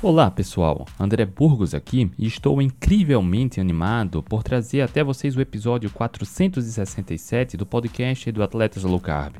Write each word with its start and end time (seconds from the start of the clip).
Olá 0.00 0.30
pessoal, 0.30 0.86
André 0.96 1.24
Burgos 1.24 1.74
aqui 1.74 2.08
e 2.16 2.24
estou 2.28 2.62
incrivelmente 2.62 3.60
animado 3.60 4.22
por 4.22 4.44
trazer 4.44 4.80
até 4.80 5.02
vocês 5.02 5.36
o 5.36 5.40
episódio 5.40 5.90
467 5.90 7.56
do 7.56 7.66
podcast 7.66 8.30
do 8.30 8.40
Atletas 8.40 8.84
Low 8.84 9.00
Carb. 9.00 9.34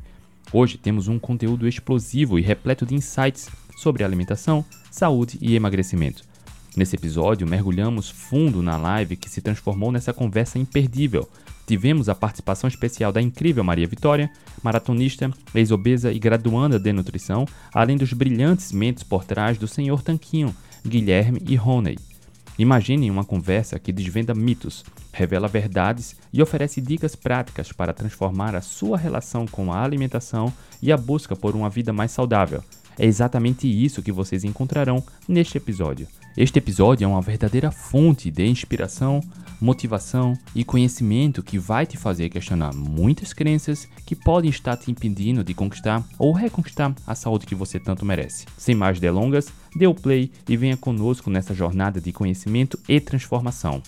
Hoje 0.53 0.77
temos 0.77 1.07
um 1.07 1.17
conteúdo 1.17 1.69
explosivo 1.69 2.41
e 2.41 2.43
repleto 2.43 2.85
de 2.85 2.97
insights 2.97 3.49
sobre 3.77 4.03
alimentação, 4.03 4.65
saúde 4.91 5.39
e 5.41 5.55
emagrecimento. 5.55 6.25
Nesse 6.77 6.97
episódio, 6.97 7.47
mergulhamos 7.47 8.11
fundo 8.11 8.61
na 8.61 8.77
live 8.77 9.17
que 9.17 9.31
se 9.31 9.41
transformou 9.41 9.93
nessa 9.93 10.13
conversa 10.13 10.59
imperdível. 10.59 11.29
Tivemos 11.69 12.09
a 12.09 12.15
participação 12.15 12.67
especial 12.67 13.13
da 13.13 13.21
incrível 13.21 13.63
Maria 13.63 13.87
Vitória, 13.87 14.31
maratonista, 14.63 15.31
ex-obesa 15.55 16.11
e 16.11 16.19
graduanda 16.19 16.79
de 16.79 16.91
nutrição, 16.95 17.45
além 17.75 17.95
dos 17.95 18.15
brilhantes 18.15 18.73
mentes 18.73 19.03
por 19.03 19.23
trás 19.23 19.59
do 19.59 19.69
senhor 19.69 20.01
Tanquinho, 20.01 20.57
Guilherme 20.83 21.43
e 21.47 21.57
Roney. 21.57 21.99
Imaginem 22.59 23.11
uma 23.11 23.23
conversa 23.23 23.79
que 23.79 23.93
desvenda 23.93 24.35
mitos, 24.35 24.83
revela 25.13 25.47
verdades 25.47 26.17
e 26.33 26.41
oferece 26.41 26.81
dicas 26.81 27.15
práticas 27.15 27.71
para 27.71 27.93
transformar 27.93 28.57
a 28.57 28.63
sua 28.63 28.97
relação 28.97 29.47
com 29.47 29.71
a 29.71 29.85
alimentação 29.85 30.51
e 30.81 30.91
a 30.91 30.97
busca 30.97 31.37
por 31.37 31.55
uma 31.55 31.69
vida 31.69 31.93
mais 31.93 32.13
saudável. 32.13 32.65
É 32.99 33.05
exatamente 33.05 33.69
isso 33.69 34.03
que 34.03 34.11
vocês 34.11 34.43
encontrarão 34.43 35.05
neste 35.29 35.59
episódio. 35.59 36.09
Este 36.35 36.59
episódio 36.61 37.05
é 37.05 37.09
uma 37.09 37.21
verdadeira 37.21 37.71
fonte 37.71 38.31
de 38.31 38.47
inspiração, 38.47 39.21
motivação 39.61 40.35
e 40.55 40.65
conhecimento 40.65 41.43
que 41.43 41.59
vai 41.59 41.87
te 41.87 41.97
fazer 41.97 42.29
questionar 42.29 42.75
muitas 42.75 43.33
crenças 43.33 43.89
que 44.07 44.17
podem 44.17 44.51
estar 44.51 44.77
te 44.77 44.91
impedindo 44.91 45.45
de 45.45 45.55
conquistar 45.55 46.05
ou 46.19 46.33
reconquistar 46.33 46.95
a 47.07 47.15
saúde 47.15 47.47
que 47.47 47.55
você 47.55 47.79
tanto 47.79 48.05
merece. 48.05 48.47
Sem 48.57 48.75
mais 48.75 49.01
delongas, 49.01 49.49
dê 49.75 49.87
o 49.87 49.95
play 49.95 50.31
e 50.49 50.57
venha 50.57 50.77
conosco 50.77 51.31
nessa 51.31 51.55
jornada 51.55 52.01
de 52.01 52.13
conhecimento 52.13 52.79
e 52.89 53.01
transformação. 53.01 53.83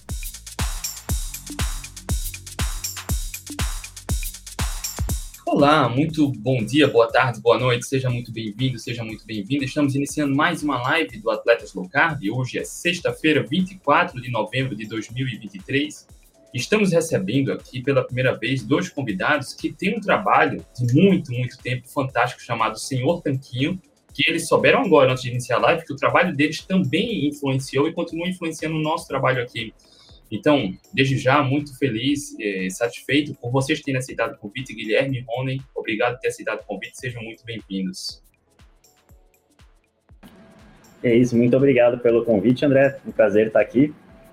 Olá, 5.52 5.88
muito 5.88 6.30
bom 6.30 6.64
dia, 6.64 6.86
boa 6.86 7.10
tarde, 7.10 7.40
boa 7.40 7.58
noite, 7.58 7.84
seja 7.84 8.08
muito 8.08 8.32
bem-vindo, 8.32 8.78
seja 8.78 9.02
muito 9.02 9.26
bem-vinda. 9.26 9.64
Estamos 9.64 9.96
iniciando 9.96 10.32
mais 10.32 10.62
uma 10.62 10.80
live 10.80 11.18
do 11.18 11.28
Atletas 11.28 11.74
Low 11.74 11.88
Carb. 11.88 12.20
Hoje 12.32 12.60
é 12.60 12.64
sexta-feira, 12.64 13.42
24 13.42 14.22
de 14.22 14.30
novembro 14.30 14.76
de 14.76 14.86
2023. 14.86 16.06
Estamos 16.54 16.92
recebendo 16.92 17.52
aqui 17.52 17.82
pela 17.82 18.04
primeira 18.04 18.38
vez 18.38 18.62
dois 18.62 18.88
convidados 18.88 19.52
que 19.52 19.72
têm 19.72 19.98
um 19.98 20.00
trabalho 20.00 20.64
de 20.78 20.94
muito, 20.94 21.32
muito 21.32 21.58
tempo 21.58 21.88
fantástico 21.88 22.40
chamado 22.40 22.78
Senhor 22.78 23.20
Tanquinho, 23.20 23.76
que 24.14 24.30
eles 24.30 24.46
souberam 24.46 24.82
agora, 24.82 25.10
antes 25.10 25.24
de 25.24 25.30
iniciar 25.30 25.56
a 25.56 25.62
live, 25.62 25.84
que 25.84 25.92
o 25.92 25.96
trabalho 25.96 26.32
deles 26.32 26.64
também 26.64 27.26
influenciou 27.26 27.88
e 27.88 27.92
continua 27.92 28.28
influenciando 28.28 28.76
o 28.76 28.80
nosso 28.80 29.08
trabalho 29.08 29.42
aqui. 29.42 29.74
Então, 30.30 30.72
desde 30.94 31.18
já, 31.18 31.42
muito 31.42 31.76
feliz 31.76 32.38
e 32.38 32.66
eh, 32.66 32.70
satisfeito 32.70 33.34
por 33.34 33.50
vocês 33.50 33.80
terem 33.80 33.98
aceitado 33.98 34.34
o 34.34 34.38
convite. 34.38 34.72
Guilherme 34.72 35.18
e 35.18 35.24
Rony, 35.26 35.60
obrigado 35.74 36.14
por 36.14 36.20
ter 36.20 36.28
aceitado 36.28 36.60
o 36.60 36.64
convite. 36.64 36.98
Sejam 36.98 37.20
muito 37.20 37.44
bem-vindos. 37.44 38.22
É 41.02 41.12
isso, 41.12 41.36
muito 41.36 41.56
obrigado 41.56 41.98
pelo 41.98 42.24
convite, 42.24 42.64
André. 42.64 43.00
Um 43.04 43.10
prazer 43.10 43.48
estar 43.48 43.60
aqui. 43.60 43.92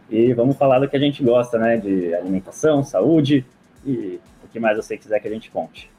E 0.10 0.34
vamos 0.34 0.56
falar 0.56 0.80
do 0.80 0.88
que 0.88 0.96
a 0.96 1.00
gente 1.00 1.24
gosta, 1.24 1.58
né? 1.58 1.78
De 1.78 2.14
alimentação, 2.14 2.84
saúde 2.84 3.44
e 3.84 4.20
o 4.44 4.48
que 4.52 4.60
mais 4.60 4.78
você 4.78 4.98
quiser 4.98 5.20
que 5.20 5.28
a 5.28 5.32
gente 5.32 5.50
conte. 5.50 5.90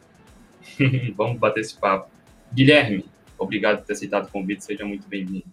vamos 1.16 1.38
bater 1.38 1.60
esse 1.60 1.76
papo. 1.76 2.08
Guilherme, 2.52 3.04
obrigado 3.36 3.78
por 3.78 3.86
ter 3.86 3.94
aceitado 3.94 4.26
o 4.26 4.30
convite. 4.30 4.64
Seja 4.64 4.84
muito 4.84 5.08
bem-vindo. 5.08 5.46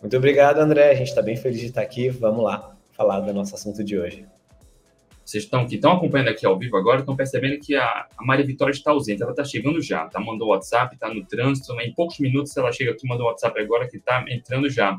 Muito 0.00 0.16
obrigado, 0.16 0.58
André. 0.58 0.90
A 0.90 0.94
gente 0.94 1.08
está 1.08 1.20
bem 1.20 1.36
feliz 1.36 1.58
de 1.58 1.66
estar 1.66 1.82
aqui. 1.82 2.08
Vamos 2.08 2.44
lá 2.44 2.71
falar 2.92 3.20
do 3.20 3.32
nosso 3.32 3.54
assunto 3.54 3.82
de 3.82 3.98
hoje. 3.98 4.26
Vocês 5.24 5.44
estão 5.44 5.66
que 5.66 5.76
estão 5.76 5.92
acompanhando 5.92 6.28
aqui 6.28 6.44
ao 6.44 6.58
vivo 6.58 6.76
agora, 6.76 7.00
estão 7.00 7.14
percebendo 7.14 7.58
que 7.60 7.74
a, 7.74 8.08
a 8.16 8.24
Maria 8.24 8.44
Vitória 8.44 8.72
está 8.72 8.90
ausente. 8.90 9.22
Ela 9.22 9.30
está 9.30 9.44
chegando 9.44 9.80
já, 9.80 10.06
tá? 10.06 10.20
Mandou 10.20 10.48
WhatsApp, 10.48 10.94
está 10.94 11.12
no 11.12 11.24
trânsito. 11.24 11.72
Em 11.80 11.94
poucos 11.94 12.18
minutos 12.18 12.56
ela 12.56 12.72
chega 12.72 12.90
aqui, 12.90 13.06
mandou 13.06 13.26
WhatsApp 13.26 13.58
agora 13.60 13.88
que 13.88 13.96
está 13.96 14.24
entrando 14.28 14.68
já. 14.68 14.98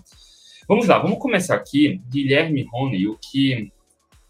Vamos 0.68 0.88
lá, 0.88 0.98
vamos 0.98 1.20
começar 1.20 1.56
aqui. 1.56 2.02
Guilherme 2.10 2.66
Rony, 2.72 3.08
o 3.08 3.18
que 3.18 3.72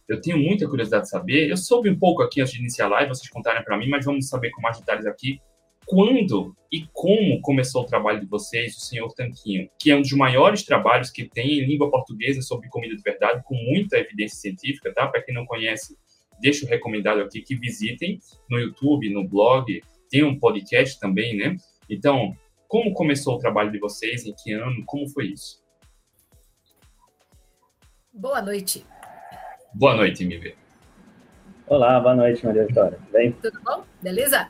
eu 0.10 0.20
tenho 0.20 0.38
muita 0.38 0.68
curiosidade 0.68 1.04
de 1.04 1.10
saber. 1.10 1.50
Eu 1.50 1.58
soube 1.58 1.90
um 1.90 1.98
pouco 1.98 2.24
aqui 2.24 2.42
antes 2.42 2.54
de 2.54 2.60
iniciar 2.60 2.88
a 2.88 2.90
live, 2.90 3.10
vocês 3.10 3.30
contarem 3.30 3.64
para 3.64 3.78
mim, 3.78 3.88
mas 3.88 4.04
vamos 4.04 4.28
saber 4.28 4.50
com 4.50 4.62
mais 4.62 4.80
detalhes 4.80 5.06
aqui 5.06 5.40
quando 5.86 6.56
e 6.72 6.88
como 6.92 7.40
começou 7.42 7.84
o 7.84 7.86
trabalho 7.86 8.20
de 8.20 8.26
vocês, 8.26 8.76
o 8.76 8.80
Senhor 8.80 9.14
Tanquinho, 9.14 9.70
que 9.78 9.92
é 9.92 9.96
um 9.96 10.02
dos 10.02 10.14
maiores 10.14 10.64
trabalhos 10.64 11.12
que 11.12 11.24
tem 11.26 11.60
em 11.60 11.66
língua 11.66 11.92
portuguesa 11.92 12.42
sobre 12.42 12.70
comida 12.70 12.96
de 12.96 13.02
verdade, 13.02 13.44
com 13.46 13.56
muita 13.56 13.98
evidência 13.98 14.38
científica, 14.38 14.92
tá? 14.94 15.08
Para 15.08 15.22
quem 15.22 15.36
não 15.36 15.46
conhece, 15.46 15.98
deixo 16.42 16.66
recomendado 16.66 17.22
aqui 17.22 17.42
que 17.42 17.56
visitem 17.56 18.20
no 18.50 18.58
YouTube, 18.58 19.14
no 19.14 19.28
blog, 19.28 19.82
tem 20.10 20.24
um 20.24 20.40
podcast 20.40 21.00
também, 21.00 21.38
né? 21.38 21.56
Então, 21.90 22.36
como 22.68 22.94
começou 22.94 23.36
o 23.36 23.40
trabalho 23.40 23.72
de 23.72 23.78
vocês, 23.78 24.26
em 24.26 24.34
que 24.34 24.52
ano, 24.54 24.84
como 24.86 25.08
foi 25.08 25.28
isso? 25.28 25.62
Boa 28.12 28.42
noite. 28.42 28.86
Boa 29.74 29.96
noite, 29.96 30.26
Mive. 30.26 30.56
Olá, 31.68 32.00
boa 32.00 32.16
noite, 32.16 32.46
Maria 32.46 32.66
Vitória. 32.66 33.00
Bem? 33.12 33.32
Tudo 33.34 33.60
bom? 33.64 33.84
Beleza? 34.02 34.50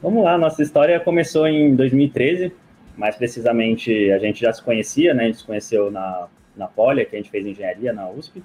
Vamos 0.00 0.22
lá, 0.22 0.38
nossa 0.38 0.62
história 0.62 1.00
começou 1.00 1.48
em 1.48 1.74
2013, 1.74 2.52
mais 2.96 3.16
precisamente 3.16 4.12
a 4.12 4.18
gente 4.20 4.42
já 4.42 4.52
se 4.52 4.62
conhecia, 4.62 5.12
né? 5.12 5.24
A 5.24 5.26
gente 5.26 5.38
se 5.38 5.44
conheceu 5.44 5.90
na, 5.90 6.28
na 6.56 6.68
Polia, 6.68 7.04
que 7.04 7.16
a 7.16 7.18
gente 7.18 7.30
fez 7.30 7.44
engenharia 7.44 7.92
na 7.92 8.08
USP, 8.08 8.40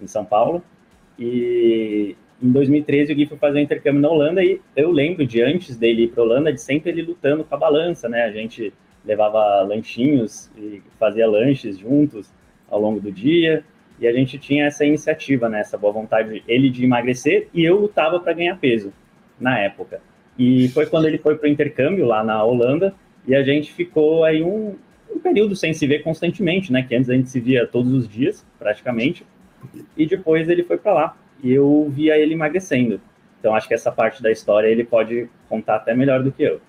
em 0.00 0.06
São 0.06 0.24
Paulo. 0.24 0.62
E 1.18 2.14
em 2.40 2.52
2013 2.52 3.12
o 3.12 3.16
Gui 3.16 3.26
foi 3.26 3.36
fazer 3.36 3.58
um 3.58 3.62
intercâmbio 3.62 4.00
na 4.00 4.08
Holanda 4.08 4.44
e 4.44 4.60
eu 4.76 4.92
lembro 4.92 5.26
de 5.26 5.42
antes 5.42 5.76
dele 5.76 6.04
ir 6.04 6.08
para 6.12 6.22
a 6.22 6.24
Holanda, 6.24 6.52
de 6.52 6.60
sempre 6.60 6.92
ele 6.92 7.02
lutando 7.02 7.42
com 7.42 7.52
a 7.52 7.58
balança, 7.58 8.08
né? 8.08 8.22
A 8.22 8.30
gente 8.30 8.72
levava 9.04 9.60
lanchinhos 9.62 10.52
e 10.56 10.80
fazia 11.00 11.26
lanches 11.26 11.78
juntos 11.78 12.32
ao 12.70 12.80
longo 12.80 13.00
do 13.00 13.10
dia 13.10 13.64
e 13.98 14.06
a 14.06 14.12
gente 14.12 14.38
tinha 14.38 14.66
essa 14.66 14.84
iniciativa, 14.84 15.48
né? 15.48 15.62
Essa 15.62 15.76
boa 15.76 15.92
vontade, 15.92 16.44
ele 16.46 16.70
de 16.70 16.84
emagrecer 16.84 17.48
e 17.52 17.64
eu 17.64 17.80
lutava 17.80 18.20
para 18.20 18.34
ganhar 18.34 18.56
peso 18.56 18.92
na 19.40 19.58
época. 19.58 20.00
E 20.38 20.68
foi 20.68 20.86
quando 20.86 21.06
ele 21.06 21.18
foi 21.18 21.36
para 21.36 21.48
o 21.48 21.50
intercâmbio 21.50 22.06
lá 22.06 22.24
na 22.24 22.42
Holanda 22.42 22.94
e 23.26 23.34
a 23.34 23.42
gente 23.42 23.72
ficou 23.72 24.24
aí 24.24 24.42
um, 24.42 24.76
um, 25.10 25.18
período 25.20 25.54
sem 25.54 25.72
se 25.72 25.86
ver 25.86 26.02
constantemente, 26.02 26.72
né? 26.72 26.82
Que 26.82 26.94
antes 26.94 27.10
a 27.10 27.14
gente 27.14 27.28
se 27.28 27.40
via 27.40 27.66
todos 27.66 27.92
os 27.92 28.08
dias, 28.08 28.44
praticamente. 28.58 29.26
E 29.96 30.06
depois 30.06 30.48
ele 30.48 30.64
foi 30.64 30.78
para 30.78 30.92
lá 30.92 31.16
e 31.42 31.52
eu 31.52 31.88
via 31.90 32.16
ele 32.16 32.34
emagrecendo. 32.34 33.00
Então 33.38 33.54
acho 33.54 33.68
que 33.68 33.74
essa 33.74 33.92
parte 33.92 34.22
da 34.22 34.30
história 34.30 34.68
ele 34.68 34.84
pode 34.84 35.28
contar 35.48 35.76
até 35.76 35.94
melhor 35.94 36.22
do 36.22 36.32
que 36.32 36.42
eu. 36.42 36.60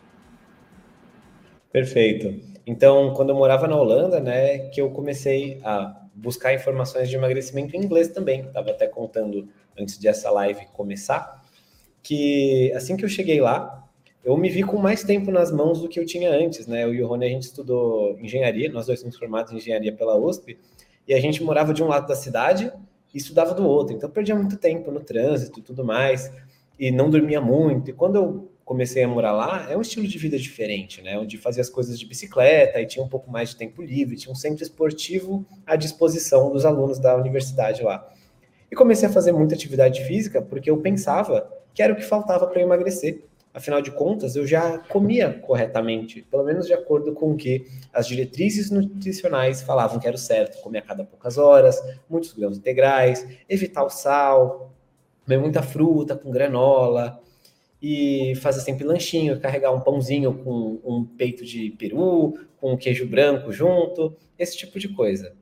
Perfeito. 1.71 2.53
Então, 2.65 3.13
quando 3.13 3.29
eu 3.29 3.35
morava 3.35 3.67
na 3.67 3.75
Holanda, 3.75 4.19
né, 4.19 4.69
que 4.69 4.79
eu 4.79 4.89
comecei 4.91 5.59
a 5.63 6.03
buscar 6.13 6.53
informações 6.53 7.09
de 7.09 7.15
emagrecimento 7.15 7.75
em 7.75 7.83
inglês 7.83 8.09
também. 8.09 8.41
Estava 8.41 8.71
até 8.71 8.87
contando 8.87 9.49
antes 9.77 9.97
de 9.97 10.07
essa 10.07 10.29
live 10.29 10.65
começar 10.73 11.42
que 12.03 12.71
assim 12.75 12.97
que 12.97 13.05
eu 13.05 13.09
cheguei 13.09 13.39
lá, 13.39 13.83
eu 14.23 14.37
me 14.37 14.49
vi 14.49 14.63
com 14.63 14.77
mais 14.77 15.03
tempo 15.03 15.31
nas 15.31 15.51
mãos 15.51 15.81
do 15.81 15.89
que 15.89 15.99
eu 15.99 16.05
tinha 16.05 16.29
antes, 16.31 16.67
né? 16.67 16.83
Eu 16.83 16.93
e 16.93 17.01
o 17.01 17.07
Rony, 17.07 17.25
a 17.25 17.29
gente 17.29 17.43
estudou 17.43 18.17
engenharia, 18.19 18.71
nós 18.71 18.85
dois 18.85 18.99
somos 18.99 19.17
formados 19.17 19.51
em 19.51 19.57
engenharia 19.57 19.91
pela 19.91 20.17
USP, 20.17 20.57
e 21.07 21.13
a 21.13 21.19
gente 21.19 21.43
morava 21.43 21.73
de 21.73 21.83
um 21.83 21.87
lado 21.87 22.07
da 22.07 22.15
cidade 22.15 22.71
e 23.13 23.17
estudava 23.17 23.53
do 23.53 23.67
outro. 23.67 23.95
Então, 23.95 24.09
perdia 24.09 24.35
muito 24.35 24.57
tempo 24.57 24.91
no 24.91 24.99
trânsito 24.99 25.59
e 25.59 25.61
tudo 25.61 25.83
mais, 25.83 26.31
e 26.79 26.91
não 26.91 27.09
dormia 27.09 27.41
muito. 27.41 27.89
E 27.89 27.93
quando 27.93 28.15
eu 28.15 28.51
comecei 28.63 29.03
a 29.03 29.07
morar 29.07 29.33
lá, 29.33 29.69
é 29.69 29.75
um 29.75 29.81
estilo 29.81 30.07
de 30.07 30.17
vida 30.17 30.37
diferente, 30.37 31.01
né? 31.01 31.19
Onde 31.19 31.37
fazia 31.37 31.61
as 31.61 31.69
coisas 31.69 31.99
de 31.99 32.05
bicicleta 32.05 32.79
e 32.79 32.85
tinha 32.85 33.03
um 33.03 33.09
pouco 33.09 33.29
mais 33.29 33.49
de 33.49 33.57
tempo 33.57 33.81
livre, 33.81 34.15
tinha 34.15 34.31
um 34.31 34.35
centro 34.35 34.63
esportivo 34.63 35.45
à 35.65 35.75
disposição 35.75 36.49
dos 36.51 36.65
alunos 36.65 36.97
da 36.97 37.15
universidade 37.15 37.83
lá. 37.83 38.09
E 38.71 38.75
comecei 38.75 39.07
a 39.07 39.11
fazer 39.11 39.33
muita 39.33 39.53
atividade 39.53 40.03
física 40.05 40.41
porque 40.41 40.69
eu 40.69 40.77
pensava 40.77 41.51
que 41.73 41.81
era 41.81 41.93
o 41.93 41.95
que 41.95 42.03
faltava 42.03 42.47
para 42.47 42.61
emagrecer. 42.61 43.23
Afinal 43.53 43.81
de 43.81 43.91
contas, 43.91 44.35
eu 44.35 44.47
já 44.47 44.79
comia 44.79 45.31
corretamente, 45.31 46.23
pelo 46.23 46.43
menos 46.43 46.65
de 46.65 46.73
acordo 46.73 47.13
com 47.13 47.31
o 47.31 47.37
que 47.37 47.67
as 47.93 48.07
diretrizes 48.07 48.71
nutricionais 48.71 49.61
falavam 49.61 49.99
que 49.99 50.07
era 50.07 50.15
o 50.15 50.19
certo. 50.19 50.61
Comer 50.61 50.79
a 50.79 50.81
cada 50.81 51.03
poucas 51.03 51.37
horas, 51.37 51.79
muitos 52.09 52.33
grãos 52.33 52.57
integrais, 52.57 53.27
evitar 53.47 53.83
o 53.83 53.89
sal, 53.89 54.73
comer 55.23 55.37
muita 55.37 55.61
fruta 55.61 56.15
com 56.15 56.31
granola, 56.31 57.21
e 57.83 58.33
fazer 58.37 58.61
sempre 58.61 58.85
lanchinho, 58.85 59.41
carregar 59.41 59.73
um 59.73 59.81
pãozinho 59.81 60.33
com 60.41 60.79
um 60.85 61.03
peito 61.03 61.43
de 61.43 61.69
peru, 61.71 62.33
com 62.55 62.77
queijo 62.77 63.05
branco 63.05 63.51
junto, 63.51 64.15
esse 64.39 64.55
tipo 64.55 64.79
de 64.79 64.87
coisa. 64.87 65.35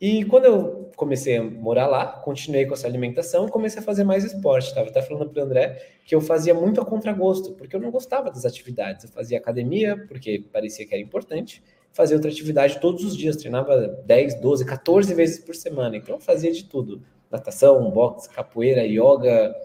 E 0.00 0.24
quando 0.24 0.44
eu 0.44 0.90
comecei 0.94 1.38
a 1.38 1.42
morar 1.42 1.86
lá, 1.86 2.06
continuei 2.06 2.66
com 2.66 2.74
essa 2.74 2.86
alimentação, 2.86 3.48
comecei 3.48 3.80
a 3.80 3.82
fazer 3.82 4.04
mais 4.04 4.24
esporte. 4.24 4.68
Estava 4.68 4.88
até 4.88 5.00
falando 5.00 5.30
para 5.30 5.42
o 5.42 5.44
André 5.44 5.82
que 6.04 6.14
eu 6.14 6.20
fazia 6.20 6.54
muito 6.54 6.80
a 6.80 6.84
contragosto, 6.84 7.52
porque 7.52 7.74
eu 7.74 7.80
não 7.80 7.90
gostava 7.90 8.30
das 8.30 8.44
atividades. 8.44 9.04
Eu 9.04 9.10
fazia 9.10 9.38
academia, 9.38 9.96
porque 10.06 10.44
parecia 10.52 10.86
que 10.86 10.94
era 10.94 11.02
importante, 11.02 11.62
fazer 11.92 12.14
outra 12.14 12.30
atividade 12.30 12.78
todos 12.78 13.04
os 13.04 13.16
dias, 13.16 13.36
treinava 13.36 13.88
10, 14.04 14.40
12, 14.40 14.66
14 14.66 15.14
vezes 15.14 15.38
por 15.38 15.54
semana, 15.54 15.96
então 15.96 16.20
fazia 16.20 16.52
de 16.52 16.64
tudo, 16.64 17.02
natação, 17.30 17.90
boxe, 17.90 18.28
capoeira, 18.28 18.84
yoga, 18.84 19.56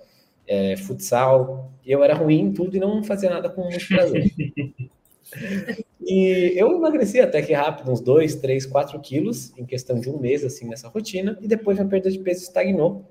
é, 0.47 0.77
futsal, 0.77 1.73
e 1.85 1.91
eu 1.91 2.01
era 2.01 2.13
ruim 2.13 2.39
em 2.39 2.53
tudo 2.53 2.77
e 2.77 2.79
não 2.79 3.03
fazia 3.03 3.29
nada 3.29 3.49
com 3.49 3.63
muito 3.63 3.85
prazer. 3.85 4.31
e 6.11 6.53
eu 6.57 6.75
emagreci 6.75 7.21
até 7.21 7.41
que 7.41 7.53
rápido, 7.53 7.89
uns 7.89 8.01
2, 8.01 8.35
3, 8.35 8.65
4 8.65 8.99
quilos, 8.99 9.57
em 9.57 9.65
questão 9.65 9.99
de 9.99 10.09
um 10.09 10.19
mês, 10.19 10.43
assim, 10.43 10.67
nessa 10.67 10.89
rotina, 10.89 11.37
e 11.41 11.47
depois 11.47 11.77
minha 11.77 11.87
perda 11.87 12.11
de 12.11 12.19
peso 12.19 12.43
estagnou. 12.43 13.05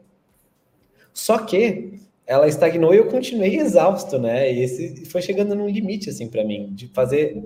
Só 1.14 1.38
que 1.38 2.00
ela 2.26 2.46
estagnou 2.46 2.92
e 2.92 2.98
eu 2.98 3.08
continuei 3.08 3.56
exausto, 3.56 4.18
né? 4.18 4.52
E 4.52 4.62
esse 4.62 5.06
foi 5.06 5.22
chegando 5.22 5.54
num 5.54 5.66
limite, 5.66 6.10
assim, 6.10 6.28
para 6.28 6.44
mim, 6.44 6.74
de 6.74 6.88
fazer 6.88 7.42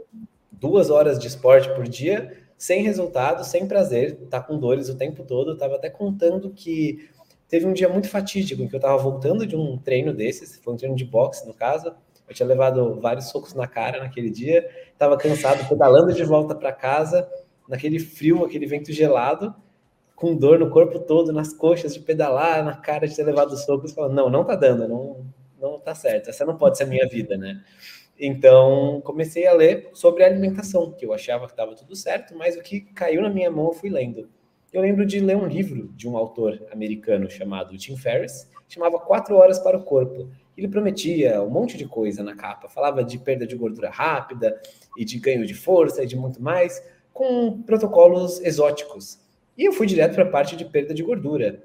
duas 0.51 0.91
horas 0.91 1.19
de 1.21 1.29
esporte 1.29 1.73
por 1.75 1.87
dia, 1.87 2.37
sem 2.59 2.83
resultado, 2.83 3.45
sem 3.45 3.67
prazer, 3.67 4.17
tá 4.29 4.41
com 4.41 4.59
dores 4.59 4.89
o 4.89 4.97
tempo 4.97 5.23
todo. 5.23 5.53
Eu 5.53 5.57
tava 5.57 5.77
até 5.77 5.89
contando 5.89 6.51
que 6.51 7.09
teve 7.49 7.65
um 7.65 7.73
dia 7.73 7.89
muito 7.89 8.09
fatídico 8.09 8.61
em 8.61 8.69
que 8.69 8.75
eu 8.75 8.81
tava 8.81 8.97
voltando 8.97 9.47
de 9.47 9.55
um 9.55 9.79
treino 9.79 10.13
desses, 10.13 10.57
foi 10.57 10.75
um 10.75 10.77
treino 10.77 10.97
de 10.97 11.05
boxe, 11.05 11.47
no 11.47 11.55
caso, 11.55 11.95
eu 12.29 12.35
tinha 12.35 12.47
levado 12.47 13.01
vários 13.01 13.29
socos 13.29 13.55
na 13.55 13.67
cara 13.67 13.99
naquele 13.99 14.31
dia, 14.31 14.69
estava 14.93 15.17
cansado, 15.17 15.69
pedalando 15.69 16.13
de 16.13 16.25
volta 16.25 16.55
para 16.55 16.73
casa, 16.73 17.29
naquele 17.69 17.99
frio, 17.99 18.45
aquele 18.45 18.67
vento 18.67 18.93
gelado, 18.93 19.55
com 20.15 20.35
dor 20.35 20.59
no 20.59 20.71
corpo 20.71 20.99
todo, 21.01 21.33
nas 21.33 21.53
coxas 21.53 21.95
de 21.95 22.01
pedalar, 22.01 22.65
na 22.65 22.77
cara 22.77 23.07
de 23.07 23.15
ter 23.15 23.25
levado 23.25 23.57
socos, 23.57 23.93
falando, 23.93 24.15
não, 24.15 24.31
não 24.31 24.45
tá 24.45 24.55
dando, 24.55 24.89
não, 24.89 25.27
não 25.61 25.79
tá 25.79 25.95
certo, 25.95 26.31
essa 26.31 26.45
não 26.45 26.57
pode 26.57 26.79
ser 26.79 26.85
a 26.85 26.87
minha 26.87 27.07
vida, 27.09 27.37
né? 27.37 27.63
Então, 28.19 29.01
comecei 29.05 29.47
a 29.47 29.53
ler 29.53 29.91
sobre 29.93 30.23
alimentação, 30.23 30.93
que 30.93 31.05
eu 31.05 31.13
achava 31.13 31.47
que 31.47 31.53
estava 31.53 31.75
tudo 31.75 31.97
certo, 31.97 32.37
mas 32.37 32.57
o 32.57 32.63
que 32.63 32.81
caiu 32.81 33.21
na 33.21 33.29
minha 33.29 33.51
mão 33.51 33.67
eu 33.67 33.73
fui 33.73 33.91
lendo. 33.91 34.29
Eu 34.73 34.83
lembro 34.83 35.05
de 35.05 35.21
ler 35.21 35.37
um 35.37 35.47
livro 35.47 35.89
de 35.93 36.09
um 36.09 36.17
autor 36.17 36.65
americano 36.71 37.31
chamado 37.31 37.77
Tim 37.77 37.97
Ferriss, 37.97 38.51
chamava 38.69 38.99
Quatro 38.99 39.37
Horas 39.37 39.59
para 39.59 39.77
o 39.77 39.83
Corpo. 39.83 40.29
Ele 40.57 40.69
prometia 40.69 41.43
um 41.43 41.51
monte 41.51 41.77
de 41.77 41.87
coisa 41.87 42.23
na 42.23 42.35
capa, 42.35 42.69
falava 42.69 43.03
de 43.03 43.19
perda 43.19 43.47
de 43.47 43.57
gordura 43.57 43.91
rápida 43.91 44.61
e 44.97 45.05
de 45.05 45.19
ganho 45.19 45.45
de 45.45 45.55
força 45.55 46.03
e 46.03 46.07
de 46.07 46.17
muito 46.17 46.43
mais, 46.43 46.83
com 47.13 47.63
protocolos 47.63 48.41
exóticos. 48.41 49.21
E 49.57 49.65
eu 49.65 49.73
fui 49.73 49.87
direto 49.87 50.15
para 50.15 50.25
a 50.25 50.31
parte 50.31 50.57
de 50.57 50.65
perda 50.65 50.93
de 50.93 51.03
gordura, 51.03 51.65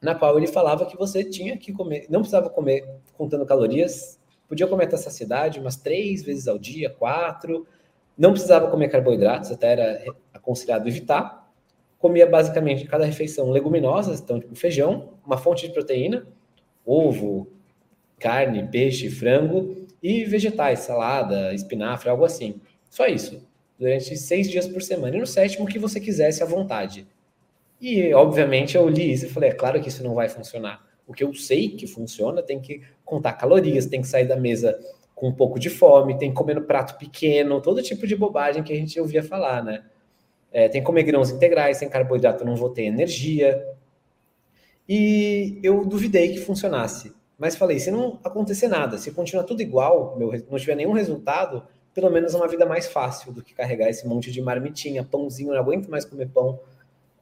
na 0.00 0.14
qual 0.14 0.36
ele 0.36 0.46
falava 0.46 0.84
que 0.84 0.96
você 0.96 1.24
tinha 1.24 1.56
que 1.56 1.72
comer, 1.72 2.06
não 2.10 2.20
precisava 2.20 2.50
comer 2.50 2.86
contando 3.16 3.46
calorias, 3.46 4.18
podia 4.46 4.66
comer 4.66 4.84
até 4.84 4.96
saciedade 4.96 5.58
umas 5.58 5.76
três 5.76 6.22
vezes 6.22 6.46
ao 6.46 6.58
dia, 6.58 6.90
quatro, 6.90 7.66
não 8.16 8.32
precisava 8.32 8.70
comer 8.70 8.88
carboidratos, 8.88 9.50
até 9.50 9.72
era 9.72 10.04
aconselhado 10.32 10.88
evitar. 10.88 11.50
Comia 11.98 12.26
basicamente 12.26 12.86
cada 12.86 13.06
refeição 13.06 13.50
leguminosas, 13.50 14.20
então 14.20 14.38
tipo 14.38 14.54
feijão, 14.54 15.14
uma 15.24 15.38
fonte 15.38 15.66
de 15.66 15.72
proteína, 15.72 16.26
ovo, 16.84 17.48
carne, 18.24 18.66
peixe, 18.66 19.10
frango 19.10 19.86
e 20.02 20.24
vegetais, 20.24 20.78
salada, 20.78 21.52
espinafre, 21.52 22.08
algo 22.08 22.24
assim. 22.24 22.58
Só 22.88 23.06
isso, 23.06 23.46
durante 23.78 24.16
seis 24.16 24.48
dias 24.48 24.66
por 24.66 24.80
semana. 24.80 25.14
E 25.14 25.20
no 25.20 25.26
sétimo, 25.26 25.66
que 25.66 25.78
você 25.78 26.00
quisesse 26.00 26.42
à 26.42 26.46
vontade. 26.46 27.06
E, 27.78 28.14
obviamente, 28.14 28.76
eu 28.78 28.88
li 28.88 29.12
isso 29.12 29.26
e 29.26 29.28
falei, 29.28 29.50
é 29.50 29.52
claro 29.52 29.78
que 29.78 29.90
isso 29.90 30.02
não 30.02 30.14
vai 30.14 30.30
funcionar. 30.30 30.82
O 31.06 31.12
que 31.12 31.22
eu 31.22 31.34
sei 31.34 31.68
que 31.68 31.86
funciona 31.86 32.42
tem 32.42 32.58
que 32.58 32.80
contar 33.04 33.34
calorias, 33.34 33.84
tem 33.84 34.00
que 34.00 34.08
sair 34.08 34.26
da 34.26 34.36
mesa 34.36 34.78
com 35.14 35.28
um 35.28 35.32
pouco 35.32 35.58
de 35.58 35.68
fome, 35.68 36.16
tem 36.16 36.30
que 36.30 36.34
comer 36.34 36.54
no 36.54 36.62
prato 36.62 36.96
pequeno, 36.96 37.60
todo 37.60 37.82
tipo 37.82 38.06
de 38.06 38.16
bobagem 38.16 38.62
que 38.62 38.72
a 38.72 38.76
gente 38.76 38.98
ouvia 38.98 39.22
falar, 39.22 39.62
né? 39.62 39.84
É, 40.50 40.66
tem 40.66 40.80
que 40.80 40.86
comer 40.86 41.02
grãos 41.02 41.30
integrais, 41.30 41.76
sem 41.76 41.90
carboidrato 41.90 42.42
não 42.42 42.56
vou 42.56 42.70
ter 42.70 42.84
energia. 42.84 43.62
E 44.88 45.58
eu 45.62 45.84
duvidei 45.84 46.32
que 46.32 46.38
funcionasse. 46.38 47.12
Mas 47.38 47.56
falei, 47.56 47.78
se 47.78 47.90
não 47.90 48.18
acontecer 48.22 48.68
nada, 48.68 48.96
se 48.98 49.10
continuar 49.10 49.44
tudo 49.44 49.60
igual, 49.60 50.16
meu, 50.16 50.32
não 50.50 50.58
tiver 50.58 50.76
nenhum 50.76 50.92
resultado, 50.92 51.64
pelo 51.92 52.10
menos 52.10 52.34
é 52.34 52.36
uma 52.36 52.48
vida 52.48 52.66
mais 52.66 52.86
fácil 52.86 53.32
do 53.32 53.42
que 53.42 53.54
carregar 53.54 53.88
esse 53.88 54.06
monte 54.06 54.30
de 54.30 54.40
marmitinha, 54.40 55.04
pãozinho, 55.04 55.52
não 55.52 55.58
aguento 55.58 55.88
mais 55.88 56.04
comer 56.04 56.28
pão. 56.28 56.58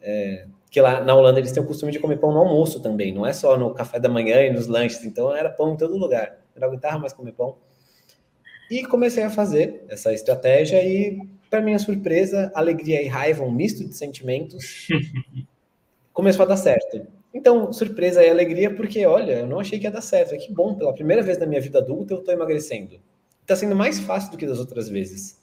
É, 0.00 0.47
que 0.70 0.81
lá 0.81 1.05
na 1.05 1.14
Holanda 1.14 1.38
eles 1.38 1.53
têm 1.53 1.62
o 1.62 1.67
costume 1.67 1.93
de 1.93 1.99
comer 1.99 2.17
pão 2.17 2.32
no 2.32 2.38
almoço 2.38 2.81
também, 2.81 3.12
não 3.12 3.26
é 3.26 3.32
só 3.32 3.56
no 3.56 3.73
café 3.75 4.00
da 4.00 4.09
manhã 4.09 4.43
e 4.43 4.50
nos 4.50 4.67
lanches, 4.67 5.05
então 5.05 5.35
era 5.35 5.50
pão 5.50 5.75
em 5.75 5.76
todo 5.76 5.97
lugar. 5.97 6.38
Eu 6.55 6.61
não 6.61 6.69
aguentava 6.69 6.99
mais 6.99 7.12
comer 7.12 7.32
pão. 7.32 7.56
E 8.70 8.82
comecei 8.87 9.23
a 9.23 9.31
fazer 9.31 9.85
essa 9.88 10.15
estratégia 10.15 10.82
e, 10.82 11.20
para 11.50 11.61
minha 11.61 11.79
surpresa, 11.79 12.50
alegria 12.55 13.03
e 13.03 13.06
raiva, 13.06 13.44
um 13.44 13.50
misto 13.53 13.85
de 13.85 13.94
sentimentos, 13.94 14.88
começou 16.12 16.44
a 16.44 16.49
dar 16.49 16.56
certo. 16.56 17.06
Então, 17.34 17.73
surpresa 17.73 18.23
e 18.23 18.29
alegria, 18.29 18.75
porque, 18.75 19.06
olha, 19.06 19.40
eu 19.40 19.46
não 19.46 19.61
achei 19.61 19.79
que 19.79 19.87
ia 19.87 19.90
dar 19.90 20.02
certo. 20.02 20.34
É 20.34 20.38
que 20.38 20.52
bom, 20.52 20.75
pela 20.75 20.93
primeira 20.93 21.23
vez 21.23 21.38
na 21.38 21.46
minha 21.46 21.61
vida 21.61 21.79
adulta 21.79 22.12
eu 22.14 22.19
estou 22.19 22.34
emagrecendo. 22.34 23.00
Está 23.40 23.56
sendo 23.56 23.75
mais 23.75 23.99
fácil 23.99 24.31
do 24.31 24.37
que 24.37 24.46
das 24.46 24.58
outras 24.58 24.88
vezes. 24.88 25.40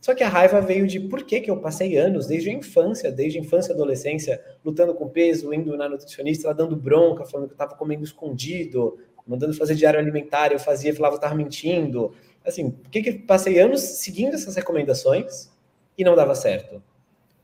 Só 0.00 0.14
que 0.14 0.22
a 0.22 0.28
raiva 0.28 0.60
veio 0.60 0.86
de 0.86 0.98
por 0.98 1.24
que, 1.24 1.40
que 1.40 1.50
eu 1.50 1.58
passei 1.58 1.98
anos, 1.98 2.26
desde 2.26 2.48
a 2.48 2.52
infância, 2.52 3.12
desde 3.12 3.38
a 3.38 3.42
infância 3.42 3.72
e 3.72 3.74
adolescência, 3.74 4.42
lutando 4.64 4.94
com 4.94 5.08
peso, 5.08 5.52
indo 5.52 5.76
na 5.76 5.88
nutricionista, 5.88 6.46
ela 6.46 6.54
dando 6.54 6.74
bronca, 6.74 7.24
falando 7.26 7.46
que 7.46 7.52
eu 7.52 7.54
estava 7.54 7.74
comendo 7.74 8.02
escondido, 8.02 8.98
mandando 9.26 9.52
fazer 9.52 9.74
diário 9.74 10.00
alimentar, 10.00 10.52
eu 10.52 10.58
fazia, 10.58 10.94
falava 10.94 11.16
que 11.16 11.18
estava 11.18 11.34
mentindo. 11.34 12.14
Assim, 12.44 12.70
por 12.70 12.90
que, 12.90 13.02
que 13.02 13.12
passei 13.12 13.58
anos 13.58 13.80
seguindo 13.80 14.34
essas 14.34 14.56
recomendações 14.56 15.50
e 15.98 16.02
não 16.02 16.16
dava 16.16 16.34
certo? 16.34 16.82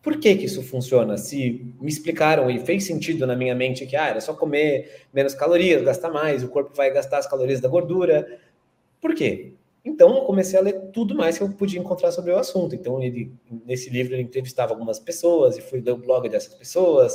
Por 0.06 0.20
que, 0.20 0.37
que 0.37 0.44
isso 0.44 0.62
funciona? 0.62 1.19
Se 1.19 1.67
me 1.81 1.88
explicaram 1.88 2.49
e 2.49 2.61
fez 2.61 2.85
sentido 2.85 3.26
na 3.26 3.35
minha 3.35 3.56
mente 3.56 3.85
que 3.87 3.97
ah, 3.97 4.06
era 4.06 4.20
só 4.20 4.35
comer 4.35 5.05
menos 5.12 5.35
calorias, 5.35 5.82
gastar 5.82 6.11
mais, 6.11 6.44
o 6.44 6.49
corpo 6.49 6.73
vai 6.76 6.93
gastar 6.93 7.19
as 7.19 7.26
calorias 7.26 7.61
da 7.61 7.69
gordura. 7.69 8.38
Por 9.00 9.17
quê? 9.17 9.55
Então, 9.85 10.14
eu 10.14 10.23
comecei 10.23 10.56
a 10.56 10.62
ler 10.62 10.81
tudo 10.93 11.12
mais 11.17 11.37
que 11.37 11.43
eu 11.43 11.50
podia 11.50 11.81
encontrar 11.81 12.12
sobre 12.12 12.31
o 12.31 12.38
assunto. 12.38 12.73
Então, 12.73 13.03
ele, 13.03 13.32
nesse 13.67 13.91
livro, 13.91 14.14
ele 14.14 14.23
entrevistava 14.23 14.73
algumas 14.73 15.00
pessoas 15.00 15.58
e 15.58 15.61
fui 15.61 15.81
ler 15.81 15.91
o 15.91 15.97
blog 15.97 16.29
dessas 16.29 16.55
pessoas. 16.55 17.12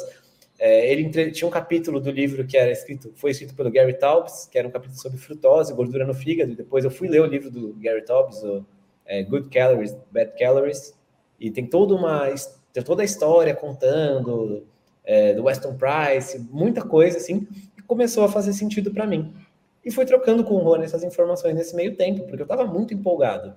É, 0.60 0.92
ele 0.92 1.04
entre... 1.04 1.32
tinha 1.32 1.48
um 1.48 1.52
capítulo 1.52 1.98
do 1.98 2.12
livro 2.12 2.46
que 2.46 2.58
era 2.58 2.74
escrito, 2.74 3.14
foi 3.16 3.32
escrito 3.32 3.56
pelo 3.56 3.72
Gary 3.72 3.94
Taubes, 3.94 4.50
que 4.52 4.58
era 4.58 4.68
um 4.68 4.72
capítulo 4.72 5.00
sobre 5.00 5.18
frutose, 5.18 5.74
gordura 5.74 6.06
no 6.06 6.14
fígado. 6.14 6.58
Depois 6.58 6.84
eu 6.84 6.92
fui 6.92 7.08
ler 7.08 7.22
o 7.22 7.26
livro 7.26 7.50
do 7.50 7.74
Gary 7.76 8.04
Taubes, 8.04 8.44
o, 8.44 8.66
é, 9.06 9.24
Good 9.24 9.48
Calories, 9.48 9.96
Bad 10.12 10.34
Calories, 10.38 10.94
e 11.40 11.50
tem 11.50 11.66
toda 11.66 11.96
uma 11.96 12.30
tem 12.74 12.84
toda 12.84 13.02
a 13.02 13.06
história 13.06 13.56
contando 13.56 14.66
é, 15.04 15.34
do 15.34 15.44
Weston 15.44 15.76
Price, 15.76 16.40
muita 16.52 16.82
coisa 16.82 17.18
assim, 17.18 17.48
e 17.78 17.82
começou 17.82 18.24
a 18.24 18.30
fazer 18.30 18.54
sentido 18.54 18.92
para 18.92 19.06
mim. 19.06 19.34
E 19.84 19.92
fui 19.92 20.06
trocando 20.06 20.44
com 20.44 20.56
o 20.56 20.60
Rony 20.60 20.86
essas 20.86 21.04
informações 21.04 21.56
nesse 21.56 21.76
meio 21.76 21.96
tempo, 21.96 22.22
porque 22.24 22.42
eu 22.42 22.46
estava 22.46 22.66
muito 22.66 22.94
empolgado. 22.94 23.56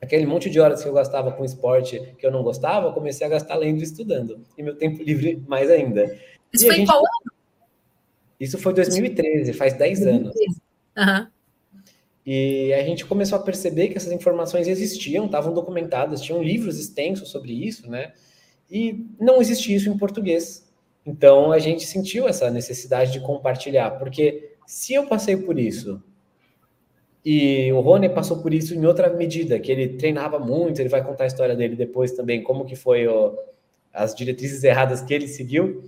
Aquele 0.00 0.26
monte 0.26 0.50
de 0.50 0.58
horas 0.58 0.82
que 0.82 0.88
eu 0.88 0.92
gastava 0.92 1.30
com 1.30 1.44
esporte 1.44 2.00
que 2.18 2.26
eu 2.26 2.32
não 2.32 2.42
gostava, 2.42 2.88
eu 2.88 2.92
comecei 2.92 3.24
a 3.24 3.30
gastar 3.30 3.54
lendo 3.54 3.80
e 3.80 3.84
estudando. 3.84 4.40
E 4.58 4.62
meu 4.62 4.74
tempo 4.74 5.00
livre 5.02 5.40
mais 5.46 5.70
ainda. 5.70 6.04
Isso 6.52 6.64
e 6.64 6.66
foi 6.66 6.76
gente... 6.76 6.88
qual 6.88 6.98
ano? 6.98 7.32
Isso 8.40 8.58
foi 8.58 8.74
2013, 8.74 9.52
faz 9.52 9.74
10 9.74 10.06
anos. 10.06 10.34
Uhum. 10.98 11.26
E 12.26 12.72
a 12.74 12.82
gente 12.82 13.04
começou 13.04 13.38
a 13.38 13.42
perceber 13.42 13.88
que 13.88 13.96
essas 13.96 14.10
informações 14.10 14.66
existiam, 14.66 15.26
estavam 15.26 15.54
documentadas, 15.54 16.20
tinham 16.20 16.42
livros 16.42 16.78
extensos 16.80 17.30
sobre 17.30 17.52
isso, 17.52 17.88
né? 17.88 18.12
E 18.72 19.06
não 19.20 19.42
existia 19.42 19.76
isso 19.76 19.90
em 19.90 19.98
português. 19.98 20.66
Então 21.04 21.52
a 21.52 21.58
gente 21.58 21.84
sentiu 21.84 22.26
essa 22.26 22.50
necessidade 22.50 23.12
de 23.12 23.20
compartilhar, 23.20 23.90
porque 23.98 24.54
se 24.66 24.94
eu 24.94 25.06
passei 25.06 25.36
por 25.36 25.58
isso 25.58 26.02
e 27.22 27.70
o 27.70 27.80
Rony 27.80 28.08
passou 28.08 28.40
por 28.40 28.54
isso 28.54 28.74
em 28.74 28.86
outra 28.86 29.12
medida, 29.12 29.60
que 29.60 29.70
ele 29.70 29.90
treinava 29.90 30.38
muito, 30.38 30.80
ele 30.80 30.88
vai 30.88 31.04
contar 31.04 31.24
a 31.24 31.26
história 31.26 31.54
dele 31.54 31.76
depois 31.76 32.12
também, 32.12 32.42
como 32.42 32.64
que 32.64 32.74
foi 32.74 33.06
o, 33.06 33.36
as 33.92 34.14
diretrizes 34.14 34.64
erradas 34.64 35.02
que 35.02 35.12
ele 35.12 35.28
seguiu, 35.28 35.84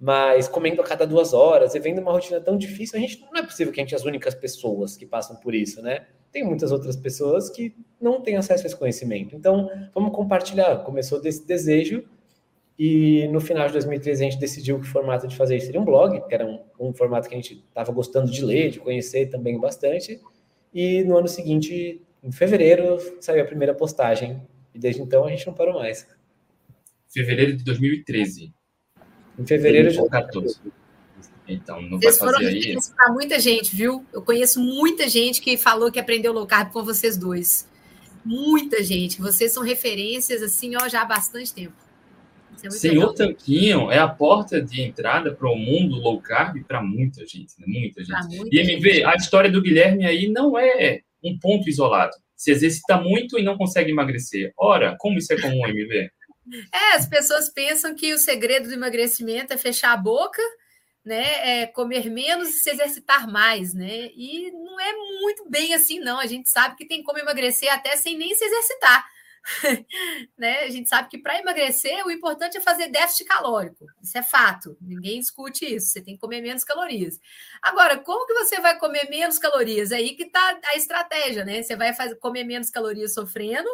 mas 0.00 0.48
comendo 0.48 0.80
a 0.80 0.84
cada 0.84 1.06
duas 1.06 1.34
horas 1.34 1.74
e 1.74 1.78
vendo 1.80 2.00
uma 2.00 2.12
rotina 2.12 2.40
tão 2.40 2.56
difícil, 2.56 2.98
a 2.98 3.00
gente 3.00 3.20
não 3.20 3.36
é 3.36 3.42
possível 3.44 3.72
que 3.72 3.78
a 3.78 3.84
gente 3.84 3.94
é 3.94 3.96
as 3.96 4.04
únicas 4.04 4.34
pessoas 4.34 4.96
que 4.96 5.04
passam 5.04 5.36
por 5.36 5.54
isso, 5.54 5.82
né? 5.82 6.06
Tem 6.32 6.42
muitas 6.42 6.72
outras 6.72 6.96
pessoas 6.96 7.50
que 7.50 7.76
não 8.00 8.22
têm 8.22 8.36
acesso 8.36 8.64
a 8.64 8.66
esse 8.66 8.76
conhecimento. 8.76 9.36
Então, 9.36 9.70
vamos 9.94 10.16
compartilhar. 10.16 10.78
Começou 10.78 11.20
desse 11.20 11.46
desejo 11.46 12.04
e 12.78 13.28
no 13.28 13.40
final 13.40 13.66
de 13.66 13.74
2013 13.74 14.22
a 14.24 14.30
gente 14.30 14.40
decidiu 14.40 14.78
que 14.78 14.86
o 14.86 14.90
formato 14.90 15.26
de 15.26 15.36
fazer 15.36 15.56
isso 15.56 15.66
seria 15.66 15.80
um 15.80 15.84
blog, 15.84 16.20
que 16.26 16.34
era 16.34 16.46
um, 16.46 16.60
um 16.78 16.92
formato 16.92 17.28
que 17.28 17.34
a 17.34 17.38
gente 17.38 17.64
estava 17.68 17.92
gostando 17.92 18.30
de 18.30 18.44
ler, 18.44 18.70
de 18.70 18.80
conhecer 18.80 19.26
também 19.26 19.58
bastante. 19.58 20.20
E 20.72 21.04
no 21.04 21.16
ano 21.16 21.28
seguinte, 21.28 22.00
em 22.22 22.32
fevereiro, 22.32 22.98
saiu 23.20 23.42
a 23.42 23.46
primeira 23.46 23.74
postagem. 23.74 24.40
E 24.74 24.78
desde 24.78 25.02
então 25.02 25.24
a 25.24 25.30
gente 25.30 25.46
não 25.46 25.54
parou 25.54 25.74
mais. 25.74 26.06
Fevereiro 27.08 27.56
de 27.56 27.64
2013. 27.64 28.52
Em 29.38 29.46
fevereiro 29.46 29.90
de 29.90 29.98
2014. 29.98 30.60
Então, 31.46 31.82
não 31.82 31.98
vocês 31.98 32.18
vai 32.18 32.32
fazer 32.32 32.46
aí. 32.46 32.76
para 32.96 33.12
muita 33.12 33.38
gente, 33.38 33.74
viu? 33.74 34.06
Eu 34.12 34.22
conheço 34.22 34.60
muita 34.60 35.08
gente 35.08 35.42
que 35.42 35.58
falou 35.58 35.90
que 35.90 36.00
aprendeu 36.00 36.32
low 36.32 36.46
carb 36.46 36.72
com 36.72 36.82
vocês 36.82 37.16
dois. 37.16 37.68
muita 38.24 38.82
gente. 38.82 39.20
Vocês 39.20 39.52
são 39.52 39.62
referências, 39.62 40.42
assim, 40.42 40.74
ó, 40.76 40.88
já 40.88 41.02
há 41.02 41.04
bastante 41.04 41.52
tempo. 41.52 41.74
É 42.62 42.70
Senhor 42.70 43.10
legal. 43.10 43.14
Tanquinho 43.14 43.90
é 43.90 43.98
a 43.98 44.08
porta 44.08 44.60
de 44.60 44.82
entrada 44.82 45.34
para 45.34 45.50
o 45.50 45.56
mundo 45.56 45.96
low 45.96 46.20
carb 46.20 46.62
para 46.64 46.82
muita 46.82 47.26
gente, 47.26 47.54
né? 47.58 47.66
Muita 47.66 48.04
gente. 48.04 48.36
Muita 48.36 48.54
e 48.54 48.58
MV, 48.60 48.92
gente. 48.92 49.04
a 49.04 49.14
história 49.14 49.50
do 49.50 49.62
Guilherme 49.62 50.06
aí 50.06 50.28
não 50.28 50.58
é 50.58 51.00
um 51.22 51.38
ponto 51.38 51.68
isolado. 51.68 52.12
Se 52.36 52.50
exercita 52.50 53.00
muito 53.00 53.38
e 53.38 53.42
não 53.42 53.56
consegue 53.56 53.90
emagrecer. 53.90 54.52
Ora, 54.56 54.96
como 54.98 55.18
isso 55.18 55.32
é 55.32 55.40
comum, 55.40 55.66
MV? 55.66 56.10
É, 56.74 56.96
as 56.96 57.06
pessoas 57.06 57.48
pensam 57.48 57.94
que 57.94 58.12
o 58.12 58.18
segredo 58.18 58.68
do 58.68 58.74
emagrecimento 58.74 59.52
é 59.52 59.56
fechar 59.56 59.92
a 59.92 59.96
boca, 59.96 60.42
né? 61.04 61.60
É 61.62 61.66
comer 61.66 62.10
menos 62.10 62.48
e 62.48 62.60
se 62.60 62.70
exercitar 62.70 63.30
mais, 63.30 63.72
né? 63.72 64.10
E 64.16 64.50
não 64.50 64.80
é 64.80 64.92
muito 65.20 65.48
bem 65.48 65.72
assim, 65.72 66.00
não. 66.00 66.18
A 66.18 66.26
gente 66.26 66.50
sabe 66.50 66.74
que 66.74 66.84
tem 66.84 67.02
como 67.02 67.20
emagrecer 67.20 67.72
até 67.72 67.96
sem 67.96 68.18
nem 68.18 68.34
se 68.34 68.44
exercitar. 68.44 69.06
né? 70.38 70.60
A 70.60 70.70
gente 70.70 70.88
sabe 70.88 71.08
que 71.08 71.18
para 71.18 71.38
emagrecer 71.38 72.06
o 72.06 72.10
importante 72.10 72.56
é 72.56 72.60
fazer 72.60 72.88
déficit 72.88 73.26
calórico. 73.26 73.86
Isso 74.02 74.16
é 74.16 74.22
fato. 74.22 74.76
Ninguém 74.80 75.20
discute 75.20 75.64
isso. 75.64 75.86
Você 75.88 76.00
tem 76.00 76.14
que 76.14 76.20
comer 76.20 76.40
menos 76.40 76.64
calorias. 76.64 77.18
Agora, 77.60 77.98
como 77.98 78.26
que 78.26 78.34
você 78.34 78.60
vai 78.60 78.78
comer 78.78 79.08
menos 79.10 79.38
calorias? 79.38 79.90
É 79.90 79.96
aí 79.96 80.14
que 80.14 80.24
está 80.24 80.60
a 80.66 80.76
estratégia, 80.76 81.44
né? 81.44 81.62
Você 81.62 81.76
vai 81.76 81.92
fazer, 81.92 82.16
comer 82.16 82.44
menos 82.44 82.70
calorias 82.70 83.14
sofrendo, 83.14 83.68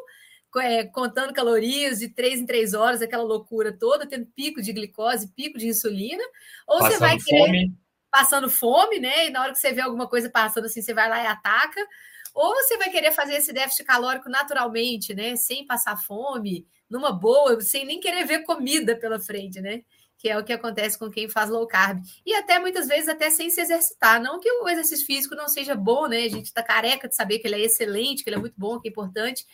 é, 0.57 0.85
contando 0.85 1.35
calorias 1.35 1.99
de 1.99 2.09
três 2.09 2.41
em 2.41 2.47
três 2.47 2.73
horas, 2.73 3.03
aquela 3.03 3.23
loucura 3.23 3.73
toda, 3.73 4.07
tendo 4.07 4.27
pico 4.27 4.63
de 4.63 4.73
glicose, 4.73 5.29
pico 5.29 5.59
de 5.59 5.69
insulina, 5.69 6.23
ou 6.67 6.79
passando 6.79 6.93
você 6.93 6.99
vai 6.99 7.19
querer 7.19 7.47
fome. 7.47 7.79
passando 8.11 8.51
fome, 8.51 8.99
né? 8.99 9.27
E 9.27 9.31
na 9.31 9.43
hora 9.43 9.53
que 9.53 9.59
você 9.59 9.73
vê 9.73 9.83
alguma 9.83 10.09
coisa 10.09 10.31
passando 10.31 10.65
assim, 10.65 10.81
você 10.81 10.95
vai 10.95 11.09
lá 11.09 11.23
e 11.23 11.27
ataca. 11.27 11.87
Ou 12.35 12.55
você 12.55 12.77
vai 12.77 12.91
querer 12.91 13.13
fazer 13.13 13.35
esse 13.35 13.53
déficit 13.53 13.85
calórico 13.85 14.29
naturalmente, 14.29 15.15
né? 15.15 15.37
Sem 15.37 15.67
passar 15.67 15.97
fome, 15.97 16.67
numa 16.89 17.13
boa, 17.13 17.61
sem 17.61 17.85
nem 17.85 18.01
querer 18.01 18.25
ver 18.25 18.45
comida 18.45 18.97
pela 18.97 19.19
frente, 19.19 19.61
né? 19.61 19.83
Que 20.17 20.29
é 20.29 20.39
o 20.39 20.45
que 20.45 20.53
acontece 20.53 20.99
com 20.99 21.11
quem 21.11 21.29
faz 21.29 21.49
low 21.49 21.67
carb. 21.67 22.03
E 22.27 22.35
até 22.35 22.59
muitas 22.59 22.89
vezes 22.89 23.09
até 23.09 23.31
sem 23.31 23.51
se 23.51 23.61
exercitar. 23.61 24.21
Não 24.21 24.41
que 24.41 24.51
o 24.51 24.69
exercício 24.69 25.07
físico 25.07 25.35
não 25.35 25.49
seja 25.49 25.75
bom, 25.75 26.07
né? 26.07 26.25
A 26.25 26.29
gente 26.29 26.53
tá 26.53 26.63
careca 26.63 27.09
de 27.09 27.15
saber 27.15 27.39
que 27.39 27.47
ele 27.47 27.57
é 27.57 27.65
excelente, 27.65 28.25
que 28.25 28.29
ele 28.31 28.37
é 28.37 28.41
muito 28.41 28.57
bom, 28.57 28.81
que 28.81 28.89
é 28.89 28.91
importante. 28.91 29.47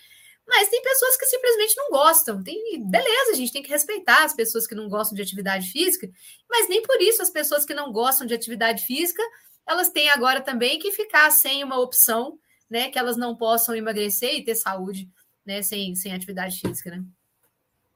Mas 0.47 0.69
tem 0.69 0.83
pessoas 0.83 1.17
que 1.17 1.27
simplesmente 1.27 1.75
não 1.77 1.91
gostam. 1.91 2.43
Tem, 2.43 2.83
beleza, 2.89 3.33
a 3.33 3.35
gente 3.35 3.53
tem 3.53 3.63
que 3.63 3.71
respeitar 3.71 4.25
as 4.25 4.35
pessoas 4.35 4.67
que 4.67 4.75
não 4.75 4.89
gostam 4.89 5.17
de 5.17 5.23
atividade 5.23 5.71
física, 5.71 6.09
mas 6.49 6.69
nem 6.69 6.83
por 6.83 7.01
isso 7.01 7.23
as 7.23 7.31
pessoas 7.31 7.65
que 7.65 7.75
não 7.75 7.91
gostam 7.93 8.27
de 8.27 8.35
atividade 8.35 8.85
física, 8.85 9.23
elas 9.67 9.89
têm 9.89 10.11
agora 10.11 10.41
também 10.43 10.79
que 10.79 10.93
ficar 10.93 11.31
sem 11.31 11.65
uma 11.65 11.81
opção 11.81 12.39
né, 12.71 12.89
que 12.91 12.99
elas 12.99 13.17
não 13.17 13.37
possam 13.37 13.75
emagrecer 13.75 14.35
e 14.35 14.45
ter 14.45 14.55
saúde, 14.55 15.09
né, 15.45 15.63
sem, 15.63 15.95
sem 15.95 16.13
atividade 16.13 16.61
física, 16.61 16.91
né? 16.91 17.05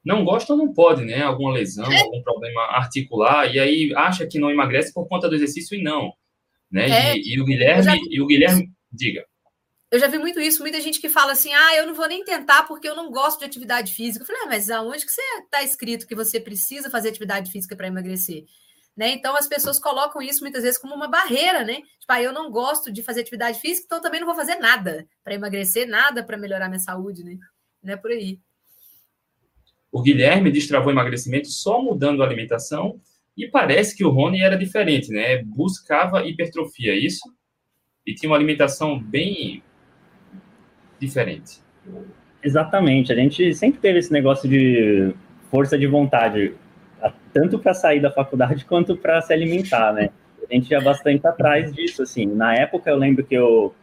Não 0.04 0.24
gosta 0.24 0.52
ou 0.52 0.58
não 0.58 0.72
pode, 0.72 1.04
né? 1.04 1.22
Alguma 1.22 1.52
lesão, 1.52 1.90
é. 1.90 2.00
algum 2.00 2.22
problema 2.22 2.62
articular, 2.62 3.52
e 3.52 3.58
aí 3.58 3.92
acha 3.94 4.26
que 4.26 4.38
não 4.38 4.50
emagrece 4.50 4.92
por 4.92 5.06
conta 5.06 5.28
do 5.28 5.34
exercício 5.34 5.76
e 5.78 5.82
não, 5.82 6.12
né? 6.70 6.88
É. 6.88 7.16
E, 7.16 7.34
e, 7.34 7.40
o 7.40 7.44
Guilherme, 7.44 8.00
e 8.08 8.20
o 8.20 8.26
Guilherme, 8.26 8.70
diga. 8.90 9.24
Eu 9.90 9.98
já 9.98 10.06
vi 10.06 10.18
muito 10.18 10.38
isso, 10.38 10.62
muita 10.62 10.80
gente 10.80 11.00
que 11.00 11.08
fala 11.08 11.32
assim: 11.32 11.52
ah, 11.52 11.76
eu 11.76 11.86
não 11.86 11.94
vou 11.94 12.06
nem 12.06 12.22
tentar 12.22 12.64
porque 12.64 12.88
eu 12.88 12.94
não 12.94 13.10
gosto 13.10 13.40
de 13.40 13.46
atividade 13.46 13.94
física. 13.94 14.22
Eu 14.22 14.26
falei, 14.26 14.42
ah, 14.42 14.46
mas 14.46 14.70
aonde 14.70 15.04
que 15.04 15.12
você 15.12 15.22
está 15.42 15.62
escrito 15.62 16.06
que 16.06 16.14
você 16.14 16.38
precisa 16.38 16.90
fazer 16.90 17.08
atividade 17.08 17.50
física 17.50 17.74
para 17.74 17.88
emagrecer? 17.88 18.44
Né? 18.98 19.12
Então 19.12 19.36
as 19.36 19.46
pessoas 19.46 19.78
colocam 19.78 20.20
isso 20.20 20.40
muitas 20.40 20.64
vezes 20.64 20.76
como 20.76 20.92
uma 20.92 21.06
barreira, 21.06 21.62
né? 21.62 21.74
Tipo, 22.00 22.08
ah, 22.08 22.20
eu 22.20 22.32
não 22.32 22.50
gosto 22.50 22.90
de 22.90 23.00
fazer 23.00 23.20
atividade 23.20 23.60
física, 23.60 23.84
então 23.86 24.02
também 24.02 24.18
não 24.18 24.26
vou 24.26 24.34
fazer 24.34 24.56
nada 24.56 25.06
para 25.22 25.34
emagrecer, 25.34 25.86
nada 25.86 26.24
para 26.24 26.36
melhorar 26.36 26.68
minha 26.68 26.80
saúde, 26.80 27.22
né? 27.22 27.38
Não 27.80 27.94
é 27.94 27.96
por 27.96 28.10
aí. 28.10 28.40
O 29.92 30.02
Guilherme 30.02 30.50
destravou 30.50 30.90
emagrecimento 30.90 31.46
só 31.46 31.80
mudando 31.80 32.24
a 32.24 32.26
alimentação 32.26 33.00
e 33.36 33.46
parece 33.46 33.96
que 33.96 34.04
o 34.04 34.10
Rony 34.10 34.42
era 34.42 34.58
diferente, 34.58 35.12
né? 35.12 35.44
Buscava 35.44 36.26
hipertrofia, 36.26 36.90
é 36.92 36.98
isso? 36.98 37.22
E 38.04 38.16
tinha 38.16 38.28
uma 38.28 38.36
alimentação 38.36 38.98
bem 39.00 39.62
diferente. 40.98 41.60
Exatamente. 42.42 43.12
A 43.12 43.14
gente 43.14 43.54
sempre 43.54 43.78
teve 43.80 44.00
esse 44.00 44.12
negócio 44.12 44.48
de 44.48 45.14
força 45.52 45.78
de 45.78 45.86
vontade 45.86 46.52
tanto 47.32 47.58
para 47.58 47.74
sair 47.74 48.00
da 48.00 48.10
faculdade 48.10 48.64
quanto 48.66 48.96
para 48.96 49.20
se 49.20 49.32
alimentar, 49.32 49.92
né? 49.92 50.10
A 50.50 50.54
gente 50.54 50.70
ia 50.70 50.80
bastante 50.80 51.26
atrás 51.26 51.72
disso, 51.74 52.02
assim. 52.02 52.26
Na 52.26 52.54
época, 52.54 52.90
eu 52.90 52.96
lembro 52.96 53.24
que 53.24 53.34
eu 53.34 53.74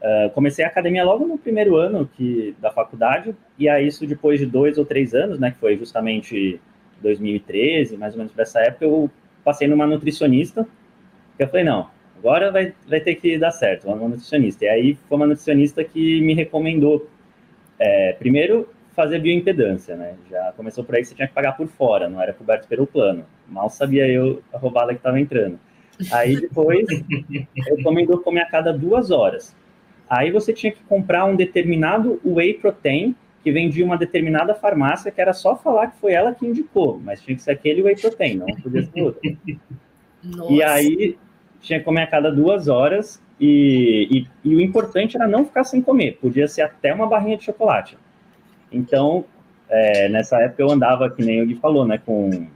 uh, 0.00 0.30
comecei 0.30 0.64
a 0.64 0.68
academia 0.68 1.04
logo 1.04 1.26
no 1.26 1.38
primeiro 1.38 1.76
ano 1.76 2.08
que, 2.16 2.54
da 2.60 2.70
faculdade, 2.70 3.34
e 3.58 3.68
aí 3.68 3.86
isso 3.86 4.06
depois 4.06 4.38
de 4.38 4.46
dois 4.46 4.78
ou 4.78 4.84
três 4.84 5.14
anos, 5.14 5.38
né, 5.38 5.50
que 5.50 5.58
foi 5.58 5.76
justamente 5.76 6.60
2013, 7.00 7.96
mais 7.96 8.14
ou 8.14 8.18
menos 8.18 8.32
dessa 8.32 8.60
época, 8.60 8.84
eu 8.84 9.10
passei 9.44 9.66
numa 9.66 9.86
nutricionista, 9.86 10.66
que 11.36 11.42
eu 11.42 11.48
falei, 11.48 11.64
não, 11.64 11.88
agora 12.18 12.50
vai, 12.50 12.74
vai 12.86 13.00
ter 13.00 13.14
que 13.14 13.38
dar 13.38 13.50
certo, 13.50 13.86
uma 13.86 14.08
nutricionista. 14.08 14.64
E 14.64 14.68
aí 14.68 14.98
foi 15.08 15.16
uma 15.16 15.26
nutricionista 15.26 15.82
que 15.84 16.20
me 16.20 16.34
recomendou, 16.34 17.08
é, 17.78 18.12
primeiro, 18.12 18.68
fazer 18.98 19.20
bioimpedância, 19.20 19.94
né? 19.94 20.16
Já 20.28 20.52
começou 20.56 20.82
por 20.82 20.96
aí 20.96 21.02
que 21.02 21.08
você 21.08 21.14
tinha 21.14 21.28
que 21.28 21.32
pagar 21.32 21.52
por 21.56 21.68
fora, 21.68 22.08
não 22.08 22.20
era 22.20 22.32
coberto 22.32 22.66
pelo 22.66 22.84
plano. 22.84 23.24
Mal 23.46 23.70
sabia 23.70 24.08
eu 24.08 24.42
a 24.52 24.58
roubada 24.58 24.90
que 24.92 24.98
estava 24.98 25.20
entrando. 25.20 25.56
Aí 26.10 26.34
depois, 26.40 26.84
eu 26.90 27.76
recomendou 27.76 28.18
comer 28.18 28.40
a 28.40 28.46
cada 28.46 28.72
duas 28.72 29.12
horas. 29.12 29.54
Aí 30.10 30.32
você 30.32 30.52
tinha 30.52 30.72
que 30.72 30.82
comprar 30.82 31.26
um 31.26 31.36
determinado 31.36 32.20
whey 32.24 32.54
protein 32.54 33.14
que 33.44 33.52
vendia 33.52 33.84
uma 33.84 33.96
determinada 33.96 34.52
farmácia 34.52 35.12
que 35.12 35.20
era 35.20 35.32
só 35.32 35.54
falar 35.54 35.92
que 35.92 36.00
foi 36.00 36.12
ela 36.12 36.34
que 36.34 36.44
indicou, 36.44 37.00
mas 37.00 37.22
tinha 37.22 37.36
que 37.36 37.42
ser 37.42 37.52
aquele 37.52 37.82
whey 37.82 37.94
protein, 37.94 38.34
não 38.34 38.46
podia 38.46 38.82
ser 38.82 39.00
outro. 39.00 39.20
Nossa. 40.24 40.52
E 40.52 40.60
aí 40.60 41.18
tinha 41.60 41.78
que 41.78 41.84
comer 41.84 42.02
a 42.02 42.06
cada 42.08 42.32
duas 42.32 42.66
horas 42.66 43.22
e, 43.38 44.26
e, 44.44 44.50
e 44.50 44.56
o 44.56 44.60
importante 44.60 45.16
era 45.16 45.28
não 45.28 45.44
ficar 45.44 45.62
sem 45.62 45.80
comer, 45.80 46.18
podia 46.20 46.48
ser 46.48 46.62
até 46.62 46.92
uma 46.92 47.06
barrinha 47.06 47.36
de 47.36 47.44
chocolate. 47.44 47.96
Então, 48.70 49.24
é, 49.68 50.08
nessa 50.08 50.40
época 50.40 50.62
eu 50.62 50.70
andava, 50.70 51.10
que 51.10 51.24
nem 51.24 51.42
o 51.42 51.46
Gui 51.46 51.54
falou, 51.56 51.86
né, 51.86 51.98
com 51.98 52.48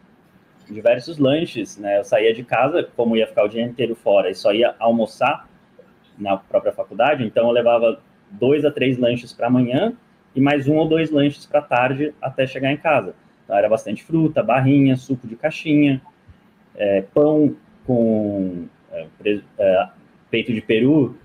diversos 0.71 1.19
lanches, 1.19 1.77
né, 1.77 1.99
eu 1.99 2.05
saía 2.05 2.33
de 2.33 2.43
casa, 2.43 2.89
como 2.97 3.17
ia 3.17 3.27
ficar 3.27 3.45
o 3.45 3.49
dia 3.49 3.63
inteiro 3.63 3.95
fora 3.95 4.31
e 4.31 4.35
só 4.35 4.53
ia 4.53 4.75
almoçar 4.79 5.49
na 6.19 6.37
própria 6.37 6.73
faculdade, 6.73 7.25
então 7.25 7.47
eu 7.47 7.51
levava 7.51 8.01
dois 8.31 8.65
a 8.65 8.71
três 8.71 8.99
lanches 8.99 9.33
para 9.33 9.49
amanhã 9.49 9.93
e 10.35 10.41
mais 10.41 10.67
um 10.69 10.77
ou 10.77 10.89
dois 10.89 11.11
lanches 11.11 11.45
para 11.45 11.61
tarde 11.61 12.15
até 12.21 12.47
chegar 12.47 12.73
em 12.73 12.77
casa. 12.77 13.15
Então 13.45 13.57
era 13.57 13.69
bastante 13.69 14.03
fruta, 14.03 14.43
barrinha, 14.43 14.97
suco 14.97 15.27
de 15.27 15.37
caixinha, 15.37 16.01
é, 16.75 17.03
pão 17.13 17.55
com 17.87 18.67
é, 18.91 19.07
é, 19.59 19.89
peito 20.31 20.53
de 20.53 20.61
peru 20.61 21.17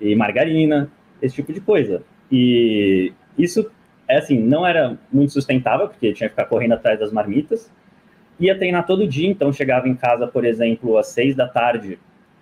e 0.00 0.14
margarina, 0.14 0.90
esse 1.20 1.34
tipo 1.34 1.52
de 1.52 1.60
coisa. 1.60 2.02
E 2.30 3.12
isso 3.36 3.70
é 4.08 4.18
assim, 4.18 4.38
não 4.38 4.66
era 4.66 4.98
muito 5.12 5.32
sustentável, 5.32 5.88
porque 5.88 6.12
tinha 6.12 6.28
que 6.28 6.34
ficar 6.34 6.46
correndo 6.46 6.72
atrás 6.72 6.98
das 6.98 7.12
marmitas. 7.12 7.72
Ia 8.38 8.56
treinar 8.56 8.86
todo 8.86 9.06
dia, 9.06 9.28
então 9.28 9.52
chegava 9.52 9.88
em 9.88 9.94
casa, 9.94 10.26
por 10.26 10.44
exemplo, 10.44 10.98
às 10.98 11.08
seis 11.08 11.34
da 11.34 11.48
tarde 11.48 11.98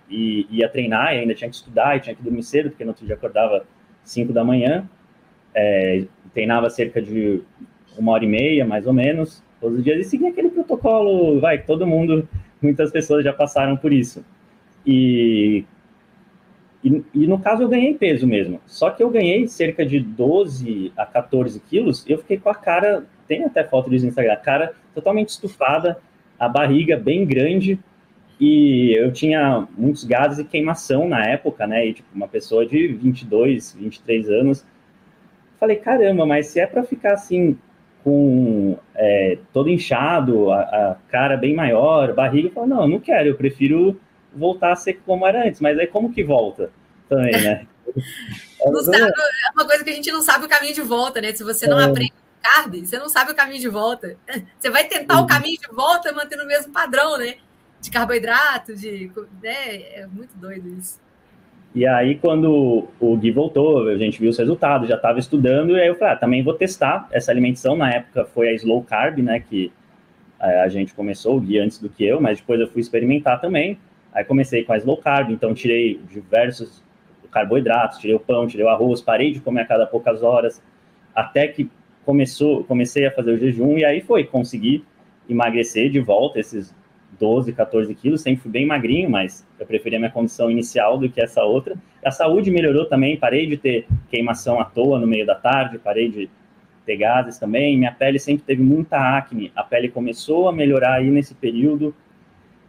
e 0.09 0.45
ia 0.51 0.69
treinar, 0.69 1.15
e 1.15 1.19
ainda 1.19 1.33
tinha 1.33 1.49
que 1.49 1.55
estudar, 1.55 1.97
e 1.97 1.99
tinha 1.99 2.15
que 2.15 2.21
dormir 2.21 2.43
cedo, 2.43 2.69
porque 2.69 2.83
no 2.83 2.91
outro 2.91 3.05
dia 3.05 3.15
acordava 3.15 3.65
cinco 4.03 4.31
da 4.31 4.43
manhã. 4.43 4.87
É, 5.53 6.05
treinava 6.33 6.69
cerca 6.69 7.01
de 7.01 7.41
uma 7.97 8.11
hora 8.11 8.25
e 8.25 8.27
meia, 8.27 8.65
mais 8.65 8.85
ou 8.85 8.93
menos, 8.93 9.41
todos 9.59 9.77
os 9.77 9.83
dias, 9.83 10.05
e 10.05 10.09
seguia 10.09 10.29
aquele 10.29 10.49
protocolo, 10.49 11.39
vai, 11.39 11.59
todo 11.59 11.87
mundo, 11.87 12.27
muitas 12.61 12.91
pessoas 12.91 13.23
já 13.23 13.31
passaram 13.31 13.77
por 13.77 13.93
isso. 13.93 14.23
E 14.85 15.65
e, 16.85 17.03
e, 17.15 17.27
no 17.27 17.39
caso 17.39 17.63
eu 17.63 17.67
ganhei 17.67 17.95
peso 17.95 18.27
mesmo. 18.27 18.61
Só 18.67 18.91
que 18.91 19.01
eu 19.01 19.09
ganhei 19.09 19.47
cerca 19.47 19.83
de 19.83 19.99
12 19.99 20.93
a 20.95 21.05
14 21.05 21.59
quilos 21.61 22.05
eu 22.07 22.19
fiquei 22.19 22.37
com 22.37 22.49
a 22.49 22.53
cara, 22.53 23.03
tem 23.27 23.43
até 23.43 23.63
foto 23.63 23.89
disso 23.89 24.05
no 24.05 24.09
Instagram, 24.09 24.33
a 24.33 24.37
cara 24.37 24.73
totalmente 24.93 25.29
estufada, 25.29 25.97
a 26.39 26.47
barriga 26.47 26.95
bem 26.95 27.25
grande 27.25 27.79
e 28.39 28.93
eu 28.95 29.11
tinha 29.11 29.67
muitos 29.75 30.03
gases 30.03 30.39
e 30.39 30.43
queimação 30.43 31.07
na 31.07 31.25
época, 31.25 31.65
né? 31.65 31.87
E 31.87 31.93
tipo, 31.93 32.07
uma 32.13 32.27
pessoa 32.27 32.65
de 32.65 32.87
22, 32.87 33.73
23 33.73 34.29
anos. 34.29 34.65
Falei, 35.59 35.77
caramba, 35.77 36.25
mas 36.25 36.47
se 36.47 36.59
é 36.59 36.67
para 36.67 36.83
ficar 36.83 37.13
assim, 37.13 37.57
com 38.03 38.77
é, 38.93 39.39
todo 39.51 39.69
inchado, 39.69 40.51
a, 40.51 40.59
a, 40.59 40.97
cara 41.09 41.35
bem 41.35 41.55
maior, 41.55 42.13
barriga, 42.13 42.49
eu 42.49 42.51
falo, 42.51 42.67
não, 42.67 42.87
não 42.87 42.99
quero, 42.99 43.29
eu 43.29 43.35
prefiro 43.35 43.99
voltar 44.35 44.73
a 44.73 44.75
ser 44.75 45.01
como 45.05 45.25
era 45.25 45.47
antes. 45.47 45.61
Mas 45.61 45.77
aí 45.79 45.87
como 45.87 46.13
que 46.13 46.23
volta 46.23 46.71
também, 47.09 47.31
né? 47.41 47.67
sabe, 48.83 48.99
é 48.99 49.51
uma 49.53 49.65
coisa 49.65 49.83
que 49.83 49.89
a 49.89 49.93
gente 49.93 50.11
não 50.11 50.21
sabe 50.21 50.45
o 50.45 50.49
caminho 50.49 50.73
de 50.73 50.81
volta, 50.81 51.21
né? 51.21 51.33
Se 51.33 51.43
você 51.43 51.67
não 51.67 51.79
é. 51.79 51.85
aprende 51.85 52.13
carb, 52.45 52.75
você 52.75 52.99
não 52.99 53.09
sabe 53.09 53.31
o 53.31 53.35
caminho 53.35 53.59
de 53.59 53.69
volta. 53.69 54.15
Você 54.59 54.69
vai 54.69 54.83
tentar 54.83 55.19
o 55.19 55.25
caminho 55.25 55.57
de 55.59 55.67
volta 55.73 56.11
mantendo 56.13 56.43
o 56.43 56.47
mesmo 56.47 56.71
padrão, 56.71 57.17
né? 57.17 57.35
De 57.81 57.89
carboidrato, 57.89 58.75
de. 58.75 59.11
Né? 59.41 59.81
É 59.93 60.07
muito 60.11 60.37
doido 60.37 60.69
isso. 60.77 60.99
E 61.73 61.85
aí, 61.85 62.15
quando 62.15 62.87
o 62.99 63.17
Gui 63.17 63.31
voltou, 63.31 63.89
a 63.89 63.97
gente 63.97 64.19
viu 64.19 64.29
os 64.29 64.37
resultados, 64.37 64.87
já 64.87 64.95
estava 64.95 65.19
estudando, 65.19 65.75
e 65.75 65.81
aí 65.81 65.87
eu 65.87 65.95
falei, 65.95 66.13
ah, 66.13 66.17
também 66.17 66.41
vou 66.41 66.53
testar 66.53 67.05
essa 67.11 67.31
alimentação. 67.31 67.75
Na 67.75 67.91
época 67.91 68.23
foi 68.25 68.47
a 68.47 68.53
Slow 68.53 68.81
Carb, 68.83 69.17
né, 69.17 69.41
que 69.41 69.73
é, 70.39 70.61
a 70.61 70.69
gente 70.69 70.93
começou, 70.93 71.35
o 71.35 71.41
Gui 71.41 71.59
antes 71.59 71.77
do 71.77 71.89
que 71.89 72.05
eu, 72.05 72.21
mas 72.21 72.39
depois 72.39 72.61
eu 72.61 72.67
fui 72.69 72.79
experimentar 72.79 73.41
também. 73.41 73.77
Aí 74.15 74.23
comecei 74.23 74.63
com 74.63 74.71
a 74.71 74.77
Slow 74.77 74.97
Carb, 74.97 75.29
então 75.29 75.53
tirei 75.53 75.99
diversos 76.09 76.81
carboidratos, 77.29 77.99
tirei 77.99 78.15
o 78.15 78.19
pão, 78.19 78.47
tirei 78.47 78.65
o 78.65 78.69
arroz, 78.69 79.01
parei 79.01 79.33
de 79.33 79.41
comer 79.41 79.61
a 79.61 79.65
cada 79.65 79.85
poucas 79.85 80.23
horas, 80.23 80.63
até 81.13 81.49
que 81.49 81.69
começou, 82.05 82.63
comecei 82.63 83.05
a 83.05 83.11
fazer 83.11 83.31
o 83.31 83.37
jejum, 83.37 83.77
e 83.77 83.83
aí 83.83 83.99
foi, 83.99 84.23
consegui 84.23 84.85
emagrecer 85.27 85.89
de 85.89 85.99
volta 85.99 86.39
esses 86.39 86.73
12, 87.19 87.51
14 87.51 87.93
quilos, 87.93 88.21
sempre 88.21 88.41
fui 88.41 88.51
bem 88.51 88.65
magrinho, 88.65 89.09
mas 89.09 89.45
eu 89.59 89.65
preferia 89.65 89.99
minha 89.99 90.11
condição 90.11 90.49
inicial 90.49 90.97
do 90.97 91.09
que 91.09 91.21
essa 91.21 91.43
outra. 91.43 91.75
A 92.03 92.11
saúde 92.11 92.51
melhorou 92.51 92.85
também, 92.85 93.17
parei 93.17 93.45
de 93.47 93.57
ter 93.57 93.85
queimação 94.09 94.59
à 94.59 94.65
toa 94.65 94.99
no 94.99 95.07
meio 95.07 95.25
da 95.25 95.35
tarde, 95.35 95.77
parei 95.77 96.09
de 96.09 96.29
ter 96.85 96.97
gases 96.97 97.37
também. 97.37 97.77
Minha 97.77 97.91
pele 97.91 98.19
sempre 98.19 98.45
teve 98.45 98.61
muita 98.61 98.97
acne, 98.97 99.51
a 99.55 99.63
pele 99.63 99.89
começou 99.89 100.47
a 100.47 100.53
melhorar 100.53 100.95
aí 100.95 101.09
nesse 101.09 101.33
período, 101.33 101.95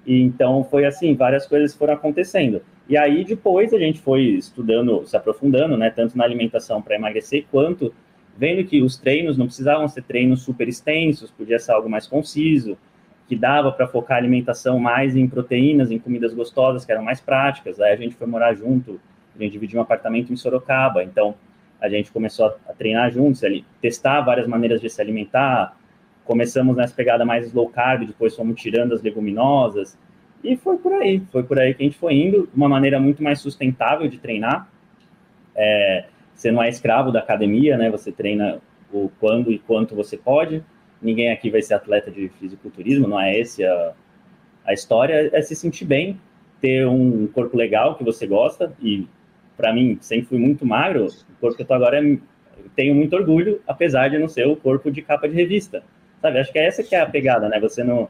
e 0.07 0.23
então 0.23 0.65
foi 0.65 0.87
assim, 0.87 1.15
várias 1.15 1.47
coisas 1.47 1.75
foram 1.75 1.95
acontecendo. 1.95 2.63
E 2.89 2.97
aí 2.97 3.25
depois 3.25 3.75
a 3.75 3.79
gente 3.79 4.01
foi 4.01 4.23
estudando, 4.23 5.05
se 5.05 5.17
aprofundando, 5.17 5.77
né, 5.77 5.91
tanto 5.91 6.17
na 6.17 6.25
alimentação 6.25 6.81
para 6.81 6.95
emagrecer, 6.95 7.45
quanto 7.51 7.93
vendo 8.37 8.65
que 8.65 8.83
os 8.83 8.97
treinos 8.97 9.37
não 9.37 9.47
precisavam 9.47 9.89
ser 9.89 10.03
treinos 10.03 10.43
super 10.43 10.69
extensos, 10.69 11.31
podia 11.31 11.59
ser 11.59 11.73
algo 11.73 11.89
mais 11.89 12.07
conciso, 12.07 12.79
que 13.27 13.35
dava 13.35 13.73
para 13.73 13.89
focar 13.89 14.17
a 14.17 14.21
alimentação 14.21 14.79
mais 14.79 15.17
em 15.17 15.27
proteínas, 15.27 15.91
em 15.91 15.99
comidas 15.99 16.33
gostosas, 16.33 16.85
que 16.85 16.93
eram 16.93 17.03
mais 17.03 17.21
práticas. 17.21 17.81
Aí 17.81 17.93
a 17.93 17.97
gente 17.97 18.15
foi 18.15 18.27
morar 18.27 18.55
junto, 18.55 19.01
a 19.35 19.43
gente 19.43 19.53
dividiu 19.53 19.79
um 19.79 19.83
apartamento 19.83 20.33
em 20.33 20.37
Sorocaba, 20.37 21.03
então 21.03 21.35
a 21.81 21.89
gente 21.89 22.13
começou 22.13 22.47
a, 22.69 22.73
treinar 22.73 23.11
juntos, 23.11 23.43
ali, 23.43 23.65
testar 23.83 24.21
várias 24.21 24.47
maneiras 24.47 24.81
de 24.81 24.89
se 24.89 25.01
alimentar. 25.01 25.77
Começamos 26.27 26.77
nessa 26.77 26.95
pegada 26.95 27.25
mais 27.25 27.53
low 27.53 27.69
carb, 27.69 28.05
depois 28.05 28.35
fomos 28.35 28.61
tirando 28.61 28.93
as 28.93 29.03
leguminosas, 29.03 29.97
e 30.43 30.57
foi 30.57 30.77
por 30.77 30.93
aí, 30.93 31.23
foi 31.33 31.43
por 31.43 31.59
aí 31.59 31.75
que 31.75 31.83
a 31.83 31.87
gente 31.87 31.99
foi 31.99 32.15
indo, 32.15 32.49
uma 32.55 32.69
maneira 32.69 33.01
muito 33.01 33.23
mais 33.23 33.41
sustentável 33.41 34.09
de 34.09 34.19
treinar. 34.19 34.69
É, 35.55 36.07
você 36.35 36.53
não 36.53 36.63
é 36.63 36.69
escravo 36.69 37.11
da 37.11 37.21
academia, 37.21 37.77
né? 37.77 37.91
Você 37.91 38.13
treina 38.13 38.61
o 38.93 39.11
quando 39.19 39.51
e 39.51 39.59
quanto 39.59 39.95
você 39.95 40.17
pode. 40.17 40.63
Ninguém 41.01 41.33
aqui 41.33 41.51
vai 41.51 41.63
ser 41.63 41.75
atleta 41.75 42.11
de 42.11 42.29
fisiculturismo, 42.29 43.09
não 43.09 43.21
é 43.21 43.39
esse 43.39 43.65
a, 43.65 43.93
a 44.65 44.73
história, 44.73 45.31
é 45.33 45.43
se 45.43 45.55
sentir 45.55 45.85
bem, 45.85 46.21
ter 46.61 46.87
um 46.87 47.27
corpo 47.27 47.57
legal 47.57 47.95
que 47.95 48.05
você 48.05 48.27
gosta, 48.27 48.73
e 48.81 49.07
para 49.57 49.73
mim, 49.73 49.99
sempre 50.01 50.27
fui 50.27 50.39
muito 50.39 50.67
magro, 50.67 51.07
o 51.07 51.41
corpo 51.41 51.57
que 51.57 51.63
eu 51.63 51.67
tô 51.67 51.75
agora 51.75 51.99
é, 51.99 52.19
tenho 52.75 52.95
muito 52.95 53.15
orgulho, 53.15 53.61
apesar 53.67 54.09
de 54.09 54.19
não 54.19 54.29
ser 54.29 54.47
o 54.47 54.57
corpo 54.57 54.91
de 54.91 55.03
capa 55.03 55.29
de 55.29 55.35
revista, 55.35 55.83
sabe? 56.21 56.39
Acho 56.39 56.53
que 56.53 56.59
é 56.59 56.67
essa 56.67 56.83
que 56.83 56.95
é 56.95 57.01
a 57.01 57.07
pegada, 57.07 57.49
né? 57.49 57.59
Você 57.61 57.83
não 57.83 58.09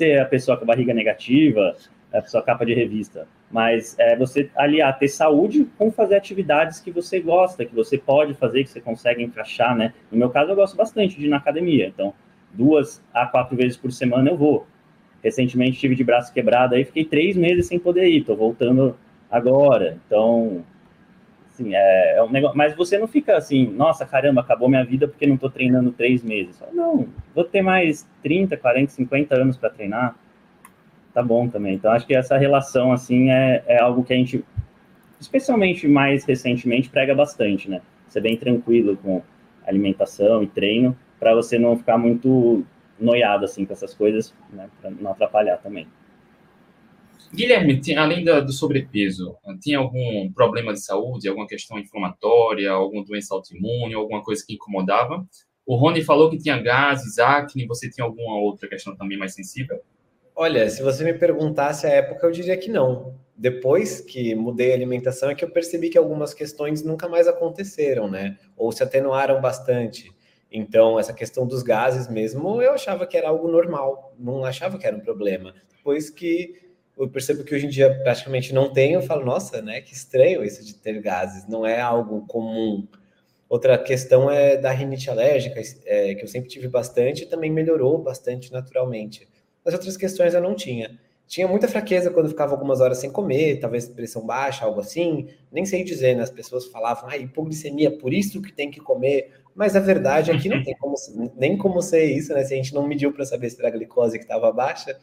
é 0.00 0.20
a 0.20 0.24
pessoa 0.24 0.56
com 0.56 0.64
a 0.64 0.66
barriga 0.66 0.94
negativa, 0.94 1.76
a 2.12 2.22
pessoa 2.22 2.42
capa 2.42 2.64
de 2.64 2.74
revista, 2.74 3.26
mas 3.50 3.98
é 3.98 4.16
você 4.16 4.50
aliar 4.54 4.96
ter 4.98 5.08
saúde 5.08 5.66
com 5.78 5.90
fazer 5.90 6.14
atividades 6.14 6.78
que 6.78 6.90
você 6.90 7.18
gosta, 7.20 7.64
que 7.64 7.74
você 7.74 7.96
pode 7.98 8.34
fazer, 8.34 8.64
que 8.64 8.70
você 8.70 8.80
consegue 8.80 9.22
encaixar, 9.22 9.74
né? 9.74 9.94
No 10.10 10.18
meu 10.18 10.30
caso, 10.30 10.50
eu 10.50 10.56
gosto 10.56 10.76
bastante 10.76 11.18
de 11.18 11.26
ir 11.26 11.28
na 11.28 11.38
academia, 11.38 11.86
então 11.86 12.14
duas 12.52 13.02
a 13.14 13.26
quatro 13.26 13.56
vezes 13.56 13.76
por 13.76 13.90
semana 13.90 14.30
eu 14.30 14.36
vou. 14.36 14.66
Recentemente 15.22 15.78
tive 15.78 15.94
de 15.94 16.04
braço 16.04 16.32
quebrado 16.32 16.74
aí, 16.74 16.84
fiquei 16.84 17.04
três 17.04 17.36
meses 17.36 17.66
sem 17.66 17.78
poder 17.78 18.06
ir, 18.08 18.24
tô 18.24 18.36
voltando 18.36 18.96
agora. 19.30 19.98
Então, 20.06 20.64
assim, 21.52 21.74
é, 21.74 22.16
é 22.16 22.22
um 22.22 22.30
negócio. 22.30 22.56
Mas 22.56 22.74
você 22.74 22.98
não 22.98 23.06
fica 23.06 23.36
assim, 23.36 23.66
nossa, 23.66 24.04
caramba, 24.06 24.40
acabou 24.40 24.68
minha 24.68 24.84
vida 24.84 25.06
porque 25.06 25.26
não 25.26 25.36
tô 25.36 25.50
treinando 25.50 25.92
três 25.92 26.22
meses. 26.22 26.62
Não, 26.72 27.08
vou 27.34 27.44
ter 27.44 27.62
mais 27.62 28.08
30, 28.22 28.56
40, 28.56 28.92
50 28.92 29.34
anos 29.34 29.56
para 29.56 29.70
treinar. 29.70 30.16
Tá 31.12 31.22
bom 31.22 31.48
também. 31.48 31.74
Então, 31.74 31.92
acho 31.92 32.06
que 32.06 32.14
essa 32.14 32.38
relação, 32.38 32.92
assim, 32.92 33.30
é, 33.30 33.62
é 33.66 33.80
algo 33.80 34.02
que 34.02 34.14
a 34.14 34.16
gente, 34.16 34.42
especialmente 35.20 35.86
mais 35.86 36.24
recentemente, 36.24 36.88
prega 36.88 37.14
bastante, 37.14 37.68
né? 37.68 37.82
Ser 38.08 38.20
bem 38.20 38.36
tranquilo 38.36 38.96
com 38.96 39.22
alimentação 39.66 40.42
e 40.42 40.46
treino 40.46 40.96
para 41.18 41.34
você 41.34 41.58
não 41.58 41.76
ficar 41.76 41.96
muito 41.96 42.64
noiado 42.98 43.44
assim 43.44 43.64
com 43.64 43.72
essas 43.72 43.94
coisas, 43.94 44.34
né, 44.52 44.68
para 44.80 44.90
não 44.90 45.12
atrapalhar 45.12 45.56
também. 45.58 45.86
Guilherme, 47.34 47.80
além 47.96 48.24
do 48.24 48.52
sobrepeso, 48.52 49.36
tinha 49.60 49.78
algum 49.78 50.30
problema 50.32 50.72
de 50.72 50.80
saúde, 50.80 51.28
alguma 51.28 51.46
questão 51.46 51.78
inflamatória, 51.78 52.70
alguma 52.70 53.02
doença 53.04 53.34
autoimune, 53.34 53.94
alguma 53.94 54.22
coisa 54.22 54.44
que 54.46 54.54
incomodava? 54.54 55.26
O 55.64 55.76
Rony 55.76 56.02
falou 56.02 56.28
que 56.28 56.36
tinha 56.36 56.60
gases, 56.60 57.18
acne, 57.18 57.66
você 57.66 57.88
tinha 57.88 58.04
alguma 58.04 58.36
outra 58.38 58.68
questão 58.68 58.94
também 58.94 59.16
mais 59.16 59.32
sensível? 59.34 59.80
Olha, 60.34 60.68
se 60.68 60.82
você 60.82 61.04
me 61.04 61.14
perguntasse 61.14 61.86
a 61.86 61.90
época, 61.90 62.26
eu 62.26 62.32
diria 62.32 62.56
que 62.56 62.70
não. 62.70 63.14
Depois 63.36 64.00
que 64.00 64.34
mudei 64.34 64.72
a 64.72 64.74
alimentação, 64.74 65.30
é 65.30 65.34
que 65.34 65.44
eu 65.44 65.50
percebi 65.50 65.88
que 65.88 65.98
algumas 65.98 66.34
questões 66.34 66.82
nunca 66.82 67.08
mais 67.08 67.26
aconteceram, 67.26 68.10
né? 68.10 68.38
Ou 68.56 68.72
se 68.72 68.82
atenuaram 68.82 69.40
bastante. 69.40 70.12
Então, 70.50 70.98
essa 70.98 71.14
questão 71.14 71.46
dos 71.46 71.62
gases 71.62 72.08
mesmo, 72.08 72.60
eu 72.60 72.72
achava 72.72 73.06
que 73.06 73.16
era 73.16 73.28
algo 73.28 73.48
normal, 73.48 74.14
não 74.18 74.44
achava 74.44 74.78
que 74.78 74.86
era 74.86 74.96
um 74.96 75.00
problema. 75.00 75.54
Depois 75.74 76.10
que 76.10 76.61
eu 76.98 77.08
percebo 77.08 77.44
que 77.44 77.54
hoje 77.54 77.66
em 77.66 77.70
dia 77.70 77.92
praticamente 78.02 78.52
não 78.52 78.72
tenho, 78.72 78.98
eu 78.98 79.02
falo, 79.02 79.24
nossa, 79.24 79.62
né, 79.62 79.80
que 79.80 79.92
estranho 79.92 80.44
isso 80.44 80.64
de 80.64 80.74
ter 80.74 81.00
gases, 81.00 81.46
não 81.48 81.66
é 81.66 81.80
algo 81.80 82.26
comum. 82.26 82.86
Outra 83.48 83.76
questão 83.76 84.30
é 84.30 84.56
da 84.56 84.70
rinite 84.70 85.10
alérgica, 85.10 85.60
é, 85.84 86.14
que 86.14 86.24
eu 86.24 86.28
sempre 86.28 86.48
tive 86.48 86.68
bastante 86.68 87.24
e 87.24 87.26
também 87.26 87.50
melhorou 87.50 87.98
bastante 87.98 88.50
naturalmente. 88.50 89.28
As 89.64 89.74
outras 89.74 89.96
questões 89.96 90.34
eu 90.34 90.40
não 90.40 90.54
tinha. 90.54 90.98
Tinha 91.26 91.48
muita 91.48 91.68
fraqueza 91.68 92.10
quando 92.10 92.28
ficava 92.28 92.52
algumas 92.52 92.80
horas 92.80 92.98
sem 92.98 93.10
comer, 93.10 93.58
talvez 93.58 93.88
pressão 93.88 94.24
baixa, 94.26 94.64
algo 94.64 94.80
assim. 94.80 95.28
Nem 95.50 95.64
sei 95.64 95.82
dizer, 95.84 96.14
né? 96.14 96.22
As 96.22 96.30
pessoas 96.30 96.66
falavam, 96.66 97.08
ah, 97.08 97.16
hipoglicemia, 97.16 97.90
por 97.90 98.12
isso 98.12 98.42
que 98.42 98.52
tem 98.52 98.70
que 98.70 98.80
comer. 98.80 99.30
Mas 99.54 99.76
a 99.76 99.80
verdade 99.80 100.30
é 100.30 100.38
que 100.38 100.48
não 100.48 100.60
tem 100.64 100.76
como, 100.76 100.94
nem 101.36 101.56
como 101.56 101.80
ser 101.80 102.04
isso, 102.04 102.34
né? 102.34 102.44
Se 102.44 102.52
a 102.52 102.56
gente 102.56 102.74
não 102.74 102.86
mediu 102.86 103.12
para 103.12 103.24
saber 103.24 103.48
se 103.48 103.58
era 103.58 103.68
a 103.68 103.70
glicose 103.70 104.18
que 104.18 104.24
estava 104.24 104.52
baixa. 104.52 104.98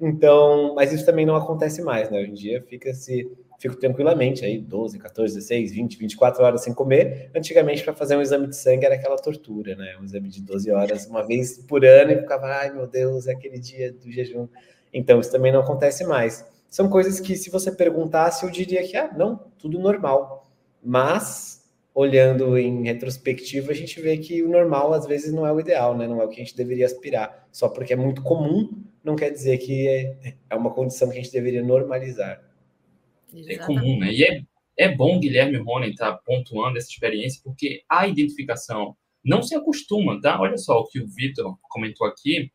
Então, 0.00 0.74
mas 0.74 0.92
isso 0.92 1.06
também 1.06 1.24
não 1.24 1.36
acontece 1.36 1.82
mais, 1.82 2.10
né? 2.10 2.20
Hoje 2.20 2.30
em 2.30 2.34
dia 2.34 2.62
fica 2.62 2.92
se 2.92 3.30
fico 3.58 3.76
tranquilamente 3.76 4.44
aí 4.44 4.58
12, 4.58 4.98
14, 4.98 5.34
16, 5.34 5.72
20, 5.72 5.98
24 5.98 6.44
horas 6.44 6.62
sem 6.62 6.74
comer. 6.74 7.30
Antigamente 7.34 7.82
para 7.82 7.94
fazer 7.94 8.16
um 8.16 8.20
exame 8.20 8.48
de 8.48 8.56
sangue 8.56 8.84
era 8.84 8.94
aquela 8.94 9.16
tortura, 9.16 9.74
né? 9.74 9.96
Um 10.00 10.04
exame 10.04 10.28
de 10.28 10.42
12 10.42 10.70
horas 10.70 11.06
uma 11.06 11.26
vez 11.26 11.58
por 11.58 11.84
ano 11.84 12.12
e 12.12 12.16
ficava, 12.16 12.46
ai 12.46 12.72
meu 12.72 12.86
Deus, 12.86 13.26
é 13.26 13.32
aquele 13.32 13.58
dia 13.58 13.92
do 13.92 14.10
jejum. 14.10 14.46
Então, 14.92 15.20
isso 15.20 15.30
também 15.30 15.52
não 15.52 15.60
acontece 15.60 16.04
mais. 16.04 16.44
São 16.68 16.88
coisas 16.88 17.20
que 17.20 17.36
se 17.36 17.50
você 17.50 17.72
perguntasse, 17.72 18.44
eu 18.44 18.50
diria 18.50 18.82
que 18.86 18.96
ah, 18.96 19.10
não, 19.16 19.40
tudo 19.58 19.78
normal. 19.78 20.50
Mas 20.82 21.64
olhando 21.94 22.58
em 22.58 22.84
retrospectiva, 22.84 23.72
a 23.72 23.74
gente 23.74 24.00
vê 24.02 24.18
que 24.18 24.42
o 24.42 24.50
normal 24.50 24.92
às 24.92 25.06
vezes 25.06 25.32
não 25.32 25.46
é 25.46 25.52
o 25.52 25.58
ideal, 25.58 25.96
né? 25.96 26.06
Não 26.06 26.20
é 26.20 26.24
o 26.24 26.28
que 26.28 26.36
a 26.36 26.44
gente 26.44 26.56
deveria 26.56 26.84
aspirar. 26.84 27.48
Só 27.50 27.68
porque 27.68 27.94
é 27.94 27.96
muito 27.96 28.22
comum, 28.22 28.68
não 29.06 29.14
quer 29.14 29.30
dizer 29.30 29.58
que 29.58 29.86
é, 29.86 30.34
é 30.50 30.56
uma 30.56 30.74
condição 30.74 31.08
que 31.08 31.16
a 31.16 31.22
gente 31.22 31.32
deveria 31.32 31.62
normalizar. 31.62 32.42
É 33.46 33.56
comum, 33.56 34.00
né? 34.00 34.12
E 34.12 34.24
é, 34.24 34.42
é 34.76 34.92
bom 34.92 35.20
Guilherme 35.20 35.58
Ronen 35.58 35.90
estar 35.90 36.10
tá 36.10 36.20
pontuando 36.26 36.76
essa 36.76 36.88
experiência, 36.88 37.40
porque 37.44 37.84
a 37.88 38.08
identificação 38.08 38.96
não 39.24 39.42
se 39.42 39.54
acostuma, 39.54 40.20
tá? 40.20 40.40
Olha 40.40 40.58
só 40.58 40.80
o 40.80 40.88
que 40.88 41.00
o 41.00 41.06
Vitor 41.06 41.56
comentou 41.68 42.04
aqui. 42.04 42.50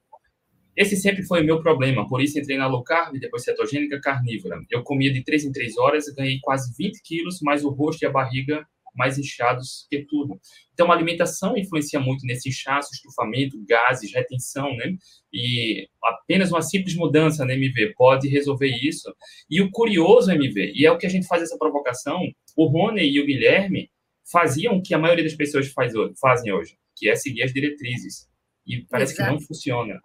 Esse 0.76 0.98
sempre 0.98 1.24
foi 1.24 1.42
o 1.42 1.46
meu 1.46 1.62
problema, 1.62 2.08
por 2.08 2.22
isso 2.22 2.38
entrei 2.38 2.58
na 2.58 2.68
low 2.68 2.84
carb, 2.84 3.18
depois 3.18 3.44
cetogênica 3.44 4.00
carnívora. 4.02 4.60
Eu 4.70 4.84
comia 4.84 5.12
de 5.12 5.24
3 5.24 5.46
em 5.46 5.52
3 5.54 5.78
horas, 5.78 6.06
ganhei 6.14 6.40
quase 6.42 6.74
20 6.78 7.02
quilos, 7.02 7.40
mas 7.42 7.64
o 7.64 7.70
rosto 7.70 8.04
e 8.04 8.06
a 8.06 8.12
barriga 8.12 8.66
mais 8.94 9.18
inchados 9.18 9.88
que 9.90 10.06
tudo. 10.06 10.40
Então, 10.74 10.92
a 10.92 10.96
alimentação 10.96 11.58
influencia 11.58 12.00
muito 12.00 12.26
nesse 12.26 12.50
inchaço, 12.50 12.94
estufamento, 12.94 13.62
gases, 13.68 14.14
retenção, 14.14 14.76
né? 14.76 14.96
E 15.34 15.88
apenas 16.04 16.52
uma 16.52 16.62
simples 16.62 16.96
mudança 16.96 17.46
na 17.46 17.54
MV 17.54 17.94
pode 17.96 18.28
resolver 18.28 18.68
isso. 18.68 19.14
E 19.50 19.62
o 19.62 19.72
curioso 19.72 20.32
MV, 20.32 20.74
e 20.76 20.86
é 20.86 20.92
o 20.92 20.98
que 20.98 21.06
a 21.06 21.10
gente 21.10 21.28
faz 21.28 21.42
essa 21.44 21.58
provocação, 21.58 22.20
o 22.58 22.66
Rony 22.66 23.10
e 23.10 23.20
o 23.20 23.26
Guilherme 23.26 23.90
faziam 24.32 24.78
o 24.78 24.82
que 24.82 24.94
a 24.94 25.00
maioria 25.00 25.24
das 25.24 25.36
pessoas 25.36 25.68
faz, 25.72 25.94
fazem 26.20 26.52
hoje, 26.52 26.78
que 26.96 27.10
é 27.10 27.16
seguir 27.16 27.44
as 27.44 27.54
diretrizes. 27.54 28.28
E 28.66 28.86
parece 28.86 29.14
Exato. 29.14 29.30
que 29.30 29.36
não 29.36 29.48
funciona. 29.48 30.00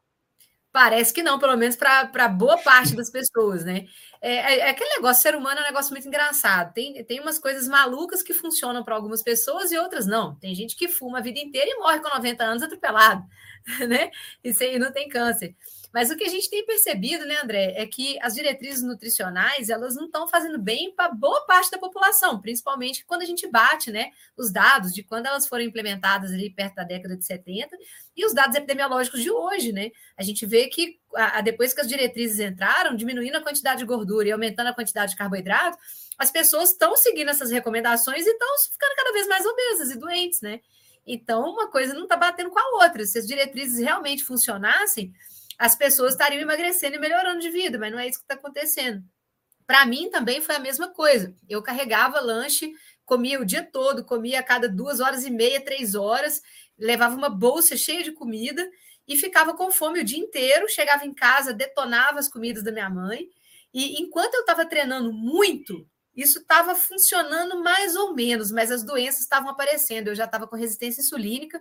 Parece 0.77 1.11
que 1.11 1.23
não, 1.23 1.39
pelo 1.39 1.57
menos 1.57 1.75
para 1.75 2.29
boa 2.29 2.59
parte 2.59 2.95
das 2.95 3.09
pessoas, 3.09 3.65
né? 3.65 3.87
É, 4.21 4.35
é, 4.35 4.59
é, 4.59 4.69
aquele 4.69 4.91
negócio, 4.97 5.23
ser 5.23 5.35
humano 5.35 5.59
é 5.59 5.63
um 5.63 5.67
negócio 5.67 5.91
muito 5.91 6.07
engraçado. 6.07 6.75
Tem, 6.75 7.03
tem 7.03 7.19
umas 7.19 7.39
coisas 7.39 7.67
malucas 7.67 8.23
que 8.23 8.35
funcionam 8.35 8.85
para 8.85 8.95
algumas 8.95 9.23
pessoas 9.23 9.73
e 9.73 9.79
outras 9.79 10.07
não. 10.07 10.35
Tem 10.35 10.55
gente 10.55 10.77
que 10.77 10.87
fuma 10.87 11.17
a 11.17 11.23
vida 11.23 11.39
inteira 11.39 11.71
e 11.71 11.79
morre 11.79 12.01
com 12.01 12.15
90 12.15 12.45
anos 12.45 12.63
atropelado, 12.63 13.25
né? 13.89 14.11
E, 14.45 14.53
sem, 14.53 14.79
não 14.79 14.93
tem 14.93 15.09
câncer. 15.09 15.57
Mas 15.97 16.11
o 16.11 16.17
que 16.19 16.25
a 16.25 16.29
gente 16.29 16.51
tem 16.51 16.63
percebido, 16.67 17.25
né, 17.25 17.41
André, 17.43 17.73
é 17.75 17.87
que 17.87 18.21
as 18.21 18.35
diretrizes 18.35 18.83
nutricionais, 18.83 19.71
elas 19.71 19.95
não 19.95 20.05
estão 20.05 20.29
fazendo 20.29 20.59
bem 20.59 20.95
para 20.95 21.09
boa 21.09 21.47
parte 21.47 21.71
da 21.71 21.79
população, 21.79 22.39
principalmente 22.39 23.03
quando 23.07 23.23
a 23.23 23.25
gente 23.25 23.47
bate, 23.51 23.91
né, 23.91 24.11
os 24.37 24.53
dados 24.53 24.93
de 24.93 25.03
quando 25.03 25.25
elas 25.25 25.49
foram 25.49 25.65
implementadas 25.65 26.33
ali 26.33 26.51
perto 26.51 26.75
da 26.75 26.85
década 26.85 27.17
de 27.17 27.25
70 27.25 27.75
e 28.15 28.27
os 28.27 28.35
dados 28.35 28.55
epidemiológicos 28.55 29.23
de 29.23 29.31
hoje, 29.31 29.73
né? 29.73 29.91
A 30.19 30.23
gente 30.23 30.45
vê 30.45 30.67
que 30.67 31.01
a, 31.15 31.39
a, 31.39 31.41
depois 31.41 31.73
que 31.73 31.81
as 31.81 31.89
diretrizes 31.89 32.41
entraram, 32.41 32.95
diminuindo 32.95 33.39
a 33.39 33.43
quantidade 33.43 33.79
de 33.79 33.87
gordura 33.87 34.29
e 34.29 34.33
aumentando 34.33 34.67
a 34.67 34.75
quantidade 34.75 35.13
de 35.13 35.17
carboidrato, 35.17 35.79
as 36.19 36.31
pessoas 36.31 36.73
estão 36.73 36.95
seguindo 36.95 37.31
essas 37.31 37.51
recomendações 37.51 38.27
e 38.27 38.31
estão 38.31 38.49
ficando 38.71 38.95
cada 38.97 39.13
vez 39.15 39.27
mais 39.29 39.47
obesas 39.47 39.91
e 39.93 39.99
doentes, 39.99 40.43
né? 40.43 40.61
Então, 41.07 41.49
uma 41.49 41.71
coisa 41.71 41.95
não 41.95 42.03
está 42.03 42.19
batendo 42.19 42.51
com 42.51 42.59
a 42.59 42.85
outra. 42.85 43.07
Se 43.07 43.19
as 43.19 43.27
diretrizes 43.27 43.79
realmente 43.79 44.25
funcionassem, 44.25 45.15
as 45.59 45.75
pessoas 45.75 46.13
estariam 46.13 46.41
emagrecendo 46.41 46.97
e 46.97 46.99
melhorando 46.99 47.41
de 47.41 47.51
vida, 47.51 47.79
mas 47.79 47.91
não 47.91 47.99
é 47.99 48.09
isso 48.09 48.19
que 48.19 48.25
está 48.25 48.35
acontecendo. 48.35 49.03
Para 49.67 49.85
mim 49.85 50.11
também 50.11 50.41
foi 50.41 50.55
a 50.55 50.61
mesma 50.61 50.89
coisa. 50.89 51.35
Eu 51.49 51.63
carregava 51.63 52.21
lanche, 52.21 52.73
comia 53.05 53.41
o 53.41 53.45
dia 53.45 53.63
todo, 53.63 54.05
comia 54.05 54.41
a 54.41 54.43
cada 54.43 54.69
duas 54.69 55.01
horas 55.01 55.25
e 55.25 55.31
meia, 55.31 55.65
três 55.65 55.95
horas, 55.95 56.41
levava 56.79 57.17
uma 57.17 57.29
bolsa 57.29 57.77
cheia 57.77 58.03
de 58.03 58.13
comida 58.13 58.69
e 59.09 59.17
ficava 59.17 59.55
com 59.55 59.71
fome 59.71 60.01
o 60.01 60.05
dia 60.05 60.19
inteiro. 60.19 60.69
Chegava 60.69 61.05
em 61.05 61.13
casa, 61.13 61.53
detonava 61.53 62.19
as 62.19 62.29
comidas 62.29 62.63
da 62.63 62.71
minha 62.71 62.91
mãe. 62.91 63.29
E 63.75 64.01
enquanto 64.01 64.35
eu 64.35 64.41
estava 64.41 64.65
treinando 64.65 65.13
muito, 65.13 65.87
isso 66.15 66.39
estava 66.39 66.75
funcionando 66.75 67.63
mais 67.63 67.95
ou 67.95 68.15
menos, 68.15 68.51
mas 68.51 68.71
as 68.71 68.83
doenças 68.83 69.21
estavam 69.21 69.51
aparecendo. 69.51 70.09
Eu 70.09 70.15
já 70.15 70.25
estava 70.25 70.47
com 70.47 70.57
resistência 70.57 71.01
insulínica, 71.03 71.61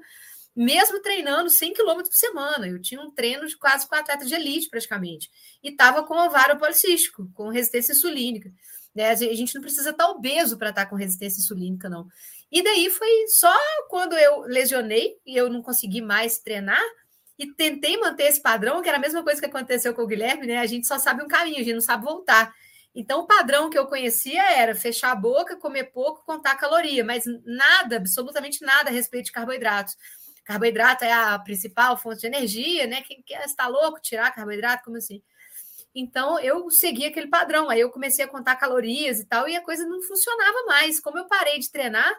mesmo 0.56 1.02
treinando 1.02 1.50
100 1.50 1.74
km 1.74 1.98
por 1.98 2.13
semana. 2.13 2.68
Eu 2.68 2.82
tinha 2.82 3.02
um 3.02 3.12
treino 3.12 3.46
de 3.46 3.58
quase 3.58 3.88
com 3.88 3.96
atleta 3.96 4.26
de 4.26 4.34
elite, 4.34 4.70
praticamente. 4.70 5.30
E 5.62 5.70
estava 5.70 6.04
com 6.04 6.15
ovário 6.15 6.58
policístico, 6.58 7.30
com 7.34 7.50
resistência 7.50 7.91
insulínica. 7.91 8.52
Né? 8.94 9.10
A 9.10 9.15
gente 9.15 9.54
não 9.54 9.62
precisa 9.62 9.89
estar 9.89 10.08
obeso 10.08 10.58
para 10.58 10.70
estar 10.70 10.86
com 10.86 10.96
resistência 10.96 11.39
insulínica, 11.39 11.89
não. 11.89 12.08
E 12.50 12.63
daí 12.63 12.89
foi 12.89 13.28
só 13.28 13.54
quando 13.89 14.13
eu 14.13 14.41
lesionei 14.41 15.18
e 15.26 15.36
eu 15.36 15.50
não 15.50 15.62
consegui 15.62 16.02
mais 16.02 16.38
treinar 16.38 16.82
e 17.38 17.52
tentei 17.52 17.98
manter 17.98 18.28
esse 18.28 18.41
padrão, 18.41 18.82
que 18.82 18.88
era 18.88 18.98
a 18.98 19.02
mesma 19.02 19.22
coisa 19.22 19.41
que 19.41 19.48
aconteceu 19.48 19.94
com 19.94 20.04
o 20.04 20.08
Guilherme, 20.08 20.48
né? 20.48 20.60
A 20.60 20.65
gente 20.65 20.88
só 20.88 20.98
sabe 20.98 21.22
um 21.22 21.28
caminho, 21.28 21.58
a 21.58 21.63
gente 21.63 21.74
não 21.74 21.82
sabe 21.82 22.06
voltar. 22.06 22.54
Então, 22.96 23.20
o 23.20 23.28
padrão 23.28 23.70
que 23.70 23.78
eu 23.78 23.88
conhecia 23.88 24.41
era 24.54 24.74
fechar 24.74 25.12
a 25.12 25.15
boca, 25.15 25.58
comer 25.58 25.91
pouco, 25.91 26.24
contar 26.26 26.56
caloria, 26.56 27.04
mas 27.04 27.26
nada, 27.44 27.98
absolutamente 27.98 28.63
nada 28.63 28.89
a 28.89 28.94
respeito 28.94 29.26
de 29.26 29.32
carboidratos. 29.34 29.98
Carboidrato 30.45 31.03
é 31.03 31.12
a 31.12 31.38
principal 31.39 31.97
fonte 31.97 32.21
de 32.21 32.27
energia, 32.27 32.86
né? 32.86 33.01
Quem 33.01 33.21
quer 33.23 33.43
está 33.45 33.67
louco 33.67 33.99
tirar 33.99 34.31
carboidrato, 34.31 34.84
como 34.84 34.95
assim? 34.97 35.21
Então, 35.93 36.39
eu 36.39 36.69
segui 36.69 37.05
aquele 37.05 37.27
padrão. 37.27 37.69
Aí 37.69 37.79
eu 37.79 37.89
comecei 37.89 38.23
a 38.23 38.27
contar 38.27 38.55
calorias 38.55 39.19
e 39.19 39.25
tal, 39.25 39.49
e 39.49 39.55
a 39.55 39.63
coisa 39.63 39.86
não 39.88 40.01
funcionava 40.03 40.63
mais. 40.67 40.99
Como 40.99 41.17
eu 41.17 41.25
parei 41.25 41.58
de 41.58 41.71
treinar, 41.71 42.13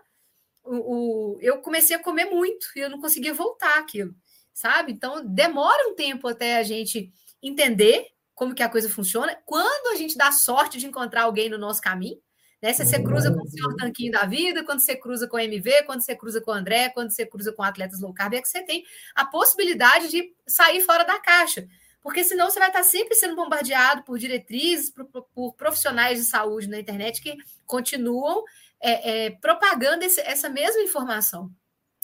o, 0.64 0.74
o, 0.74 1.38
eu 1.40 1.58
comecei 1.58 1.94
a 1.94 2.02
comer 2.02 2.24
muito 2.24 2.66
e 2.74 2.80
eu 2.80 2.90
não 2.90 3.00
conseguia 3.00 3.32
voltar 3.32 3.78
aquilo, 3.78 4.12
sabe? 4.52 4.92
Então, 4.92 5.24
demora 5.24 5.88
um 5.88 5.94
tempo 5.94 6.26
até 6.26 6.56
a 6.56 6.64
gente 6.64 7.12
entender 7.40 8.08
como 8.34 8.54
que 8.54 8.62
a 8.62 8.68
coisa 8.68 8.90
funciona. 8.90 9.38
Quando 9.44 9.92
a 9.92 9.94
gente 9.94 10.16
dá 10.16 10.32
sorte 10.32 10.78
de 10.78 10.86
encontrar 10.86 11.22
alguém 11.22 11.48
no 11.48 11.58
nosso 11.58 11.80
caminho, 11.80 12.20
né? 12.66 12.72
Se 12.72 12.84
você 12.84 13.00
cruza 13.00 13.32
com 13.32 13.40
o 13.40 13.48
senhor 13.48 13.76
Tanquinho 13.76 14.10
da 14.10 14.26
vida, 14.26 14.64
quando 14.64 14.80
você 14.80 14.96
cruza 14.96 15.28
com 15.28 15.36
o 15.36 15.40
MV, 15.40 15.84
quando 15.84 16.00
você 16.00 16.16
cruza 16.16 16.40
com 16.40 16.50
o 16.50 16.54
André, 16.54 16.88
quando 16.88 17.12
você 17.12 17.24
cruza 17.24 17.52
com 17.52 17.62
atletas 17.62 18.00
low 18.00 18.12
carb, 18.12 18.34
é 18.34 18.42
que 18.42 18.48
você 18.48 18.60
tem 18.62 18.84
a 19.14 19.24
possibilidade 19.24 20.08
de 20.08 20.34
sair 20.48 20.80
fora 20.80 21.04
da 21.04 21.20
caixa. 21.20 21.68
Porque 22.02 22.24
senão 22.24 22.50
você 22.50 22.58
vai 22.58 22.68
estar 22.68 22.82
sempre 22.82 23.14
sendo 23.14 23.36
bombardeado 23.36 24.02
por 24.02 24.18
diretrizes, 24.18 24.90
por, 24.90 25.06
por 25.32 25.54
profissionais 25.54 26.18
de 26.18 26.24
saúde 26.24 26.68
na 26.68 26.80
internet 26.80 27.22
que 27.22 27.36
continuam 27.64 28.42
é, 28.80 29.26
é, 29.26 29.30
propagando 29.30 30.04
esse, 30.04 30.20
essa 30.20 30.48
mesma 30.48 30.82
informação. 30.82 31.48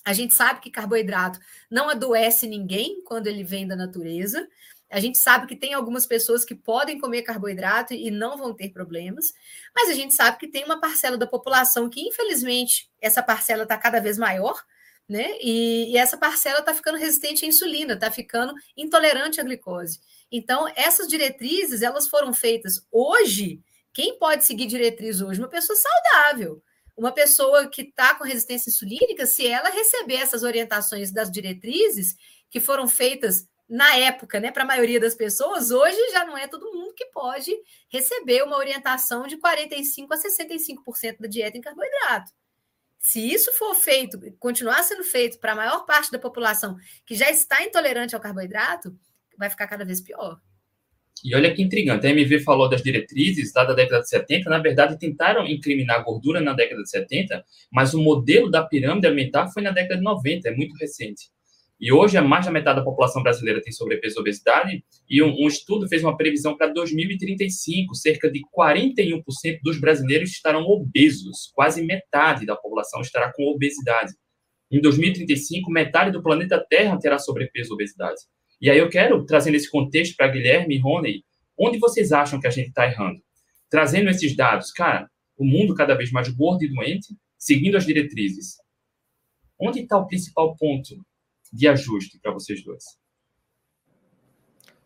A 0.05 0.13
gente 0.13 0.33
sabe 0.33 0.61
que 0.61 0.71
carboidrato 0.71 1.41
não 1.69 1.89
adoece 1.89 2.47
ninguém 2.47 3.03
quando 3.05 3.27
ele 3.27 3.43
vem 3.43 3.67
da 3.67 3.75
natureza. 3.75 4.49
A 4.93 5.01
gente 5.01 5.17
sabe 5.17 5.47
que 5.47 5.57
tem 5.57 5.73
algumas 5.73 6.05
pessoas 6.05 6.45
que 6.45 6.55
podem 6.55 7.01
comer 7.01 7.23
carboidrato 7.23 7.95
e 7.95 8.11
não 8.11 8.37
vão 8.37 8.53
ter 8.53 8.69
problemas, 8.69 9.33
mas 9.75 9.89
a 9.89 9.95
gente 9.95 10.13
sabe 10.15 10.37
que 10.37 10.47
tem 10.47 10.65
uma 10.65 10.79
parcela 10.79 11.17
da 11.17 11.27
população 11.27 11.89
que, 11.89 12.03
infelizmente, 12.03 12.91
essa 13.01 13.23
parcela 13.23 13.63
está 13.63 13.79
cada 13.79 14.01
vez 14.01 14.19
maior, 14.19 14.63
né? 15.09 15.31
E, 15.41 15.93
e 15.93 15.97
essa 15.97 16.19
parcela 16.19 16.59
está 16.59 16.75
ficando 16.75 16.99
resistente 16.99 17.43
à 17.43 17.49
insulina, 17.49 17.95
está 17.95 18.11
ficando 18.11 18.53
intolerante 18.77 19.41
à 19.41 19.45
glicose. 19.45 19.99
Então, 20.31 20.71
essas 20.77 21.09
diretrizes, 21.09 21.81
elas 21.81 22.07
foram 22.07 22.35
feitas 22.35 22.87
hoje. 22.93 23.63
Quem 23.95 24.19
pode 24.19 24.45
seguir 24.45 24.67
diretriz 24.67 25.23
hoje? 25.23 25.41
Uma 25.41 25.49
pessoa 25.49 25.77
saudável. 25.77 26.63
Uma 26.95 27.13
pessoa 27.13 27.67
que 27.67 27.81
está 27.81 28.15
com 28.15 28.25
resistência 28.25 28.69
insulínica, 28.69 29.25
se 29.25 29.47
ela 29.47 29.71
receber 29.71 30.17
essas 30.17 30.43
orientações 30.43 31.11
das 31.11 31.31
diretrizes 31.31 32.15
que 32.51 32.61
foram 32.61 32.87
feitas 32.87 33.49
na 33.73 33.97
época, 33.97 34.39
né, 34.39 34.53
para 34.53 34.65
a 34.65 34.67
maioria 34.67 35.01
das 35.01 35.15
pessoas, 35.15 35.71
hoje 35.71 35.97
já 36.11 36.27
não 36.27 36.37
é 36.37 36.47
todo 36.47 36.71
mundo 36.75 36.93
que 36.95 37.07
pode 37.07 37.51
receber 37.91 38.43
uma 38.43 38.59
orientação 38.59 39.27
de 39.27 39.39
45 39.39 40.13
a 40.13 40.19
65% 40.19 41.17
da 41.19 41.27
dieta 41.27 41.57
em 41.57 41.63
carboidrato. 41.63 42.31
Se 42.99 43.33
isso 43.33 43.51
for 43.55 43.75
feito, 43.75 44.21
continuar 44.39 44.83
sendo 44.83 45.03
feito 45.03 45.39
para 45.39 45.53
a 45.53 45.57
maior 45.57 45.87
parte 45.87 46.13
da 46.13 46.19
população 46.19 46.77
que 47.07 47.15
já 47.15 47.31
está 47.31 47.65
intolerante 47.65 48.15
ao 48.15 48.21
carboidrato, 48.21 48.95
vai 49.39 49.49
ficar 49.49 49.67
cada 49.67 49.87
vez 49.87 50.03
pior. 50.03 50.39
E 51.25 51.35
olha 51.35 51.55
que 51.55 51.63
intrigante, 51.63 52.07
a 52.07 52.11
MV 52.11 52.41
falou 52.41 52.69
das 52.69 52.83
diretrizes 52.83 53.55
da 53.55 53.73
década 53.73 54.03
de 54.03 54.09
70, 54.11 54.51
na 54.51 54.59
verdade 54.59 54.99
tentaram 54.99 55.47
incriminar 55.47 56.01
a 56.01 56.03
gordura 56.03 56.43
na 56.43 56.53
década 56.53 56.83
de 56.83 56.91
70, 56.91 57.43
mas 57.73 57.95
o 57.95 58.03
modelo 58.03 58.51
da 58.51 58.63
pirâmide 58.63 59.07
alimentar 59.07 59.49
foi 59.49 59.63
na 59.63 59.71
década 59.71 59.97
de 59.97 60.03
90, 60.03 60.47
é 60.47 60.55
muito 60.55 60.77
recente. 60.77 61.31
E 61.83 61.91
hoje, 61.91 62.21
mais 62.21 62.47
da 62.47 62.53
metade 62.53 62.79
da 62.79 62.85
população 62.85 63.25
brasileira 63.25 63.61
tem 63.61 63.73
sobrepeso 63.73 64.17
e 64.17 64.21
obesidade, 64.21 64.85
e 65.11 65.21
um, 65.21 65.35
um 65.37 65.49
estudo 65.49 65.89
fez 65.89 66.05
uma 66.05 66.17
previsão 66.17 66.57
para 66.57 66.69
2035, 66.69 67.97
cerca 67.97 68.31
de 68.31 68.41
41% 68.57 69.25
dos 69.65 69.81
brasileiros 69.81 70.31
estarão 70.31 70.63
obesos, 70.63 71.51
quase 71.53 71.85
metade 71.85 72.47
da 72.47 72.55
população 72.55 73.01
estará 73.01 73.33
com 73.33 73.43
obesidade. 73.51 74.13
Em 74.71 74.81
2035, 74.81 75.73
metade 75.73 76.13
do 76.13 76.23
planeta 76.23 76.65
Terra 76.71 76.97
terá 77.01 77.19
sobrepeso 77.19 77.73
e 77.73 77.75
obesidade. 77.75 78.21
E 78.61 78.71
aí 78.71 78.79
eu 78.79 78.89
quero, 78.89 79.27
trazendo 79.27 79.57
esse 79.57 79.69
contexto 79.69 80.15
para 80.17 80.29
Guilherme 80.29 80.77
e 80.77 80.79
Rony, 80.79 81.25
onde 81.59 81.79
vocês 81.81 82.13
acham 82.13 82.39
que 82.39 82.47
a 82.47 82.51
gente 82.51 82.69
está 82.69 82.87
errando? 82.87 83.21
Trazendo 83.69 84.09
esses 84.09 84.37
dados, 84.37 84.71
cara, 84.71 85.11
o 85.37 85.45
mundo 85.45 85.75
cada 85.75 85.97
vez 85.97 86.13
mais 86.13 86.29
gordo 86.29 86.65
e 86.65 86.73
doente, 86.73 87.09
seguindo 87.37 87.77
as 87.77 87.85
diretrizes. 87.85 88.59
Onde 89.61 89.81
está 89.81 89.99
o 89.99 90.07
principal 90.07 90.57
ponto 90.57 90.95
de 91.53 91.69
ajuste 91.69 92.19
para 92.21 92.33
vocês 92.33 92.65
dois? 92.65 92.85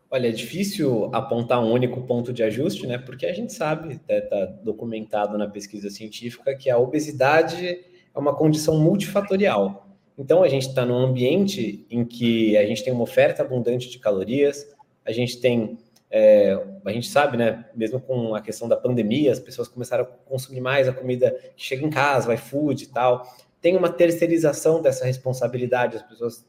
Olha, 0.09 0.29
é 0.29 0.31
difícil 0.31 1.09
apontar 1.13 1.61
um 1.61 1.71
único 1.71 2.01
ponto 2.03 2.31
de 2.31 2.41
ajuste, 2.41 2.87
né? 2.87 2.97
Porque 2.97 3.25
a 3.25 3.33
gente 3.33 3.51
sabe, 3.51 3.99
está 4.07 4.45
documentado 4.63 5.37
na 5.37 5.49
pesquisa 5.49 5.89
científica, 5.89 6.55
que 6.55 6.69
a 6.69 6.77
obesidade 6.77 7.67
é 7.67 8.19
uma 8.19 8.33
condição 8.33 8.79
multifatorial. 8.79 9.85
Então, 10.17 10.43
a 10.43 10.47
gente 10.47 10.69
está 10.69 10.85
num 10.85 10.95
ambiente 10.97 11.85
em 11.89 12.05
que 12.05 12.57
a 12.57 12.65
gente 12.65 12.83
tem 12.83 12.93
uma 12.93 13.03
oferta 13.03 13.43
abundante 13.43 13.89
de 13.89 13.99
calorias, 13.99 14.65
a 15.05 15.11
gente 15.11 15.41
tem, 15.41 15.77
é, 16.09 16.57
a 16.85 16.91
gente 16.91 17.09
sabe, 17.09 17.35
né? 17.35 17.65
Mesmo 17.75 17.99
com 17.99 18.33
a 18.33 18.41
questão 18.41 18.67
da 18.67 18.77
pandemia, 18.77 19.33
as 19.33 19.41
pessoas 19.41 19.67
começaram 19.67 20.05
a 20.05 20.07
consumir 20.07 20.61
mais 20.61 20.87
a 20.87 20.93
comida 20.93 21.31
que 21.55 21.65
chega 21.65 21.85
em 21.85 21.89
casa, 21.89 22.29
o 22.29 22.33
iFood 22.33 22.85
e 22.85 22.87
tal. 22.87 23.27
Tem 23.59 23.75
uma 23.75 23.89
terceirização 23.89 24.81
dessa 24.81 25.05
responsabilidade, 25.05 25.97
as 25.97 26.03
pessoas 26.03 26.45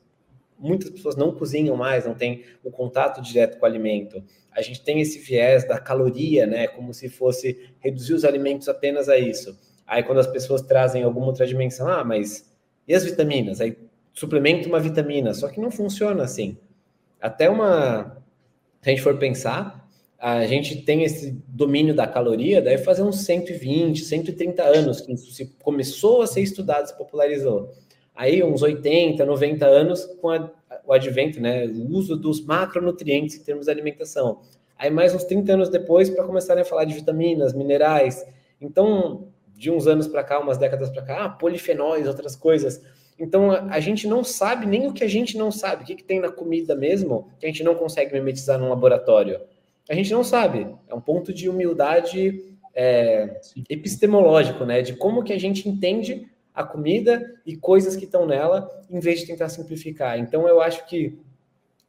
muitas 0.59 0.91
pessoas 0.91 1.17
não 1.17 1.33
cozinham 1.33 1.77
mais, 1.77 2.05
não 2.05 2.15
tem 2.15 2.45
o 2.65 2.71
contato 2.71 3.23
direto 3.23 3.59
com 3.59 3.65
o 3.65 3.69
alimento. 3.69 4.23
A 4.53 4.61
gente 4.61 4.83
tem 4.83 5.01
esse 5.01 5.19
viés 5.19 5.67
da 5.67 5.79
caloria, 5.79 6.47
né? 6.47 6.67
Como 6.67 6.93
se 6.93 7.09
fosse 7.09 7.71
reduzir 7.79 8.15
os 8.15 8.25
alimentos 8.25 8.69
apenas 8.69 9.09
a 9.09 9.17
isso. 9.17 9.59
Aí 9.87 10.03
quando 10.03 10.19
as 10.19 10.27
pessoas 10.27 10.63
trazem 10.63 11.03
alguma 11.03 11.27
outra 11.27 11.47
dimensão, 11.47 11.89
ah, 11.89 12.05
mas 12.05 12.51
e 12.87 12.95
as 12.95 13.05
vitaminas? 13.05 13.61
Aí 13.61 13.77
suplementa 14.13 14.69
uma 14.69 14.81
vitamina, 14.81 15.33
só 15.33 15.49
que 15.49 15.61
não 15.61 15.71
funciona 15.71 16.25
assim. 16.25 16.57
Até 17.21 17.49
uma. 17.49 18.23
Se 18.81 18.91
a 18.91 18.91
gente 18.91 19.03
for 19.03 19.17
pensar, 19.19 19.89
a 20.19 20.47
gente 20.47 20.83
tem 20.83 21.05
esse 21.05 21.33
domínio 21.47 21.95
da 21.95 22.07
caloria, 22.07 22.61
deve 22.61 22.83
fazer 22.83 23.03
uns 23.03 23.21
120, 23.25 24.05
130 24.05 24.63
anos 24.63 25.01
que 25.01 25.13
isso 25.13 25.53
começou 25.63 26.23
a 26.23 26.27
ser 26.27 26.41
estudado, 26.41 26.89
se 26.89 26.97
popularizou 26.97 27.73
aí 28.19 28.43
uns 28.43 28.63
80, 28.63 29.25
90 29.25 29.65
anos 29.65 30.05
com 30.21 30.31
a, 30.31 30.51
o 30.85 30.93
advento, 30.93 31.41
né, 31.41 31.67
o 31.67 31.95
uso 31.95 32.17
dos 32.17 32.45
macronutrientes 32.45 33.37
em 33.37 33.45
termos 33.45 33.67
de 33.67 33.71
alimentação. 33.71 34.41
Aí 34.77 34.91
mais 34.91 35.15
uns 35.15 35.23
30 35.23 35.53
anos 35.53 35.69
depois 35.69 36.11
para 36.11 36.25
começarem 36.25 36.63
a 36.63 36.65
falar 36.65 36.85
de 36.85 36.95
vitaminas, 36.95 37.53
minerais. 37.53 38.27
Então, 38.61 39.29
de 39.55 39.71
uns 39.71 39.87
anos 39.87 40.09
para 40.09 40.25
cá, 40.25 40.41
umas 40.41 40.59
décadas 40.59 40.91
para 40.91 41.03
cá, 41.03 41.25
ah, 41.25 41.29
polifenóis, 41.29 42.09
outras 42.09 42.35
coisas. 42.35 42.83
Então 43.17 43.53
a 43.53 43.79
gente 43.79 44.09
não 44.09 44.25
sabe 44.25 44.67
nem 44.67 44.89
o 44.89 44.93
que 44.93 45.05
a 45.05 45.09
gente 45.09 45.39
não 45.39 45.53
sabe, 45.53 45.85
o 45.85 45.87
que, 45.87 45.95
que 45.95 46.05
tem 46.05 46.19
na 46.19 46.31
comida 46.31 46.75
mesmo, 46.75 47.29
que 47.39 47.47
a 47.47 47.49
gente 47.49 47.63
não 47.63 47.77
consegue 47.77 48.13
mimetizar 48.13 48.59
num 48.59 48.69
laboratório. 48.69 49.41
A 49.89 49.95
gente 49.95 50.13
não 50.13 50.25
sabe. 50.25 50.67
É 50.89 50.95
um 50.95 51.01
ponto 51.01 51.33
de 51.33 51.49
humildade 51.49 52.45
é, 52.75 53.41
epistemológico, 53.71 54.65
né? 54.65 54.83
De 54.83 54.95
como 54.95 55.23
que 55.23 55.33
a 55.33 55.39
gente 55.39 55.69
entende 55.69 56.29
a 56.59 56.65
comida 56.65 57.41
e 57.47 57.57
coisas 57.57 57.97
que 57.97 58.05
estão 58.05 58.27
nela, 58.27 58.69
em 58.91 59.01
vez 59.01 59.21
de 59.21 59.27
tentar 59.27 59.49
simplificar. 59.49 60.19
Então 60.19 60.49
eu 60.49 60.61
acho 60.61 60.87
que 60.87 61.19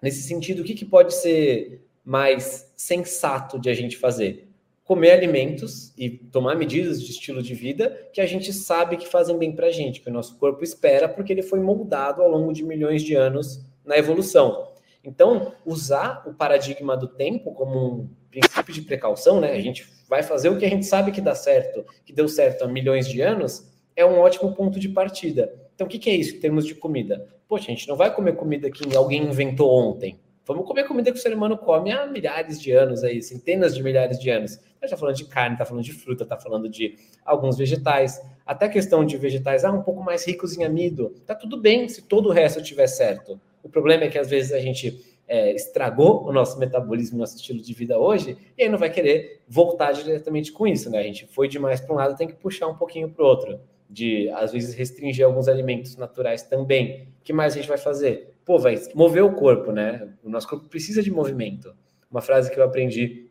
nesse 0.02 0.22
sentido, 0.22 0.62
o 0.62 0.64
que, 0.64 0.74
que 0.74 0.86
pode 0.86 1.14
ser 1.14 1.82
mais 2.06 2.72
sensato 2.76 3.60
de 3.60 3.70
a 3.70 3.74
gente 3.74 3.98
fazer? 3.98 4.50
comer 4.90 5.12
alimentos 5.12 5.94
e 5.96 6.10
tomar 6.10 6.56
medidas 6.56 7.00
de 7.00 7.12
estilo 7.12 7.44
de 7.44 7.54
vida 7.54 8.10
que 8.12 8.20
a 8.20 8.26
gente 8.26 8.52
sabe 8.52 8.98
que 8.98 9.08
fazem 9.08 9.38
bem 9.38 9.56
para 9.56 9.68
a 9.68 9.72
gente, 9.72 10.02
que 10.02 10.10
o 10.10 10.12
nosso 10.12 10.36
corpo 10.40 10.64
espera, 10.64 11.08
porque 11.08 11.32
ele 11.32 11.44
foi 11.44 11.60
moldado 11.60 12.24
ao 12.24 12.28
longo 12.28 12.52
de 12.52 12.64
milhões 12.64 13.04
de 13.04 13.14
anos 13.14 13.64
na 13.86 14.00
evolução. 14.00 14.74
Então, 15.04 15.54
usar 15.64 16.24
o 16.26 16.34
paradigma 16.34 16.98
do 16.98 17.08
tempo 17.08 17.54
como 17.54 18.02
um 18.02 18.10
princípio 18.32 18.74
de 18.74 18.82
precaução, 18.82 19.40
né? 19.40 19.52
A 19.52 19.62
gente 19.62 19.88
vai 20.10 20.24
fazer 20.24 20.50
o 20.50 20.58
que 20.58 20.66
a 20.66 20.70
gente 20.70 20.88
sabe 20.88 21.12
que 21.12 21.22
dá 21.22 21.36
certo, 21.36 21.86
que 22.04 22.12
deu 22.12 22.28
certo 22.28 22.64
há 22.64 22.68
milhões 22.68 23.08
de 23.08 23.22
anos, 23.22 23.69
é 24.00 24.06
um 24.06 24.20
ótimo 24.20 24.54
ponto 24.56 24.80
de 24.80 24.88
partida. 24.88 25.54
Então, 25.76 25.86
o 25.86 25.90
que 25.90 26.10
é 26.10 26.16
isso 26.16 26.36
em 26.36 26.40
termos 26.40 26.66
de 26.66 26.74
comida? 26.74 27.28
Poxa, 27.48 27.66
a 27.66 27.76
gente 27.76 27.88
não 27.88 27.96
vai 27.96 28.14
comer 28.14 28.34
comida 28.34 28.72
que 28.72 28.96
alguém 28.96 29.24
inventou 29.24 29.70
ontem. 29.70 30.18
Vamos 30.46 30.66
comer 30.66 30.86
comida 30.86 31.12
que 31.12 31.18
o 31.18 31.22
ser 31.22 31.34
humano 31.34 31.58
come 31.58 31.92
há 31.92 32.08
milhares 32.08 32.60
de 32.60 32.72
anos 32.72 33.04
aí, 33.04 33.22
centenas 33.22 33.76
de 33.76 33.84
milhares 33.84 34.18
de 34.18 34.30
anos. 34.30 34.54
A 34.54 34.56
gente 34.56 34.86
está 34.86 34.98
falando 34.98 35.16
de 35.16 35.26
carne, 35.26 35.56
está 35.56 35.66
falando 35.66 35.84
de 35.84 35.92
fruta, 35.92 36.24
está 36.24 36.38
falando 36.38 36.70
de 36.70 36.96
alguns 37.26 37.58
vegetais. 37.58 38.22
Até 38.46 38.66
a 38.66 38.70
questão 38.70 39.06
de 39.06 39.18
vegetais, 39.18 39.66
ah, 39.66 39.72
um 39.72 39.84
pouco 39.84 40.02
mais 40.02 40.26
ricos 40.26 40.58
em 40.58 40.64
amido. 40.64 41.14
Tá 41.26 41.36
tudo 41.36 41.58
bem 41.58 41.88
se 41.90 42.02
todo 42.02 42.30
o 42.30 42.32
resto 42.32 42.62
estiver 42.62 42.88
certo. 42.88 43.40
O 43.62 43.70
problema 43.70 44.06
é 44.06 44.08
que 44.08 44.18
às 44.18 44.30
vezes 44.30 44.54
a 44.54 44.60
gente 44.60 45.06
é, 45.28 45.54
estragou 45.54 46.26
o 46.26 46.32
nosso 46.32 46.58
metabolismo, 46.58 47.20
nosso 47.20 47.36
estilo 47.36 47.62
de 47.62 47.74
vida 47.74 48.00
hoje, 48.00 48.36
e 48.58 48.64
aí 48.64 48.70
não 48.70 48.80
vai 48.80 48.90
querer 48.90 49.42
voltar 49.48 49.92
diretamente 49.92 50.52
com 50.52 50.66
isso, 50.66 50.90
né? 50.90 51.00
A 51.00 51.04
gente 51.04 51.28
foi 51.28 51.48
demais 51.48 51.80
para 51.80 51.94
um 51.94 51.98
lado, 51.98 52.18
tem 52.18 52.28
que 52.28 52.34
puxar 52.34 52.68
um 52.68 52.76
pouquinho 52.76 53.10
para 53.10 53.24
o 53.24 53.28
outro. 53.28 53.60
De, 53.90 54.30
às 54.30 54.52
vezes, 54.52 54.76
restringir 54.76 55.26
alguns 55.26 55.48
alimentos 55.48 55.96
naturais 55.96 56.44
também. 56.44 57.08
O 57.22 57.24
que 57.24 57.34
mais 57.34 57.54
a 57.54 57.56
gente 57.58 57.68
vai 57.68 57.78
fazer? 57.78 58.30
pô, 58.50 58.58
vai 58.58 58.82
mover 58.96 59.24
o 59.24 59.34
corpo, 59.34 59.72
né? 59.72 60.10
O 60.24 60.30
nosso 60.30 60.48
corpo 60.48 60.68
precisa 60.68 61.04
de 61.04 61.12
movimento. 61.12 61.72
Uma 62.10 62.20
frase 62.20 62.50
que 62.50 62.60
eu 62.60 62.64
aprendi 62.64 63.30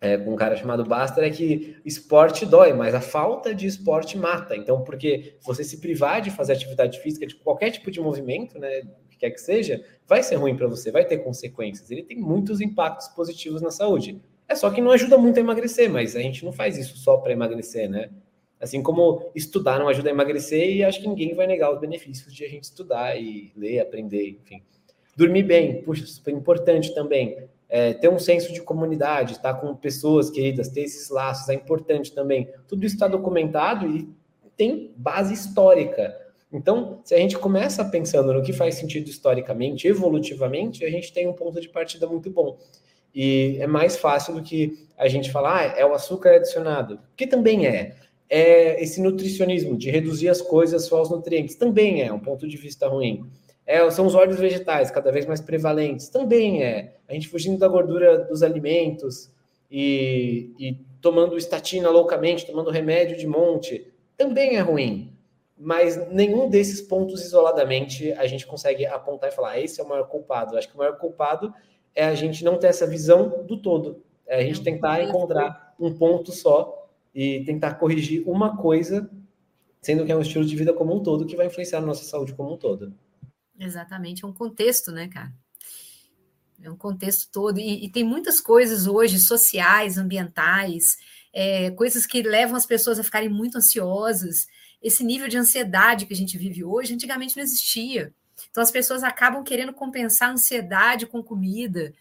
é, 0.00 0.16
com 0.16 0.32
um 0.32 0.36
cara 0.36 0.54
chamado 0.54 0.84
Baster 0.84 1.24
é 1.24 1.30
que 1.30 1.76
esporte 1.84 2.46
dói, 2.46 2.72
mas 2.72 2.94
a 2.94 3.00
falta 3.00 3.52
de 3.52 3.66
esporte 3.66 4.16
mata. 4.16 4.54
Então, 4.54 4.84
porque 4.84 5.34
você 5.42 5.64
se 5.64 5.78
privar 5.78 6.20
de 6.20 6.30
fazer 6.30 6.52
atividade 6.52 7.00
física, 7.00 7.26
de 7.26 7.34
qualquer 7.34 7.72
tipo 7.72 7.90
de 7.90 8.00
movimento, 8.00 8.60
né, 8.60 8.82
que 9.10 9.18
quer 9.18 9.30
que 9.32 9.40
seja, 9.40 9.84
vai 10.06 10.22
ser 10.22 10.36
ruim 10.36 10.56
para 10.56 10.68
você, 10.68 10.92
vai 10.92 11.04
ter 11.04 11.18
consequências. 11.18 11.90
Ele 11.90 12.04
tem 12.04 12.16
muitos 12.16 12.60
impactos 12.60 13.08
positivos 13.08 13.60
na 13.60 13.72
saúde. 13.72 14.22
É 14.46 14.54
só 14.54 14.70
que 14.70 14.80
não 14.80 14.92
ajuda 14.92 15.18
muito 15.18 15.38
a 15.38 15.40
emagrecer, 15.40 15.90
mas 15.90 16.14
a 16.14 16.20
gente 16.20 16.44
não 16.44 16.52
faz 16.52 16.78
isso 16.78 16.96
só 16.96 17.16
para 17.16 17.32
emagrecer, 17.32 17.90
né? 17.90 18.08
Assim 18.60 18.82
como 18.82 19.30
estudar 19.34 19.78
não 19.78 19.88
ajuda 19.88 20.08
a 20.08 20.12
emagrecer, 20.12 20.76
e 20.76 20.84
acho 20.84 21.00
que 21.00 21.08
ninguém 21.08 21.34
vai 21.34 21.46
negar 21.46 21.72
os 21.72 21.80
benefícios 21.80 22.34
de 22.34 22.44
a 22.44 22.48
gente 22.48 22.64
estudar 22.64 23.16
e 23.16 23.52
ler, 23.56 23.80
aprender, 23.80 24.30
enfim. 24.30 24.62
Dormir 25.16 25.44
bem, 25.44 25.82
puxa, 25.82 26.06
super 26.06 26.32
importante 26.32 26.94
também. 26.94 27.38
É, 27.68 27.92
ter 27.92 28.08
um 28.08 28.18
senso 28.18 28.52
de 28.52 28.62
comunidade, 28.62 29.32
estar 29.32 29.54
com 29.54 29.74
pessoas 29.74 30.30
queridas, 30.30 30.68
ter 30.68 30.82
esses 30.82 31.10
laços 31.10 31.48
é 31.48 31.54
importante 31.54 32.12
também. 32.12 32.48
Tudo 32.66 32.84
isso 32.84 32.94
está 32.96 33.06
documentado 33.06 33.86
e 33.86 34.08
tem 34.56 34.92
base 34.96 35.34
histórica. 35.34 36.16
Então, 36.52 37.00
se 37.04 37.14
a 37.14 37.18
gente 37.18 37.36
começa 37.38 37.84
pensando 37.84 38.32
no 38.32 38.42
que 38.42 38.52
faz 38.52 38.74
sentido 38.76 39.08
historicamente, 39.08 39.86
evolutivamente, 39.86 40.84
a 40.84 40.90
gente 40.90 41.12
tem 41.12 41.28
um 41.28 41.32
ponto 41.32 41.60
de 41.60 41.68
partida 41.68 42.06
muito 42.06 42.30
bom. 42.30 42.58
E 43.14 43.56
é 43.60 43.66
mais 43.66 43.96
fácil 43.96 44.34
do 44.34 44.42
que 44.42 44.86
a 44.96 45.08
gente 45.08 45.30
falar, 45.30 45.58
ah, 45.58 45.78
é 45.78 45.84
o 45.84 45.92
açúcar 45.92 46.36
adicionado, 46.36 46.98
que 47.16 47.26
também 47.26 47.66
é 47.66 47.96
é 48.28 48.82
esse 48.82 49.00
nutricionismo 49.00 49.76
de 49.76 49.90
reduzir 49.90 50.28
as 50.28 50.40
coisas 50.40 50.84
só 50.84 50.98
aos 50.98 51.10
nutrientes. 51.10 51.54
Também 51.54 52.02
é 52.02 52.12
um 52.12 52.18
ponto 52.18 52.46
de 52.46 52.56
vista 52.56 52.86
ruim. 52.86 53.24
É, 53.66 53.88
são 53.90 54.06
os 54.06 54.14
óleos 54.14 54.38
vegetais 54.38 54.90
cada 54.90 55.12
vez 55.12 55.26
mais 55.26 55.40
prevalentes. 55.40 56.08
Também 56.08 56.62
é. 56.62 56.96
A 57.08 57.14
gente 57.14 57.28
fugindo 57.28 57.58
da 57.58 57.68
gordura 57.68 58.18
dos 58.18 58.42
alimentos 58.42 59.30
e, 59.70 60.50
e 60.58 60.74
tomando 61.00 61.36
estatina 61.36 61.90
loucamente, 61.90 62.46
tomando 62.46 62.70
remédio 62.70 63.16
de 63.16 63.26
monte. 63.26 63.86
Também 64.16 64.56
é 64.56 64.60
ruim. 64.60 65.12
Mas 65.56 65.96
nenhum 66.10 66.48
desses 66.48 66.80
pontos 66.80 67.22
isoladamente 67.24 68.12
a 68.12 68.26
gente 68.26 68.46
consegue 68.46 68.86
apontar 68.86 69.30
e 69.30 69.34
falar, 69.34 69.50
ah, 69.50 69.60
esse 69.60 69.80
é 69.80 69.84
o 69.84 69.88
maior 69.88 70.06
culpado. 70.06 70.56
Acho 70.56 70.68
que 70.68 70.74
o 70.74 70.78
maior 70.78 70.96
culpado 70.96 71.52
é 71.94 72.04
a 72.04 72.14
gente 72.14 72.44
não 72.44 72.58
ter 72.58 72.68
essa 72.68 72.86
visão 72.86 73.44
do 73.44 73.56
todo. 73.56 74.02
É 74.26 74.38
a 74.38 74.42
gente 74.42 74.62
tentar 74.62 75.02
encontrar 75.02 75.74
um 75.80 75.92
ponto 75.92 76.30
só 76.32 76.87
e 77.18 77.42
tentar 77.44 77.74
corrigir 77.74 78.22
uma 78.28 78.56
coisa, 78.56 79.10
sendo 79.82 80.06
que 80.06 80.12
é 80.12 80.16
um 80.16 80.20
estilo 80.20 80.44
de 80.44 80.54
vida 80.54 80.72
como 80.72 80.94
um 80.94 81.02
todo 81.02 81.26
que 81.26 81.34
vai 81.34 81.48
influenciar 81.48 81.80
a 81.80 81.84
nossa 81.84 82.04
saúde 82.04 82.32
como 82.32 82.54
um 82.54 82.56
todo. 82.56 82.94
Exatamente, 83.58 84.24
é 84.24 84.28
um 84.28 84.32
contexto, 84.32 84.92
né, 84.92 85.08
cara? 85.08 85.32
É 86.62 86.70
um 86.70 86.76
contexto 86.76 87.28
todo. 87.32 87.58
E, 87.58 87.86
e 87.86 87.90
tem 87.90 88.04
muitas 88.04 88.40
coisas 88.40 88.86
hoje, 88.86 89.18
sociais, 89.18 89.98
ambientais, 89.98 90.84
é, 91.32 91.72
coisas 91.72 92.06
que 92.06 92.22
levam 92.22 92.54
as 92.54 92.64
pessoas 92.64 93.00
a 93.00 93.04
ficarem 93.04 93.28
muito 93.28 93.58
ansiosas. 93.58 94.46
Esse 94.80 95.02
nível 95.02 95.26
de 95.26 95.36
ansiedade 95.36 96.06
que 96.06 96.14
a 96.14 96.16
gente 96.16 96.38
vive 96.38 96.62
hoje, 96.62 96.94
antigamente 96.94 97.36
não 97.36 97.42
existia. 97.42 98.14
Então 98.48 98.62
as 98.62 98.70
pessoas 98.70 99.02
acabam 99.02 99.42
querendo 99.42 99.72
compensar 99.72 100.28
a 100.28 100.32
ansiedade 100.34 101.04
com 101.04 101.20
comida. 101.20 101.92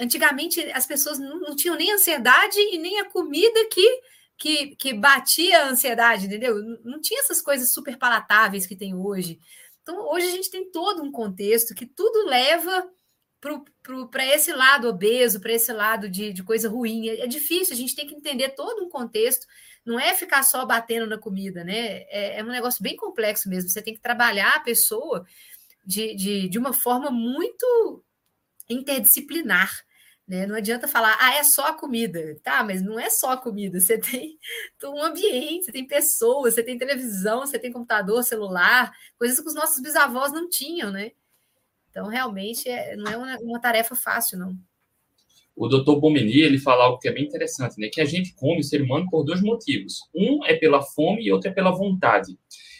Antigamente 0.00 0.62
as 0.72 0.86
pessoas 0.86 1.18
não, 1.18 1.40
não 1.40 1.54
tinham 1.54 1.76
nem 1.76 1.92
ansiedade 1.92 2.58
e 2.58 2.78
nem 2.78 3.00
a 3.00 3.04
comida 3.04 3.68
que 3.70 4.15
que, 4.38 4.76
que 4.76 4.92
batia 4.92 5.62
a 5.62 5.68
ansiedade, 5.68 6.26
entendeu? 6.26 6.56
Não 6.84 7.00
tinha 7.00 7.20
essas 7.20 7.40
coisas 7.40 7.72
super 7.72 7.96
palatáveis 7.98 8.66
que 8.66 8.76
tem 8.76 8.94
hoje. 8.94 9.38
Então, 9.82 10.08
hoje 10.10 10.26
a 10.26 10.30
gente 10.30 10.50
tem 10.50 10.70
todo 10.70 11.02
um 11.02 11.12
contexto 11.12 11.74
que 11.74 11.86
tudo 11.86 12.26
leva 12.26 12.88
para 14.10 14.26
esse 14.26 14.52
lado 14.52 14.88
obeso, 14.88 15.40
para 15.40 15.52
esse 15.52 15.72
lado 15.72 16.08
de, 16.08 16.32
de 16.32 16.42
coisa 16.42 16.68
ruim. 16.68 17.08
É, 17.08 17.20
é, 17.20 17.26
difícil, 17.26 17.74
a 17.74 17.76
gente 17.76 17.94
tem 17.94 18.06
que 18.06 18.14
entender 18.14 18.50
todo 18.50 18.84
um 18.84 18.88
contexto. 18.88 19.46
Não 19.84 20.00
é 20.00 20.14
ficar 20.14 20.42
só 20.42 20.66
batendo 20.66 21.06
na 21.06 21.18
comida, 21.18 21.62
né? 21.62 22.02
É, 22.08 22.40
é 22.40 22.44
um 22.44 22.48
negócio 22.48 22.82
bem 22.82 22.96
complexo 22.96 23.48
mesmo. 23.48 23.70
Você 23.70 23.80
tem 23.80 23.94
que 23.94 24.00
trabalhar 24.00 24.56
a 24.56 24.60
pessoa 24.60 25.24
de, 25.84 26.14
de, 26.14 26.48
de 26.48 26.58
uma 26.58 26.72
forma 26.72 27.10
muito 27.10 28.04
interdisciplinar. 28.68 29.85
Né? 30.26 30.44
Não 30.44 30.56
adianta 30.56 30.88
falar, 30.88 31.16
ah, 31.20 31.34
é 31.34 31.44
só 31.44 31.66
a 31.68 31.72
comida. 31.74 32.36
Tá, 32.42 32.64
mas 32.64 32.82
não 32.82 32.98
é 32.98 33.08
só 33.08 33.32
a 33.32 33.36
comida. 33.36 33.78
Você 33.78 33.98
tem 33.98 34.38
um 34.84 35.02
ambiente, 35.02 35.66
você 35.66 35.72
tem 35.72 35.86
pessoas, 35.86 36.54
você 36.54 36.62
tem 36.62 36.78
televisão, 36.78 37.40
você 37.40 37.58
tem 37.58 37.72
computador, 37.72 38.24
celular, 38.24 38.92
coisas 39.18 39.38
que 39.38 39.46
os 39.46 39.54
nossos 39.54 39.80
bisavós 39.80 40.32
não 40.32 40.48
tinham, 40.48 40.90
né? 40.90 41.12
Então, 41.90 42.08
realmente, 42.08 42.68
é, 42.68 42.96
não 42.96 43.10
é 43.10 43.16
uma, 43.16 43.38
uma 43.40 43.60
tarefa 43.60 43.94
fácil, 43.94 44.38
não. 44.38 44.56
O 45.54 45.68
doutor 45.68 45.98
Bomeni, 45.98 46.40
ele 46.40 46.58
fala 46.58 46.84
algo 46.84 46.98
que 46.98 47.08
é 47.08 47.12
bem 47.12 47.24
interessante, 47.24 47.80
né? 47.80 47.88
Que 47.90 48.02
a 48.02 48.04
gente 48.04 48.34
come 48.34 48.60
o 48.60 48.64
ser 48.64 48.82
humano 48.82 49.06
por 49.08 49.24
dois 49.24 49.40
motivos. 49.40 50.00
Um 50.14 50.44
é 50.44 50.54
pela 50.54 50.82
fome 50.82 51.24
e 51.24 51.32
outro 51.32 51.48
é 51.48 51.52
pela 51.54 51.70
vontade. 51.70 52.38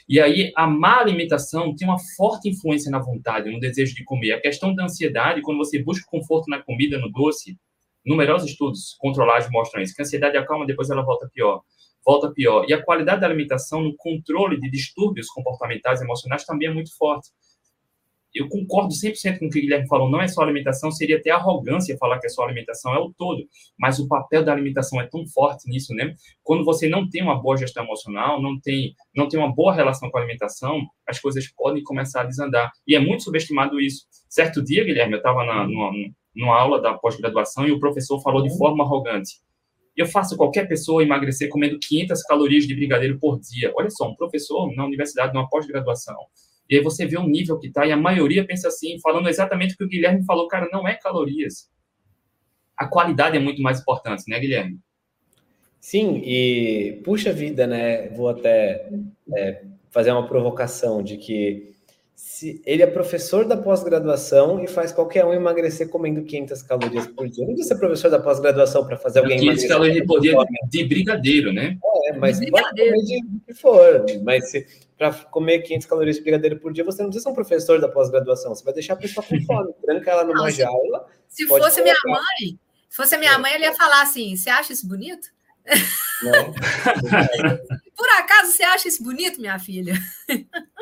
E 0.09 0.21
aí, 0.21 0.53
a 0.57 0.67
má 0.67 1.01
alimentação 1.01 1.75
tem 1.75 1.87
uma 1.87 1.99
forte 2.17 2.49
influência 2.49 2.91
na 2.91 3.01
vontade, 3.01 3.51
no 3.51 3.59
desejo 3.59 3.95
de 3.95 4.05
comer. 4.05 4.33
A 4.33 4.41
questão 4.41 4.75
da 4.75 4.85
ansiedade, 4.85 5.43
quando 5.43 5.59
você 5.59 5.83
busca 5.83 6.07
conforto 6.09 6.49
na 6.49 6.63
comida, 6.63 6.99
no 6.99 7.11
doce, 7.11 7.59
numerosos 8.05 8.51
estudos 8.51 8.95
controlados 8.99 9.49
mostram 9.51 9.83
isso, 9.83 9.95
que 9.95 10.03
a 10.03 10.05
ansiedade 10.05 10.37
acalma, 10.37 10.65
depois 10.65 10.91
ela 10.91 11.03
volta 11.03 11.29
pior, 11.33 11.63
volta 12.05 12.31
pior. 12.33 12.65
E 12.69 12.73
a 12.73 12.81
qualidade 12.83 13.21
da 13.21 13.27
alimentação 13.27 13.83
no 13.83 13.97
controle 13.97 14.61
de 14.61 14.71
distúrbios 14.71 15.27
comportamentais 15.29 16.01
e 16.01 16.05
emocionais 16.05 16.45
também 16.45 16.69
é 16.69 16.73
muito 16.73 16.97
forte 16.97 17.31
eu 18.37 18.49
concordo 18.49 18.93
100% 18.93 19.39
com 19.39 19.47
o 19.47 19.51
que 19.51 19.59
o 19.59 19.63
Guilherme 19.63 19.89
falou, 19.89 20.11
não 20.11 20.21
é 20.21 20.29
só 20.29 20.43
alimentação, 20.43 20.91
seria 20.91 21.17
até 21.17 21.31
arrogância 21.31 21.97
falar 21.99 22.19
que 22.19 22.27
é 22.27 22.29
só 22.29 22.43
alimentação, 22.45 22.95
é 22.95 22.99
o 22.99 23.13
todo, 23.17 23.47
mas 23.79 23.99
o 23.99 24.07
papel 24.07 24.45
da 24.45 24.53
alimentação 24.53 25.01
é 25.01 25.07
tão 25.07 25.27
forte 25.27 25.69
nisso, 25.69 25.95
né? 25.95 26.15
Quando 26.43 26.65
você 26.65 26.89
não 26.89 27.09
tem 27.09 27.23
uma 27.23 27.41
boa 27.41 27.57
gestão 27.57 27.85
emocional, 27.85 28.41
não 28.41 28.61
tem, 28.61 28.95
não 29.15 29.29
tem 29.29 29.41
uma 29.41 29.53
boa 29.53 29.75
relação 29.75 30.11
com 30.11 30.19
a 30.19 30.21
alimentação, 30.21 30.87
as 31.07 31.19
coisas 31.19 31.47
podem 31.49 31.83
começar 31.83 32.23
a 32.23 32.25
desandar. 32.25 32.71
E 32.87 32.95
é 32.95 32.99
muito 32.99 33.23
subestimado 33.23 33.81
isso. 33.81 34.07
Certo 34.29 34.63
dia, 34.63 34.85
Guilherme, 34.85 35.15
eu 35.15 35.19
estava 35.19 35.45
numa, 35.45 35.93
numa 36.35 36.61
aula 36.61 36.81
da 36.81 36.95
pós-graduação 36.95 37.67
e 37.67 37.73
o 37.73 37.81
professor 37.81 38.21
falou 38.21 38.43
de 38.43 38.57
forma 38.59 38.85
arrogante. 38.85 39.41
Eu 39.97 40.07
faço 40.07 40.37
qualquer 40.37 40.69
pessoa 40.69 41.03
emagrecer 41.03 41.49
comendo 41.49 41.79
500 41.79 42.23
calorias 42.25 42.67
de 42.67 42.75
brigadeiro 42.75 43.19
por 43.19 43.41
dia. 43.41 43.73
Olha 43.75 43.89
só, 43.89 44.07
um 44.07 44.15
professor 44.15 44.71
na 44.75 44.85
universidade, 44.85 45.33
numa 45.33 45.49
pós-graduação 45.49 46.17
e 46.69 46.77
aí 46.77 46.83
você 46.83 47.07
vê 47.07 47.17
o 47.17 47.27
nível 47.27 47.59
que 47.59 47.69
está, 47.69 47.87
e 47.87 47.93
a 47.93 47.97
maioria 47.97 48.47
pensa 48.47 48.69
assim, 48.69 48.99
falando 49.01 49.29
exatamente 49.29 49.75
o 49.75 49.77
que 49.77 49.85
o 49.85 49.89
Guilherme 49.89 50.25
falou, 50.25 50.49
cara, 50.49 50.69
não 50.73 50.87
é 50.87 50.95
calorias. 50.95 51.71
A 52.77 52.87
qualidade 52.87 53.37
é 53.37 53.41
muito 53.41 53.63
mais 53.63 53.81
importante, 53.81 54.25
né, 54.29 54.39
Guilherme? 54.39 54.79
Sim, 55.81 56.21
e 56.25 57.01
puxa 57.05 57.33
vida, 57.33 57.67
né? 57.67 58.09
Vou 58.09 58.29
até 58.29 58.91
é, 59.37 59.63
fazer 59.91 60.11
uma 60.11 60.27
provocação 60.27 61.03
de 61.03 61.17
que 61.17 61.76
se 62.17 62.63
ele 62.65 62.83
é 62.83 62.87
professor 62.87 63.45
da 63.45 63.59
pós-graduação 63.59 64.65
e 64.65 64.67
faz 64.67 64.91
qualquer 64.91 65.23
um 65.27 65.35
emagrecer 65.35 65.87
comendo 65.91 66.23
500 66.23 66.63
calorias 66.63 67.07
por 67.09 67.29
dia. 67.29 67.45
Não 67.45 67.53
precisa 67.53 67.75
ser 67.75 67.79
professor 67.79 68.11
da 68.11 68.19
pós-graduação 68.19 68.87
para 68.87 68.97
fazer 68.97 69.19
alguém 69.19 69.39
500 69.39 69.65
emagrecer. 69.65 69.69
500 69.69 70.07
calorias 70.07 70.07
por 70.07 70.21
dia 70.21 70.61
de 70.67 70.85
brigadeiro, 70.89 71.53
né? 71.53 71.77
É, 72.07 72.17
mas 72.17 72.41
de 72.41 72.51
pode 72.51 72.71
comer 72.71 72.93
de 73.03 73.23
que 73.47 73.55
for. 73.55 74.07
Mas 74.25 74.51
para 74.97 75.13
comer 75.13 75.59
500 75.59 75.87
calorias 75.87 76.17
de 76.17 76.23
brigadeiro 76.23 76.59
por 76.59 76.73
dia, 76.73 76.85
você 76.85 77.03
não 77.03 77.11
precisa 77.11 77.25
ser 77.25 77.31
um 77.31 77.35
professor 77.35 77.79
da 77.79 77.89
pós-graduação. 77.89 78.55
Você 78.55 78.65
vai 78.65 78.73
deixar 78.73 78.95
a 78.95 78.97
pessoa 78.97 79.25
com 79.25 79.39
fome, 79.43 79.75
tranca 79.85 80.11
ela 80.11 80.25
numa 80.25 80.45
não, 80.45 80.51
jaula. 80.51 81.07
Se 81.29 81.47
fosse 81.47 81.61
colocar. 81.61 81.83
minha 81.83 81.97
mãe, 82.07 82.59
se 82.89 82.97
fosse 82.97 83.19
minha 83.19 83.39
mãe, 83.39 83.55
ele 83.55 83.65
ia 83.65 83.75
falar 83.75 84.01
assim: 84.01 84.35
você 84.35 84.49
acha 84.49 84.73
isso 84.73 84.89
bonito? 84.89 85.29
Não. 86.23 86.55
Por 87.95 88.09
acaso 88.11 88.53
você 88.53 88.63
acha 88.63 88.89
isso 88.89 89.03
bonito, 89.03 89.39
minha 89.39 89.59
filha? 89.59 89.95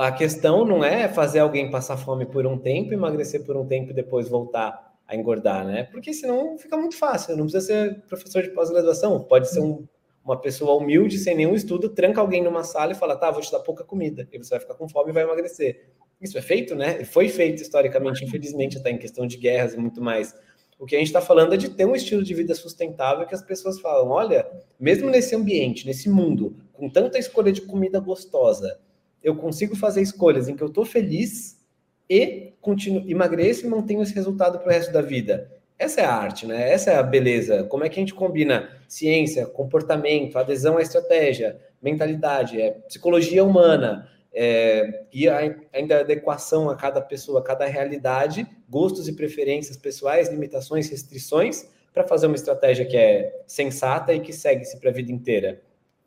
A 0.00 0.10
questão 0.10 0.64
não 0.64 0.82
é 0.82 1.06
fazer 1.08 1.40
alguém 1.40 1.70
passar 1.70 1.98
fome 1.98 2.24
por 2.24 2.46
um 2.46 2.56
tempo, 2.56 2.94
emagrecer 2.94 3.44
por 3.44 3.54
um 3.54 3.66
tempo 3.66 3.90
e 3.90 3.92
depois 3.92 4.30
voltar 4.30 4.94
a 5.06 5.14
engordar, 5.14 5.62
né? 5.66 5.84
Porque 5.92 6.14
senão 6.14 6.56
fica 6.56 6.74
muito 6.74 6.96
fácil. 6.96 7.36
Não 7.36 7.44
precisa 7.44 7.66
ser 7.66 8.00
professor 8.08 8.42
de 8.42 8.48
pós-graduação, 8.48 9.22
pode 9.22 9.50
ser 9.50 9.60
um, 9.60 9.86
uma 10.24 10.40
pessoa 10.40 10.74
humilde, 10.74 11.18
sem 11.18 11.36
nenhum 11.36 11.54
estudo, 11.54 11.90
tranca 11.90 12.18
alguém 12.18 12.42
numa 12.42 12.64
sala 12.64 12.92
e 12.92 12.94
fala: 12.94 13.14
tá, 13.14 13.30
vou 13.30 13.42
te 13.42 13.52
dar 13.52 13.60
pouca 13.60 13.84
comida, 13.84 14.26
e 14.32 14.38
você 14.38 14.48
vai 14.48 14.60
ficar 14.60 14.72
com 14.72 14.88
fome 14.88 15.10
e 15.10 15.12
vai 15.12 15.22
emagrecer. 15.22 15.90
Isso 16.18 16.38
é 16.38 16.40
feito, 16.40 16.74
né? 16.74 17.04
Foi 17.04 17.28
feito 17.28 17.60
historicamente, 17.60 18.24
infelizmente, 18.24 18.78
até 18.78 18.88
em 18.90 18.96
questão 18.96 19.26
de 19.26 19.36
guerras 19.36 19.74
e 19.74 19.76
muito 19.76 20.00
mais. 20.00 20.34
O 20.78 20.86
que 20.86 20.96
a 20.96 20.98
gente 20.98 21.08
está 21.08 21.20
falando 21.20 21.52
é 21.52 21.58
de 21.58 21.68
ter 21.68 21.84
um 21.84 21.94
estilo 21.94 22.22
de 22.22 22.32
vida 22.32 22.54
sustentável 22.54 23.26
que 23.26 23.34
as 23.34 23.42
pessoas 23.42 23.78
falam: 23.78 24.08
olha, 24.08 24.50
mesmo 24.80 25.10
nesse 25.10 25.36
ambiente, 25.36 25.86
nesse 25.86 26.08
mundo, 26.08 26.56
com 26.72 26.88
tanta 26.88 27.18
escolha 27.18 27.52
de 27.52 27.60
comida 27.60 28.00
gostosa, 28.00 28.80
eu 29.22 29.36
consigo 29.36 29.76
fazer 29.76 30.02
escolhas 30.02 30.48
em 30.48 30.56
que 30.56 30.62
eu 30.62 30.68
estou 30.68 30.84
feliz 30.84 31.60
e 32.08 32.54
continuo, 32.60 33.08
emagreço 33.08 33.66
e 33.66 33.68
mantenho 33.68 34.02
esse 34.02 34.14
resultado 34.14 34.58
para 34.58 34.68
o 34.68 34.70
resto 34.70 34.92
da 34.92 35.02
vida. 35.02 35.50
Essa 35.78 36.02
é 36.02 36.04
a 36.04 36.12
arte, 36.12 36.46
né? 36.46 36.70
Essa 36.70 36.90
é 36.90 36.96
a 36.96 37.02
beleza. 37.02 37.64
Como 37.64 37.84
é 37.84 37.88
que 37.88 37.98
a 37.98 38.02
gente 38.02 38.12
combina 38.12 38.68
ciência, 38.86 39.46
comportamento, 39.46 40.38
adesão 40.38 40.76
à 40.76 40.82
estratégia, 40.82 41.58
mentalidade, 41.80 42.60
é, 42.60 42.72
psicologia 42.86 43.42
humana, 43.42 44.06
é, 44.32 45.04
e 45.12 45.28
a, 45.28 45.38
ainda 45.72 45.96
a 45.96 46.00
adequação 46.00 46.68
a 46.68 46.76
cada 46.76 47.00
pessoa, 47.00 47.40
a 47.40 47.42
cada 47.42 47.66
realidade, 47.66 48.46
gostos 48.68 49.08
e 49.08 49.12
preferências 49.12 49.76
pessoais, 49.76 50.28
limitações, 50.28 50.88
restrições, 50.88 51.66
para 51.92 52.06
fazer 52.06 52.26
uma 52.26 52.36
estratégia 52.36 52.84
que 52.84 52.96
é 52.96 53.42
sensata 53.46 54.12
e 54.12 54.20
que 54.20 54.32
segue-se 54.32 54.78
para 54.78 54.90
a 54.90 54.92
vida 54.92 55.10
inteira. 55.10 55.60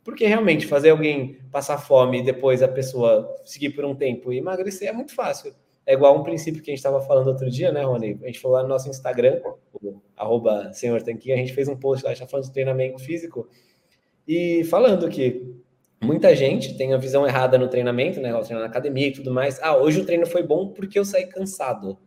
Porque 0.04 0.26
realmente 0.26 0.66
fazer 0.66 0.90
alguém 0.90 1.38
passar 1.50 1.78
fome 1.78 2.20
e 2.20 2.22
depois 2.22 2.62
a 2.62 2.68
pessoa 2.68 3.34
seguir 3.44 3.70
por 3.70 3.84
um 3.84 3.94
tempo 3.94 4.32
e 4.32 4.38
emagrecer 4.38 4.88
é 4.88 4.92
muito 4.92 5.14
fácil. 5.14 5.54
É 5.86 5.94
igual 5.94 6.18
um 6.18 6.22
princípio 6.22 6.62
que 6.62 6.70
a 6.70 6.72
gente 6.72 6.78
estava 6.78 7.00
falando 7.00 7.28
outro 7.28 7.50
dia, 7.50 7.72
né, 7.72 7.82
Rony? 7.82 8.18
A 8.22 8.26
gente 8.26 8.38
falou 8.38 8.58
lá 8.58 8.62
no 8.62 8.68
nosso 8.68 8.88
Instagram, 8.88 9.40
arroba 10.16 10.72
Senhor 10.72 11.02
Tanquinho, 11.02 11.34
a 11.34 11.38
gente 11.38 11.52
fez 11.52 11.68
um 11.68 11.76
post 11.76 12.04
lá, 12.04 12.14
já 12.14 12.26
falando 12.26 12.46
de 12.46 12.52
treinamento 12.52 13.02
físico, 13.02 13.48
e 14.26 14.64
falando 14.64 15.08
que 15.08 15.62
Muita 16.04 16.36
gente 16.36 16.76
tem 16.76 16.92
a 16.92 16.98
visão 16.98 17.26
errada 17.26 17.56
no 17.56 17.66
treinamento, 17.66 18.20
né? 18.20 18.30
Treinar 18.42 18.60
na 18.60 18.66
academia 18.66 19.08
e 19.08 19.12
tudo 19.12 19.32
mais. 19.32 19.58
Ah, 19.62 19.74
hoje 19.74 20.00
o 20.00 20.04
treino 20.04 20.26
foi 20.26 20.42
bom 20.42 20.68
porque 20.68 20.98
eu 20.98 21.04
saí 21.04 21.26
cansado. 21.26 21.98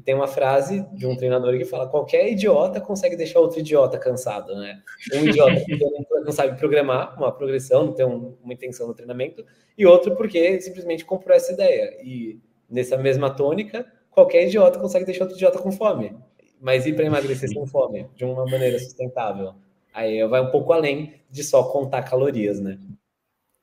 E 0.00 0.02
tem 0.02 0.14
uma 0.14 0.26
frase 0.26 0.80
de 0.94 1.06
um 1.06 1.14
treinador 1.14 1.58
que 1.58 1.64
fala: 1.66 1.86
qualquer 1.86 2.32
idiota 2.32 2.80
consegue 2.80 3.16
deixar 3.16 3.38
outro 3.38 3.60
idiota 3.60 3.98
cansado, 3.98 4.54
né? 4.54 4.82
Um 5.12 5.26
idiota 5.26 5.60
porque 5.68 5.84
não 6.24 6.32
sabe 6.32 6.58
programar 6.58 7.18
uma 7.18 7.30
progressão, 7.30 7.84
não 7.84 7.92
tem 7.92 8.06
um, 8.06 8.34
uma 8.42 8.54
intenção 8.54 8.88
no 8.88 8.94
treinamento, 8.94 9.44
e 9.76 9.84
outro 9.84 10.16
porque 10.16 10.58
simplesmente 10.62 11.04
comprou 11.04 11.36
essa 11.36 11.52
ideia. 11.52 11.98
E 12.02 12.40
nessa 12.66 12.96
mesma 12.96 13.28
tônica, 13.28 13.86
qualquer 14.10 14.46
idiota 14.46 14.78
consegue 14.78 15.04
deixar 15.04 15.24
outro 15.24 15.36
idiota 15.36 15.58
com 15.58 15.70
fome. 15.70 16.16
Mas 16.58 16.86
ir 16.86 16.94
para 16.94 17.04
emagrecer 17.04 17.50
sem 17.50 17.66
fome, 17.66 18.08
de 18.16 18.24
uma 18.24 18.46
maneira 18.46 18.78
sustentável. 18.78 19.54
Aí 19.92 20.26
vai 20.26 20.40
um 20.40 20.50
pouco 20.50 20.72
além 20.72 21.20
de 21.30 21.44
só 21.44 21.62
contar 21.64 22.04
calorias, 22.04 22.58
né? 22.58 22.78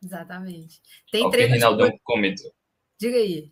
Exatamente. 0.03 0.81
Tem 1.11 1.25
okay, 1.25 1.31
treino. 1.31 1.53
Reinaldo, 1.53 1.89
de... 1.89 2.51
Diga 2.99 3.17
aí. 3.17 3.51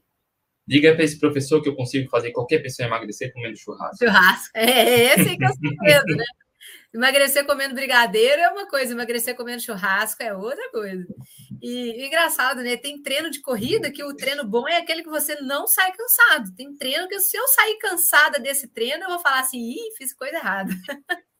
Diga 0.67 0.95
para 0.95 1.03
esse 1.03 1.19
professor 1.19 1.61
que 1.61 1.69
eu 1.69 1.75
consigo 1.75 2.09
fazer 2.09 2.31
qualquer 2.31 2.59
pessoa 2.59 2.87
emagrecer 2.87 3.31
comendo 3.31 3.57
churrasco. 3.57 4.03
Churrasco. 4.03 4.51
É, 4.55 4.69
é 4.69 5.13
esse 5.13 5.37
que 5.37 5.43
é 5.43 6.01
o 6.01 6.15
né? 6.15 6.25
Emagrecer 6.93 7.45
comendo 7.45 7.75
brigadeiro 7.75 8.41
é 8.41 8.49
uma 8.49 8.69
coisa, 8.69 8.93
emagrecer 8.93 9.35
comendo 9.35 9.61
churrasco 9.61 10.23
é 10.23 10.33
outra 10.33 10.71
coisa. 10.71 11.05
E, 11.61 12.05
engraçado, 12.05 12.61
né? 12.63 12.77
Tem 12.77 13.01
treino 13.01 13.29
de 13.29 13.41
corrida 13.41 13.91
que 13.91 14.01
o 14.03 14.15
treino 14.15 14.45
bom 14.45 14.65
é 14.65 14.77
aquele 14.77 15.03
que 15.03 15.09
você 15.09 15.35
não 15.41 15.67
sai 15.67 15.91
cansado. 15.91 16.55
Tem 16.55 16.73
treino 16.77 17.07
que 17.09 17.19
se 17.19 17.35
eu 17.35 17.45
sair 17.49 17.77
cansada 17.79 18.39
desse 18.39 18.69
treino, 18.69 19.03
eu 19.03 19.09
vou 19.09 19.19
falar 19.19 19.41
assim, 19.41 19.59
ih, 19.59 19.93
fiz 19.97 20.13
coisa 20.13 20.37
errada. 20.37 20.71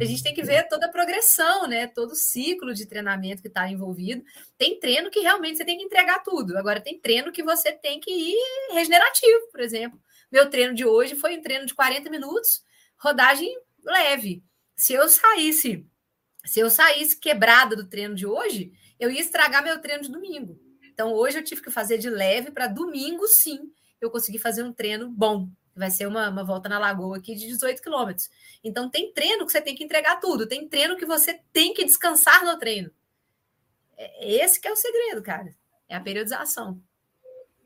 A 0.00 0.04
gente 0.04 0.22
tem 0.22 0.34
que 0.34 0.42
ver 0.42 0.68
toda 0.68 0.86
a 0.86 0.90
progressão, 0.90 1.66
né? 1.66 1.86
Todo 1.86 2.12
o 2.12 2.16
ciclo 2.16 2.74
de 2.74 2.86
treinamento 2.86 3.42
que 3.42 3.48
está 3.48 3.68
envolvido. 3.68 4.22
Tem 4.56 4.78
treino 4.78 5.10
que 5.10 5.20
realmente 5.20 5.58
você 5.58 5.64
tem 5.64 5.78
que 5.78 5.84
entregar 5.84 6.22
tudo. 6.22 6.56
Agora, 6.56 6.80
tem 6.80 6.98
treino 6.98 7.32
que 7.32 7.42
você 7.42 7.72
tem 7.72 7.98
que 7.98 8.10
ir 8.10 8.72
regenerativo, 8.72 9.50
por 9.50 9.60
exemplo. 9.60 10.00
Meu 10.30 10.50
treino 10.50 10.74
de 10.74 10.84
hoje 10.84 11.16
foi 11.16 11.36
um 11.36 11.42
treino 11.42 11.66
de 11.66 11.74
40 11.74 12.10
minutos, 12.10 12.62
rodagem 12.98 13.50
leve. 13.84 14.44
Se 14.76 14.92
eu 14.92 15.08
saísse, 15.08 15.86
se 16.44 16.60
eu 16.60 16.70
saísse 16.70 17.18
quebrada 17.18 17.74
do 17.74 17.88
treino 17.88 18.14
de 18.14 18.26
hoje, 18.26 18.72
eu 19.00 19.10
ia 19.10 19.20
estragar 19.20 19.64
meu 19.64 19.80
treino 19.80 20.02
de 20.02 20.10
domingo. 20.10 20.60
Então, 20.92 21.12
hoje 21.12 21.38
eu 21.38 21.44
tive 21.44 21.62
que 21.62 21.70
fazer 21.70 21.98
de 21.98 22.10
leve 22.10 22.50
para 22.50 22.66
domingo, 22.66 23.26
sim, 23.26 23.72
eu 24.00 24.10
conseguir 24.10 24.38
fazer 24.38 24.62
um 24.62 24.72
treino 24.72 25.10
bom, 25.10 25.48
vai 25.78 25.90
ser 25.90 26.06
uma, 26.06 26.28
uma 26.28 26.44
volta 26.44 26.68
na 26.68 26.78
lagoa 26.78 27.16
aqui 27.16 27.34
de 27.34 27.46
18 27.46 27.80
quilômetros. 27.80 28.28
Então, 28.62 28.90
tem 28.90 29.12
treino 29.12 29.46
que 29.46 29.52
você 29.52 29.60
tem 29.60 29.74
que 29.74 29.84
entregar 29.84 30.16
tudo, 30.16 30.46
tem 30.46 30.68
treino 30.68 30.96
que 30.96 31.06
você 31.06 31.40
tem 31.52 31.72
que 31.72 31.84
descansar 31.84 32.44
no 32.44 32.58
treino. 32.58 32.90
É 33.96 34.34
esse 34.44 34.60
que 34.60 34.68
é 34.68 34.72
o 34.72 34.76
segredo, 34.76 35.22
cara. 35.22 35.54
É 35.88 35.96
a 35.96 36.00
periodização. 36.00 36.80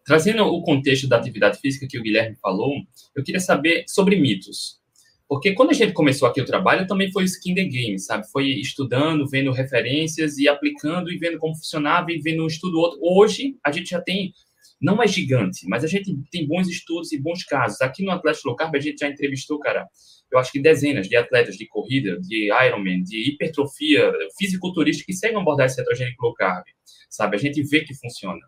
Trazendo 0.05 0.44
o 0.44 0.62
contexto 0.62 1.09
da 1.09 1.16
atividade 1.16 1.59
física 1.59 1.87
que 1.88 1.98
o 1.98 2.03
Guilherme 2.03 2.37
falou, 2.37 2.75
eu 3.14 3.22
queria 3.22 3.40
saber 3.40 3.85
sobre 3.88 4.16
mitos. 4.16 4.81
Porque 5.29 5.55
quando 5.55 5.70
a 5.70 5.75
gente 5.75 5.92
começou 5.92 6.29
aqui 6.29 6.40
o 6.40 6.44
trabalho, 6.44 6.87
também 6.87 7.11
foi 7.11 7.25
skin 7.25 7.55
the 7.55 7.64
game, 7.64 7.98
sabe? 7.98 8.31
Foi 8.31 8.48
estudando, 8.48 9.27
vendo 9.27 9.51
referências 9.51 10.37
e 10.37 10.46
aplicando 10.46 11.11
e 11.11 11.16
vendo 11.16 11.38
como 11.38 11.57
funcionava 11.57 12.12
e 12.12 12.18
vendo 12.18 12.42
um 12.44 12.46
estudo 12.46 12.79
outro. 12.79 12.98
Hoje, 13.01 13.57
a 13.64 13.72
gente 13.72 13.90
já 13.90 14.01
tem 14.01 14.35
não 14.83 15.01
é 15.01 15.07
gigante, 15.07 15.64
mas 15.68 15.85
a 15.85 15.87
gente 15.87 16.12
tem 16.29 16.45
bons 16.45 16.68
estudos 16.68 17.12
e 17.12 17.21
bons 17.21 17.45
casos. 17.45 17.81
Aqui 17.81 18.05
no 18.05 18.11
Atlético 18.11 18.49
Low 18.49 18.57
Carb, 18.57 18.75
a 18.75 18.81
gente 18.81 18.99
já 18.99 19.09
entrevistou, 19.09 19.61
cara, 19.61 19.87
eu 20.31 20.38
acho 20.38 20.51
que 20.51 20.61
dezenas 20.61 21.09
de 21.09 21.14
atletas 21.14 21.57
de 21.57 21.68
corrida, 21.68 22.18
de 22.21 22.51
Ironman, 22.53 23.03
de 23.05 23.31
hipertrofia, 23.31 24.12
fisiculturista 24.37 25.05
que 25.07 25.12
seguem 25.12 25.38
abordar 25.38 25.66
esse 25.66 25.77
cetogênico 25.77 26.25
low 26.25 26.35
carb, 26.35 26.64
sabe? 27.09 27.37
A 27.37 27.38
gente 27.38 27.62
vê 27.62 27.85
que 27.85 27.95
funciona. 27.95 28.40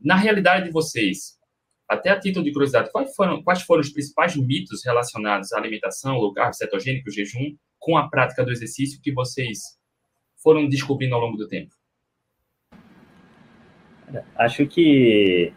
Na 0.00 0.16
realidade 0.16 0.64
de 0.64 0.72
vocês, 0.72 1.38
até 1.88 2.10
a 2.10 2.18
título 2.18 2.44
de 2.44 2.52
curiosidade, 2.52 2.90
quais 2.90 3.14
foram, 3.14 3.42
quais 3.42 3.62
foram 3.62 3.82
os 3.82 3.90
principais 3.90 4.34
mitos 4.34 4.84
relacionados 4.84 5.52
à 5.52 5.58
alimentação, 5.58 6.16
low 6.16 6.32
carb, 6.32 6.52
cetogênico, 6.54 7.10
jejum, 7.10 7.54
com 7.78 7.96
a 7.96 8.08
prática 8.08 8.44
do 8.44 8.50
exercício 8.50 9.00
que 9.00 9.12
vocês 9.12 9.60
foram 10.42 10.68
descobrindo 10.68 11.14
ao 11.14 11.20
longo 11.20 11.36
do 11.36 11.46
tempo? 11.46 11.74
Acho 14.36 14.66
que, 14.66 15.52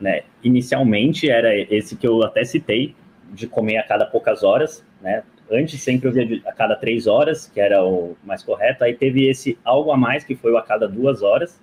né, 0.00 0.22
inicialmente 0.42 1.30
era 1.30 1.54
esse 1.54 1.96
que 1.96 2.06
eu 2.06 2.22
até 2.22 2.44
citei, 2.44 2.94
de 3.32 3.46
comer 3.46 3.78
a 3.78 3.82
cada 3.82 4.04
poucas 4.04 4.42
horas, 4.42 4.84
né? 5.00 5.22
Antes 5.50 5.80
sempre 5.82 6.08
eu 6.08 6.12
via 6.12 6.40
a 6.46 6.52
cada 6.52 6.76
três 6.76 7.06
horas, 7.06 7.46
que 7.46 7.60
era 7.60 7.84
o 7.84 8.16
mais 8.24 8.42
correto. 8.42 8.84
Aí 8.84 8.94
teve 8.94 9.28
esse 9.28 9.58
algo 9.64 9.90
a 9.90 9.96
mais, 9.96 10.24
que 10.24 10.34
foi 10.34 10.52
o 10.52 10.56
a 10.56 10.62
cada 10.62 10.88
duas 10.88 11.22
horas. 11.22 11.60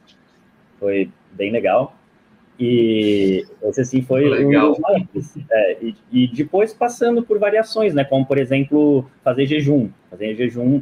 Foi 0.80 1.10
bem 1.32 1.52
legal. 1.52 1.96
E 2.60 3.46
esse 3.64 3.82
assim 3.82 4.02
foi 4.02 4.30
legal. 4.30 4.68
um 4.68 4.70
dos 4.72 4.80
maiores. 4.80 5.38
É, 5.50 5.78
e, 5.82 5.96
e, 6.12 6.28
depois 6.28 6.74
passando 6.74 7.24
por 7.24 7.40
variações, 7.40 7.94
né? 7.94 8.04
Como, 8.04 8.26
por 8.26 8.38
exemplo, 8.38 9.10
fazer 9.24 9.46
jejum. 9.46 9.90
Fazer 10.10 10.36
jejum 10.36 10.82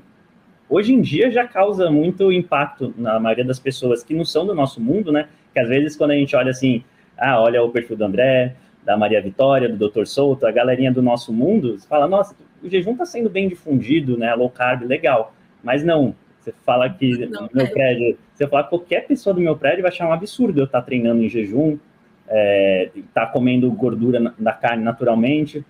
hoje 0.69 0.93
em 0.93 1.01
dia 1.01 1.31
já 1.31 1.47
causa 1.47 1.89
muito 1.89 2.31
impacto 2.31 2.93
na 2.97 3.19
maioria 3.19 3.45
das 3.45 3.59
pessoas 3.59 4.03
que 4.03 4.13
não 4.13 4.25
são 4.25 4.45
do 4.45 4.53
nosso 4.53 4.81
mundo, 4.81 5.11
né? 5.11 5.29
Que 5.57 5.61
às 5.61 5.69
vezes 5.69 5.95
quando 5.95 6.11
a 6.11 6.15
gente 6.15 6.35
olha 6.35 6.51
assim, 6.51 6.83
ah, 7.17 7.41
olha 7.41 7.63
o 7.63 7.71
perfil 7.71 7.97
do 7.97 8.05
André, 8.05 8.55
da 8.83 8.95
Maria 8.95 9.19
Vitória, 9.19 9.67
do 9.67 9.89
Dr. 9.89 10.05
Souto, 10.05 10.45
a 10.45 10.51
galerinha 10.51 10.91
do 10.91 11.01
nosso 11.01 11.33
mundo, 11.33 11.79
você 11.79 11.87
fala, 11.87 12.07
nossa, 12.07 12.35
o 12.61 12.69
jejum 12.69 12.91
está 12.91 13.07
sendo 13.07 13.27
bem 13.27 13.49
difundido, 13.49 14.15
né? 14.15 14.35
Low 14.35 14.51
carb, 14.51 14.83
legal. 14.83 15.33
Mas 15.63 15.83
não, 15.83 16.15
você 16.39 16.53
fala 16.63 16.87
que 16.91 17.25
não, 17.25 17.49
meu 17.51 17.65
é. 17.65 17.69
prédio, 17.69 18.19
você 18.35 18.45
fala 18.45 18.65
que 18.65 18.69
qualquer 18.69 19.07
pessoa 19.07 19.33
do 19.33 19.41
meu 19.41 19.57
prédio 19.57 19.81
vai 19.81 19.91
achar 19.91 20.07
um 20.07 20.13
absurdo 20.13 20.59
eu 20.59 20.65
estar 20.65 20.81
tá 20.81 20.85
treinando 20.85 21.23
em 21.23 21.27
jejum, 21.27 21.79
é, 22.27 22.91
estar 22.95 23.25
tá 23.25 23.31
comendo 23.31 23.71
gordura 23.71 24.31
da 24.37 24.53
carne 24.53 24.83
naturalmente. 24.83 25.65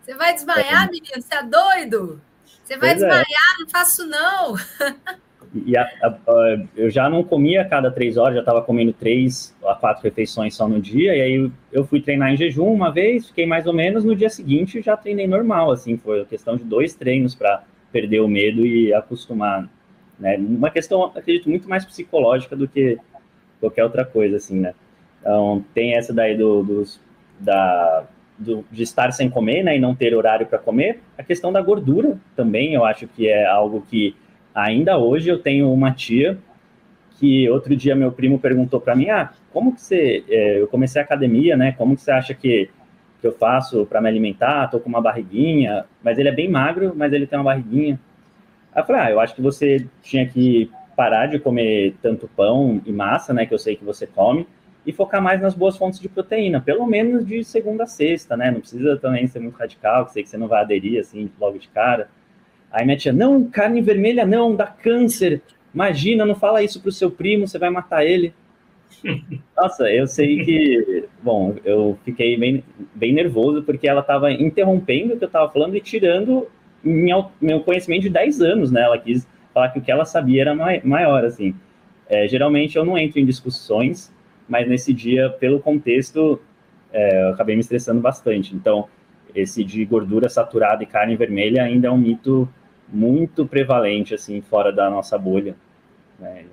Você 0.00 0.16
vai 0.16 0.34
desmaiar, 0.34 0.88
é. 0.88 0.90
menino? 0.90 1.22
Você 1.22 1.32
é 1.32 1.42
doido? 1.44 2.20
Você 2.64 2.76
vai 2.76 2.90
pois 2.90 3.02
é. 3.02 3.06
desmaiar, 3.06 3.54
é. 3.54 3.60
não 3.60 3.68
faço 3.68 4.04
não. 4.04 4.56
E 5.54 5.76
a, 5.76 5.82
a, 5.82 6.08
a, 6.08 6.58
eu 6.74 6.90
já 6.90 7.10
não 7.10 7.22
comia 7.22 7.60
a 7.60 7.64
cada 7.64 7.90
três 7.90 8.16
horas, 8.16 8.34
já 8.34 8.40
estava 8.40 8.62
comendo 8.62 8.92
três 8.92 9.54
a 9.66 9.74
quatro 9.74 10.02
refeições 10.02 10.54
só 10.54 10.66
no 10.66 10.80
dia, 10.80 11.14
e 11.14 11.20
aí 11.20 11.34
eu, 11.34 11.52
eu, 11.70 11.84
fui 11.84 12.00
treinar 12.00 12.32
em 12.32 12.36
jejum 12.36 12.72
uma 12.72 12.90
vez, 12.90 13.28
fiquei 13.28 13.44
mais 13.44 13.66
ou 13.66 13.74
menos, 13.74 14.02
no 14.02 14.16
dia 14.16 14.30
seguinte 14.30 14.80
já 14.80 14.96
treinei 14.96 15.26
normal, 15.26 15.70
assim, 15.70 15.98
foi 15.98 16.24
questão 16.24 16.56
de 16.56 16.64
dois 16.64 16.94
treinos 16.94 17.34
para 17.34 17.64
perder 17.92 18.20
o 18.20 18.28
medo 18.28 18.64
e 18.64 18.94
acostumar, 18.94 19.68
né? 20.18 20.36
Uma 20.38 20.70
questão, 20.70 21.04
acredito, 21.04 21.50
muito 21.50 21.68
mais 21.68 21.84
psicológica 21.84 22.56
do 22.56 22.66
que 22.66 22.98
qualquer 23.60 23.84
outra 23.84 24.06
coisa, 24.06 24.38
assim, 24.38 24.58
né? 24.58 24.74
Então, 25.20 25.62
tem 25.74 25.94
essa 25.94 26.14
daí 26.14 26.36
do, 26.36 26.62
dos, 26.62 26.98
da, 27.38 28.04
do, 28.38 28.64
de 28.72 28.82
estar 28.82 29.12
sem 29.12 29.28
comer, 29.28 29.62
né, 29.62 29.76
e 29.76 29.80
não 29.80 29.94
ter 29.94 30.14
horário 30.14 30.46
para 30.46 30.58
comer. 30.58 31.00
A 31.16 31.22
questão 31.22 31.52
da 31.52 31.60
gordura 31.60 32.18
também, 32.34 32.74
eu 32.74 32.84
acho 32.84 33.06
que 33.06 33.28
é 33.28 33.46
algo 33.46 33.84
que 33.88 34.16
ainda 34.54 34.98
hoje 34.98 35.28
eu 35.28 35.38
tenho 35.38 35.72
uma 35.72 35.92
tia 35.92 36.38
que 37.18 37.48
outro 37.48 37.76
dia 37.76 37.94
meu 37.94 38.10
primo 38.10 38.38
perguntou 38.38 38.80
para 38.80 38.96
mim, 38.96 39.08
ah, 39.08 39.32
como 39.52 39.72
que 39.72 39.80
você, 39.80 40.24
é, 40.28 40.60
eu 40.60 40.66
comecei 40.66 41.00
a 41.00 41.04
academia, 41.04 41.56
né, 41.56 41.70
como 41.72 41.94
que 41.94 42.02
você 42.02 42.10
acha 42.10 42.34
que, 42.34 42.68
que 43.20 43.26
eu 43.26 43.32
faço 43.32 43.86
para 43.86 44.00
me 44.00 44.08
alimentar, 44.08 44.66
tô 44.68 44.80
com 44.80 44.88
uma 44.88 45.00
barriguinha, 45.00 45.84
mas 46.02 46.18
ele 46.18 46.28
é 46.28 46.32
bem 46.32 46.48
magro, 46.48 46.92
mas 46.96 47.12
ele 47.12 47.26
tem 47.26 47.38
uma 47.38 47.44
barriguinha. 47.44 48.00
Aí 48.74 48.82
eu 48.82 48.86
falei, 48.86 49.02
ah, 49.02 49.10
eu 49.12 49.20
acho 49.20 49.36
que 49.36 49.40
você 49.40 49.86
tinha 50.02 50.26
que 50.26 50.68
parar 50.96 51.26
de 51.26 51.38
comer 51.38 51.94
tanto 52.02 52.28
pão 52.28 52.82
e 52.84 52.90
massa, 52.90 53.32
né, 53.32 53.46
que 53.46 53.54
eu 53.54 53.58
sei 53.58 53.76
que 53.76 53.84
você 53.84 54.04
come, 54.04 54.46
e 54.84 54.92
focar 54.92 55.22
mais 55.22 55.40
nas 55.40 55.54
boas 55.54 55.76
fontes 55.76 56.00
de 56.00 56.08
proteína, 56.08 56.60
pelo 56.60 56.84
menos 56.86 57.24
de 57.24 57.44
segunda 57.44 57.84
a 57.84 57.86
sexta, 57.86 58.36
né, 58.36 58.50
não 58.50 58.58
precisa 58.58 58.96
também 58.96 59.28
ser 59.28 59.38
muito 59.38 59.56
radical, 59.56 60.06
que 60.06 60.12
sei 60.12 60.24
que 60.24 60.28
você 60.28 60.36
não 60.36 60.48
vai 60.48 60.60
aderir, 60.60 60.98
assim, 60.98 61.30
logo 61.38 61.56
de 61.56 61.68
cara, 61.68 62.08
Aí 62.72 62.86
minha 62.86 62.96
tia, 62.96 63.12
não, 63.12 63.44
carne 63.44 63.82
vermelha 63.82 64.24
não, 64.24 64.56
dá 64.56 64.66
câncer. 64.66 65.42
Imagina, 65.74 66.24
não 66.24 66.34
fala 66.34 66.62
isso 66.62 66.80
pro 66.80 66.90
seu 66.90 67.10
primo, 67.10 67.46
você 67.46 67.58
vai 67.58 67.68
matar 67.68 68.04
ele. 68.04 68.32
Nossa, 69.56 69.90
eu 69.90 70.06
sei 70.06 70.44
que, 70.44 71.04
bom, 71.22 71.54
eu 71.64 71.98
fiquei 72.04 72.36
bem, 72.36 72.64
bem 72.94 73.12
nervoso 73.12 73.62
porque 73.62 73.86
ela 73.86 74.00
estava 74.00 74.32
interrompendo 74.32 75.14
o 75.14 75.18
que 75.18 75.24
eu 75.24 75.26
estava 75.26 75.50
falando 75.52 75.76
e 75.76 75.80
tirando 75.80 76.48
minha, 76.82 77.26
meu 77.40 77.60
conhecimento 77.60 78.02
de 78.02 78.10
10 78.10 78.40
anos, 78.40 78.70
né? 78.70 78.82
Ela 78.82 78.98
quis 78.98 79.28
falar 79.52 79.68
que 79.68 79.78
o 79.78 79.82
que 79.82 79.90
ela 79.90 80.04
sabia 80.04 80.42
era 80.42 80.54
maior, 80.54 81.24
assim. 81.24 81.54
É, 82.08 82.26
geralmente 82.26 82.76
eu 82.76 82.84
não 82.84 82.98
entro 82.98 83.20
em 83.20 83.26
discussões, 83.26 84.12
mas 84.48 84.68
nesse 84.68 84.92
dia, 84.92 85.30
pelo 85.30 85.60
contexto, 85.60 86.40
é, 86.92 87.22
eu 87.22 87.28
acabei 87.30 87.54
me 87.54 87.60
estressando 87.60 88.00
bastante. 88.00 88.54
Então, 88.54 88.88
esse 89.34 89.64
de 89.64 89.84
gordura 89.84 90.28
saturada 90.28 90.82
e 90.82 90.86
carne 90.86 91.16
vermelha 91.16 91.62
ainda 91.62 91.88
é 91.88 91.90
um 91.90 91.98
mito 91.98 92.48
muito 92.92 93.46
prevalente, 93.46 94.14
assim, 94.14 94.40
fora 94.42 94.70
da 94.72 94.90
nossa 94.90 95.16
bolha. 95.16 95.56
Né? 96.18 96.44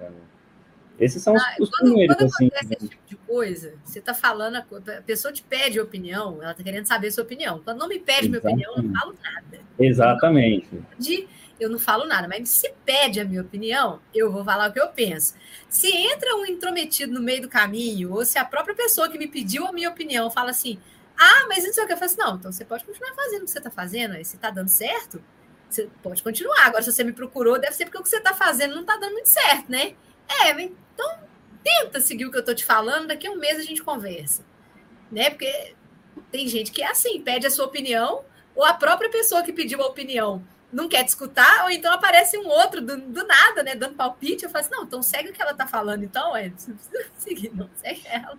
Esses 0.99 1.21
são 1.21 1.35
ah, 1.35 1.55
os, 1.59 1.69
quando, 1.69 1.91
primeiros, 1.91 2.15
quando 2.15 2.29
assim. 2.29 2.49
esse 2.53 2.87
tipo 2.87 3.07
de 3.07 3.15
coisa, 3.15 3.73
você 3.85 3.99
está 3.99 4.13
falando, 4.13 4.57
a 4.57 5.01
pessoa 5.05 5.31
te 5.31 5.41
pede 5.41 5.79
opinião, 5.79 6.41
ela 6.41 6.51
está 6.51 6.63
querendo 6.63 6.85
saber 6.85 7.07
a 7.07 7.11
sua 7.11 7.23
opinião. 7.23 7.61
Quando 7.63 7.77
não 7.77 7.87
me 7.87 7.99
pede 7.99 8.27
Exatamente. 8.27 8.55
minha 8.55 8.69
opinião, 8.69 8.75
eu 8.75 8.83
não 8.83 8.99
falo 8.99 9.15
nada. 9.21 9.59
Exatamente. 9.79 10.69
De, 10.97 11.27
eu 11.59 11.69
não 11.69 11.79
falo 11.79 12.05
nada, 12.05 12.27
mas 12.27 12.49
se 12.49 12.73
pede 12.85 13.19
a 13.19 13.25
minha 13.25 13.41
opinião, 13.41 14.01
eu 14.13 14.31
vou 14.31 14.43
falar 14.43 14.69
o 14.69 14.73
que 14.73 14.79
eu 14.79 14.89
penso. 14.89 15.35
Se 15.69 15.87
entra 15.87 16.35
um 16.35 16.45
intrometido 16.45 17.13
no 17.13 17.21
meio 17.21 17.43
do 17.43 17.49
caminho, 17.49 18.13
ou 18.13 18.25
se 18.25 18.37
a 18.37 18.43
própria 18.43 18.75
pessoa 18.75 19.09
que 19.09 19.17
me 19.17 19.27
pediu 19.27 19.65
a 19.67 19.71
minha 19.71 19.89
opinião 19.89 20.29
fala 20.29 20.49
assim, 20.49 20.79
ah, 21.17 21.45
mas 21.47 21.63
não 21.63 21.73
sei 21.73 21.83
o 21.83 21.87
que, 21.87 21.93
eu 21.93 21.97
falo 21.97 22.11
assim, 22.11 22.21
não, 22.21 22.35
então 22.35 22.51
você 22.51 22.65
pode 22.65 22.83
continuar 22.83 23.13
fazendo 23.13 23.41
o 23.41 23.45
que 23.45 23.51
você 23.51 23.57
está 23.57 23.71
fazendo, 23.71 24.15
aí 24.15 24.25
se 24.25 24.35
está 24.35 24.49
dando 24.49 24.69
certo, 24.69 25.21
você 25.69 25.89
pode 26.01 26.23
continuar. 26.23 26.65
Agora, 26.65 26.81
se 26.81 26.91
você 26.91 27.03
me 27.03 27.13
procurou, 27.13 27.59
deve 27.59 27.73
ser 27.73 27.85
porque 27.85 27.97
o 27.97 28.03
que 28.03 28.09
você 28.09 28.17
está 28.17 28.33
fazendo 28.33 28.73
não 28.73 28.81
está 28.81 28.97
dando 28.97 29.13
muito 29.13 29.29
certo, 29.29 29.69
né? 29.71 29.93
É, 30.43 30.51
então 30.61 31.19
tenta 31.63 31.99
seguir 31.99 32.25
o 32.25 32.31
que 32.31 32.37
eu 32.37 32.41
estou 32.41 32.55
te 32.55 32.65
falando, 32.65 33.07
daqui 33.07 33.27
a 33.27 33.31
um 33.31 33.37
mês 33.37 33.57
a 33.57 33.63
gente 33.63 33.83
conversa. 33.83 34.43
Né? 35.11 35.29
Porque 35.29 35.73
tem 36.31 36.47
gente 36.47 36.71
que 36.71 36.81
é 36.81 36.87
assim, 36.87 37.21
pede 37.21 37.47
a 37.47 37.51
sua 37.51 37.65
opinião, 37.65 38.23
ou 38.55 38.63
a 38.63 38.73
própria 38.73 39.09
pessoa 39.09 39.43
que 39.43 39.53
pediu 39.53 39.81
a 39.81 39.87
opinião 39.87 40.43
não 40.71 40.87
quer 40.87 41.03
te 41.03 41.09
escutar, 41.09 41.63
ou 41.63 41.71
então 41.71 41.91
aparece 41.91 42.37
um 42.37 42.47
outro 42.47 42.81
do, 42.81 42.97
do 42.97 43.25
nada, 43.25 43.63
né? 43.63 43.73
Dando 43.75 43.95
palpite. 43.95 44.43
Eu 44.43 44.49
falo 44.51 44.63
assim, 44.63 44.71
não, 44.71 44.83
então 44.83 45.01
segue 45.01 45.29
o 45.29 45.33
que 45.33 45.41
ela 45.41 45.51
está 45.51 45.65
falando, 45.65 46.03
então, 46.03 46.35
é, 46.37 46.51
seguir, 47.17 47.51
não 47.55 47.69
segue 47.75 48.03
ela. 48.05 48.37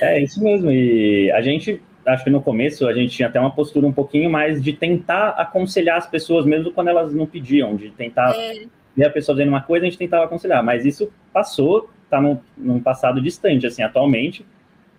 É 0.00 0.22
isso 0.22 0.42
mesmo. 0.42 0.70
E 0.70 1.30
a 1.32 1.40
gente 1.40 1.82
acho 2.06 2.24
que 2.24 2.30
no 2.30 2.40
começo 2.40 2.86
a 2.86 2.94
gente 2.94 3.14
tinha 3.14 3.28
até 3.28 3.40
uma 3.40 3.50
postura 3.50 3.86
um 3.86 3.92
pouquinho 3.92 4.30
mais 4.30 4.62
de 4.62 4.72
tentar 4.72 5.30
aconselhar 5.30 5.98
as 5.98 6.06
pessoas, 6.06 6.46
mesmo 6.46 6.70
quando 6.70 6.88
elas 6.88 7.12
não 7.12 7.26
pediam, 7.26 7.74
de 7.74 7.90
tentar 7.90 8.34
é. 8.36 8.64
ver 8.96 9.06
a 9.06 9.10
pessoa 9.10 9.36
fazendo 9.36 9.48
uma 9.48 9.62
coisa, 9.62 9.84
a 9.84 9.88
gente 9.88 9.98
tentava 9.98 10.24
aconselhar, 10.24 10.62
mas 10.62 10.84
isso 10.84 11.12
passou, 11.32 11.90
está 12.04 12.20
num, 12.20 12.38
num, 12.56 12.80
passado 12.80 13.20
distante, 13.20 13.66
assim, 13.66 13.82
atualmente, 13.82 14.46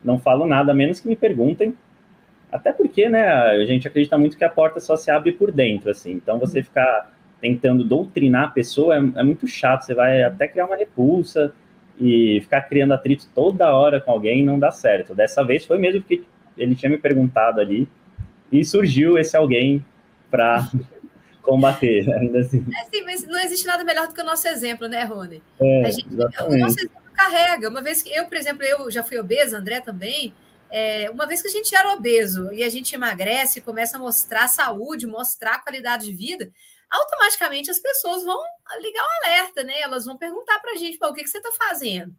não 0.03 0.19
falo 0.19 0.45
nada, 0.45 0.73
menos 0.73 0.99
que 0.99 1.07
me 1.07 1.15
perguntem, 1.15 1.73
até 2.51 2.71
porque, 2.71 3.09
né, 3.09 3.27
a 3.27 3.65
gente 3.65 3.87
acredita 3.87 4.17
muito 4.17 4.37
que 4.37 4.43
a 4.43 4.49
porta 4.49 4.79
só 4.79 4.95
se 4.95 5.09
abre 5.09 5.31
por 5.31 5.51
dentro, 5.51 5.89
assim, 5.89 6.11
então 6.11 6.37
você 6.37 6.61
ficar 6.61 7.13
tentando 7.39 7.83
doutrinar 7.83 8.45
a 8.45 8.51
pessoa 8.51 8.95
é, 8.95 8.97
é 8.97 9.23
muito 9.23 9.47
chato, 9.47 9.83
você 9.83 9.93
vai 9.93 10.23
até 10.23 10.47
criar 10.47 10.65
uma 10.65 10.75
repulsa, 10.75 11.53
e 11.99 12.39
ficar 12.41 12.61
criando 12.61 12.93
atrito 12.93 13.27
toda 13.33 13.73
hora 13.73 13.99
com 13.99 14.11
alguém 14.11 14.45
não 14.45 14.59
dá 14.59 14.69
certo. 14.69 15.15
Dessa 15.15 15.43
vez 15.43 15.65
foi 15.65 15.79
mesmo 15.79 16.01
porque 16.01 16.21
ele 16.57 16.75
tinha 16.75 16.89
me 16.89 16.97
perguntado 16.97 17.59
ali 17.59 17.87
e 18.51 18.63
surgiu 18.63 19.17
esse 19.17 19.35
alguém 19.35 19.85
para 20.29 20.69
combater, 21.41 22.11
ainda 22.13 22.39
assim. 22.39 22.65
É, 22.75 22.85
sim, 22.85 23.03
mas 23.03 23.25
não 23.25 23.39
existe 23.39 23.65
nada 23.65 23.83
melhor 23.83 24.07
do 24.07 24.13
que 24.13 24.21
o 24.21 24.25
nosso 24.25 24.47
exemplo, 24.47 24.87
né, 24.87 25.03
Rony? 25.03 25.41
É, 25.59 25.91
gente, 25.91 26.07
o 26.13 26.57
nosso 26.57 26.79
exemplo 26.79 27.07
carrega. 27.13 27.69
Uma 27.69 27.81
vez 27.81 28.01
que 28.01 28.13
eu, 28.13 28.25
por 28.25 28.37
exemplo, 28.37 28.63
eu 28.63 28.91
já 28.91 29.03
fui 29.03 29.17
obesa, 29.17 29.57
André 29.57 29.81
também. 29.81 30.33
É, 30.69 31.09
uma 31.09 31.25
vez 31.25 31.41
que 31.41 31.47
a 31.47 31.51
gente 31.51 31.73
era 31.73 31.93
obeso 31.93 32.51
e 32.51 32.63
a 32.63 32.69
gente 32.69 32.93
emagrece, 32.93 33.61
começa 33.61 33.97
a 33.97 33.99
mostrar 33.99 34.47
saúde, 34.47 35.07
mostrar 35.07 35.63
qualidade 35.63 36.05
de 36.05 36.13
vida, 36.13 36.51
automaticamente 36.89 37.71
as 37.71 37.79
pessoas 37.79 38.23
vão 38.23 38.39
ligar 38.81 39.01
o 39.01 39.25
alerta, 39.25 39.63
né? 39.63 39.79
Elas 39.79 40.05
vão 40.05 40.17
perguntar 40.17 40.59
para 40.59 40.73
a 40.73 40.75
gente, 40.75 40.97
o 41.01 41.13
que, 41.13 41.23
que 41.23 41.29
você 41.29 41.37
está 41.37 41.51
fazendo? 41.51 42.13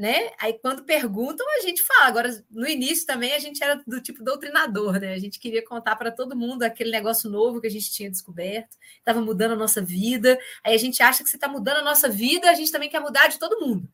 Né? 0.00 0.30
Aí 0.38 0.54
quando 0.54 0.82
perguntam, 0.82 1.46
a 1.58 1.60
gente 1.60 1.82
fala. 1.82 2.06
Agora, 2.06 2.44
no 2.50 2.66
início 2.66 3.06
também 3.06 3.34
a 3.34 3.38
gente 3.38 3.62
era 3.62 3.82
do 3.86 4.00
tipo 4.00 4.24
doutrinador, 4.24 4.98
né? 4.98 5.12
A 5.12 5.18
gente 5.18 5.38
queria 5.38 5.62
contar 5.62 5.94
para 5.94 6.10
todo 6.10 6.34
mundo 6.34 6.62
aquele 6.62 6.90
negócio 6.90 7.28
novo 7.28 7.60
que 7.60 7.66
a 7.66 7.70
gente 7.70 7.92
tinha 7.92 8.10
descoberto, 8.10 8.78
estava 8.96 9.20
mudando 9.20 9.52
a 9.52 9.56
nossa 9.56 9.82
vida. 9.82 10.38
Aí 10.64 10.74
a 10.74 10.78
gente 10.78 11.02
acha 11.02 11.22
que 11.22 11.28
você 11.28 11.36
está 11.36 11.46
mudando 11.46 11.76
a 11.76 11.84
nossa 11.84 12.08
vida, 12.08 12.48
a 12.48 12.54
gente 12.54 12.72
também 12.72 12.88
quer 12.88 13.00
mudar 13.00 13.28
de 13.28 13.38
todo 13.38 13.60
mundo. 13.60 13.86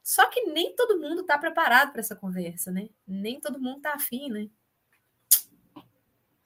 Só 0.00 0.30
que 0.30 0.42
nem 0.42 0.76
todo 0.76 1.00
mundo 1.00 1.22
está 1.22 1.36
preparado 1.36 1.90
para 1.90 2.02
essa 2.02 2.14
conversa, 2.14 2.70
né? 2.70 2.88
Nem 3.04 3.40
todo 3.40 3.58
mundo 3.58 3.78
está 3.78 3.94
afim, 3.94 4.28
né? 4.28 4.48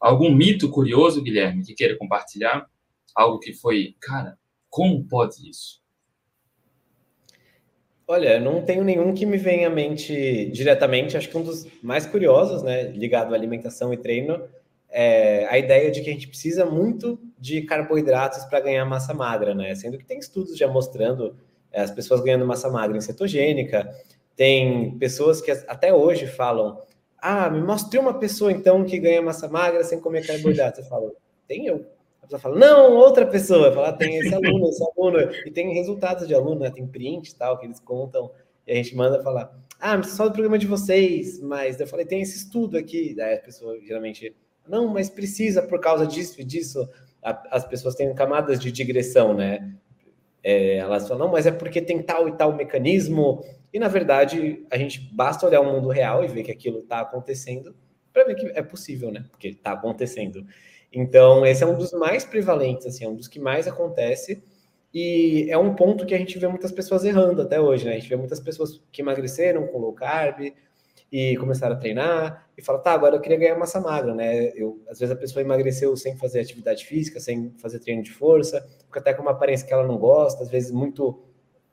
Algum 0.01 0.35
mito 0.35 0.71
curioso, 0.71 1.23
Guilherme, 1.23 1.67
que 1.67 1.75
queira 1.75 1.99
compartilhar? 1.99 2.67
Algo 3.15 3.39
que 3.39 3.53
foi, 3.53 3.95
cara, 4.01 4.39
como 4.71 5.07
pode 5.07 5.51
isso? 5.51 5.82
Olha, 8.13 8.39
não 8.39 8.61
tenho 8.61 8.85
nenhum 8.85 9.15
que 9.15 9.25
me 9.25 9.39
venha 9.39 9.69
à 9.69 9.71
mente 9.71 10.45
diretamente. 10.51 11.17
Acho 11.17 11.31
que 11.31 11.39
um 11.39 11.43
dos 11.43 11.67
mais 11.83 12.05
curiosos, 12.05 12.63
né, 12.63 12.83
ligado 12.83 13.33
à 13.33 13.35
alimentação 13.35 13.91
e 13.91 13.97
treino, 13.97 14.39
é 14.91 15.47
a 15.49 15.57
ideia 15.57 15.91
de 15.91 16.03
que 16.03 16.11
a 16.11 16.13
gente 16.13 16.29
precisa 16.29 16.67
muito 16.67 17.19
de 17.39 17.63
carboidratos 17.63 18.45
para 18.45 18.61
ganhar 18.61 18.85
massa 18.85 19.15
magra, 19.15 19.55
né? 19.55 19.75
Sendo 19.75 19.97
que 19.97 20.05
tem 20.05 20.19
estudos 20.19 20.59
já 20.59 20.69
mostrando 20.69 21.35
é, 21.73 21.81
as 21.81 21.91
pessoas 21.91 22.21
ganhando 22.21 22.47
massa 22.47 22.69
magra 22.69 22.99
em 22.99 23.01
cetogênica. 23.01 23.91
Tem 24.37 24.91
pessoas 24.99 25.41
que 25.41 25.51
até 25.51 25.95
hoje 25.95 26.27
falam: 26.27 26.83
Ah, 27.17 27.49
me 27.49 27.63
mostre 27.63 27.99
uma 27.99 28.19
pessoa 28.19 28.53
então 28.53 28.85
que 28.85 28.99
ganha 28.99 29.23
massa 29.23 29.49
magra 29.49 29.83
sem 29.85 29.99
comer 29.99 30.27
carboidratos. 30.27 30.81
Eu 30.81 30.85
falo: 30.85 31.17
Tem 31.49 31.65
eu. 31.65 31.87
Pessoa 32.33 32.41
fala, 32.41 32.59
não, 32.59 32.97
outra 32.97 33.27
pessoa. 33.27 33.73
Fala, 33.73 33.93
tem 33.93 34.17
esse 34.17 34.35
aluno, 34.35 34.69
esse 34.69 34.83
aluno. 34.83 35.19
E 35.45 35.51
tem 35.51 35.75
resultados 35.75 36.27
de 36.27 36.35
aluno, 36.35 36.61
né? 36.61 36.71
tem 36.71 36.87
print 36.87 37.29
e 37.29 37.35
tal, 37.35 37.59
que 37.59 37.67
eles 37.67 37.79
contam. 37.79 38.31
E 38.67 38.73
a 38.73 38.75
gente 38.75 38.97
manda 38.97 39.23
falar, 39.23 39.55
ah, 39.79 39.99
mas 39.99 40.09
só 40.13 40.29
do 40.29 40.33
programa 40.33 40.59
de 40.59 40.67
vocês. 40.67 41.41
Mas 41.41 41.79
eu 41.79 41.87
falei, 41.87 42.07
tem 42.07 42.23
esse 42.23 42.39
estudo 42.39 42.79
aqui. 42.79 43.15
Daí 43.15 43.35
a 43.35 43.39
pessoa 43.39 43.79
geralmente, 43.81 44.35
não, 44.67 44.89
mas 44.89 45.11
precisa 45.11 45.61
por 45.61 45.79
causa 45.79 46.07
disso 46.07 46.41
e 46.41 46.45
disso. 46.45 46.89
as 47.23 47.67
pessoas 47.67 47.95
têm 47.95 48.15
camadas 48.15 48.59
de 48.59 48.73
digressão, 48.73 49.35
né? 49.35 49.75
É, 50.43 50.77
elas 50.77 51.07
falam, 51.07 51.27
não, 51.27 51.33
mas 51.33 51.47
é 51.47 51.53
porque 51.53 51.83
tem 51.83 52.03
tal 52.03 52.29
e 52.29 52.33
tal 52.33 52.55
mecanismo. 52.55 53.45
E 53.73 53.79
na 53.79 53.89
verdade, 53.89 54.65
a 54.71 54.79
gente 54.79 55.01
basta 55.13 55.47
olhar 55.47 55.61
o 55.61 55.71
mundo 55.71 55.89
real 55.89 56.25
e 56.25 56.29
ver 56.29 56.45
que 56.45 56.51
aquilo 56.51 56.79
está 56.79 57.01
acontecendo 57.01 57.75
para 58.13 58.25
ver 58.25 58.35
que 58.35 58.47
é 58.47 58.63
possível, 58.63 59.11
né? 59.11 59.25
Porque 59.31 59.49
está 59.49 59.73
acontecendo. 59.73 60.47
Então, 60.93 61.47
esse 61.47 61.65
é 61.65 61.67
um 61.67 61.75
dos 61.75 61.93
mais 61.93 62.25
prevalentes, 62.25 62.87
assim, 62.87 63.05
é 63.05 63.09
um 63.09 63.17
dos 63.17 63.29
que 63.29 63.41
mais 63.41 63.67
acontece. 63.67 64.43
E 64.95 65.47
é 65.51 65.57
um 65.57 65.75
ponto 65.75 66.05
que 66.05 66.15
a 66.15 66.19
gente 66.19 66.39
vê 66.39 66.47
muitas 66.47 66.71
pessoas 66.71 67.05
errando 67.05 67.41
até 67.41 67.59
hoje, 67.59 67.87
né? 67.87 67.93
A 67.93 67.95
gente 67.95 68.09
vê 68.09 68.17
muitas 68.17 68.41
pessoas 68.41 68.83
que 68.93 69.01
emagreceram 69.01 69.67
com 69.67 69.79
low 69.79 69.93
carb 69.95 70.53
e 71.11 71.37
começaram 71.39 71.77
a 71.77 71.79
treinar 71.79 72.47
e 72.57 72.63
fala, 72.63 72.79
tá, 72.79 72.93
agora 72.93 73.17
eu 73.17 73.21
queria 73.21 73.39
ganhar 73.39 73.59
massa 73.59 73.81
magra, 73.81 74.15
né? 74.15 74.49
Eu, 74.55 74.83
às 74.89 74.99
vezes 74.99 75.15
a 75.15 75.19
pessoa 75.19 75.43
emagreceu 75.43 75.97
sem 75.97 76.17
fazer 76.17 76.41
atividade 76.41 76.85
física, 76.85 77.21
sem 77.21 77.55
fazer 77.59 77.79
treino 77.79 78.03
de 78.03 78.13
força, 78.13 78.67
fica 78.85 79.01
até 79.01 79.15
com 79.15 79.23
uma 79.23 79.31
aparência 79.31 79.67
que 79.67 79.73
ela 79.73 79.87
não 79.87 79.97
gosta, 79.97 80.43
às 80.43 80.51
vezes 80.51 80.71
muito 80.71 81.23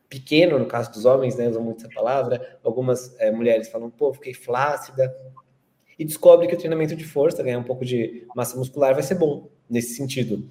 pequeno, 0.10 0.58
no 0.58 0.66
caso 0.66 0.92
dos 0.92 1.06
homens, 1.06 1.36
né? 1.36 1.48
Usam 1.48 1.62
muito 1.62 1.86
essa 1.86 1.94
palavra. 1.94 2.60
Algumas 2.64 3.16
é, 3.20 3.32
mulheres 3.32 3.70
falam, 3.70 3.90
pô, 3.90 4.14
fiquei 4.14 4.34
flácida. 4.34 5.14
E 6.00 6.06
descobre 6.06 6.47
que 6.47 6.56
o 6.56 6.58
treinamento 6.58 6.95
de 6.95 7.04
força, 7.04 7.43
ganhar 7.43 7.60
um 7.60 7.64
pouco 7.64 7.86
de 7.86 8.26
massa 8.34 8.58
muscular, 8.58 8.93
vai 8.93 9.04
ser 9.04 9.16
bom 9.16 9.50
nesse 9.70 9.93
sentido 9.93 10.50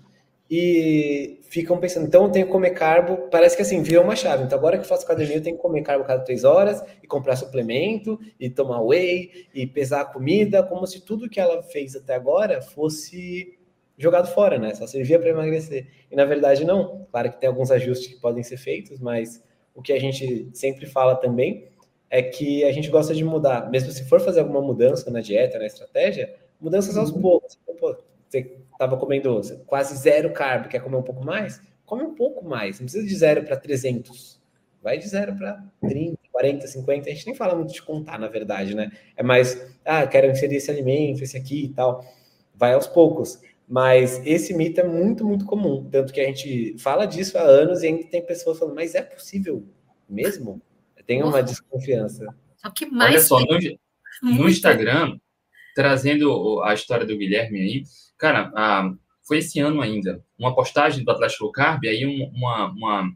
e 0.50 1.40
ficam 1.42 1.78
pensando, 1.78 2.06
então 2.06 2.24
eu 2.24 2.30
tenho 2.30 2.46
que 2.46 2.52
comer 2.52 2.70
carbo, 2.70 3.28
parece 3.30 3.54
que 3.54 3.62
assim, 3.62 3.82
vira 3.82 4.00
uma 4.00 4.16
chave. 4.16 4.44
Então 4.44 4.56
agora 4.56 4.78
que 4.78 4.84
eu 4.84 4.88
faço 4.88 5.04
academia, 5.04 5.36
eu 5.36 5.42
tenho 5.42 5.56
que 5.56 5.62
comer 5.62 5.82
carbo 5.82 6.04
cada 6.04 6.22
três 6.22 6.42
horas, 6.42 6.82
e 7.02 7.06
comprar 7.06 7.36
suplemento, 7.36 8.18
e 8.40 8.48
tomar 8.48 8.80
whey, 8.80 9.46
e 9.52 9.66
pesar 9.66 10.00
a 10.00 10.04
comida, 10.06 10.62
como 10.62 10.86
se 10.86 11.04
tudo 11.04 11.28
que 11.28 11.38
ela 11.38 11.62
fez 11.62 11.94
até 11.94 12.14
agora 12.14 12.62
fosse 12.62 13.58
jogado 13.98 14.32
fora, 14.32 14.58
né? 14.58 14.74
Só 14.74 14.86
servia 14.86 15.18
para 15.18 15.30
emagrecer. 15.30 15.88
E 16.10 16.16
na 16.16 16.24
verdade 16.24 16.64
não. 16.64 17.06
Claro 17.10 17.30
que 17.30 17.40
tem 17.40 17.48
alguns 17.48 17.70
ajustes 17.70 18.08
que 18.08 18.20
podem 18.20 18.42
ser 18.42 18.56
feitos, 18.56 18.98
mas 19.00 19.42
o 19.74 19.82
que 19.82 19.92
a 19.92 20.00
gente 20.00 20.48
sempre 20.54 20.86
fala 20.86 21.14
também 21.16 21.68
é 22.10 22.22
que 22.22 22.64
a 22.64 22.72
gente 22.72 22.88
gosta 22.88 23.14
de 23.14 23.24
mudar, 23.24 23.70
mesmo 23.70 23.90
se 23.90 24.08
for 24.08 24.20
fazer 24.20 24.40
alguma 24.40 24.60
mudança 24.60 25.10
na 25.10 25.20
dieta, 25.20 25.58
na 25.58 25.66
estratégia, 25.66 26.34
mudanças 26.60 26.96
aos 26.96 27.10
uhum. 27.10 27.20
poucos. 27.20 27.58
Pô, 27.78 27.96
você 28.28 28.56
estava 28.72 28.96
comendo 28.96 29.40
quase 29.66 29.96
zero 29.96 30.32
carbo, 30.32 30.68
quer 30.68 30.80
comer 30.80 30.96
um 30.96 31.02
pouco 31.02 31.24
mais? 31.24 31.60
Come 31.84 32.02
um 32.02 32.14
pouco 32.14 32.44
mais. 32.44 32.78
Não 32.78 32.86
precisa 32.86 33.06
de 33.06 33.14
zero 33.14 33.44
para 33.44 33.56
300. 33.56 34.38
Vai 34.82 34.98
de 34.98 35.08
zero 35.08 35.34
para 35.36 35.64
30, 35.86 36.18
40, 36.30 36.66
50. 36.66 37.08
A 37.08 37.12
gente 37.12 37.26
nem 37.26 37.34
fala 37.34 37.54
muito 37.54 37.72
de 37.72 37.82
contar, 37.82 38.18
na 38.18 38.28
verdade, 38.28 38.74
né? 38.74 38.90
É 39.16 39.22
mais, 39.22 39.74
ah, 39.84 40.06
quero 40.06 40.30
inserir 40.30 40.56
esse 40.56 40.70
alimento, 40.70 41.22
esse 41.22 41.36
aqui 41.36 41.64
e 41.64 41.68
tal. 41.68 42.04
Vai 42.54 42.74
aos 42.74 42.86
poucos. 42.86 43.40
Mas 43.66 44.24
esse 44.24 44.54
mito 44.54 44.80
é 44.80 44.84
muito, 44.84 45.26
muito 45.26 45.44
comum. 45.44 45.88
Tanto 45.90 46.12
que 46.12 46.20
a 46.20 46.24
gente 46.24 46.76
fala 46.78 47.06
disso 47.06 47.36
há 47.36 47.42
anos 47.42 47.82
e 47.82 47.88
ainda 47.88 48.04
tem 48.04 48.24
pessoas 48.24 48.58
falando, 48.58 48.74
mas 48.74 48.94
é 48.94 49.02
possível 49.02 49.64
mesmo? 50.08 50.60
Tem 51.08 51.24
uma 51.24 51.42
desconfiança. 51.42 52.24
O 52.64 52.70
que 52.70 52.86
mais 52.86 53.10
Olha 53.10 53.20
só, 53.20 53.40
no, 53.40 53.58
no 54.22 54.48
Instagram, 54.48 55.18
trazendo 55.74 56.62
a 56.62 56.72
história 56.72 57.04
do 57.04 57.18
Guilherme 57.18 57.60
aí, 57.60 57.84
Cara, 58.18 58.50
ah, 58.54 58.92
foi 59.26 59.38
esse 59.38 59.60
ano 59.60 59.80
ainda, 59.80 60.22
uma 60.36 60.54
postagem 60.54 61.04
do 61.04 61.10
Atlético 61.10 61.44
Low 61.44 61.52
Carb, 61.52 61.84
aí 61.84 62.04
uma, 62.04 62.72
uma 62.72 63.12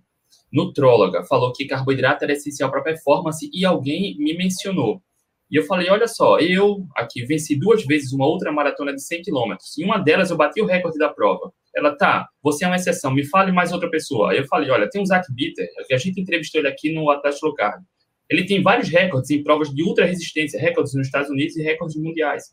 nutróloga 0.53 1.24
falou 1.24 1.53
que 1.53 1.66
carboidrato 1.66 2.22
era 2.22 2.34
essencial 2.34 2.70
para 2.70 2.82
performance 2.82 3.51
e 3.53 3.64
alguém 3.64 4.16
me 4.18 4.36
mencionou. 4.36 5.03
E 5.51 5.57
eu 5.57 5.64
falei, 5.64 5.90
olha 5.90 6.07
só, 6.07 6.38
eu 6.38 6.86
aqui 6.97 7.26
venci 7.26 7.59
duas 7.59 7.84
vezes 7.84 8.12
uma 8.12 8.26
outra 8.26 8.53
maratona 8.53 8.95
de 8.95 9.03
100 9.03 9.22
quilômetros. 9.22 9.76
Em 9.76 9.84
uma 9.84 9.99
delas 9.99 10.30
eu 10.30 10.36
bati 10.36 10.62
o 10.62 10.66
recorde 10.66 10.99
da 10.99 11.09
prova. 11.09 11.53
Ela, 11.75 11.97
tá, 11.97 12.29
você 12.43 12.64
é 12.64 12.68
uma 12.68 12.77
exceção, 12.77 13.12
me 13.12 13.25
fale 13.25 13.51
mais 13.51 13.73
outra 13.73 13.91
pessoa. 13.91 14.33
Aí 14.33 14.39
eu 14.39 14.47
falei, 14.47 14.70
olha, 14.70 14.89
tem 14.91 15.01
o 15.01 15.07
Zach 15.07 15.27
Bitter, 15.33 15.66
que 15.87 15.95
a 15.95 15.99
gente 15.99 16.20
entrevistou 16.20 16.61
ele 16.61 16.68
aqui 16.68 16.93
no 16.93 17.11
Atlético 17.11 17.47
Low 17.47 17.55
Carb. 17.55 17.83
Ele 18.29 18.45
tem 18.45 18.62
vários 18.62 18.89
recordes 18.89 19.31
em 19.31 19.43
provas 19.43 19.73
de 19.75 19.83
ultra 19.83 20.05
resistência, 20.05 20.61
recordes 20.61 20.95
nos 20.95 21.07
Estados 21.07 21.31
Unidos 21.31 21.57
e 21.57 21.62
recordes 21.62 21.97
mundiais. 21.97 22.45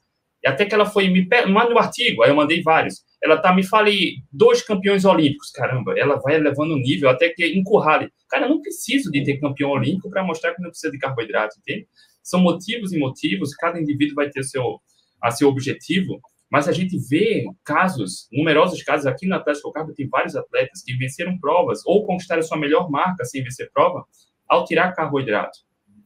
E 0.43 0.47
até 0.47 0.65
que 0.65 0.74
ela 0.74 0.86
foi 0.86 1.09
me 1.09 1.28
manda 1.47 1.74
um 1.74 1.78
artigo, 1.78 2.24
aí 2.24 2.30
eu 2.30 2.36
mandei 2.36 2.61
vários. 2.61 3.03
Ela 3.22 3.38
tá 3.38 3.53
me 3.53 3.63
fale 3.63 4.24
dois 4.32 4.61
campeões 4.61 5.03
olímpicos, 5.03 5.51
caramba, 5.51 5.93
ela 5.97 6.15
vai 6.20 6.36
elevando 6.36 6.74
o 6.74 6.80
nível 6.80 7.09
até 7.09 7.30
que 7.30 7.45
encurrale. 7.47 8.09
Cara, 8.30 8.45
eu 8.45 8.49
não 8.49 8.61
preciso 8.61 9.11
de 9.11 9.24
ter 9.24 9.38
campeão 9.38 9.72
olímpico 9.72 10.09
para 10.09 10.24
mostrar 10.24 10.53
que 10.53 10.61
não 10.61 10.70
precisa 10.70 10.91
de 10.91 10.97
carboidrato, 10.97 11.57
entende? 11.59 11.88
São 12.24 12.39
motivos 12.39 12.93
e 12.93 12.97
motivos, 12.97 13.53
cada 13.55 13.80
indivíduo 13.80 14.15
vai 14.15 14.30
ter 14.30 14.43
seu 14.43 14.80
a 15.22 15.32
seu 15.32 15.49
objetivo, 15.49 16.22
mas 16.50 16.68
a 16.68 16.72
gente 16.72 16.97
vê 16.97 17.45
casos, 17.64 18.28
numerosos 18.32 18.82
casos 18.82 19.06
aqui 19.06 19.28
no 19.28 19.36
Atlético 19.36 19.72
Carbo 19.72 19.93
tem 19.93 20.08
vários 20.08 20.36
atletas 20.36 20.82
que 20.84 20.95
venceram 20.95 21.38
provas 21.39 21.82
ou 21.86 22.06
conquistaram 22.06 22.41
sua 22.41 22.58
melhor 22.58 22.89
marca 22.89 23.24
sem 23.24 23.43
vencer 23.43 23.70
prova 23.72 24.04
ao 24.47 24.66
tirar 24.66 24.93
carboidrato. 24.93 25.60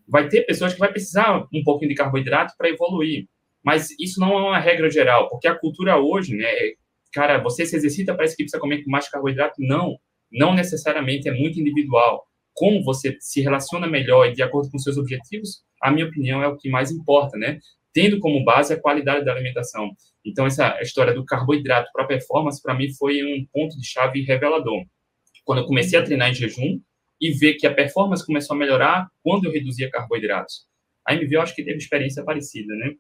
Vai 0.08 0.28
ter 0.28 0.42
pessoas 0.42 0.74
que 0.74 0.80
vai 0.80 0.92
precisar 0.92 1.48
um 1.54 1.64
pouquinho 1.64 1.90
de 1.90 1.96
carboidrato 1.96 2.54
para 2.58 2.70
evoluir. 2.70 3.28
Mas 3.64 3.90
isso 3.98 4.20
não 4.20 4.38
é 4.38 4.42
uma 4.42 4.60
regra 4.60 4.90
geral, 4.90 5.30
porque 5.30 5.48
a 5.48 5.58
cultura 5.58 5.98
hoje, 5.98 6.36
né, 6.36 6.44
é, 6.44 6.74
cara, 7.14 7.38
você 7.38 7.66
se 7.66 7.78
exercita, 7.78 8.14
parece 8.14 8.36
que 8.36 8.44
precisa 8.44 8.60
comer 8.60 8.84
mais 8.86 9.08
carboidrato. 9.08 9.56
Não, 9.60 9.98
não 10.30 10.54
necessariamente, 10.54 11.30
é 11.30 11.32
muito 11.32 11.58
individual. 11.58 12.28
Como 12.54 12.84
você 12.84 13.16
se 13.22 13.40
relaciona 13.40 13.88
melhor 13.88 14.28
e 14.28 14.34
de 14.34 14.44
acordo 14.44 14.70
com 14.70 14.78
seus 14.78 14.98
objetivos, 14.98 15.64
a 15.82 15.90
minha 15.90 16.06
opinião 16.06 16.44
é 16.44 16.48
o 16.48 16.58
que 16.58 16.70
mais 16.70 16.92
importa, 16.92 17.38
né? 17.38 17.60
Tendo 17.94 18.20
como 18.20 18.44
base 18.44 18.74
a 18.74 18.80
qualidade 18.80 19.24
da 19.24 19.32
alimentação. 19.32 19.92
Então, 20.26 20.46
essa 20.46 20.80
história 20.82 21.14
do 21.14 21.26
carboidrato 21.26 21.90
para 21.94 22.06
performance, 22.06 22.62
para 22.62 22.74
mim, 22.74 22.92
foi 22.94 23.24
um 23.24 23.46
ponto 23.52 23.78
de 23.78 23.86
chave 23.86 24.22
revelador. 24.22 24.84
Quando 25.46 25.60
eu 25.60 25.66
comecei 25.66 26.00
a 26.00 26.04
treinar 26.04 26.30
em 26.30 26.34
jejum 26.34 26.80
e 27.20 27.32
ver 27.32 27.54
que 27.54 27.68
a 27.68 27.74
performance 27.74 28.26
começou 28.26 28.56
a 28.56 28.60
melhorar 28.60 29.08
quando 29.22 29.46
eu 29.46 29.52
reduzia 29.52 29.90
carboidratos. 29.90 30.66
A 31.06 31.14
MV, 31.14 31.36
eu 31.36 31.42
acho 31.42 31.56
que 31.56 31.64
teve 31.64 31.78
experiência 31.78 32.24
parecida, 32.24 32.74
né? 32.76 32.94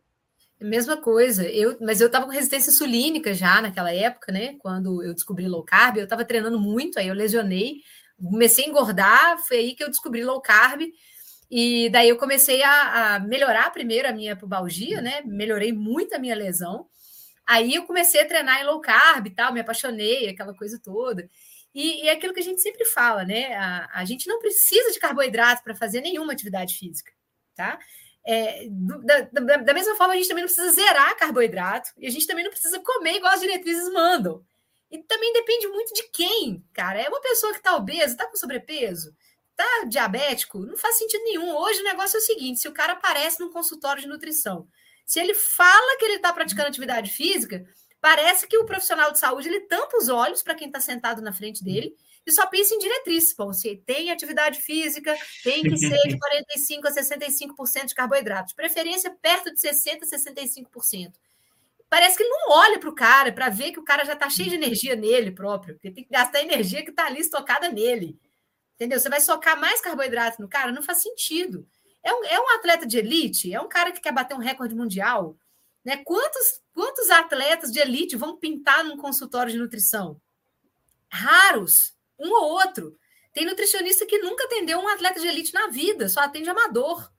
Mesma 0.61 0.95
coisa, 0.95 1.43
eu, 1.49 1.77
mas 1.81 1.99
eu 1.99 2.07
estava 2.07 2.25
com 2.25 2.31
resistência 2.31 2.69
insulínica 2.69 3.33
já 3.33 3.61
naquela 3.61 3.93
época, 3.93 4.31
né? 4.31 4.55
Quando 4.59 5.03
eu 5.03 5.13
descobri 5.13 5.45
low 5.45 5.63
carb, 5.63 5.97
eu 5.97 6.05
estava 6.05 6.23
treinando 6.23 6.57
muito, 6.57 6.97
aí 6.97 7.07
eu 7.09 7.13
lesionei, 7.13 7.77
comecei 8.17 8.63
a 8.65 8.69
engordar, 8.69 9.37
foi 9.45 9.57
aí 9.57 9.75
que 9.75 9.83
eu 9.83 9.89
descobri 9.89 10.23
low 10.23 10.41
carb, 10.41 10.81
e 11.49 11.89
daí 11.89 12.09
eu 12.09 12.17
comecei 12.17 12.63
a, 12.63 13.15
a 13.15 13.19
melhorar 13.19 13.71
primeiro 13.71 14.07
a 14.07 14.11
minha 14.11 14.35
pubalgia, 14.35 15.01
né? 15.01 15.21
Melhorei 15.25 15.71
muito 15.71 16.15
a 16.15 16.19
minha 16.19 16.35
lesão. 16.35 16.87
Aí 17.45 17.75
eu 17.75 17.85
comecei 17.85 18.21
a 18.21 18.27
treinar 18.27 18.61
em 18.61 18.65
low 18.65 18.79
carb 18.79 19.27
e 19.27 19.29
tal, 19.31 19.53
me 19.53 19.59
apaixonei, 19.59 20.29
aquela 20.29 20.53
coisa 20.53 20.79
toda. 20.81 21.29
E, 21.73 22.03
e 22.03 22.09
é 22.09 22.13
aquilo 22.13 22.33
que 22.33 22.39
a 22.39 22.43
gente 22.43 22.61
sempre 22.61 22.85
fala, 22.85 23.25
né? 23.25 23.55
A, 23.55 23.89
a 24.01 24.05
gente 24.05 24.27
não 24.27 24.39
precisa 24.39 24.91
de 24.91 24.99
carboidrato 24.99 25.63
para 25.63 25.75
fazer 25.75 26.01
nenhuma 26.01 26.33
atividade 26.33 26.75
física, 26.75 27.11
tá? 27.55 27.79
É, 28.25 28.67
da, 28.69 29.21
da, 29.21 29.57
da, 29.57 29.73
mesma 29.73 29.95
forma, 29.95 30.13
a 30.13 30.15
gente 30.15 30.29
também 30.29 30.43
não 30.43 30.51
precisa 30.51 30.71
zerar 30.71 31.17
carboidrato 31.17 31.89
e 31.97 32.07
a 32.07 32.09
gente 32.09 32.25
também 32.25 32.43
não 32.43 32.51
precisa 32.51 32.79
comer 32.79 33.17
igual 33.17 33.33
as 33.33 33.41
diretrizes 33.41 33.91
mandam. 33.91 34.43
E 34.89 34.99
também 34.99 35.33
depende 35.33 35.67
muito 35.67 35.93
de 35.93 36.03
quem, 36.09 36.63
cara. 36.71 37.01
É 37.01 37.09
uma 37.09 37.19
pessoa 37.19 37.51
que 37.51 37.57
está 37.57 37.75
obesa, 37.75 38.05
está 38.13 38.27
com 38.27 38.37
sobrepeso, 38.37 39.13
está 39.53 39.85
diabético, 39.87 40.59
não 40.59 40.75
faz 40.75 40.97
sentido 40.97 41.23
nenhum. 41.23 41.55
Hoje 41.55 41.79
o 41.79 41.83
negócio 41.83 42.17
é 42.17 42.19
o 42.19 42.23
seguinte: 42.23 42.59
se 42.59 42.67
o 42.67 42.73
cara 42.73 42.93
aparece 42.93 43.39
num 43.39 43.51
consultório 43.51 44.01
de 44.01 44.07
nutrição, 44.07 44.67
se 45.05 45.19
ele 45.19 45.33
fala 45.33 45.97
que 45.97 46.05
ele 46.05 46.15
está 46.15 46.33
praticando 46.33 46.67
atividade 46.67 47.11
física, 47.11 47.65
parece 48.01 48.47
que 48.47 48.57
o 48.57 48.65
profissional 48.65 49.11
de 49.11 49.19
saúde 49.19 49.47
ele 49.47 49.61
tampa 49.61 49.97
os 49.97 50.09
olhos 50.09 50.41
para 50.41 50.55
quem 50.55 50.67
está 50.67 50.79
sentado 50.79 51.21
na 51.21 51.31
frente 51.31 51.63
dele 51.63 51.95
e 52.25 52.31
só 52.31 52.47
pensa 52.47 52.73
em 52.73 52.79
diretriz. 52.79 53.33
Bom, 53.37 53.51
se 53.53 53.75
tem 53.85 54.11
atividade 54.11 54.61
física, 54.61 55.15
tem 55.43 55.63
que 55.63 55.77
ser 55.77 55.99
de 56.07 56.17
45% 56.79 56.85
a 56.85 56.91
65% 56.91 57.85
de 57.87 57.95
carboidratos, 57.95 58.53
preferência 58.53 59.15
perto 59.21 59.53
de 59.53 59.59
60% 59.59 59.99
a 60.01 60.05
65%. 60.05 61.13
Parece 61.89 62.17
que 62.17 62.23
ele 62.23 62.29
não 62.31 62.57
olha 62.57 62.79
para 62.79 62.89
o 62.89 62.95
cara 62.95 63.31
para 63.31 63.49
ver 63.49 63.71
que 63.71 63.79
o 63.79 63.83
cara 63.83 64.03
já 64.03 64.13
está 64.13 64.27
cheio 64.27 64.49
de 64.49 64.55
energia 64.55 64.95
nele 64.95 65.31
próprio, 65.31 65.77
que 65.77 65.91
tem 65.91 66.03
que 66.03 66.09
gastar 66.09 66.39
a 66.39 66.43
energia 66.43 66.83
que 66.83 66.89
está 66.89 67.05
ali 67.05 67.19
estocada 67.19 67.69
nele. 67.69 68.17
Entendeu? 68.83 68.99
Você 68.99 69.07
vai 69.07 69.21
socar 69.21 69.57
mais 69.57 69.79
carboidrato 69.79 70.41
no 70.41 70.49
cara? 70.49 70.69
Não 70.69 70.83
faz 70.83 71.01
sentido. 71.01 71.65
É 72.03 72.13
um, 72.13 72.25
é 72.25 72.37
um 72.37 72.49
atleta 72.49 72.85
de 72.85 72.97
elite? 72.97 73.53
É 73.53 73.61
um 73.61 73.69
cara 73.69 73.93
que 73.93 74.01
quer 74.01 74.11
bater 74.11 74.35
um 74.35 74.39
recorde 74.39 74.75
mundial? 74.75 75.37
Né? 75.85 75.95
Quantos, 76.03 76.61
quantos 76.73 77.09
atletas 77.09 77.71
de 77.71 77.79
elite 77.79 78.17
vão 78.17 78.35
pintar 78.35 78.83
num 78.83 78.97
consultório 78.97 79.53
de 79.53 79.57
nutrição? 79.57 80.19
Raros 81.09 81.93
um 82.19 82.29
ou 82.29 82.49
outro. 82.49 82.97
Tem 83.31 83.45
nutricionista 83.45 84.05
que 84.05 84.17
nunca 84.17 84.43
atendeu 84.43 84.79
um 84.79 84.87
atleta 84.89 85.17
de 85.17 85.27
elite 85.27 85.53
na 85.53 85.67
vida, 85.67 86.09
só 86.09 86.19
atende 86.19 86.49
amador. 86.49 87.09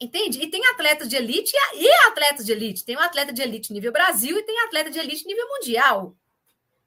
Entende? 0.00 0.42
E 0.42 0.50
tem 0.50 0.66
atletas 0.68 1.08
de 1.10 1.16
elite 1.16 1.52
e 1.74 1.88
atletas 2.06 2.46
de 2.46 2.52
elite. 2.52 2.86
Tem 2.86 2.96
um 2.96 3.00
atleta 3.00 3.34
de 3.34 3.42
elite 3.42 3.70
nível 3.70 3.92
Brasil 3.92 4.38
e 4.38 4.42
tem 4.42 4.60
atleta 4.60 4.90
de 4.90 4.98
elite 4.98 5.26
nível 5.26 5.46
mundial. 5.48 6.16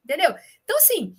Entendeu? 0.04 0.34
Então, 0.64 0.78
assim, 0.78 1.16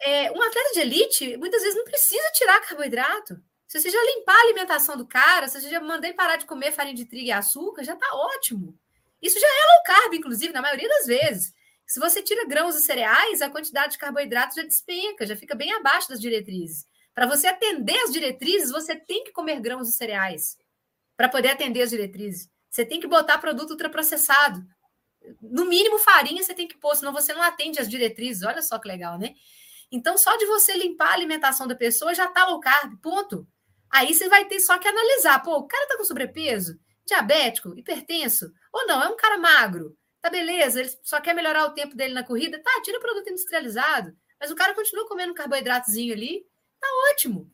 é, 0.00 0.30
um 0.32 0.42
atleta 0.42 0.72
de 0.74 0.80
elite 0.80 1.36
muitas 1.36 1.62
vezes 1.62 1.76
não 1.76 1.84
precisa 1.84 2.30
tirar 2.34 2.60
carboidrato. 2.60 3.40
Se 3.66 3.80
você 3.80 3.90
já 3.90 4.02
limpar 4.04 4.36
a 4.36 4.42
alimentação 4.42 4.96
do 4.96 5.06
cara, 5.06 5.48
se 5.48 5.60
você 5.60 5.68
já 5.68 5.80
mandar 5.80 6.06
ele 6.06 6.16
parar 6.16 6.36
de 6.36 6.46
comer 6.46 6.72
farinha 6.72 6.94
de 6.94 7.06
trigo 7.06 7.26
e 7.26 7.32
açúcar, 7.32 7.82
já 7.82 7.94
está 7.94 8.06
ótimo. 8.14 8.78
Isso 9.20 9.40
já 9.40 9.46
é 9.46 9.50
low 9.50 9.82
carb, 9.84 10.14
inclusive, 10.14 10.52
na 10.52 10.62
maioria 10.62 10.88
das 10.88 11.06
vezes. 11.06 11.52
Se 11.86 11.98
você 11.98 12.22
tira 12.22 12.46
grãos 12.46 12.76
e 12.76 12.82
cereais, 12.82 13.42
a 13.42 13.50
quantidade 13.50 13.92
de 13.92 13.98
carboidratos 13.98 14.56
já 14.56 14.62
despenca, 14.62 15.26
já 15.26 15.36
fica 15.36 15.54
bem 15.54 15.72
abaixo 15.72 16.08
das 16.08 16.20
diretrizes. 16.20 16.86
Para 17.14 17.26
você 17.26 17.46
atender 17.46 17.96
as 18.00 18.12
diretrizes, 18.12 18.70
você 18.70 18.96
tem 18.96 19.24
que 19.24 19.32
comer 19.32 19.60
grãos 19.60 19.88
e 19.88 19.92
cereais 19.92 20.56
para 21.16 21.28
poder 21.28 21.48
atender 21.48 21.82
as 21.82 21.90
diretrizes. 21.90 22.48
Você 22.70 22.84
tem 22.84 23.00
que 23.00 23.06
botar 23.06 23.38
produto 23.38 23.70
ultraprocessado. 23.70 24.64
No 25.40 25.64
mínimo 25.64 25.98
farinha 25.98 26.42
você 26.42 26.54
tem 26.54 26.66
que 26.66 26.76
pôr, 26.76 26.94
senão 26.96 27.12
você 27.12 27.32
não 27.32 27.42
atende 27.42 27.78
as 27.78 27.88
diretrizes. 27.88 28.42
Olha 28.42 28.62
só 28.62 28.78
que 28.78 28.88
legal, 28.88 29.18
né? 29.18 29.34
Então, 29.94 30.18
só 30.18 30.36
de 30.36 30.46
você 30.46 30.74
limpar 30.74 31.10
a 31.10 31.14
alimentação 31.14 31.66
da 31.66 31.74
pessoa 31.74 32.14
já 32.14 32.26
está 32.26 32.46
low 32.46 32.60
carb, 32.60 32.96
ponto. 33.00 33.46
Aí 33.90 34.12
você 34.12 34.28
vai 34.28 34.44
ter 34.44 34.60
só 34.60 34.76
que 34.78 34.88
analisar. 34.88 35.42
Pô, 35.42 35.56
o 35.58 35.66
cara 35.66 35.84
está 35.84 35.96
com 35.96 36.04
sobrepeso? 36.04 36.78
diabético, 37.06 37.76
hipertenso, 37.78 38.52
ou 38.72 38.86
não, 38.86 39.02
é 39.02 39.08
um 39.08 39.16
cara 39.16 39.38
magro, 39.38 39.96
tá 40.20 40.30
beleza, 40.30 40.80
ele 40.80 40.90
só 41.02 41.20
quer 41.20 41.34
melhorar 41.34 41.66
o 41.66 41.74
tempo 41.74 41.94
dele 41.94 42.14
na 42.14 42.24
corrida, 42.24 42.60
tá, 42.62 42.80
tira 42.82 42.98
o 42.98 43.00
produto 43.00 43.28
industrializado, 43.28 44.16
mas 44.40 44.50
o 44.50 44.56
cara 44.56 44.74
continua 44.74 45.06
comendo 45.06 45.32
um 45.32 45.34
carboidratozinho 45.34 46.14
ali, 46.14 46.46
tá 46.80 46.86
ótimo. 47.10 47.50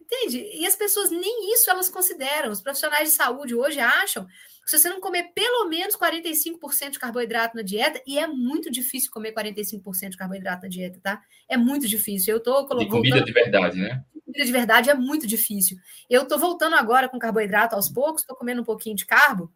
Entende? 0.00 0.38
E 0.38 0.64
as 0.64 0.76
pessoas 0.76 1.10
nem 1.10 1.52
isso 1.52 1.68
elas 1.68 1.88
consideram. 1.88 2.52
Os 2.52 2.60
profissionais 2.60 3.08
de 3.08 3.14
saúde 3.16 3.56
hoje 3.56 3.80
acham 3.80 4.24
se 4.66 4.78
você 4.78 4.88
não 4.88 5.00
comer 5.00 5.30
pelo 5.32 5.68
menos 5.68 5.96
45% 5.96 6.90
de 6.90 6.98
carboidrato 6.98 7.56
na 7.56 7.62
dieta, 7.62 8.02
e 8.04 8.18
é 8.18 8.26
muito 8.26 8.68
difícil 8.68 9.12
comer 9.12 9.32
45% 9.32 10.10
de 10.10 10.16
carboidrato 10.16 10.62
na 10.62 10.68
dieta, 10.68 10.98
tá? 11.00 11.22
É 11.48 11.56
muito 11.56 11.86
difícil. 11.86 12.34
Eu 12.34 12.40
tô 12.40 12.66
colocando. 12.66 12.90
comida 12.90 13.22
de 13.22 13.32
verdade, 13.32 13.78
né? 13.78 14.04
Comida 14.24 14.44
de 14.44 14.52
verdade 14.52 14.90
é 14.90 14.94
muito 14.94 15.24
difícil. 15.24 15.78
Eu 16.10 16.26
tô 16.26 16.36
voltando 16.36 16.74
agora 16.74 17.08
com 17.08 17.16
carboidrato 17.16 17.76
aos 17.76 17.88
poucos, 17.88 18.24
tô 18.24 18.34
comendo 18.34 18.60
um 18.60 18.64
pouquinho 18.64 18.96
de 18.96 19.06
carbo. 19.06 19.52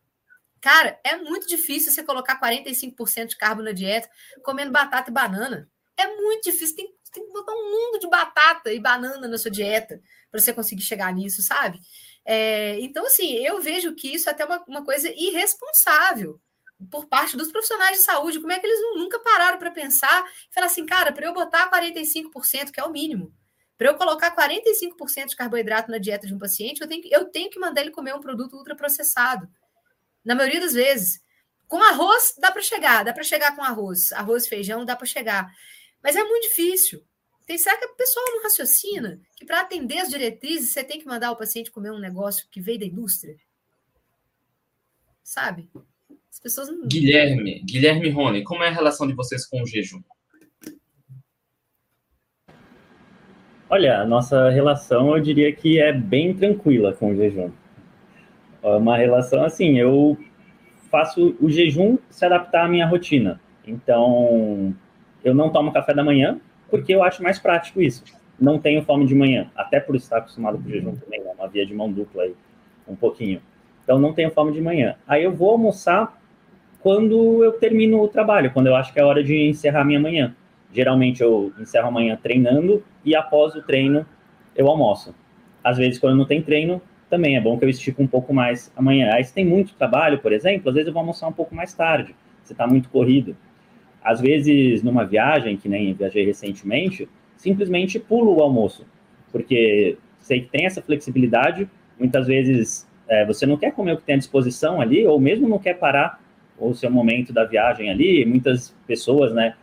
Cara, 0.61 1.01
é 1.03 1.17
muito 1.17 1.49
difícil 1.49 1.91
você 1.91 2.05
colocar 2.05 2.39
45% 2.39 3.27
de 3.31 3.37
carbo 3.37 3.63
na 3.63 3.73
dieta 3.73 4.09
comendo 4.45 4.71
batata 4.71 5.11
e 5.11 5.13
banana. 5.13 5.69
É 5.97 6.07
muito 6.07 6.45
difícil. 6.45 6.77
Tem, 6.77 6.95
tem 7.13 7.27
que 7.27 7.33
botar 7.33 7.53
um 7.53 7.71
mundo 7.71 7.99
de 7.99 8.09
batata 8.09 8.73
e 8.73 8.79
banana 8.79 9.27
na 9.27 9.39
sua 9.39 9.51
dieta 9.51 10.01
para 10.31 10.41
você 10.41 10.53
conseguir 10.53 10.83
chegar 10.83 11.13
nisso, 11.13 11.43
sabe? 11.43 11.81
É, 12.25 12.79
então, 12.81 13.05
assim, 13.07 13.35
eu 13.37 13.61
vejo 13.61 13.95
que 13.95 14.14
isso 14.14 14.29
é 14.29 14.33
até 14.33 14.45
uma, 14.45 14.62
uma 14.66 14.85
coisa 14.85 15.12
irresponsável 15.16 16.41
por 16.91 17.07
parte 17.07 17.37
dos 17.37 17.51
profissionais 17.51 17.99
de 17.99 18.05
saúde. 18.05 18.41
Como 18.41 18.53
é 18.53 18.59
que 18.59 18.66
eles 18.66 18.81
nunca 18.97 19.18
pararam 19.18 19.59
para 19.59 19.71
pensar 19.71 20.25
e 20.51 20.55
falar 20.55 20.66
assim, 20.66 20.87
cara, 20.87 21.12
para 21.12 21.27
eu 21.27 21.35
botar 21.35 21.71
45%, 21.71 22.71
que 22.71 22.81
é 22.81 22.85
o 22.85 22.91
mínimo, 22.91 23.35
para 23.77 23.89
eu 23.89 23.95
colocar 23.95 24.35
45% 24.35 25.29
de 25.29 25.37
carboidrato 25.37 25.91
na 25.91 25.99
dieta 25.99 26.27
de 26.27 26.35
um 26.35 26.39
paciente, 26.39 26.81
eu 26.81 26.89
tenho, 26.89 27.03
que, 27.03 27.14
eu 27.14 27.25
tenho 27.27 27.51
que 27.51 27.59
mandar 27.59 27.81
ele 27.81 27.91
comer 27.91 28.14
um 28.14 28.21
produto 28.21 28.57
ultraprocessado. 28.57 29.49
Na 30.25 30.35
maioria 30.35 30.61
das 30.61 30.75
vezes. 30.75 31.21
Com 31.66 31.83
arroz, 31.83 32.35
dá 32.39 32.51
para 32.51 32.62
chegar, 32.62 33.05
dá 33.05 33.12
para 33.12 33.23
chegar 33.23 33.55
com 33.55 33.62
arroz. 33.62 34.12
Arroz, 34.12 34.47
feijão, 34.47 34.85
dá 34.85 34.97
para 34.97 35.07
chegar. 35.07 35.51
Mas 36.03 36.16
é 36.16 36.23
muito 36.25 36.49
difícil. 36.49 37.03
Tem, 37.47 37.59
será 37.59 37.76
que 37.76 37.86
o 37.86 37.97
pessoal 37.97 38.24
não 38.28 38.43
raciocina 38.43 39.20
que 39.36 39.45
para 39.45 39.61
atender 39.61 39.99
as 39.99 40.09
diretrizes 40.09 40.72
você 40.72 40.84
tem 40.84 41.01
que 41.01 41.07
mandar 41.07 41.32
o 41.32 41.36
paciente 41.36 41.70
comer 41.70 41.91
um 41.91 41.99
negócio 41.99 42.47
que 42.51 42.61
veio 42.61 42.78
da 42.78 42.86
indústria? 42.86 43.36
Sabe? 45.22 45.68
As 46.30 46.38
pessoas 46.38 46.68
não... 46.68 46.86
Guilherme, 46.86 47.61
Guilherme 47.64 48.09
Rony, 48.11 48.45
como 48.45 48.62
é 48.62 48.68
a 48.68 48.72
relação 48.72 49.07
de 49.07 49.14
vocês 49.14 49.45
com 49.47 49.62
o 49.62 49.66
jejum? 49.66 50.01
Olha, 53.68 54.01
a 54.01 54.05
nossa 54.05 54.51
relação 54.51 55.16
eu 55.16 55.22
diria 55.22 55.53
que 55.53 55.80
é 55.80 55.93
bem 55.93 56.34
tranquila 56.34 56.93
com 56.93 57.12
o 57.12 57.16
jejum. 57.16 57.53
É 58.62 58.68
uma 58.68 58.97
relação 58.97 59.45
assim, 59.45 59.78
eu 59.78 60.18
faço 60.91 61.36
o 61.41 61.49
jejum 61.49 61.97
se 62.11 62.24
adaptar 62.24 62.64
à 62.64 62.68
minha 62.68 62.86
rotina. 62.86 63.41
Então, 63.64 64.76
eu 65.22 65.34
não 65.34 65.51
tomo 65.51 65.72
café 65.72 65.95
da 65.95 66.03
manhã, 66.03 66.41
porque 66.71 66.95
eu 66.95 67.03
acho 67.03 67.23
mais 67.23 67.39
prático 67.39 67.81
isso. 67.81 68.05
Não 68.39 68.59
tenho 68.59 68.83
fome 68.83 69.07
de 69.07 69.14
manhã, 69.14 69.51
até 69.55 69.81
por 69.81 69.95
estar 69.97 70.18
acostumado 70.18 70.59
com 70.59 70.64
o 70.64 70.71
jejum 70.71 70.95
também, 70.97 71.21
né? 71.23 71.33
uma 71.39 71.49
via 71.49 71.66
de 71.66 71.75
mão 71.75 71.93
dupla 71.93 72.23
aí, 72.23 72.35
um 72.89 72.97
pouquinho. 72.97 73.43
Então 73.85 73.99
não 73.99 74.12
tenho 74.12 74.31
fome 74.31 74.53
de 74.53 74.61
manhã. 74.61 74.95
Aí 75.07 75.25
eu 75.25 75.33
vou 75.33 75.51
almoçar 75.51 76.18
quando 76.81 77.45
eu 77.45 77.53
termino 77.53 78.01
o 78.01 78.09
trabalho, 78.09 78.51
quando 78.53 78.68
eu 78.68 78.75
acho 78.75 78.93
que 78.93 79.01
é 79.01 79.05
hora 79.05 79.23
de 79.23 79.37
encerrar 79.49 79.85
minha 79.85 80.01
manhã. 80.01 80.35
Geralmente 80.73 81.23
eu 81.23 81.53
encerro 81.59 81.89
a 81.89 81.91
manhã 81.91 82.18
treinando 82.21 82.83
e 83.05 83.14
após 83.14 83.55
o 83.55 83.62
treino 83.62 84.07
eu 84.57 84.68
almoço. 84.68 85.14
Às 85.62 85.77
vezes 85.77 85.99
quando 85.99 86.16
não 86.16 86.25
tem 86.25 86.41
treino, 86.41 86.81
também 87.09 87.37
é 87.37 87.41
bom 87.41 87.59
que 87.59 87.64
eu 87.64 87.68
estico 87.68 88.03
um 88.03 88.07
pouco 88.07 88.33
mais 88.33 88.73
amanhã. 88.77 89.12
Aí 89.12 89.25
se 89.25 89.35
tem 89.35 89.45
muito 89.45 89.75
trabalho, 89.75 90.18
por 90.18 90.33
exemplo, 90.33 90.68
às 90.68 90.75
vezes 90.75 90.87
eu 90.87 90.93
vou 90.93 91.01
almoçar 91.01 91.29
um 91.29 91.33
pouco 91.33 91.55
mais 91.55 91.75
tarde, 91.75 92.14
se 92.45 92.53
está 92.53 92.66
muito 92.66 92.89
corrido. 92.89 93.37
Às 94.03 94.21
vezes, 94.21 94.83
numa 94.83 95.05
viagem, 95.05 95.57
que 95.57 95.69
nem 95.69 95.93
viajei 95.93 96.25
recentemente, 96.25 97.09
simplesmente 97.37 97.99
pulo 97.99 98.37
o 98.37 98.43
almoço, 98.43 98.87
porque 99.31 99.97
sei 100.21 100.43
que 100.43 100.49
tem 100.49 100.67
essa 100.67 100.83
flexibilidade. 100.83 101.69
Muitas 101.99 102.27
vezes 102.27 102.89
é, 103.09 103.25
você 103.25 103.45
não 103.47 103.57
quer 103.57 103.73
comer 103.73 103.93
o 103.93 103.97
que 103.97 104.05
tem 104.05 104.15
à 104.15 104.19
disposição 104.19 104.81
ali, 104.81 105.07
ou 105.07 105.19
mesmo 105.21 105.49
não 105.49 105.59
quer 105.59 105.75
parar 105.75 106.21
o 106.59 106.75
seu 106.75 106.91
momento 106.91 107.33
da 107.33 107.45
viagem 107.45 107.91
ali. 107.91 108.25
Muitas 108.25 108.75
pessoas, 108.87 109.33
né, 109.33 109.55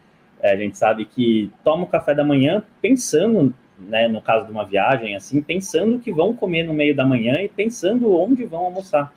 é, 0.41 0.51
a 0.51 0.57
gente 0.57 0.77
sabe 0.77 1.05
que 1.05 1.51
tomam 1.63 1.85
o 1.85 1.89
café 1.89 2.13
da 2.13 2.23
manhã 2.23 2.63
pensando, 2.81 3.53
né, 3.79 4.07
no 4.07 4.21
caso 4.21 4.45
de 4.45 4.51
uma 4.51 4.65
viagem, 4.65 5.15
assim, 5.15 5.41
pensando 5.41 5.99
que 5.99 6.11
vão 6.11 6.33
comer 6.33 6.63
no 6.63 6.73
meio 6.73 6.95
da 6.95 7.05
manhã 7.05 7.35
e 7.41 7.47
pensando 7.47 8.15
onde 8.15 8.43
vão 8.45 8.65
almoçar. 8.65 9.13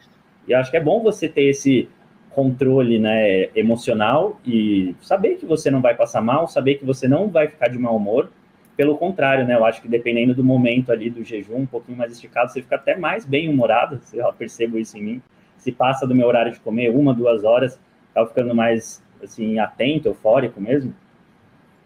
E 0.47 0.55
acho 0.55 0.71
que 0.71 0.77
é 0.77 0.81
bom 0.83 1.03
você 1.03 1.29
ter 1.29 1.45
esse 1.45 1.89
controle 2.31 2.99
né, 2.99 3.49
emocional 3.55 4.41
e 4.47 4.95
saber 5.03 5.37
que 5.37 5.47
você 5.47 5.71
não 5.71 5.81
vai 5.81 5.95
passar 5.95 6.21
mal, 6.21 6.47
saber 6.47 6.77
que 6.77 6.85
você 6.85 7.09
não 7.09 7.29
vai 7.29 7.49
ficar 7.49 7.69
de 7.69 7.79
mau 7.79 7.97
humor. 7.97 8.31
Pelo 8.77 8.97
contrário, 8.97 9.47
né, 9.47 9.55
eu 9.57 9.65
acho 9.65 9.83
que 9.83 9.89
dependendo 9.89 10.35
do 10.35 10.45
momento 10.45 10.93
ali 10.93 11.11
do 11.11 11.25
jejum, 11.25 11.59
um 11.59 11.67
pouquinho 11.67 11.99
mais 11.99 12.13
esticado, 12.13 12.51
você 12.51 12.63
fica 12.63 12.77
até 12.77 12.97
mais 12.97 13.25
bem-humorado, 13.25 14.01
eu 14.15 14.33
percebo 14.33 14.79
isso 14.79 14.97
em 14.97 15.03
mim. 15.03 15.23
Se 15.59 15.71
passa 15.71 16.07
do 16.07 16.15
meu 16.15 16.27
horário 16.27 16.53
de 16.53 16.61
comer 16.61 16.91
uma, 16.91 17.13
duas 17.13 17.45
horas, 17.45 17.79
tá 18.15 18.25
ficando 18.27 18.55
mais 18.55 19.03
assim 19.23 19.59
atento, 19.59 20.09
eufórico 20.09 20.61
mesmo. 20.61 20.95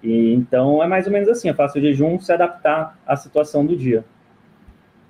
E 0.03 0.34
então 0.34 0.82
é 0.82 0.86
mais 0.86 1.07
ou 1.07 1.12
menos 1.12 1.28
assim, 1.28 1.49
eu 1.49 1.55
faço 1.55 1.78
o 1.78 1.80
jejum 1.80 2.20
se 2.20 2.32
adaptar 2.32 2.99
à 3.07 3.16
situação 3.16 3.64
do 3.66 3.74
dia. 3.76 4.05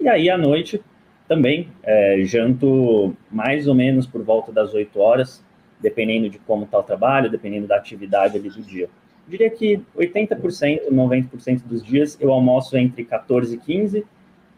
E 0.00 0.08
aí 0.08 0.30
à 0.30 0.38
noite 0.38 0.80
também 1.26 1.68
é, 1.82 2.22
janto 2.24 3.14
mais 3.30 3.66
ou 3.66 3.74
menos 3.74 4.06
por 4.06 4.22
volta 4.22 4.52
das 4.52 4.74
8 4.74 4.98
horas, 4.98 5.44
dependendo 5.80 6.28
de 6.28 6.38
como 6.38 6.64
está 6.64 6.78
o 6.78 6.82
trabalho, 6.82 7.30
dependendo 7.30 7.66
da 7.66 7.76
atividade 7.76 8.36
ali 8.36 8.48
do 8.48 8.62
dia. 8.62 8.84
Eu 8.84 9.30
diria 9.30 9.50
que 9.50 9.80
80%, 9.96 10.88
90% 10.90 11.62
dos 11.64 11.82
dias 11.82 12.18
eu 12.20 12.32
almoço 12.32 12.76
entre 12.76 13.04
14 13.04 13.54
e 13.54 13.58
15 13.58 14.06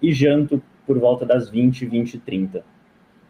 e 0.03 0.13
janto 0.13 0.63
por 0.87 0.99
volta 0.99 1.25
das 1.25 1.49
20, 1.49 1.87
20 1.87 2.15
e 2.15 2.19
30. 2.19 2.65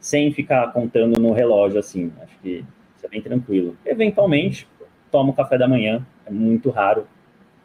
Sem 0.00 0.32
ficar 0.32 0.72
contando 0.72 1.20
no 1.20 1.32
relógio 1.32 1.78
assim. 1.78 2.12
Acho 2.22 2.38
que 2.40 2.64
isso 2.96 3.06
é 3.06 3.08
bem 3.08 3.20
tranquilo. 3.20 3.76
Eventualmente, 3.84 4.68
tomo 5.10 5.34
café 5.34 5.58
da 5.58 5.68
manhã, 5.68 6.06
é 6.24 6.30
muito 6.30 6.70
raro, 6.70 7.06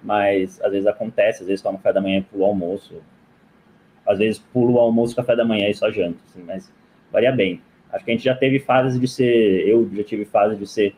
mas 0.04 0.62
às 0.62 0.72
vezes 0.72 0.88
acontece, 0.88 1.42
às 1.42 1.48
vezes 1.48 1.62
tomo 1.62 1.78
café 1.78 1.94
da 1.94 2.02
manhã 2.02 2.22
para 2.22 2.40
o 2.40 2.44
almoço, 2.44 3.02
às 4.08 4.18
vezes 4.18 4.39
pulo 4.39 4.74
o 4.74 4.80
almoço, 4.80 5.16
café 5.16 5.36
da 5.36 5.45
manhã 5.45 5.68
e 5.70 5.74
só 5.74 5.91
janto, 5.91 6.20
assim, 6.30 6.43
mas 6.43 6.72
varia 7.12 7.32
bem. 7.32 7.62
Acho 7.91 8.06
que 8.06 8.12
a 8.12 8.14
gente 8.14 8.24
já 8.24 8.36
teve 8.36 8.60
fases 8.60 8.99
de 8.99 9.08
ser, 9.08 9.68
eu 9.68 9.89
já 9.93 10.04
tive 10.04 10.26
fase 10.26 10.56
de 10.56 10.66
ser 10.66 10.95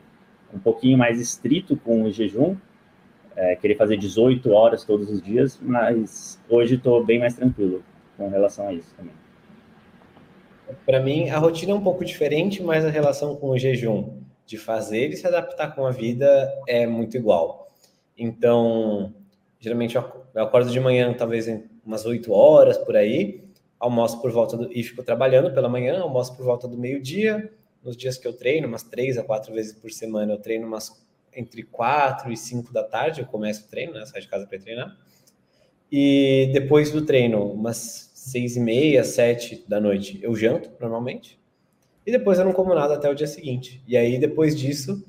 um 0.54 0.60
pouquinho 0.60 0.98
mais 0.98 1.20
estrito 1.20 1.76
com 1.76 2.04
o 2.04 2.12
jejum, 2.12 2.56
é, 3.36 3.56
querer 3.56 3.76
fazer 3.76 3.98
18 3.98 4.52
horas 4.52 4.84
todos 4.84 5.10
os 5.10 5.22
dias, 5.22 5.60
mas 5.62 6.40
hoje 6.48 6.76
estou 6.76 7.04
bem 7.04 7.20
mais 7.20 7.34
tranquilo 7.34 7.84
com 8.16 8.30
relação 8.30 8.68
a 8.68 8.74
isso 8.74 8.94
também. 8.96 9.14
Para 10.86 11.00
mim, 11.00 11.30
a 11.30 11.38
rotina 11.40 11.72
é 11.72 11.76
um 11.76 11.82
pouco 11.82 12.06
diferente, 12.06 12.62
mas 12.62 12.86
a 12.86 12.90
relação 12.90 13.36
com 13.36 13.50
o 13.50 13.58
jejum, 13.58 14.22
de 14.46 14.58
fazer 14.58 15.10
e 15.10 15.18
se 15.18 15.26
adaptar 15.26 15.74
com 15.74 15.86
a 15.86 15.92
vida, 15.92 16.54
é 16.68 16.86
muito 16.86 17.18
igual. 17.18 17.72
Então, 18.18 19.14
geralmente 19.64 19.96
eu 19.96 20.04
acordo 20.36 20.70
de 20.70 20.80
manhã, 20.80 21.14
talvez 21.14 21.48
umas 21.86 22.06
8 22.06 22.34
horas 22.34 22.78
por 22.78 22.98
aí, 22.98 23.42
almoço 23.80 24.22
por 24.22 24.30
volta 24.30 24.58
do, 24.58 24.70
e 24.74 24.84
fico 24.84 25.02
trabalhando 25.04 25.54
pela 25.54 25.70
manhã, 25.70 26.02
almoço 26.02 26.36
por 26.36 26.44
volta 26.44 26.68
do 26.68 26.78
meio-dia, 26.78 27.50
nos 27.82 27.96
dias 27.96 28.18
que 28.18 28.28
eu 28.28 28.34
treino, 28.34 28.68
umas 28.68 28.84
três 28.84 29.18
a 29.18 29.24
quatro 29.24 29.54
vezes 29.54 29.72
por 29.72 29.90
semana, 29.90 30.34
eu 30.34 30.38
treino 30.38 30.68
umas 30.68 31.02
entre 31.34 31.64
4 31.64 32.32
e 32.32 32.36
5 32.36 32.74
da 32.74 32.84
tarde, 32.84 33.22
eu 33.22 33.26
começo 33.26 33.66
o 33.66 33.68
treino, 33.70 33.94
né? 33.94 34.06
Saio 34.06 34.22
de 34.22 34.30
casa 34.30 34.46
para 34.46 34.60
treinar. 34.60 34.98
E 35.92 36.50
depois 36.52 36.92
do 36.92 37.06
treino, 37.06 37.52
umas 37.52 38.12
seis 38.14 38.58
e 38.58 38.60
meia, 38.60 39.04
sete 39.04 39.64
da 39.68 39.80
noite, 39.80 40.20
eu 40.22 40.36
janto 40.36 40.70
normalmente. 40.80 41.40
E 42.06 42.12
depois 42.12 42.38
eu 42.38 42.46
não 42.46 42.52
como 42.52 42.76
nada 42.76 42.96
até 42.96 43.10
o 43.10 43.16
dia 43.16 43.28
seguinte. 43.28 43.82
E 43.88 43.96
aí, 43.96 44.20
depois 44.20 44.56
disso, 44.56 45.04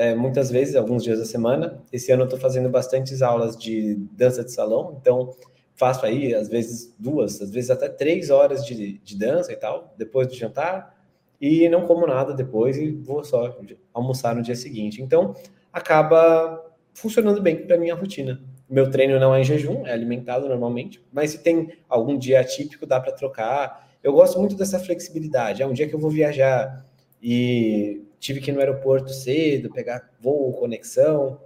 é, 0.00 0.14
muitas 0.14 0.50
vezes, 0.50 0.76
alguns 0.76 1.04
dias 1.04 1.18
da 1.18 1.26
semana, 1.26 1.84
esse 1.92 2.10
ano 2.10 2.22
eu 2.22 2.24
estou 2.24 2.40
fazendo 2.40 2.70
bastantes 2.70 3.20
aulas 3.20 3.54
de 3.54 3.96
dança 4.12 4.42
de 4.42 4.50
salão, 4.50 4.96
então 4.98 5.36
faço 5.74 6.06
aí, 6.06 6.34
às 6.34 6.48
vezes, 6.48 6.94
duas, 6.98 7.38
às 7.42 7.50
vezes 7.50 7.70
até 7.70 7.86
três 7.86 8.30
horas 8.30 8.64
de, 8.64 8.96
de 9.04 9.18
dança 9.18 9.52
e 9.52 9.56
tal, 9.56 9.92
depois 9.98 10.26
do 10.26 10.34
jantar, 10.34 10.96
e 11.38 11.68
não 11.68 11.86
como 11.86 12.06
nada 12.06 12.32
depois 12.32 12.78
e 12.78 12.90
vou 12.92 13.22
só 13.22 13.54
almoçar 13.92 14.34
no 14.34 14.40
dia 14.40 14.56
seguinte. 14.56 15.02
Então, 15.02 15.34
acaba 15.70 16.64
funcionando 16.94 17.42
bem 17.42 17.66
para 17.66 17.76
minha 17.76 17.94
rotina. 17.94 18.42
Meu 18.70 18.90
treino 18.90 19.20
não 19.20 19.34
é 19.34 19.42
em 19.42 19.44
jejum, 19.44 19.86
é 19.86 19.92
alimentado 19.92 20.48
normalmente, 20.48 21.04
mas 21.12 21.32
se 21.32 21.42
tem 21.42 21.74
algum 21.86 22.16
dia 22.16 22.40
atípico, 22.40 22.86
dá 22.86 22.98
para 22.98 23.12
trocar. 23.12 23.86
Eu 24.02 24.14
gosto 24.14 24.38
muito 24.38 24.56
dessa 24.56 24.78
flexibilidade. 24.78 25.62
É 25.62 25.66
um 25.66 25.74
dia 25.74 25.86
que 25.86 25.94
eu 25.94 26.00
vou 26.00 26.10
viajar 26.10 26.86
e 27.22 28.02
tive 28.20 28.40
que 28.40 28.52
ir 28.52 28.54
no 28.54 28.60
aeroporto 28.60 29.12
cedo, 29.12 29.70
pegar 29.72 30.10
voo, 30.20 30.52
conexão, 30.52 31.40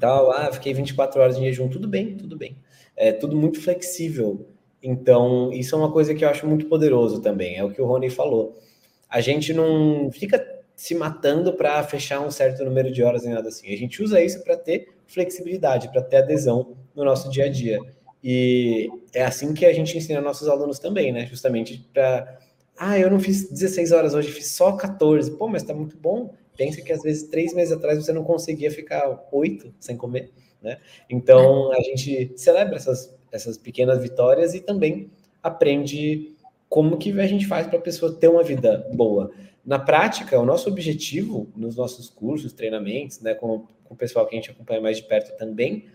tal. 0.00 0.32
Ah, 0.32 0.50
fiquei 0.52 0.74
24 0.74 1.20
horas 1.20 1.36
em 1.36 1.44
jejum. 1.44 1.68
Tudo 1.68 1.86
bem, 1.86 2.16
tudo 2.16 2.36
bem 2.36 2.56
é 2.98 3.12
tudo 3.12 3.36
muito 3.36 3.62
flexível. 3.62 4.46
Então, 4.82 5.52
isso 5.52 5.74
é 5.74 5.78
uma 5.78 5.92
coisa 5.92 6.14
que 6.14 6.24
eu 6.24 6.28
acho 6.28 6.46
muito 6.46 6.66
poderoso 6.66 7.20
também, 7.20 7.56
é 7.56 7.64
o 7.64 7.70
que 7.70 7.80
o 7.80 7.86
Rony 7.86 8.10
falou. 8.10 8.58
a 9.08 9.20
gente 9.20 9.54
não 9.54 10.10
fica 10.12 10.44
se 10.76 10.94
matando 10.94 11.54
para 11.54 11.82
fechar 11.82 12.20
um 12.20 12.30
certo 12.30 12.64
número 12.64 12.92
de 12.92 13.02
horas 13.02 13.24
nem 13.24 13.34
nada 13.34 13.48
assim. 13.48 13.72
A 13.72 13.76
gente 13.76 14.02
usa 14.02 14.22
isso 14.22 14.42
para 14.44 14.56
ter 14.56 14.88
flexibilidade, 15.06 15.88
para 15.90 16.02
ter 16.02 16.18
adesão 16.18 16.76
no 16.94 17.04
nosso 17.04 17.30
dia 17.30 17.46
a 17.46 17.48
dia. 17.48 17.80
E 18.22 18.88
é 19.14 19.24
assim 19.24 19.54
que 19.54 19.64
a 19.64 19.72
gente 19.72 19.96
ensina 19.96 20.20
nossos 20.20 20.48
alunos 20.48 20.78
também, 20.78 21.12
né? 21.12 21.26
Justamente 21.26 21.88
para. 21.92 22.38
Ah, 22.78 22.98
eu 22.98 23.10
não 23.10 23.18
fiz 23.18 23.50
16 23.50 23.92
horas 23.92 24.14
hoje, 24.14 24.30
fiz 24.30 24.52
só 24.52 24.72
14. 24.72 25.32
Pô, 25.32 25.48
mas 25.48 25.62
tá 25.62 25.74
muito 25.74 25.96
bom. 25.96 26.34
Pensa 26.56 26.80
que 26.80 26.92
às 26.92 27.02
vezes 27.02 27.28
três 27.28 27.52
meses 27.54 27.72
atrás 27.72 27.98
você 27.98 28.12
não 28.12 28.24
conseguia 28.24 28.70
ficar 28.70 29.28
oito 29.32 29.72
sem 29.78 29.96
comer, 29.96 30.30
né? 30.62 30.78
Então 31.08 31.72
a 31.72 31.80
gente 31.80 32.32
celebra 32.36 32.76
essas, 32.76 33.14
essas 33.30 33.56
pequenas 33.56 34.02
vitórias 34.02 34.54
e 34.54 34.60
também 34.60 35.10
aprende 35.42 36.34
como 36.68 36.98
que 36.98 37.18
a 37.18 37.26
gente 37.26 37.46
faz 37.46 37.66
para 37.66 37.78
a 37.78 37.82
pessoa 37.82 38.12
ter 38.12 38.28
uma 38.28 38.42
vida 38.42 38.88
boa. 38.92 39.30
Na 39.64 39.78
prática, 39.78 40.38
o 40.38 40.44
nosso 40.44 40.68
objetivo 40.68 41.48
nos 41.56 41.76
nossos 41.76 42.08
cursos, 42.08 42.52
treinamentos, 42.52 43.20
né, 43.20 43.34
com, 43.34 43.66
com 43.84 43.94
o 43.94 43.96
pessoal 43.96 44.26
que 44.26 44.34
a 44.34 44.38
gente 44.38 44.50
acompanha 44.50 44.80
mais 44.80 44.96
de 44.96 45.04
perto 45.04 45.36
também, 45.36 45.86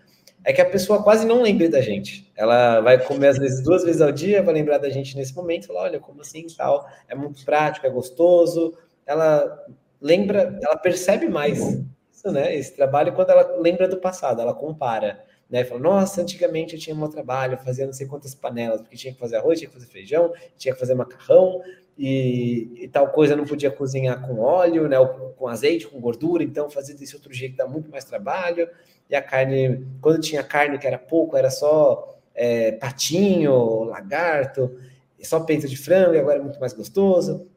é 0.43 0.51
que 0.51 0.61
a 0.61 0.69
pessoa 0.69 1.03
quase 1.03 1.25
não 1.25 1.41
lembre 1.41 1.69
da 1.69 1.81
gente. 1.81 2.31
Ela 2.35 2.81
vai 2.81 3.03
comer 3.03 3.27
às 3.27 3.37
vezes 3.37 3.63
duas 3.63 3.83
vezes 3.83 4.01
ao 4.01 4.11
dia, 4.11 4.43
vai 4.43 4.53
lembrar 4.53 4.77
da 4.77 4.89
gente 4.89 5.15
nesse 5.15 5.35
momento, 5.35 5.67
falar, 5.67 5.83
olha, 5.83 5.99
como 5.99 6.21
assim 6.21 6.45
tal, 6.57 6.87
é 7.07 7.15
muito 7.15 7.43
prático, 7.45 7.87
é 7.87 7.89
gostoso. 7.89 8.77
Ela 9.05 9.65
lembra, 10.01 10.59
ela 10.61 10.77
percebe 10.77 11.27
mais 11.27 11.59
isso, 11.59 12.31
né? 12.31 12.55
Esse 12.55 12.75
trabalho 12.75 13.13
quando 13.13 13.29
ela 13.29 13.57
lembra 13.57 13.87
do 13.87 13.97
passado, 13.97 14.41
ela 14.41 14.53
compara 14.53 15.23
né? 15.53 15.63
Fala, 15.63 15.81
nossa, 15.81 16.19
antigamente 16.19 16.73
eu 16.73 16.79
tinha 16.79 16.95
meu 16.95 17.07
trabalho, 17.07 17.59
fazia 17.59 17.85
não 17.85 17.93
sei 17.93 18.07
quantas 18.07 18.33
panelas, 18.33 18.81
porque 18.81 18.97
tinha 18.97 19.13
que 19.13 19.19
fazer 19.19 19.35
arroz, 19.35 19.59
tinha 19.59 19.69
que 19.69 19.75
fazer 19.75 19.85
feijão, 19.85 20.33
tinha 20.57 20.73
que 20.73 20.79
fazer 20.79 20.95
macarrão, 20.95 21.61
e, 21.95 22.71
e 22.75 22.87
tal 22.87 23.09
coisa 23.09 23.35
não 23.35 23.45
podia 23.45 23.69
cozinhar 23.69 24.25
com 24.25 24.39
óleo, 24.39 24.87
né? 24.87 24.97
com 25.37 25.47
azeite, 25.47 25.87
com 25.87 25.99
gordura, 25.99 26.43
então 26.43 26.71
fazia 26.71 26.95
desse 26.95 27.15
outro 27.15 27.31
jeito 27.31 27.55
dá 27.55 27.67
muito 27.67 27.91
mais 27.91 28.03
trabalho. 28.03 28.67
E 29.09 29.15
a 29.15 29.21
carne, 29.21 29.85
quando 30.01 30.19
tinha 30.21 30.43
carne 30.43 30.77
que 30.77 30.87
era 30.87 30.97
pouco, 30.97 31.37
era 31.37 31.49
só 31.49 32.17
é, 32.33 32.71
patinho, 32.73 33.83
lagarto, 33.83 34.75
só 35.21 35.39
peito 35.39 35.67
de 35.67 35.77
frango, 35.77 36.15
e 36.15 36.19
agora 36.19 36.39
é 36.39 36.41
muito 36.41 36.59
mais 36.59 36.73
gostoso. 36.73 37.47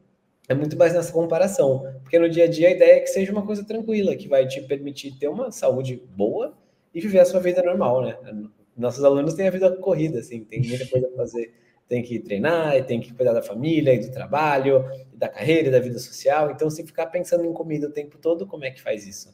É 0.49 0.53
muito 0.53 0.77
mais 0.77 0.93
nessa 0.93 1.11
comparação, 1.11 1.83
porque 2.03 2.17
no 2.17 2.29
dia 2.29 2.45
a 2.45 2.47
dia 2.47 2.69
a 2.69 2.71
ideia 2.71 2.93
é 2.93 2.99
que 3.01 3.07
seja 3.07 3.33
uma 3.33 3.45
coisa 3.45 3.65
tranquila, 3.65 4.15
que 4.15 4.29
vai 4.29 4.47
te 4.47 4.61
permitir 4.61 5.11
ter 5.19 5.27
uma 5.27 5.51
saúde 5.51 6.01
boa 6.15 6.53
e 6.93 7.01
viver 7.01 7.19
a 7.19 7.25
sua 7.25 7.41
vida 7.41 7.61
normal, 7.61 8.01
né? 8.01 8.17
Nossos 8.77 9.03
alunos 9.03 9.33
têm 9.33 9.47
a 9.47 9.51
vida 9.51 9.69
corrida, 9.75 10.19
assim, 10.19 10.45
tem 10.45 10.61
muita 10.61 10.87
coisa 10.87 11.07
a 11.07 11.17
fazer. 11.17 11.53
Tem 11.89 12.01
que 12.01 12.19
treinar, 12.19 12.85
tem 12.85 13.01
que 13.01 13.13
cuidar 13.13 13.33
da 13.33 13.41
família 13.41 13.93
e 13.93 13.99
do 13.99 14.11
trabalho, 14.11 14.85
da 15.13 15.27
carreira 15.27 15.67
e 15.67 15.71
da 15.71 15.79
vida 15.79 15.97
social. 15.99 16.51
Então, 16.51 16.69
se 16.69 16.85
ficar 16.85 17.07
pensando 17.07 17.45
em 17.45 17.53
comida 17.53 17.87
o 17.87 17.91
tempo 17.91 18.17
todo, 18.17 18.45
como 18.45 18.65
é 18.65 18.71
que 18.71 18.81
faz 18.81 19.05
isso? 19.07 19.33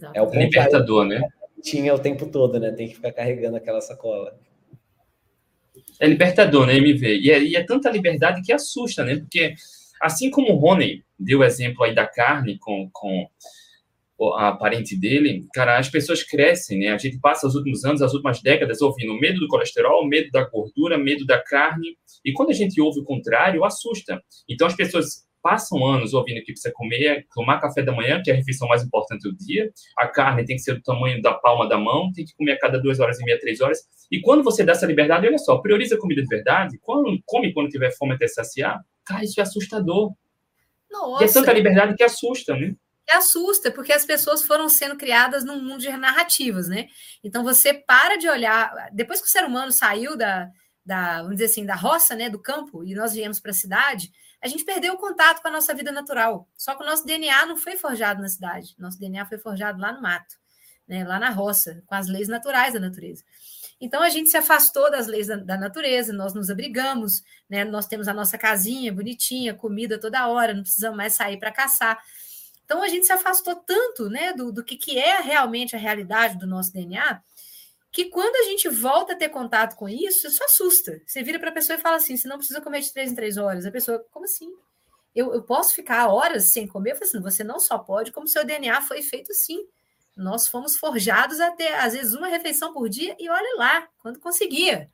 Não. 0.00 0.12
É 0.14 0.22
o 0.22 0.30
libertador, 0.30 1.04
né? 1.04 1.20
Tinha 1.62 1.94
o 1.94 1.98
tempo 1.98 2.26
todo, 2.26 2.58
né? 2.58 2.70
Tem 2.72 2.88
que 2.88 2.94
ficar 2.94 3.12
carregando 3.12 3.56
aquela 3.56 3.80
sacola. 3.80 4.38
É 6.00 6.06
libertador, 6.06 6.66
né, 6.66 6.76
MV? 6.76 7.18
E 7.18 7.30
é, 7.30 7.42
e 7.42 7.56
é 7.56 7.64
tanta 7.64 7.90
liberdade 7.90 8.42
que 8.42 8.52
assusta, 8.52 9.04
né? 9.04 9.16
Porque, 9.16 9.54
assim 10.00 10.30
como 10.30 10.52
o 10.52 10.56
Rony 10.56 11.04
deu 11.18 11.40
o 11.40 11.44
exemplo 11.44 11.82
aí 11.84 11.94
da 11.94 12.06
carne 12.06 12.58
com, 12.58 12.88
com 12.92 13.28
a 14.36 14.52
parente 14.52 14.96
dele, 14.96 15.46
cara, 15.52 15.78
as 15.78 15.88
pessoas 15.88 16.22
crescem, 16.22 16.80
né? 16.80 16.88
A 16.88 16.98
gente 16.98 17.18
passa 17.18 17.46
os 17.46 17.54
últimos 17.54 17.84
anos, 17.84 18.02
as 18.02 18.12
últimas 18.12 18.40
décadas 18.40 18.80
ouvindo 18.80 19.18
medo 19.18 19.40
do 19.40 19.48
colesterol, 19.48 20.06
medo 20.06 20.30
da 20.30 20.44
gordura, 20.44 20.96
medo 20.96 21.26
da 21.26 21.42
carne, 21.42 21.96
e 22.24 22.32
quando 22.32 22.50
a 22.50 22.54
gente 22.54 22.80
ouve 22.80 23.00
o 23.00 23.04
contrário, 23.04 23.64
assusta. 23.64 24.20
Então 24.48 24.66
as 24.66 24.74
pessoas 24.74 25.27
passam 25.48 25.82
anos 25.86 26.12
ouvindo 26.12 26.44
que 26.44 26.52
precisa 26.52 26.70
comer, 26.74 27.26
tomar 27.34 27.58
café 27.58 27.82
da 27.82 27.90
manhã, 27.90 28.20
que 28.22 28.30
é 28.30 28.34
a 28.34 28.36
refeição 28.36 28.68
mais 28.68 28.82
importante 28.82 29.22
do 29.22 29.34
dia, 29.34 29.72
a 29.96 30.06
carne 30.06 30.44
tem 30.44 30.56
que 30.56 30.62
ser 30.62 30.74
do 30.74 30.82
tamanho 30.82 31.22
da 31.22 31.32
palma 31.32 31.66
da 31.66 31.78
mão, 31.78 32.12
tem 32.12 32.26
que 32.26 32.34
comer 32.36 32.52
a 32.52 32.58
cada 32.58 32.78
duas 32.78 33.00
horas 33.00 33.18
e 33.18 33.24
meia, 33.24 33.40
três 33.40 33.62
horas, 33.62 33.78
e 34.12 34.20
quando 34.20 34.44
você 34.44 34.62
dá 34.62 34.72
essa 34.72 34.84
liberdade, 34.84 35.26
olha 35.26 35.38
só, 35.38 35.56
prioriza 35.56 35.94
a 35.94 35.98
comida 35.98 36.20
de 36.20 36.28
verdade, 36.28 36.78
quando, 36.82 37.18
come 37.24 37.54
quando 37.54 37.70
tiver 37.70 37.90
fome 37.92 38.12
até 38.12 38.28
saciar, 38.28 38.78
cara, 39.06 39.24
isso 39.24 39.40
é 39.40 39.42
assustador. 39.42 40.12
Nossa. 40.90 41.24
E 41.24 41.26
é 41.26 41.32
tanta 41.32 41.52
liberdade 41.54 41.94
que 41.94 42.02
assusta, 42.02 42.54
né? 42.54 42.74
que 43.06 43.16
assusta, 43.16 43.70
porque 43.70 43.90
as 43.90 44.04
pessoas 44.04 44.42
foram 44.42 44.68
sendo 44.68 44.94
criadas 44.94 45.42
num 45.42 45.62
mundo 45.62 45.78
de 45.78 45.88
narrativas, 45.96 46.68
né? 46.68 46.88
Então 47.24 47.42
você 47.42 47.72
para 47.72 48.18
de 48.18 48.28
olhar. 48.28 48.70
Depois 48.92 49.18
que 49.18 49.26
o 49.26 49.30
ser 49.30 49.44
humano 49.44 49.72
saiu 49.72 50.14
da, 50.14 50.46
da 50.88 51.18
vamos 51.18 51.36
dizer 51.36 51.44
assim, 51.44 51.66
da 51.66 51.74
roça, 51.74 52.16
né, 52.16 52.30
do 52.30 52.38
campo, 52.38 52.82
e 52.82 52.94
nós 52.94 53.12
viemos 53.12 53.38
para 53.38 53.50
a 53.50 53.54
cidade, 53.54 54.10
a 54.40 54.48
gente 54.48 54.64
perdeu 54.64 54.94
o 54.94 54.96
contato 54.96 55.42
com 55.42 55.48
a 55.48 55.50
nossa 55.50 55.74
vida 55.74 55.92
natural. 55.92 56.48
Só 56.56 56.74
que 56.74 56.82
o 56.82 56.86
nosso 56.86 57.04
DNA 57.04 57.44
não 57.44 57.56
foi 57.56 57.76
forjado 57.76 58.22
na 58.22 58.28
cidade, 58.28 58.74
nosso 58.78 58.98
DNA 58.98 59.26
foi 59.26 59.36
forjado 59.36 59.78
lá 59.78 59.92
no 59.92 60.00
mato, 60.00 60.34
né, 60.88 61.04
lá 61.04 61.18
na 61.18 61.28
roça, 61.28 61.82
com 61.86 61.94
as 61.94 62.08
leis 62.08 62.26
naturais 62.26 62.72
da 62.72 62.80
natureza. 62.80 63.22
Então 63.78 64.02
a 64.02 64.08
gente 64.08 64.30
se 64.30 64.36
afastou 64.36 64.90
das 64.90 65.06
leis 65.06 65.26
da, 65.26 65.36
da, 65.36 65.58
natureza, 65.58 66.12
nós 66.12 66.32
nos 66.32 66.50
abrigamos, 66.50 67.22
né? 67.48 67.64
Nós 67.64 67.86
temos 67.86 68.08
a 68.08 68.14
nossa 68.14 68.36
casinha 68.36 68.92
bonitinha, 68.92 69.54
comida 69.54 70.00
toda 70.00 70.26
hora, 70.26 70.52
não 70.52 70.62
precisamos 70.62 70.96
mais 70.96 71.12
sair 71.12 71.38
para 71.38 71.52
caçar. 71.52 72.02
Então 72.64 72.82
a 72.82 72.88
gente 72.88 73.06
se 73.06 73.12
afastou 73.12 73.54
tanto 73.54 74.10
né, 74.10 74.32
do, 74.32 74.50
do 74.50 74.64
que, 74.64 74.76
que 74.76 74.98
é 74.98 75.20
realmente 75.20 75.76
a 75.76 75.78
realidade 75.78 76.36
do 76.38 76.46
nosso 76.46 76.72
DNA, 76.72 77.22
que 77.90 78.06
quando 78.06 78.36
a 78.36 78.42
gente 78.50 78.68
volta 78.68 79.12
a 79.12 79.16
ter 79.16 79.28
contato 79.30 79.76
com 79.76 79.88
isso, 79.88 80.26
isso 80.26 80.44
assusta. 80.44 81.00
Você 81.06 81.22
vira 81.22 81.38
para 81.38 81.50
a 81.50 81.52
pessoa 81.52 81.78
e 81.78 81.80
fala 81.80 81.96
assim: 81.96 82.16
você 82.16 82.28
não 82.28 82.38
precisa 82.38 82.60
comer 82.60 82.80
de 82.80 82.92
três 82.92 83.10
em 83.10 83.14
três 83.14 83.36
horas. 83.36 83.66
A 83.66 83.70
pessoa, 83.70 84.04
como 84.10 84.24
assim? 84.24 84.50
Eu, 85.14 85.32
eu 85.32 85.42
posso 85.42 85.74
ficar 85.74 86.08
horas 86.08 86.50
sem 86.52 86.66
comer? 86.66 86.92
Eu 86.92 86.96
falo 86.96 87.08
assim: 87.08 87.20
você 87.22 87.44
não 87.44 87.58
só 87.58 87.78
pode, 87.78 88.12
como 88.12 88.28
seu 88.28 88.44
DNA 88.44 88.80
foi 88.82 89.02
feito 89.02 89.32
assim. 89.32 89.66
Nós 90.16 90.48
fomos 90.48 90.76
forjados 90.76 91.40
a 91.40 91.50
ter, 91.52 91.72
às 91.74 91.92
vezes, 91.92 92.12
uma 92.14 92.26
refeição 92.26 92.72
por 92.72 92.88
dia, 92.88 93.16
e 93.20 93.30
olhe 93.30 93.54
lá, 93.56 93.88
quando 93.98 94.18
conseguia 94.18 94.90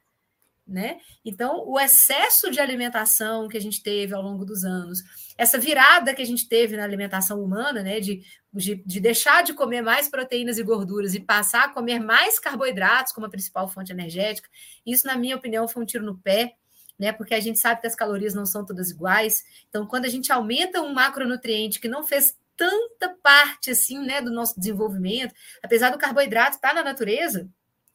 né? 0.67 0.99
Então, 1.25 1.63
o 1.67 1.79
excesso 1.79 2.51
de 2.51 2.59
alimentação 2.59 3.49
que 3.49 3.57
a 3.57 3.61
gente 3.61 3.83
teve 3.83 4.15
ao 4.15 4.23
longo 4.23 4.45
dos 4.45 4.65
anos, 4.65 5.01
essa 5.37 5.59
virada 5.59 6.15
que 6.15 6.23
a 6.23 6.27
gente 6.27 6.49
teve 6.49 6.77
na 6.77 6.85
alimentação 6.85 7.43
humana, 7.43 7.83
né, 7.83 8.01
de, 8.01 8.23
de, 8.53 8.77
de, 8.77 9.01
deixar 9.01 9.43
de 9.43 9.53
comer 9.53 9.83
mais 9.83 10.09
proteínas 10.09 10.59
e 10.59 10.63
gorduras 10.63 11.15
e 11.15 11.21
passar 11.21 11.65
a 11.65 11.69
comer 11.69 12.01
mais 12.01 12.39
carboidratos 12.39 13.13
como 13.13 13.27
a 13.27 13.31
principal 13.31 13.69
fonte 13.69 13.93
energética, 13.93 14.49
isso, 14.87 15.07
na 15.07 15.17
minha 15.17 15.37
opinião, 15.37 15.69
foi 15.69 15.83
um 15.83 15.87
tiro 15.87 16.05
no 16.05 16.17
pé, 16.19 16.55
né? 16.99 17.13
Porque 17.13 17.35
a 17.35 17.41
gente 17.41 17.59
sabe 17.59 17.81
que 17.81 17.87
as 17.87 17.95
calorias 17.95 18.35
não 18.35 18.47
são 18.47 18.65
todas 18.65 18.91
iguais. 18.91 19.45
Então, 19.69 19.87
quando 19.87 20.05
a 20.05 20.09
gente 20.09 20.33
aumenta 20.33 20.81
um 20.81 20.95
macronutriente 20.95 21.81
que 21.81 21.89
não 21.89 22.05
fez 22.05 22.37
tanta 22.57 23.11
parte 23.23 23.71
assim, 23.71 23.99
né, 23.99 24.23
do 24.23 24.31
nosso 24.31 24.59
desenvolvimento, 24.59 25.35
apesar 25.63 25.91
do 25.91 25.99
carboidrato 25.99 26.57
estar 26.57 26.69
tá 26.69 26.75
na 26.75 26.85
natureza, 26.85 27.49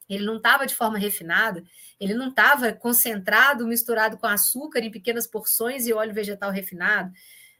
ele 0.10 0.26
não 0.26 0.38
estava 0.38 0.66
de 0.66 0.76
forma 0.76 0.98
refinada, 0.98 1.64
ele 2.00 2.14
não 2.14 2.30
estava 2.30 2.74
concentrado, 2.74 3.68
misturado 3.68 4.18
com 4.18 4.26
açúcar 4.28 4.80
em 4.80 4.92
pequenas 4.92 5.28
porções 5.28 5.86
e 5.86 5.94
óleo 5.94 6.14
vegetal 6.14 6.52
refinado. 6.52 7.12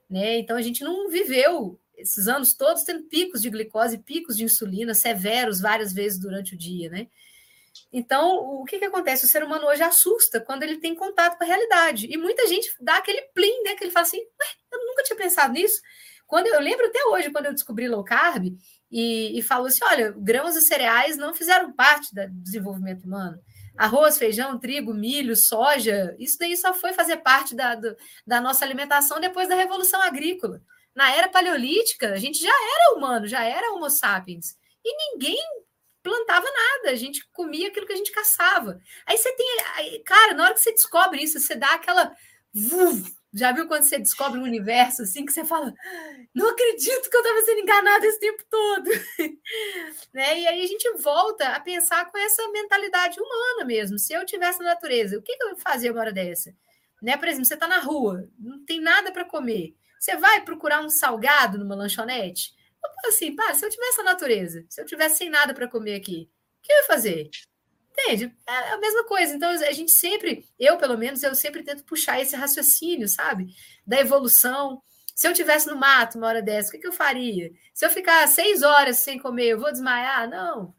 Né? 0.10 0.40
Então 0.40 0.58
a 0.58 0.62
gente 0.62 0.84
não 0.84 1.10
viveu 1.10 1.80
esses 1.96 2.28
anos 2.28 2.54
todos 2.54 2.84
tendo 2.84 3.04
picos 3.04 3.42
de 3.42 3.50
glicose, 3.50 3.98
picos 3.98 4.36
de 4.36 4.44
insulina 4.46 4.94
severos 4.94 5.60
várias 5.60 5.94
vezes 5.94 6.18
durante 6.18 6.56
o 6.56 6.58
dia, 6.58 6.90
né? 6.90 7.08
Então, 7.92 8.36
o 8.62 8.66
que, 8.66 8.80
que 8.80 8.86
acontece? 8.86 9.26
O 9.26 9.28
ser 9.28 9.44
humano 9.44 9.68
hoje 9.68 9.84
assusta 9.84 10.40
quando 10.40 10.64
ele 10.64 10.78
tem 10.78 10.96
contato 10.96 11.38
com 11.38 11.44
a 11.44 11.48
realidade. 11.48 12.08
E 12.10 12.18
muita 12.18 12.48
gente 12.48 12.74
dá 12.80 12.98
aquele 12.98 13.22
plim, 13.34 13.64
né? 13.64 13.76
Que 13.76 13.84
ele 13.84 13.92
fala 13.92 14.06
assim, 14.06 14.22
eu 14.72 14.86
nunca 14.86 15.04
tinha 15.04 15.18
pensado 15.18 15.54
nisso. 15.54 15.82
Quando 16.28 16.48
eu, 16.48 16.56
eu 16.56 16.62
lembro 16.62 16.86
até 16.86 17.04
hoje, 17.06 17.32
quando 17.32 17.48
eu 17.48 17.54
descobri 17.54 17.88
low 17.88 18.04
carb, 18.04 18.56
e, 18.92 19.38
e 19.38 19.42
falou 19.42 19.68
assim: 19.68 19.84
olha, 19.84 20.14
grãos 20.18 20.56
e 20.56 20.62
cereais 20.62 21.18
não 21.18 21.34
fizeram 21.34 21.72
parte 21.72 22.14
do 22.14 22.28
desenvolvimento 22.30 23.04
humano. 23.04 23.40
Arroz, 23.78 24.18
feijão, 24.18 24.60
trigo, 24.60 24.94
milho, 24.94 25.36
soja, 25.36 26.16
isso 26.20 26.38
daí 26.38 26.58
só 26.58 26.74
foi 26.74 26.92
fazer 26.92 27.18
parte 27.18 27.56
da, 27.56 27.76
do, 27.76 27.96
da 28.28 28.42
nossa 28.42 28.66
alimentação 28.66 29.20
depois 29.22 29.48
da 29.48 29.56
Revolução 29.56 30.02
Agrícola. 30.02 30.62
Na 30.94 31.16
era 31.16 31.30
paleolítica, 31.30 32.12
a 32.12 32.18
gente 32.18 32.40
já 32.40 32.50
era 32.50 32.98
humano, 32.98 33.26
já 33.26 33.44
era 33.44 33.72
Homo 33.72 33.90
sapiens. 33.90 34.58
E 34.84 35.14
ninguém 35.14 35.40
plantava 36.04 36.46
nada, 36.46 36.92
a 36.92 36.96
gente 36.96 37.26
comia 37.32 37.68
aquilo 37.68 37.86
que 37.86 37.94
a 37.94 37.98
gente 37.98 38.12
caçava. 38.12 38.80
Aí 39.06 39.18
você 39.18 39.32
tem. 39.34 40.04
Cara, 40.04 40.34
na 40.34 40.46
hora 40.46 40.54
que 40.54 40.62
você 40.62 40.72
descobre 40.72 41.24
isso, 41.24 41.40
você 41.40 41.56
dá 41.56 41.74
aquela. 41.74 42.14
Já 43.32 43.52
viu 43.52 43.68
quando 43.68 43.84
você 43.84 44.00
descobre 44.00 44.40
um 44.40 44.44
universo 44.44 45.04
assim 45.04 45.24
que 45.24 45.32
você 45.32 45.46
fala, 45.46 45.72
não 46.34 46.50
acredito 46.50 47.10
que 47.10 47.16
eu 47.16 47.22
estava 47.22 47.42
sendo 47.42 47.60
enganado 47.60 48.06
esse 48.06 48.20
tempo 48.20 48.44
todo, 48.50 48.90
né? 50.14 50.40
E 50.40 50.48
aí 50.48 50.64
a 50.64 50.68
gente 50.68 50.92
volta 50.98 51.50
a 51.50 51.60
pensar 51.60 52.10
com 52.10 52.18
essa 52.18 52.48
mentalidade 52.50 53.20
humana 53.20 53.66
mesmo. 53.66 54.00
Se 54.00 54.14
eu 54.14 54.26
tivesse 54.26 54.60
na 54.60 54.70
natureza, 54.74 55.18
o 55.18 55.22
que, 55.22 55.36
eu 55.40 55.56
fazia 55.58 55.92
uma 55.92 56.02
hora 56.02 56.12
dessa? 56.12 56.56
Né? 57.02 57.16
Por 57.18 57.28
exemplo, 57.28 57.46
você 57.46 57.54
está 57.54 57.68
na 57.68 57.80
rua, 57.80 58.28
não 58.38 58.66
tem 58.66 58.82
nada 58.82 59.12
para 59.12 59.26
comer, 59.26 59.76
você 60.00 60.18
vai 60.18 60.44
procurar 60.44 60.82
um 60.82 60.90
salgado 60.90 61.58
numa 61.58 61.76
lanchonete? 61.76 62.54
Eu 62.84 62.90
falo 62.96 63.14
assim, 63.14 63.36
pá, 63.36 63.54
se 63.54 63.66
eu 63.66 63.70
tivesse 63.70 63.98
na 64.00 64.06
natureza, 64.06 64.66
se 64.70 64.82
eu 64.82 64.86
tivesse 64.86 65.18
sem 65.18 65.30
nada 65.30 65.54
para 65.54 65.68
comer 65.68 65.96
aqui, 65.96 66.30
o 66.58 66.62
que 66.62 66.72
eu 66.72 66.78
ia 66.78 66.84
fazer? 66.84 67.30
Entende? 68.00 68.34
É 68.48 68.72
a 68.72 68.78
mesma 68.78 69.04
coisa. 69.04 69.36
Então, 69.36 69.50
a 69.50 69.72
gente 69.72 69.92
sempre, 69.92 70.48
eu 70.58 70.78
pelo 70.78 70.98
menos, 70.98 71.22
eu 71.22 71.36
sempre 71.36 71.64
tento 71.64 71.84
puxar 71.84 72.20
esse 72.22 72.36
raciocínio, 72.36 73.08
sabe? 73.08 73.54
Da 73.86 74.00
evolução. 74.00 74.82
Se 75.16 75.28
eu 75.28 75.34
tivesse 75.34 75.68
no 75.68 75.76
mato 75.76 76.18
uma 76.18 76.28
hora 76.28 76.42
dessa, 76.42 76.70
o 76.76 76.80
que, 76.80 76.88
eu 76.88 76.94
faria? 76.94 77.52
Se 77.74 77.86
eu 77.86 77.90
ficar 77.90 78.26
seis 78.28 78.64
horas 78.64 79.00
sem 79.00 79.20
comer, 79.20 79.50
eu 79.50 79.60
vou 79.60 79.72
desmaiar? 79.72 80.30
Não. 80.30 80.74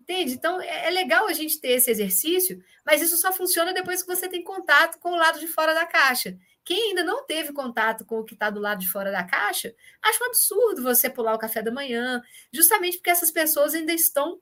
Entende? 0.00 0.32
Então, 0.32 0.60
é, 0.60 0.88
é 0.88 0.90
legal 0.90 1.26
a 1.26 1.32
gente 1.32 1.60
ter 1.60 1.72
esse 1.72 1.90
exercício, 1.90 2.62
mas 2.84 3.02
isso 3.02 3.16
só 3.18 3.32
funciona 3.32 3.74
depois 3.74 4.02
que 4.02 4.08
você 4.08 4.28
tem 4.28 4.42
contato 4.42 4.98
com 4.98 5.10
o 5.10 5.16
lado 5.16 5.38
de 5.38 5.46
fora 5.46 5.74
da 5.74 5.84
caixa. 5.84 6.36
Quem 6.64 6.90
ainda 6.90 7.04
não 7.04 7.26
teve 7.26 7.52
contato 7.52 8.04
com 8.04 8.20
o 8.20 8.24
que 8.24 8.34
está 8.34 8.48
do 8.48 8.60
lado 8.60 8.80
de 8.80 8.88
fora 8.88 9.10
da 9.10 9.24
caixa, 9.24 9.74
acha 10.00 10.24
um 10.24 10.28
absurdo 10.28 10.82
você 10.82 11.10
pular 11.10 11.34
o 11.34 11.38
café 11.38 11.60
da 11.60 11.72
manhã, 11.72 12.22
justamente 12.52 12.96
porque 12.96 13.10
essas 13.10 13.30
pessoas 13.30 13.74
ainda 13.74 13.92
estão 13.92 14.40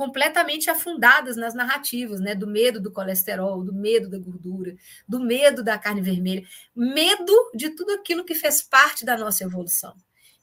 completamente 0.00 0.70
afundadas 0.70 1.36
nas 1.36 1.52
narrativas, 1.52 2.20
né? 2.20 2.34
Do 2.34 2.46
medo 2.46 2.80
do 2.80 2.90
colesterol, 2.90 3.62
do 3.62 3.74
medo 3.74 4.08
da 4.08 4.18
gordura, 4.18 4.74
do 5.06 5.20
medo 5.20 5.62
da 5.62 5.76
carne 5.76 6.00
vermelha, 6.00 6.42
medo 6.74 7.34
de 7.54 7.68
tudo 7.68 7.92
aquilo 7.92 8.24
que 8.24 8.34
fez 8.34 8.62
parte 8.62 9.04
da 9.04 9.14
nossa 9.18 9.44
evolução. 9.44 9.94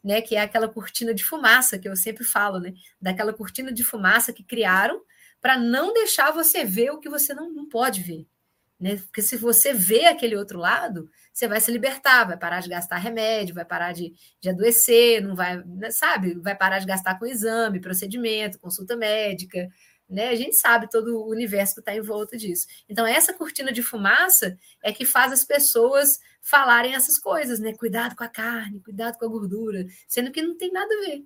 Né, 0.04 0.22
que 0.22 0.36
é 0.36 0.42
aquela 0.42 0.70
cortina 0.70 1.12
de 1.12 1.26
fumaça 1.26 1.80
que 1.80 1.90
eu 1.90 1.96
sempre 1.96 2.24
falo, 2.24 2.60
né? 2.60 2.76
Daquela 3.02 3.34
cortina 3.34 3.74
de 3.74 3.84
fumaça 3.84 4.32
que 4.32 4.44
criaram 4.44 5.02
para 5.42 5.58
não 5.58 5.92
deixar 5.92 6.32
você 6.32 6.64
ver 6.64 6.92
o 6.92 7.00
que 7.00 7.10
você 7.10 7.34
não, 7.34 7.52
não 7.52 7.68
pode 7.68 8.04
ver. 8.04 8.28
Né? 8.80 8.98
Porque 8.98 9.22
se 9.22 9.38
você 9.38 9.74
vê 9.74 10.06
aquele 10.06 10.36
outro 10.36 10.60
lado, 10.60 11.10
você 11.34 11.48
vai 11.48 11.60
se 11.60 11.72
libertar, 11.72 12.26
vai 12.26 12.38
parar 12.38 12.62
de 12.62 12.70
gastar 12.70 12.98
remédio, 12.98 13.56
vai 13.56 13.66
parar 13.66 13.92
de, 13.92 14.14
de 14.40 14.50
adoecer, 14.50 15.22
não 15.22 15.36
vai, 15.36 15.64
né, 15.66 15.90
sabe, 15.90 16.36
vai 16.40 16.56
parar 16.56 16.80
de 16.80 16.86
gastar 16.86 17.18
com 17.18 17.26
exame, 17.26 17.82
procedimento, 17.82 18.60
consulta 18.60 18.96
médica, 18.96 19.68
né? 20.10 20.30
A 20.30 20.36
gente 20.36 20.56
sabe 20.56 20.90
todo 20.90 21.18
o 21.18 21.30
universo 21.30 21.76
que 21.76 21.82
está 21.82 21.94
em 21.94 22.02
volta 22.02 22.38
disso. 22.38 22.66
Então, 22.88 23.06
essa 23.06 23.34
cortina 23.34 23.72
de 23.74 23.84
fumaça 23.84 24.58
é 24.82 24.94
que 24.94 25.06
faz 25.06 25.34
as 25.34 25.44
pessoas 25.44 26.20
falarem 26.42 26.96
essas 26.96 27.18
coisas, 27.20 27.60
né? 27.60 27.74
Cuidado 27.74 28.16
com 28.16 28.24
a 28.24 28.30
carne, 28.30 28.80
cuidado 28.82 29.18
com 29.18 29.26
a 29.26 29.30
gordura, 29.30 29.86
sendo 30.08 30.32
que 30.32 30.42
não 30.42 30.56
tem 30.58 30.72
nada 30.72 30.94
a 30.94 31.06
ver. 31.06 31.24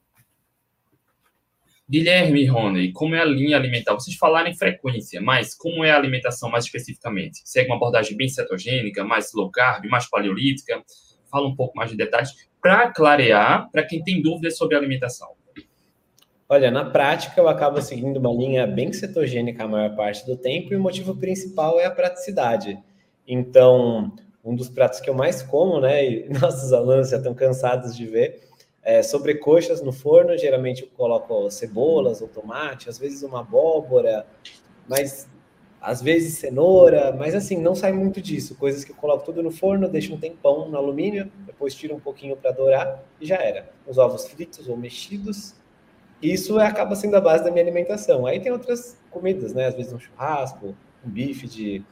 Guilherme 1.91 2.43
e 2.43 2.45
Rony, 2.45 2.93
como 2.93 3.15
é 3.15 3.19
a 3.19 3.25
linha 3.25 3.57
alimentar? 3.57 3.93
Vocês 3.93 4.15
falaram 4.15 4.49
em 4.49 4.55
frequência, 4.55 5.19
mas 5.19 5.53
como 5.53 5.83
é 5.83 5.91
a 5.91 5.97
alimentação 5.97 6.49
mais 6.49 6.63
especificamente? 6.63 7.41
Segue 7.43 7.69
uma 7.69 7.75
abordagem 7.75 8.15
bem 8.15 8.29
cetogênica, 8.29 9.03
mais 9.03 9.33
low 9.33 9.51
carb, 9.51 9.83
mais 9.89 10.09
paleolítica? 10.09 10.81
Fala 11.29 11.49
um 11.49 11.53
pouco 11.53 11.75
mais 11.75 11.91
de 11.91 11.97
detalhes 11.97 12.31
para 12.61 12.89
clarear 12.93 13.69
para 13.71 13.83
quem 13.83 14.01
tem 14.01 14.21
dúvidas 14.21 14.55
sobre 14.55 14.77
alimentação. 14.77 15.31
Olha, 16.47 16.71
na 16.71 16.85
prática 16.85 17.41
eu 17.41 17.49
acabo 17.49 17.81
seguindo 17.81 18.15
uma 18.15 18.31
linha 18.31 18.65
bem 18.65 18.93
cetogênica 18.93 19.65
a 19.65 19.67
maior 19.67 19.93
parte 19.93 20.25
do 20.25 20.37
tempo 20.37 20.73
e 20.73 20.77
o 20.77 20.81
motivo 20.81 21.13
principal 21.17 21.77
é 21.77 21.83
a 21.87 21.91
praticidade. 21.91 22.79
Então, 23.27 24.13
um 24.45 24.55
dos 24.55 24.69
pratos 24.69 25.01
que 25.01 25.09
eu 25.09 25.13
mais 25.13 25.43
como, 25.43 25.81
né, 25.81 26.05
e 26.09 26.29
nossos 26.39 26.71
alunos 26.71 27.09
já 27.09 27.17
estão 27.17 27.33
cansados 27.33 27.93
de 27.97 28.05
ver, 28.05 28.49
é, 28.83 29.03
sobrecoxas 29.03 29.81
no 29.81 29.91
forno, 29.91 30.37
geralmente 30.37 30.83
eu 30.83 30.89
coloco 30.95 31.49
cebolas 31.51 32.21
ou 32.21 32.27
tomate, 32.27 32.89
às 32.89 32.97
vezes 32.97 33.21
uma 33.21 33.41
abóbora, 33.41 34.25
mas 34.87 35.29
às 35.79 36.01
vezes 36.01 36.37
cenoura, 36.37 37.11
mas 37.11 37.33
assim, 37.33 37.57
não 37.57 37.73
sai 37.73 37.91
muito 37.91 38.21
disso. 38.21 38.55
Coisas 38.55 38.83
que 38.83 38.91
eu 38.91 38.95
coloco 38.95 39.25
tudo 39.25 39.41
no 39.41 39.51
forno, 39.51 39.89
deixo 39.89 40.13
um 40.13 40.19
tempão 40.19 40.69
no 40.69 40.77
alumínio, 40.77 41.31
depois 41.45 41.73
tiro 41.73 41.95
um 41.95 41.99
pouquinho 41.99 42.37
para 42.37 42.51
dourar 42.51 43.03
e 43.19 43.25
já 43.25 43.37
era. 43.37 43.71
Os 43.87 43.97
ovos 43.97 44.27
fritos 44.27 44.67
ou 44.69 44.77
mexidos. 44.77 45.55
Isso 46.21 46.59
acaba 46.59 46.95
sendo 46.95 47.15
a 47.15 47.21
base 47.21 47.43
da 47.43 47.49
minha 47.49 47.63
alimentação. 47.63 48.27
Aí 48.27 48.39
tem 48.39 48.51
outras 48.51 48.95
comidas, 49.09 49.55
né? 49.55 49.65
Às 49.65 49.75
vezes 49.75 49.91
um 49.91 49.99
churrasco, 49.99 50.75
um 51.03 51.09
bife 51.09 51.47
de 51.47 51.83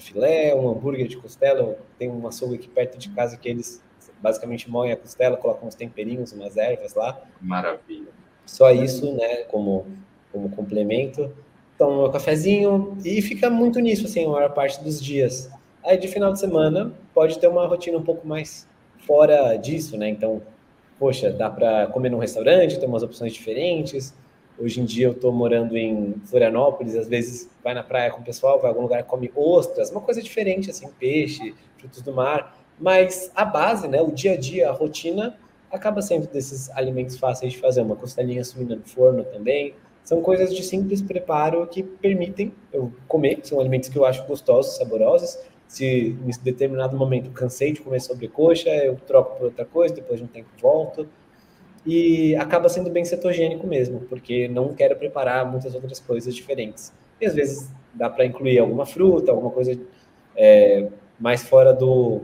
filé, 0.00 0.54
um 0.54 0.68
hambúrguer 0.68 1.08
de 1.08 1.16
costela. 1.16 1.76
Tem 1.98 2.08
um 2.08 2.24
açougue 2.28 2.54
aqui 2.54 2.68
perto 2.68 2.96
de 2.96 3.10
casa 3.10 3.36
que 3.36 3.48
eles 3.48 3.82
basicamente 4.22 4.70
moem 4.70 4.92
a 4.92 4.96
costela, 4.96 5.36
colocam 5.36 5.68
uns 5.68 5.74
temperinhos, 5.74 6.32
umas 6.32 6.56
ervas 6.56 6.94
lá. 6.94 7.20
Maravilha. 7.40 8.08
Só 8.46 8.70
isso, 8.70 9.12
né, 9.14 9.44
como, 9.44 9.86
como 10.30 10.48
complemento. 10.50 11.32
Então, 11.74 12.02
meu 12.02 12.10
cafezinho 12.10 12.96
e 13.04 13.20
fica 13.20 13.50
muito 13.50 13.80
nisso, 13.80 14.06
assim, 14.06 14.24
a 14.24 14.28
maior 14.28 14.50
parte 14.54 14.82
dos 14.82 15.02
dias. 15.02 15.50
Aí, 15.84 15.96
de 15.96 16.06
final 16.06 16.32
de 16.32 16.38
semana, 16.38 16.92
pode 17.12 17.38
ter 17.38 17.48
uma 17.48 17.66
rotina 17.66 17.98
um 17.98 18.02
pouco 18.02 18.26
mais 18.26 18.68
fora 19.06 19.56
disso, 19.56 19.96
né? 19.96 20.08
Então, 20.08 20.40
poxa, 20.98 21.30
dá 21.32 21.50
para 21.50 21.88
comer 21.88 22.10
num 22.10 22.18
restaurante, 22.18 22.78
tem 22.78 22.88
umas 22.88 23.02
opções 23.02 23.32
diferentes. 23.32 24.14
Hoje 24.58 24.80
em 24.80 24.84
dia 24.84 25.06
eu 25.06 25.12
estou 25.12 25.32
morando 25.32 25.76
em 25.76 26.14
Florianópolis, 26.26 26.94
às 26.94 27.08
vezes 27.08 27.50
vai 27.64 27.74
na 27.74 27.82
praia 27.82 28.10
com 28.10 28.20
o 28.20 28.24
pessoal, 28.24 28.60
vai 28.60 28.70
a 28.70 28.70
algum 28.70 28.82
lugar 28.82 29.02
come 29.04 29.30
ostras, 29.34 29.90
uma 29.90 30.00
coisa 30.00 30.22
diferente, 30.22 30.70
assim, 30.70 30.88
peixe, 31.00 31.54
frutos 31.78 32.02
do 32.02 32.12
mar. 32.12 32.56
Mas 32.78 33.30
a 33.34 33.44
base, 33.44 33.86
né, 33.88 34.00
o 34.00 34.10
dia 34.10 34.32
a 34.32 34.36
dia, 34.36 34.68
a 34.68 34.72
rotina, 34.72 35.36
acaba 35.70 36.02
sendo 36.02 36.26
desses 36.26 36.70
alimentos 36.70 37.16
fáceis 37.16 37.52
de 37.52 37.58
fazer. 37.58 37.80
Uma 37.80 37.96
costelinha 37.96 38.44
suína 38.44 38.76
no 38.76 38.84
forno 38.84 39.24
também. 39.24 39.74
São 40.04 40.20
coisas 40.20 40.54
de 40.54 40.62
simples 40.62 41.00
preparo 41.00 41.66
que 41.66 41.82
permitem 41.82 42.52
eu 42.72 42.92
comer. 43.08 43.40
São 43.44 43.60
alimentos 43.60 43.88
que 43.88 43.96
eu 43.96 44.04
acho 44.04 44.24
gostosos, 44.26 44.76
saborosos. 44.76 45.38
Se 45.68 45.86
em 45.86 46.30
determinado 46.42 46.96
momento 46.96 47.30
cansei 47.30 47.72
de 47.72 47.80
comer 47.80 48.00
sobrecoxa, 48.00 48.68
eu 48.68 48.96
troco 49.06 49.38
por 49.38 49.44
outra 49.46 49.64
coisa, 49.64 49.94
depois 49.94 50.18
de 50.18 50.24
um 50.24 50.28
tempo 50.28 50.48
volto. 50.60 51.08
E 51.86 52.36
acaba 52.36 52.68
sendo 52.68 52.90
bem 52.90 53.04
cetogênico 53.04 53.66
mesmo, 53.66 54.00
porque 54.00 54.46
não 54.48 54.74
quero 54.74 54.94
preparar 54.96 55.50
muitas 55.50 55.74
outras 55.74 55.98
coisas 55.98 56.34
diferentes. 56.34 56.92
E 57.20 57.26
às 57.26 57.34
vezes 57.34 57.70
dá 57.94 58.10
para 58.10 58.24
incluir 58.24 58.58
alguma 58.58 58.84
fruta, 58.84 59.30
alguma 59.30 59.50
coisa 59.50 59.78
é, 60.36 60.88
mais 61.18 61.42
fora 61.42 61.72
do, 61.72 62.22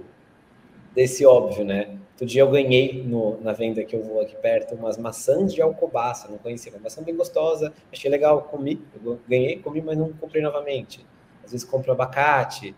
desse 0.94 1.24
óbvio, 1.24 1.64
né? 1.64 1.98
Outro 2.12 2.26
dia 2.26 2.42
eu 2.42 2.50
ganhei 2.50 3.04
no, 3.04 3.40
na 3.40 3.52
venda 3.52 3.84
que 3.84 3.94
eu 3.94 4.02
vou 4.02 4.20
aqui 4.20 4.34
perto 4.36 4.74
umas 4.74 4.98
maçãs 4.98 5.54
de 5.54 5.62
alcobaça, 5.62 6.28
não 6.28 6.38
conhecia, 6.38 6.72
uma 6.72 6.80
maçã 6.80 7.00
bem 7.02 7.14
gostosa, 7.14 7.72
achei 7.92 8.10
legal, 8.10 8.42
comi, 8.42 8.80
ganhei, 9.28 9.60
comi, 9.60 9.80
mas 9.80 9.96
não 9.96 10.12
comprei 10.12 10.42
novamente. 10.42 11.06
Às 11.44 11.52
vezes 11.52 11.64
compro 11.64 11.92
abacate, 11.92 12.74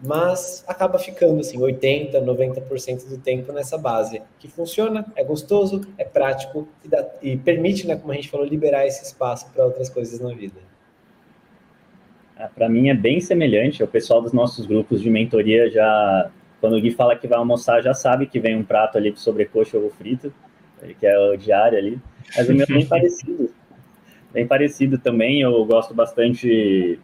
mas 0.00 0.64
acaba 0.66 0.98
ficando 0.98 1.40
assim 1.40 1.60
80, 1.60 2.20
90% 2.20 3.08
do 3.08 3.18
tempo 3.18 3.52
nessa 3.52 3.76
base, 3.76 4.22
que 4.38 4.46
funciona, 4.46 5.04
é 5.16 5.24
gostoso, 5.24 5.80
é 5.98 6.04
prático 6.04 6.68
e, 6.84 6.88
dá, 6.88 7.04
e 7.20 7.36
permite, 7.36 7.86
né, 7.86 7.96
como 7.96 8.12
a 8.12 8.14
gente 8.14 8.28
falou, 8.30 8.46
liberar 8.46 8.86
esse 8.86 9.02
espaço 9.02 9.50
para 9.52 9.64
outras 9.64 9.88
coisas 9.88 10.20
na 10.20 10.32
vida. 10.32 10.60
É, 12.36 12.46
para 12.48 12.68
mim 12.68 12.90
é 12.90 12.94
bem 12.94 13.20
semelhante, 13.20 13.82
o 13.82 13.88
pessoal 13.88 14.20
dos 14.20 14.32
nossos 14.32 14.66
grupos 14.66 15.00
de 15.00 15.08
mentoria 15.08 15.70
já 15.70 16.30
quando 16.64 16.78
o 16.78 16.80
Gui 16.80 16.92
fala 16.92 17.14
que 17.14 17.28
vai 17.28 17.38
almoçar, 17.38 17.82
já 17.82 17.92
sabe 17.92 18.24
que 18.24 18.40
vem 18.40 18.56
um 18.56 18.64
prato 18.64 18.96
ali 18.96 19.12
de 19.12 19.20
sobrecoxa 19.20 19.76
ou 19.76 19.90
frito, 19.90 20.32
que 20.98 21.06
é 21.06 21.14
o 21.18 21.36
diário 21.36 21.76
ali. 21.76 22.00
Mas 22.34 22.48
o 22.48 22.54
meu 22.54 22.62
é 22.62 22.66
bem 22.66 22.86
parecido. 22.88 23.50
Bem 24.32 24.46
parecido 24.46 24.96
também, 24.96 25.42
eu 25.42 25.62
gosto 25.66 25.92
bastante. 25.92 26.98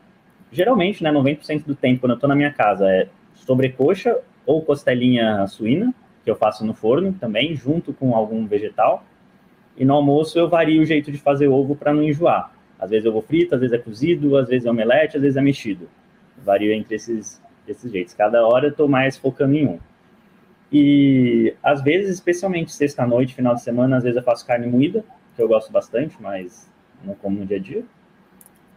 Geralmente, 0.51 1.03
né, 1.03 1.13
90% 1.13 1.67
do 1.67 1.75
tempo, 1.75 2.01
quando 2.01 2.13
eu 2.13 2.15
estou 2.15 2.27
na 2.27 2.35
minha 2.35 2.51
casa, 2.51 2.89
é 2.91 3.09
sobrecoxa 3.35 4.17
ou 4.47 4.63
costelinha 4.63 5.47
suína, 5.47 5.95
que 6.25 6.31
eu 6.31 6.37
faço 6.37 6.65
no 6.65 6.73
forno 6.73 7.13
também, 7.13 7.55
junto 7.55 7.93
com 7.93 8.15
algum 8.15 8.47
vegetal. 8.47 9.05
E 9.77 9.85
no 9.85 9.93
almoço 9.93 10.39
eu 10.39 10.49
vario 10.49 10.81
o 10.81 10.87
jeito 10.87 11.13
de 11.13 11.19
fazer 11.19 11.49
ovo 11.49 11.77
para 11.77 11.93
não 11.93 12.03
enjoar. 12.03 12.51
Às 12.79 12.89
vezes 12.89 13.05
eu 13.05 13.13
vou 13.13 13.21
frito, 13.21 13.55
às 13.55 13.61
vezes 13.61 13.79
é 13.79 13.79
cozido, 13.79 14.39
às 14.39 14.49
vezes 14.49 14.65
é 14.65 14.71
omelete, 14.71 15.19
às 15.19 15.23
vezes 15.23 15.37
é 15.37 15.43
mexido. 15.43 15.87
Vario 16.43 16.73
entre 16.73 16.95
esses, 16.95 17.43
desses 17.71 17.91
jeitos. 17.91 18.15
Cada 18.15 18.47
hora 18.47 18.67
eu 18.67 18.71
estou 18.71 18.89
mais 18.89 19.17
focando 19.17 19.55
em 19.55 19.67
um. 19.67 19.79
E 20.73 21.55
às 21.63 21.83
vezes, 21.83 22.15
especialmente 22.15 22.73
sexta-noite, 22.73 23.35
final 23.35 23.55
de 23.55 23.63
semana, 23.63 23.97
às 23.97 24.05
vezes 24.05 24.17
eu 24.17 24.23
faço 24.23 24.47
carne 24.47 24.67
moída, 24.67 25.05
que 25.35 25.43
eu 25.43 25.49
gosto 25.49 25.73
bastante, 25.73 26.17
mas 26.21 26.71
não 27.05 27.15
como 27.15 27.39
no 27.39 27.47
dia 27.47 27.57
a 27.57 27.61
dia. 27.61 27.85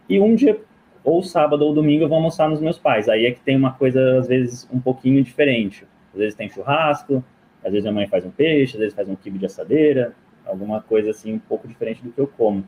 E 0.08 0.18
um 0.20 0.34
dia, 0.34 0.60
ou 1.02 1.22
sábado 1.22 1.64
ou 1.64 1.74
domingo, 1.74 2.04
eu 2.04 2.08
vou 2.08 2.16
almoçar 2.16 2.48
nos 2.48 2.60
meus 2.60 2.78
pais. 2.78 3.08
Aí 3.08 3.26
é 3.26 3.30
que 3.32 3.40
tem 3.40 3.56
uma 3.56 3.72
coisa, 3.72 4.18
às 4.18 4.26
vezes, 4.26 4.68
um 4.72 4.80
pouquinho 4.80 5.22
diferente. 5.22 5.86
Às 6.12 6.18
vezes 6.18 6.34
tem 6.34 6.48
churrasco, 6.48 7.24
às 7.64 7.70
vezes 7.72 7.82
minha 7.82 7.94
mãe 7.94 8.06
faz 8.06 8.24
um 8.24 8.30
peixe, 8.30 8.76
às 8.76 8.80
vezes 8.80 8.94
faz 8.94 9.08
um 9.08 9.16
quibe 9.16 9.38
de 9.38 9.46
assadeira, 9.46 10.14
alguma 10.44 10.80
coisa 10.80 11.10
assim 11.10 11.32
um 11.32 11.38
pouco 11.38 11.66
diferente 11.66 12.02
do 12.02 12.10
que 12.10 12.20
eu 12.20 12.26
como. 12.26 12.66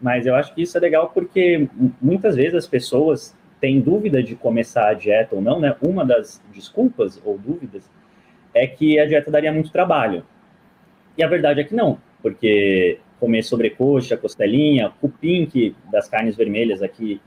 Mas 0.00 0.26
eu 0.26 0.34
acho 0.34 0.54
que 0.54 0.62
isso 0.62 0.76
é 0.76 0.80
legal 0.80 1.10
porque 1.10 1.68
muitas 2.00 2.36
vezes 2.36 2.54
as 2.54 2.66
pessoas 2.66 3.36
tem 3.62 3.80
dúvida 3.80 4.20
de 4.20 4.34
começar 4.34 4.88
a 4.88 4.92
dieta 4.92 5.36
ou 5.36 5.40
não, 5.40 5.60
né? 5.60 5.76
Uma 5.80 6.04
das 6.04 6.42
desculpas 6.52 7.22
ou 7.24 7.38
dúvidas 7.38 7.88
é 8.52 8.66
que 8.66 8.98
a 8.98 9.06
dieta 9.06 9.30
daria 9.30 9.52
muito 9.52 9.70
trabalho. 9.70 10.24
E 11.16 11.22
a 11.22 11.28
verdade 11.28 11.60
é 11.60 11.64
que 11.64 11.72
não, 11.72 11.96
porque 12.20 12.98
comer 13.20 13.44
sobrecoxa, 13.44 14.16
costelinha, 14.16 14.90
cupim, 15.00 15.46
que 15.46 15.76
das 15.92 16.08
carnes 16.08 16.34
vermelhas 16.34 16.82
aqui 16.82 17.20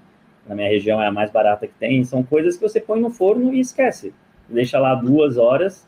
na 0.46 0.54
minha 0.54 0.68
região 0.68 1.02
é 1.02 1.08
a 1.08 1.12
mais 1.12 1.32
barata 1.32 1.68
que 1.68 1.74
tem, 1.80 2.04
são 2.04 2.22
coisas 2.22 2.58
que 2.58 2.64
você 2.64 2.82
põe 2.82 3.00
no 3.00 3.10
forno 3.10 3.54
e 3.54 3.62
esquece. 3.62 4.14
Deixa 4.50 4.78
lá 4.78 4.94
duas 4.94 5.38
horas 5.38 5.88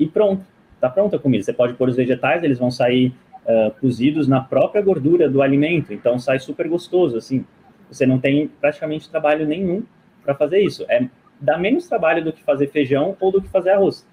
e 0.00 0.04
pronto, 0.04 0.44
tá 0.80 0.90
pronta 0.90 1.14
a 1.14 1.18
comida. 1.20 1.44
Você 1.44 1.52
pode 1.52 1.74
pôr 1.74 1.88
os 1.88 1.94
vegetais, 1.94 2.42
eles 2.42 2.58
vão 2.58 2.72
sair 2.72 3.14
uh, 3.44 3.70
cozidos 3.80 4.26
na 4.26 4.40
própria 4.40 4.82
gordura 4.82 5.30
do 5.30 5.42
alimento, 5.42 5.94
então 5.94 6.18
sai 6.18 6.40
super 6.40 6.66
gostoso, 6.66 7.16
assim. 7.16 7.44
Você 7.90 8.06
não 8.06 8.18
tem 8.18 8.48
praticamente 8.48 9.10
trabalho 9.10 9.46
nenhum 9.46 9.84
para 10.22 10.34
fazer 10.34 10.60
isso. 10.60 10.84
É 10.88 11.08
dá 11.40 11.58
menos 11.58 11.86
trabalho 11.86 12.24
do 12.24 12.32
que 12.32 12.42
fazer 12.42 12.68
feijão 12.68 13.16
ou 13.20 13.30
do 13.30 13.42
que 13.42 13.48
fazer 13.48 13.70
arroz 13.70 14.06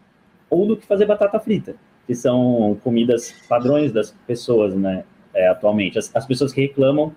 ou 0.50 0.68
do 0.68 0.78
que 0.78 0.86
fazer 0.86 1.06
batata 1.06 1.40
frita, 1.40 1.76
que 2.06 2.14
são 2.14 2.78
comidas 2.84 3.32
padrões 3.48 3.92
das 3.92 4.12
pessoas, 4.28 4.76
né? 4.76 5.04
É, 5.34 5.48
atualmente, 5.48 5.98
as, 5.98 6.16
as 6.16 6.26
pessoas 6.28 6.54
que 6.54 6.62
reclamam 6.62 7.14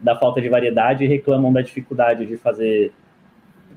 da 0.00 0.16
falta 0.16 0.40
de 0.40 0.48
variedade 0.48 1.06
reclamam 1.06 1.52
da 1.52 1.60
dificuldade 1.60 2.24
de 2.24 2.38
fazer, 2.38 2.90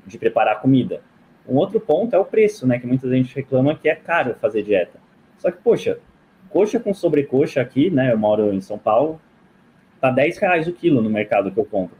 de 0.06 0.16
preparar 0.16 0.62
comida. 0.62 1.02
Um 1.46 1.56
outro 1.56 1.78
ponto 1.78 2.16
é 2.16 2.18
o 2.18 2.24
preço, 2.24 2.66
né? 2.66 2.78
Que 2.78 2.86
muita 2.86 3.06
gente 3.10 3.34
reclama 3.34 3.74
que 3.74 3.90
é 3.90 3.94
caro 3.94 4.34
fazer 4.40 4.62
dieta. 4.62 4.98
Só 5.36 5.50
que, 5.50 5.58
poxa, 5.58 5.98
coxa 6.48 6.80
com 6.80 6.94
sobrecoxa 6.94 7.60
aqui, 7.60 7.90
né? 7.90 8.10
Eu 8.10 8.16
moro 8.16 8.54
em 8.54 8.60
São 8.62 8.78
Paulo, 8.78 9.20
tá 10.00 10.10
10 10.10 10.38
reais 10.38 10.66
o 10.66 10.72
quilo 10.72 11.02
no 11.02 11.10
mercado 11.10 11.52
que 11.52 11.60
eu 11.60 11.66
compro. 11.66 11.96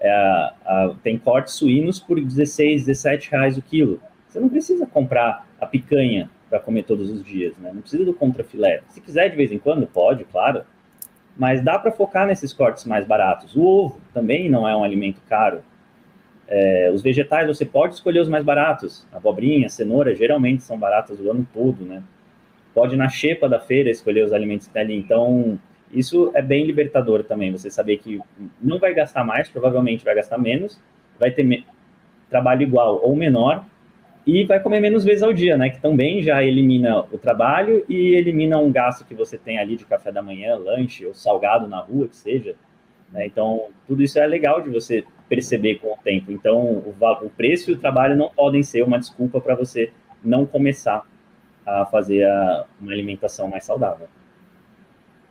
É, 0.00 0.10
a, 0.10 0.94
tem 1.02 1.18
cortes 1.18 1.54
suínos 1.54 2.00
por 2.00 2.20
16, 2.20 2.86
17 2.86 3.30
reais 3.30 3.58
o 3.58 3.62
quilo. 3.62 4.00
Você 4.28 4.40
não 4.40 4.48
precisa 4.48 4.86
comprar 4.86 5.46
a 5.60 5.66
picanha 5.66 6.30
para 6.48 6.58
comer 6.58 6.84
todos 6.84 7.10
os 7.10 7.22
dias, 7.24 7.56
né? 7.58 7.70
Não 7.72 7.80
precisa 7.80 8.04
do 8.04 8.14
contrafilé. 8.14 8.82
Se 8.88 9.00
quiser 9.00 9.28
de 9.28 9.36
vez 9.36 9.52
em 9.52 9.58
quando, 9.58 9.86
pode, 9.86 10.24
claro. 10.24 10.62
Mas 11.36 11.62
dá 11.62 11.78
para 11.78 11.92
focar 11.92 12.26
nesses 12.26 12.52
cortes 12.52 12.84
mais 12.84 13.06
baratos. 13.06 13.54
O 13.54 13.62
ovo 13.62 14.00
também 14.12 14.50
não 14.50 14.68
é 14.68 14.74
um 14.74 14.82
alimento 14.82 15.20
caro. 15.28 15.62
É, 16.48 16.90
os 16.92 17.00
vegetais 17.00 17.46
você 17.46 17.64
pode 17.64 17.94
escolher 17.94 18.20
os 18.20 18.28
mais 18.28 18.44
baratos. 18.44 19.06
Abobrinha, 19.12 19.68
cenoura, 19.68 20.14
geralmente 20.14 20.64
são 20.64 20.76
baratas 20.76 21.20
o 21.20 21.30
ano 21.30 21.46
todo, 21.52 21.84
né? 21.84 22.02
Pode 22.74 22.96
na 22.96 23.08
xepa 23.08 23.48
da 23.48 23.60
feira 23.60 23.90
escolher 23.90 24.24
os 24.24 24.32
alimentos 24.32 24.66
que 24.66 24.72
tem 24.72 24.82
ali. 24.82 24.96
Então, 24.96 25.58
isso 25.92 26.30
é 26.34 26.42
bem 26.42 26.64
libertador 26.64 27.24
também. 27.24 27.50
Você 27.52 27.70
saber 27.70 27.98
que 27.98 28.20
não 28.60 28.78
vai 28.78 28.94
gastar 28.94 29.24
mais, 29.24 29.48
provavelmente 29.48 30.04
vai 30.04 30.14
gastar 30.14 30.38
menos, 30.38 30.80
vai 31.18 31.30
ter 31.30 31.64
trabalho 32.28 32.62
igual 32.62 33.00
ou 33.02 33.16
menor 33.16 33.64
e 34.26 34.44
vai 34.44 34.60
comer 34.60 34.80
menos 34.80 35.04
vezes 35.04 35.22
ao 35.22 35.32
dia, 35.32 35.56
né? 35.56 35.70
Que 35.70 35.80
também 35.80 36.22
já 36.22 36.42
elimina 36.42 37.00
o 37.00 37.18
trabalho 37.18 37.84
e 37.88 38.14
elimina 38.14 38.58
um 38.58 38.70
gasto 38.70 39.04
que 39.04 39.14
você 39.14 39.36
tem 39.36 39.58
ali 39.58 39.76
de 39.76 39.84
café 39.84 40.12
da 40.12 40.22
manhã, 40.22 40.56
lanche 40.56 41.04
ou 41.06 41.14
salgado 41.14 41.66
na 41.66 41.80
rua, 41.80 42.06
que 42.06 42.16
seja. 42.16 42.54
Né? 43.12 43.26
Então, 43.26 43.68
tudo 43.86 44.02
isso 44.02 44.18
é 44.18 44.26
legal 44.26 44.62
de 44.62 44.70
você 44.70 45.04
perceber 45.28 45.76
com 45.76 45.88
o 45.88 45.96
tempo. 45.96 46.30
Então, 46.30 46.60
o, 46.60 46.94
o 47.22 47.30
preço 47.30 47.70
e 47.70 47.74
o 47.74 47.78
trabalho 47.78 48.16
não 48.16 48.30
podem 48.30 48.62
ser 48.62 48.82
uma 48.82 48.98
desculpa 48.98 49.40
para 49.40 49.54
você 49.54 49.90
não 50.22 50.46
começar 50.46 51.02
a 51.66 51.86
fazer 51.86 52.24
a, 52.24 52.66
uma 52.80 52.92
alimentação 52.92 53.48
mais 53.48 53.64
saudável. 53.64 54.08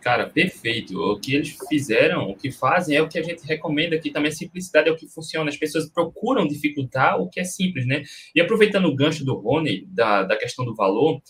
Cara, 0.02 0.30
perfeito. 0.30 0.98
O 0.98 1.20
que 1.20 1.36
eles 1.36 1.58
fizeram, 1.68 2.30
o 2.30 2.36
que 2.36 2.52
fazem 2.52 2.96
é 2.96 3.02
o 3.02 3.10
que 3.10 3.20
a 3.20 3.24
gente 3.24 3.46
recomenda 3.46 3.96
aqui 3.96 4.10
também. 4.10 4.32
Simplicidade 4.32 4.88
é 4.88 4.92
o 4.92 4.96
que 4.96 5.08
funciona. 5.08 5.50
As 5.50 5.58
pessoas 5.58 5.90
procuram 5.90 6.48
dificultar 6.48 7.20
o 7.20 7.30
que 7.30 7.40
é 7.40 7.44
simples, 7.44 7.86
né? 7.86 8.04
E 8.34 8.40
aproveitando 8.40 8.86
o 8.86 8.96
gancho 8.96 9.26
do 9.26 9.36
Rony, 9.36 9.86
da, 9.88 10.24
da 10.24 10.38
questão 10.38 10.64
do 10.64 10.74
valor, 10.74 11.22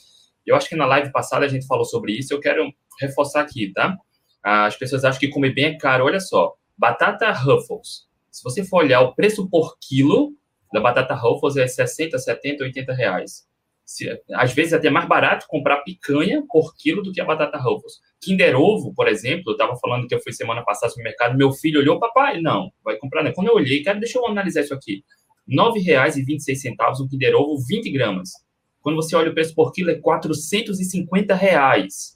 eu 0.46 0.56
acho 0.56 0.70
que 0.70 0.76
na 0.76 0.86
live 0.86 1.12
passada 1.12 1.46
a 1.46 1.50
gente 1.50 1.66
falou 1.66 1.86
sobre 1.86 2.14
isso. 2.14 2.34
Eu 2.34 2.40
quero 2.40 2.72
reforçar 3.02 3.42
aqui, 3.42 3.72
tá? 3.74 3.98
As 4.44 4.76
pessoas 4.76 5.04
acham 5.04 5.20
que 5.20 5.30
comer 5.30 5.54
bem 5.54 5.66
é 5.66 5.78
caro. 5.78 6.06
Olha 6.06 6.20
só, 6.20 6.54
batata 6.78 7.32
Ruffles. 7.32 8.08
Se 8.32 8.44
você 8.44 8.64
for 8.64 8.84
olhar 8.84 9.02
o 9.02 9.16
preço 9.16 9.50
por 9.50 9.78
quilo 9.80 10.34
da 10.72 10.80
batata 10.80 11.16
Ruffles 11.16 11.58
é 11.58 11.68
60, 11.68 12.18
70, 12.20 12.64
80 12.64 12.94
reais. 12.94 13.49
Se, 13.90 14.08
às 14.34 14.54
vezes 14.54 14.72
é 14.72 14.76
até 14.76 14.88
mais 14.92 15.08
barato 15.08 15.48
comprar 15.50 15.78
picanha 15.78 16.44
por 16.48 16.76
quilo 16.76 17.02
do 17.02 17.12
que 17.12 17.20
a 17.20 17.26
batata 17.26 17.58
Ruffles. 17.58 17.94
Kinder 18.22 18.56
Ovo, 18.56 18.94
por 18.94 19.08
exemplo, 19.08 19.46
eu 19.48 19.54
estava 19.54 19.76
falando 19.78 20.08
que 20.08 20.14
eu 20.14 20.22
fui 20.22 20.32
semana 20.32 20.64
passada 20.64 20.94
no 20.96 21.02
mercado, 21.02 21.36
meu 21.36 21.52
filho 21.52 21.80
olhou, 21.80 22.00
papai, 22.00 22.40
não, 22.40 22.72
vai 22.84 22.98
comprar, 22.98 23.24
né? 23.24 23.32
Quando 23.34 23.48
eu 23.48 23.56
olhei, 23.56 23.82
cara, 23.82 24.00
deixa 24.00 24.20
eu 24.20 24.28
analisar 24.28 24.62
isso 24.62 24.76
aqui. 24.76 25.04
R$ 25.48 25.56
9,26 25.56 27.02
um 27.02 27.08
Kinder 27.08 27.36
Ovo, 27.36 27.60
20 27.66 27.90
gramas. 27.90 28.30
Quando 28.80 28.96
você 28.96 29.16
olha 29.16 29.32
o 29.32 29.34
preço 29.34 29.56
por 29.56 29.72
quilo, 29.72 29.90
é 29.90 29.96
450 29.96 31.34
reais. 31.34 32.16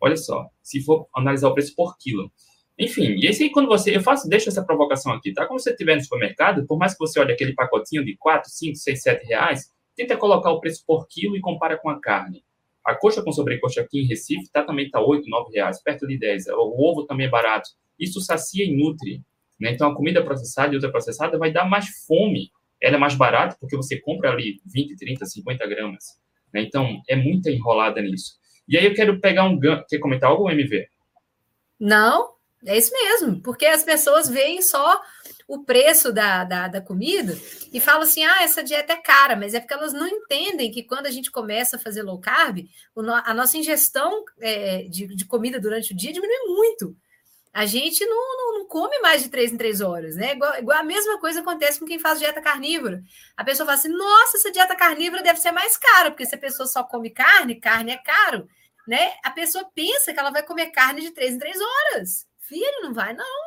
Olha 0.00 0.16
só, 0.16 0.44
se 0.60 0.80
for 0.80 1.06
analisar 1.14 1.50
o 1.50 1.54
preço 1.54 1.72
por 1.76 1.96
quilo. 1.98 2.32
Enfim, 2.76 3.14
e 3.16 3.26
esse 3.26 3.44
aí, 3.44 3.50
quando 3.50 3.68
você. 3.68 3.96
Eu 3.96 4.00
faço, 4.00 4.28
deixa 4.28 4.50
essa 4.50 4.64
provocação 4.66 5.12
aqui, 5.12 5.32
tá? 5.32 5.46
Quando 5.46 5.60
você 5.60 5.70
estiver 5.70 5.94
no 5.94 6.02
supermercado, 6.02 6.66
por 6.66 6.76
mais 6.76 6.94
que 6.94 6.98
você 6.98 7.20
olhe 7.20 7.32
aquele 7.32 7.54
pacotinho 7.54 8.04
de 8.04 8.16
4, 8.16 8.50
5, 8.50 8.74
6, 8.74 9.02
7 9.02 9.24
reais, 9.24 9.70
tenta 9.96 10.16
colocar 10.16 10.50
o 10.50 10.60
preço 10.60 10.84
por 10.86 11.08
quilo 11.08 11.36
e 11.36 11.40
compara 11.40 11.78
com 11.78 11.88
a 11.88 12.00
carne. 12.00 12.44
A 12.84 12.94
coxa 12.94 13.22
com 13.22 13.32
sobrecoxa 13.32 13.80
aqui 13.80 14.00
em 14.00 14.06
Recife 14.06 14.48
tá, 14.52 14.62
também 14.62 14.86
está 14.86 15.00
8, 15.00 15.28
9 15.28 15.52
reais, 15.52 15.82
perto 15.82 16.06
de 16.06 16.16
10. 16.16 16.46
O 16.48 16.74
ovo 16.78 17.04
também 17.04 17.26
é 17.26 17.30
barato. 17.30 17.70
Isso 17.98 18.20
sacia 18.20 18.64
e 18.64 18.76
nutre. 18.76 19.22
Né? 19.58 19.72
Então, 19.72 19.90
a 19.90 19.94
comida 19.94 20.22
processada 20.22 20.72
e 20.72 20.76
ultraprocessada 20.76 21.36
vai 21.36 21.50
dar 21.50 21.64
mais 21.64 21.86
fome. 22.06 22.52
Ela 22.80 22.96
é 22.96 22.98
mais 22.98 23.16
barata 23.16 23.56
porque 23.58 23.74
você 23.74 23.98
compra 23.98 24.30
ali 24.30 24.60
20, 24.66 24.96
30, 24.96 25.24
50 25.24 25.66
gramas. 25.66 26.04
Né? 26.52 26.60
Então, 26.60 27.02
é 27.08 27.16
muita 27.16 27.50
enrolada 27.50 28.00
nisso. 28.00 28.34
E 28.68 28.76
aí 28.78 28.84
eu 28.84 28.94
quero 28.94 29.20
pegar 29.20 29.44
um... 29.44 29.58
Quer 29.58 29.98
comentar 29.98 30.30
algo, 30.30 30.48
MV? 30.48 30.86
Não, 31.80 32.34
é 32.64 32.76
isso 32.76 32.92
mesmo, 32.92 33.40
porque 33.42 33.66
as 33.66 33.82
pessoas 33.82 34.28
veem 34.28 34.62
só 34.62 35.00
o 35.48 35.64
preço 35.64 36.12
da, 36.12 36.42
da, 36.44 36.68
da, 36.68 36.80
comida 36.80 37.38
e 37.72 37.80
falam 37.80 38.02
assim: 38.02 38.24
ah, 38.24 38.42
essa 38.42 38.62
dieta 38.62 38.94
é 38.94 38.96
cara, 38.96 39.36
mas 39.36 39.54
é 39.54 39.60
porque 39.60 39.74
elas 39.74 39.92
não 39.92 40.06
entendem 40.06 40.70
que 40.70 40.82
quando 40.82 41.06
a 41.06 41.10
gente 41.10 41.30
começa 41.30 41.76
a 41.76 41.78
fazer 41.78 42.02
low 42.02 42.18
carb, 42.18 42.68
a 43.24 43.34
nossa 43.34 43.56
ingestão 43.56 44.24
é, 44.40 44.82
de, 44.88 45.06
de, 45.14 45.24
comida 45.24 45.60
durante 45.60 45.92
o 45.92 45.96
dia 45.96 46.12
diminui 46.12 46.46
muito. 46.46 46.96
A 47.52 47.64
gente 47.64 48.04
não, 48.04 48.36
não, 48.36 48.58
não, 48.58 48.66
come 48.66 48.98
mais 48.98 49.22
de 49.22 49.30
três 49.30 49.50
em 49.50 49.56
três 49.56 49.80
horas, 49.80 50.16
né? 50.16 50.32
Igual, 50.32 50.58
igual, 50.58 50.78
a 50.78 50.84
mesma 50.84 51.18
coisa 51.18 51.40
acontece 51.40 51.78
com 51.78 51.86
quem 51.86 51.98
faz 51.98 52.18
dieta 52.18 52.42
carnívora. 52.42 53.02
A 53.34 53.44
pessoa 53.44 53.64
fala 53.64 53.78
assim: 53.78 53.88
nossa, 53.88 54.36
essa 54.36 54.50
dieta 54.50 54.74
carnívora 54.74 55.22
deve 55.22 55.40
ser 55.40 55.52
mais 55.52 55.76
cara, 55.76 56.10
porque 56.10 56.26
se 56.26 56.34
a 56.34 56.38
pessoa 56.38 56.66
só 56.66 56.82
come 56.82 57.08
carne, 57.08 57.60
carne 57.60 57.92
é 57.92 57.96
caro, 57.96 58.48
né? 58.86 59.12
A 59.22 59.30
pessoa 59.30 59.64
pensa 59.74 60.12
que 60.12 60.18
ela 60.18 60.30
vai 60.30 60.42
comer 60.42 60.66
carne 60.66 61.00
de 61.00 61.12
três 61.12 61.34
em 61.34 61.38
três 61.38 61.56
horas. 61.60 62.26
Filho, 62.40 62.82
não 62.82 62.92
vai, 62.92 63.14
não. 63.14 63.45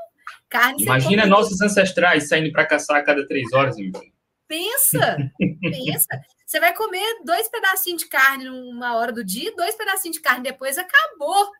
Carne 0.49 0.83
Imagina 0.83 1.25
nossos 1.25 1.61
ancestrais 1.61 2.27
saindo 2.27 2.51
para 2.51 2.65
caçar 2.65 2.97
a 2.97 3.03
cada 3.03 3.27
três 3.27 3.51
horas, 3.53 3.75
amigo. 3.75 4.01
Pensa, 4.47 5.17
pensa. 5.61 6.07
Você 6.45 6.59
vai 6.59 6.73
comer 6.73 7.21
dois 7.23 7.47
pedacinhos 7.47 8.01
de 8.01 8.09
carne 8.09 8.45
numa 8.45 8.95
hora 8.95 9.11
do 9.11 9.23
dia, 9.23 9.55
dois 9.55 9.75
pedacinhos 9.75 10.17
de 10.17 10.23
carne 10.23 10.43
depois, 10.43 10.77
acabou. 10.77 11.51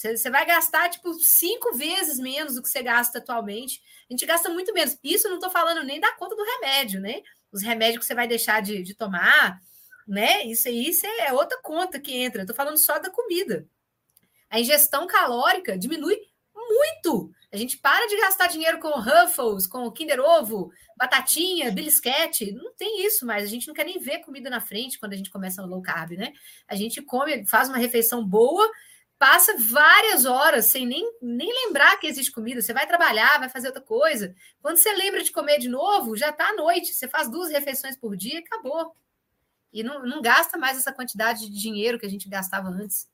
Você 0.00 0.28
vai 0.30 0.44
gastar, 0.44 0.88
tipo, 0.88 1.14
cinco 1.14 1.76
vezes 1.76 2.18
menos 2.18 2.56
do 2.56 2.62
que 2.62 2.68
você 2.68 2.82
gasta 2.82 3.18
atualmente. 3.18 3.80
A 4.10 4.12
gente 4.12 4.26
gasta 4.26 4.48
muito 4.48 4.74
menos. 4.74 4.98
Isso 5.04 5.28
não 5.28 5.36
estou 5.36 5.50
falando 5.50 5.84
nem 5.84 6.00
da 6.00 6.12
conta 6.16 6.34
do 6.34 6.42
remédio, 6.42 7.00
né? 7.00 7.22
Os 7.52 7.62
remédios 7.62 8.00
que 8.00 8.06
você 8.06 8.14
vai 8.14 8.26
deixar 8.26 8.60
de, 8.60 8.82
de 8.82 8.94
tomar, 8.94 9.60
né? 10.06 10.44
Isso 10.44 10.66
aí 10.66 10.88
isso 10.88 11.06
é 11.06 11.32
outra 11.32 11.56
conta 11.62 12.00
que 12.00 12.16
entra. 12.16 12.42
Estou 12.42 12.56
falando 12.56 12.78
só 12.78 12.98
da 12.98 13.10
comida. 13.10 13.64
A 14.50 14.58
ingestão 14.58 15.06
calórica 15.06 15.78
diminui 15.78 16.18
muito. 16.68 17.32
A 17.52 17.56
gente 17.56 17.76
para 17.76 18.06
de 18.06 18.16
gastar 18.16 18.46
dinheiro 18.46 18.78
com 18.78 18.88
Ruffles, 18.98 19.66
com 19.66 19.90
Kinder 19.90 20.20
Ovo, 20.20 20.72
batatinha, 20.96 21.70
bilisquete. 21.70 22.52
Não 22.52 22.72
tem 22.74 23.04
isso 23.04 23.26
mais. 23.26 23.44
A 23.44 23.48
gente 23.48 23.68
não 23.68 23.74
quer 23.74 23.84
nem 23.84 23.98
ver 23.98 24.20
comida 24.20 24.48
na 24.48 24.60
frente 24.60 24.98
quando 24.98 25.12
a 25.12 25.16
gente 25.16 25.30
começa 25.30 25.60
no 25.60 25.68
low 25.68 25.82
carb, 25.82 26.12
né? 26.12 26.32
A 26.66 26.74
gente 26.74 27.02
come, 27.02 27.46
faz 27.46 27.68
uma 27.68 27.76
refeição 27.76 28.24
boa, 28.24 28.70
passa 29.18 29.54
várias 29.58 30.24
horas 30.24 30.66
sem 30.66 30.86
nem, 30.86 31.04
nem 31.20 31.52
lembrar 31.66 31.98
que 31.98 32.06
existe 32.06 32.32
comida. 32.32 32.62
Você 32.62 32.72
vai 32.72 32.86
trabalhar, 32.86 33.38
vai 33.38 33.48
fazer 33.48 33.68
outra 33.68 33.82
coisa. 33.82 34.34
Quando 34.60 34.78
você 34.78 34.92
lembra 34.94 35.22
de 35.22 35.30
comer 35.30 35.58
de 35.58 35.68
novo, 35.68 36.16
já 36.16 36.30
está 36.30 36.48
à 36.48 36.54
noite. 36.54 36.94
Você 36.94 37.06
faz 37.06 37.30
duas 37.30 37.50
refeições 37.50 37.96
por 37.96 38.16
dia 38.16 38.36
e 38.36 38.38
acabou. 38.38 38.96
E 39.72 39.82
não, 39.82 40.02
não 40.04 40.22
gasta 40.22 40.56
mais 40.56 40.78
essa 40.78 40.92
quantidade 40.92 41.50
de 41.50 41.60
dinheiro 41.60 41.98
que 41.98 42.06
a 42.06 42.10
gente 42.10 42.28
gastava 42.28 42.68
antes. 42.68 43.08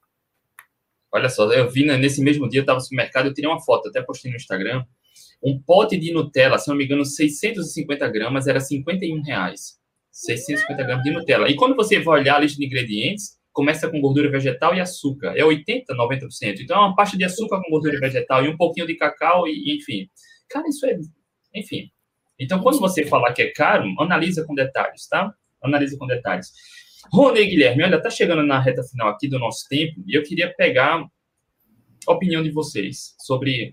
Olha 1.13 1.29
só, 1.29 1.51
eu 1.53 1.71
vi 1.71 1.85
né, 1.85 1.97
nesse 1.97 2.23
mesmo 2.23 2.49
dia, 2.49 2.61
eu 2.61 2.63
estava 2.63 2.79
no 2.79 2.83
supermercado, 2.83 3.27
eu 3.27 3.35
tirei 3.35 3.51
uma 3.51 3.61
foto, 3.61 3.89
até 3.89 4.03
postei 4.03 4.31
no 4.31 4.37
Instagram. 4.37 4.85
Um 5.43 5.61
pote 5.61 5.97
de 5.97 6.13
Nutella, 6.13 6.59
se 6.59 6.69
não 6.69 6.77
me 6.77 6.85
engano, 6.85 7.05
650 7.05 8.09
gramas, 8.09 8.47
era 8.47 8.61
51 8.61 9.23
reais. 9.23 9.79
650 10.11 10.83
gramas 10.83 11.05
de 11.05 11.11
Nutella. 11.11 11.49
E 11.49 11.57
quando 11.57 11.77
você 11.77 12.01
vai 12.01 12.21
olhar 12.21 12.37
a 12.37 12.41
lista 12.41 12.59
de 12.59 12.67
ingredientes, 12.67 13.39
começa 13.53 13.89
com 13.89 14.01
gordura 14.01 14.31
vegetal 14.31 14.75
e 14.75 14.81
açúcar. 14.81 15.33
É 15.37 15.45
80, 15.45 15.95
90%. 15.95 16.61
Então 16.61 16.77
é 16.77 16.81
uma 16.81 16.95
pasta 16.95 17.17
de 17.17 17.25
açúcar 17.25 17.61
com 17.63 17.71
gordura 17.71 17.99
vegetal 17.99 18.45
e 18.45 18.49
um 18.49 18.57
pouquinho 18.57 18.87
de 18.87 18.97
cacau 18.97 19.47
e, 19.47 19.77
enfim. 19.77 20.09
Cara, 20.49 20.69
isso 20.69 20.85
é... 20.87 20.99
Enfim. 21.55 21.91
Então, 22.39 22.61
quando 22.61 22.79
você 22.79 23.05
falar 23.05 23.33
que 23.33 23.43
é 23.43 23.53
caro, 23.53 23.85
analisa 23.99 24.45
com 24.45 24.55
detalhes, 24.55 25.09
tá? 25.09 25.33
Analisa 25.63 25.97
com 25.99 26.07
detalhes. 26.07 26.53
Rony 27.13 27.47
Guilherme, 27.47 27.85
olha, 27.85 28.01
tá 28.01 28.11
chegando 28.11 28.43
na 28.43 28.61
reta 28.61 28.83
final 28.83 29.09
aqui 29.09 29.29
do 29.29 29.39
nosso 29.39 29.69
tempo 29.69 30.03
e 30.07 30.17
eu 30.17 30.23
queria 30.23 30.53
pegar 30.55 31.05
a 32.07 32.13
opinião 32.13 32.43
de 32.43 32.51
vocês 32.51 33.15
sobre, 33.21 33.73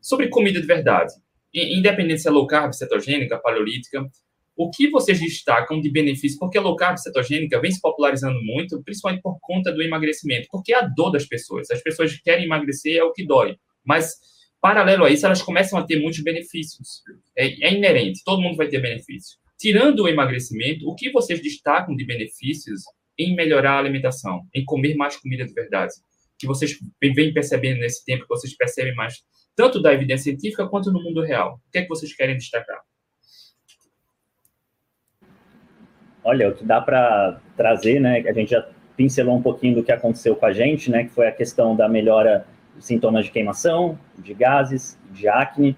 sobre 0.00 0.28
comida 0.28 0.60
de 0.60 0.66
verdade. 0.66 1.12
Independente 1.52 2.22
se 2.22 2.28
é 2.28 2.30
low 2.30 2.46
carb, 2.46 2.72
cetogênica, 2.72 3.38
paleolítica, 3.38 4.04
o 4.56 4.70
que 4.70 4.88
vocês 4.88 5.18
destacam 5.18 5.80
de 5.80 5.90
benefício? 5.90 6.38
Porque 6.38 6.58
a 6.58 6.60
low 6.60 6.76
carb 6.76 6.96
cetogênica 6.96 7.60
vem 7.60 7.70
se 7.70 7.80
popularizando 7.80 8.40
muito, 8.42 8.82
principalmente 8.82 9.22
por 9.22 9.38
conta 9.40 9.72
do 9.72 9.82
emagrecimento, 9.82 10.48
porque 10.50 10.72
é 10.72 10.78
a 10.78 10.86
dor 10.86 11.10
das 11.10 11.26
pessoas. 11.26 11.70
As 11.70 11.82
pessoas 11.82 12.16
querem 12.20 12.44
emagrecer, 12.44 12.96
é 12.96 13.02
o 13.02 13.12
que 13.12 13.26
dói. 13.26 13.56
Mas 13.84 14.16
paralelo 14.60 15.04
a 15.04 15.10
isso, 15.10 15.26
elas 15.26 15.42
começam 15.42 15.78
a 15.78 15.84
ter 15.84 16.00
muitos 16.00 16.22
benefícios. 16.22 17.02
É, 17.36 17.46
é 17.66 17.74
inerente, 17.74 18.22
todo 18.24 18.40
mundo 18.40 18.56
vai 18.56 18.68
ter 18.68 18.80
benefícios. 18.80 19.38
Tirando 19.58 20.00
o 20.00 20.08
emagrecimento, 20.08 20.88
o 20.88 20.94
que 20.94 21.10
vocês 21.10 21.40
destacam 21.40 21.94
de 21.94 22.04
benefícios 22.04 22.82
em 23.18 23.34
melhorar 23.34 23.74
a 23.74 23.78
alimentação, 23.78 24.42
em 24.54 24.64
comer 24.64 24.94
mais 24.96 25.16
comida 25.16 25.44
de 25.44 25.52
verdade? 25.52 25.92
Que 26.38 26.46
vocês 26.46 26.76
vêm 27.00 27.32
percebendo 27.32 27.78
nesse 27.80 28.04
tempo, 28.04 28.22
que 28.22 28.28
vocês 28.28 28.56
percebem 28.56 28.94
mais, 28.94 29.22
tanto 29.54 29.80
da 29.80 29.94
evidência 29.94 30.24
científica 30.24 30.66
quanto 30.66 30.92
no 30.92 31.02
mundo 31.02 31.22
real. 31.22 31.60
O 31.66 31.70
que 31.70 31.78
é 31.78 31.82
que 31.82 31.88
vocês 31.88 32.14
querem 32.14 32.36
destacar? 32.36 32.80
Olha, 36.24 36.48
o 36.48 36.54
que 36.54 36.64
dá 36.64 36.80
para 36.80 37.40
trazer, 37.56 38.00
né? 38.00 38.20
A 38.26 38.32
gente 38.32 38.50
já 38.50 38.66
pincelou 38.96 39.36
um 39.36 39.42
pouquinho 39.42 39.76
do 39.76 39.84
que 39.84 39.92
aconteceu 39.92 40.34
com 40.34 40.46
a 40.46 40.52
gente, 40.52 40.90
né? 40.90 41.04
Que 41.04 41.10
foi 41.10 41.28
a 41.28 41.32
questão 41.32 41.76
da 41.76 41.88
melhora 41.88 42.46
dos 42.74 42.86
sintomas 42.86 43.26
de 43.26 43.30
queimação, 43.30 43.98
de 44.18 44.34
gases, 44.34 44.98
de 45.12 45.28
acne, 45.28 45.76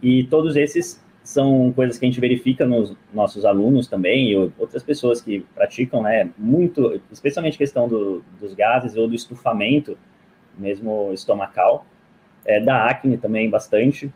e 0.00 0.24
todos 0.24 0.56
esses 0.56 1.04
são 1.26 1.72
coisas 1.72 1.98
que 1.98 2.06
a 2.06 2.08
gente 2.08 2.20
verifica 2.20 2.64
nos 2.64 2.96
nossos 3.12 3.44
alunos 3.44 3.88
também 3.88 4.30
e 4.30 4.36
outras 4.36 4.84
pessoas 4.84 5.20
que 5.20 5.44
praticam, 5.56 6.00
né? 6.00 6.30
Muito, 6.38 7.00
especialmente 7.10 7.58
questão 7.58 7.88
do, 7.88 8.22
dos 8.40 8.54
gases 8.54 8.96
ou 8.96 9.08
do 9.08 9.14
estufamento, 9.14 9.98
mesmo 10.56 11.10
estomacal, 11.12 11.84
é, 12.44 12.60
da 12.60 12.86
acne 12.86 13.18
também 13.18 13.50
bastante, 13.50 14.08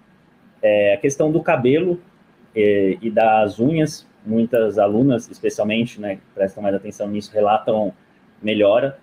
é, 0.62 0.94
a 0.94 0.98
questão 0.98 1.32
do 1.32 1.42
cabelo 1.42 2.00
e, 2.54 2.96
e 3.02 3.10
das 3.10 3.58
unhas 3.58 4.06
muitas 4.24 4.78
alunas, 4.78 5.28
especialmente, 5.28 6.00
né, 6.00 6.20
prestam 6.32 6.62
mais 6.62 6.76
atenção 6.76 7.08
nisso, 7.08 7.32
relatam 7.32 7.92
melhora 8.40 9.00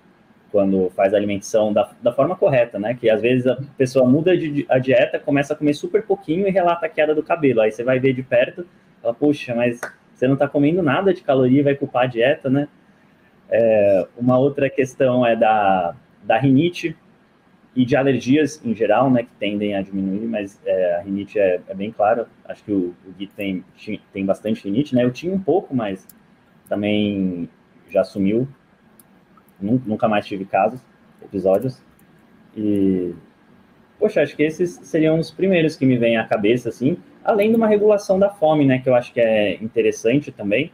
quando 0.51 0.89
faz 0.91 1.13
a 1.13 1.17
alimentação 1.17 1.73
da, 1.73 1.91
da 2.01 2.11
forma 2.11 2.35
correta, 2.35 2.79
né? 2.79 2.93
Que 2.93 3.09
às 3.09 3.21
vezes 3.21 3.47
a 3.47 3.57
pessoa 3.77 4.07
muda 4.07 4.37
de, 4.37 4.65
a 4.69 4.79
dieta, 4.79 5.19
começa 5.19 5.53
a 5.53 5.55
comer 5.55 5.73
super 5.73 6.03
pouquinho 6.03 6.47
e 6.47 6.51
relata 6.51 6.85
a 6.85 6.89
queda 6.89 7.13
do 7.13 7.23
cabelo. 7.23 7.61
Aí 7.61 7.71
você 7.71 7.83
vai 7.83 7.99
ver 7.99 8.13
de 8.13 8.23
perto, 8.23 8.65
fala, 9.01 9.13
puxa, 9.13 9.53
mas 9.53 9.79
você 10.13 10.27
não 10.27 10.33
está 10.33 10.47
comendo 10.47 10.81
nada 10.81 11.13
de 11.13 11.21
caloria 11.21 11.59
e 11.59 11.63
vai 11.63 11.75
culpar 11.75 12.03
a 12.03 12.07
dieta, 12.07 12.49
né? 12.49 12.67
É, 13.49 14.07
uma 14.17 14.37
outra 14.37 14.69
questão 14.69 15.25
é 15.25 15.35
da, 15.35 15.95
da 16.23 16.37
rinite, 16.37 16.95
e 17.77 17.85
de 17.85 17.95
alergias 17.95 18.59
em 18.65 18.73
geral, 18.73 19.11
né, 19.11 19.21
que 19.21 19.29
tendem 19.39 19.75
a 19.75 19.83
diminuir, 19.83 20.25
mas 20.25 20.59
é, 20.65 20.95
a 20.95 21.01
rinite 21.01 21.37
é, 21.37 21.61
é, 21.67 21.75
bem 21.75 21.91
claro. 21.91 22.25
Acho 22.43 22.63
que 22.63 22.71
o, 22.71 22.95
o 23.05 23.11
Gui 23.15 23.27
tem, 23.27 23.63
tem 24.11 24.25
bastante 24.25 24.63
rinite, 24.63 24.95
né? 24.95 25.03
Eu 25.03 25.11
tinha 25.11 25.31
um 25.31 25.39
pouco, 25.39 25.75
mas 25.75 26.07
também 26.67 27.47
já 27.87 28.03
sumiu. 28.03 28.47
Nunca 29.59 30.07
mais 30.07 30.25
tive 30.25 30.45
casos, 30.45 30.79
episódios. 31.23 31.81
E, 32.55 33.13
poxa, 33.99 34.21
acho 34.21 34.35
que 34.35 34.43
esses 34.43 34.79
seriam 34.83 35.19
os 35.19 35.31
primeiros 35.31 35.75
que 35.75 35.85
me 35.85 35.97
vêm 35.97 36.17
à 36.17 36.25
cabeça, 36.25 36.69
assim. 36.69 36.97
Além 37.23 37.51
de 37.51 37.57
uma 37.57 37.67
regulação 37.67 38.17
da 38.17 38.29
fome, 38.29 38.65
né, 38.65 38.79
que 38.79 38.89
eu 38.89 38.95
acho 38.95 39.13
que 39.13 39.19
é 39.19 39.55
interessante 39.61 40.31
também, 40.31 40.71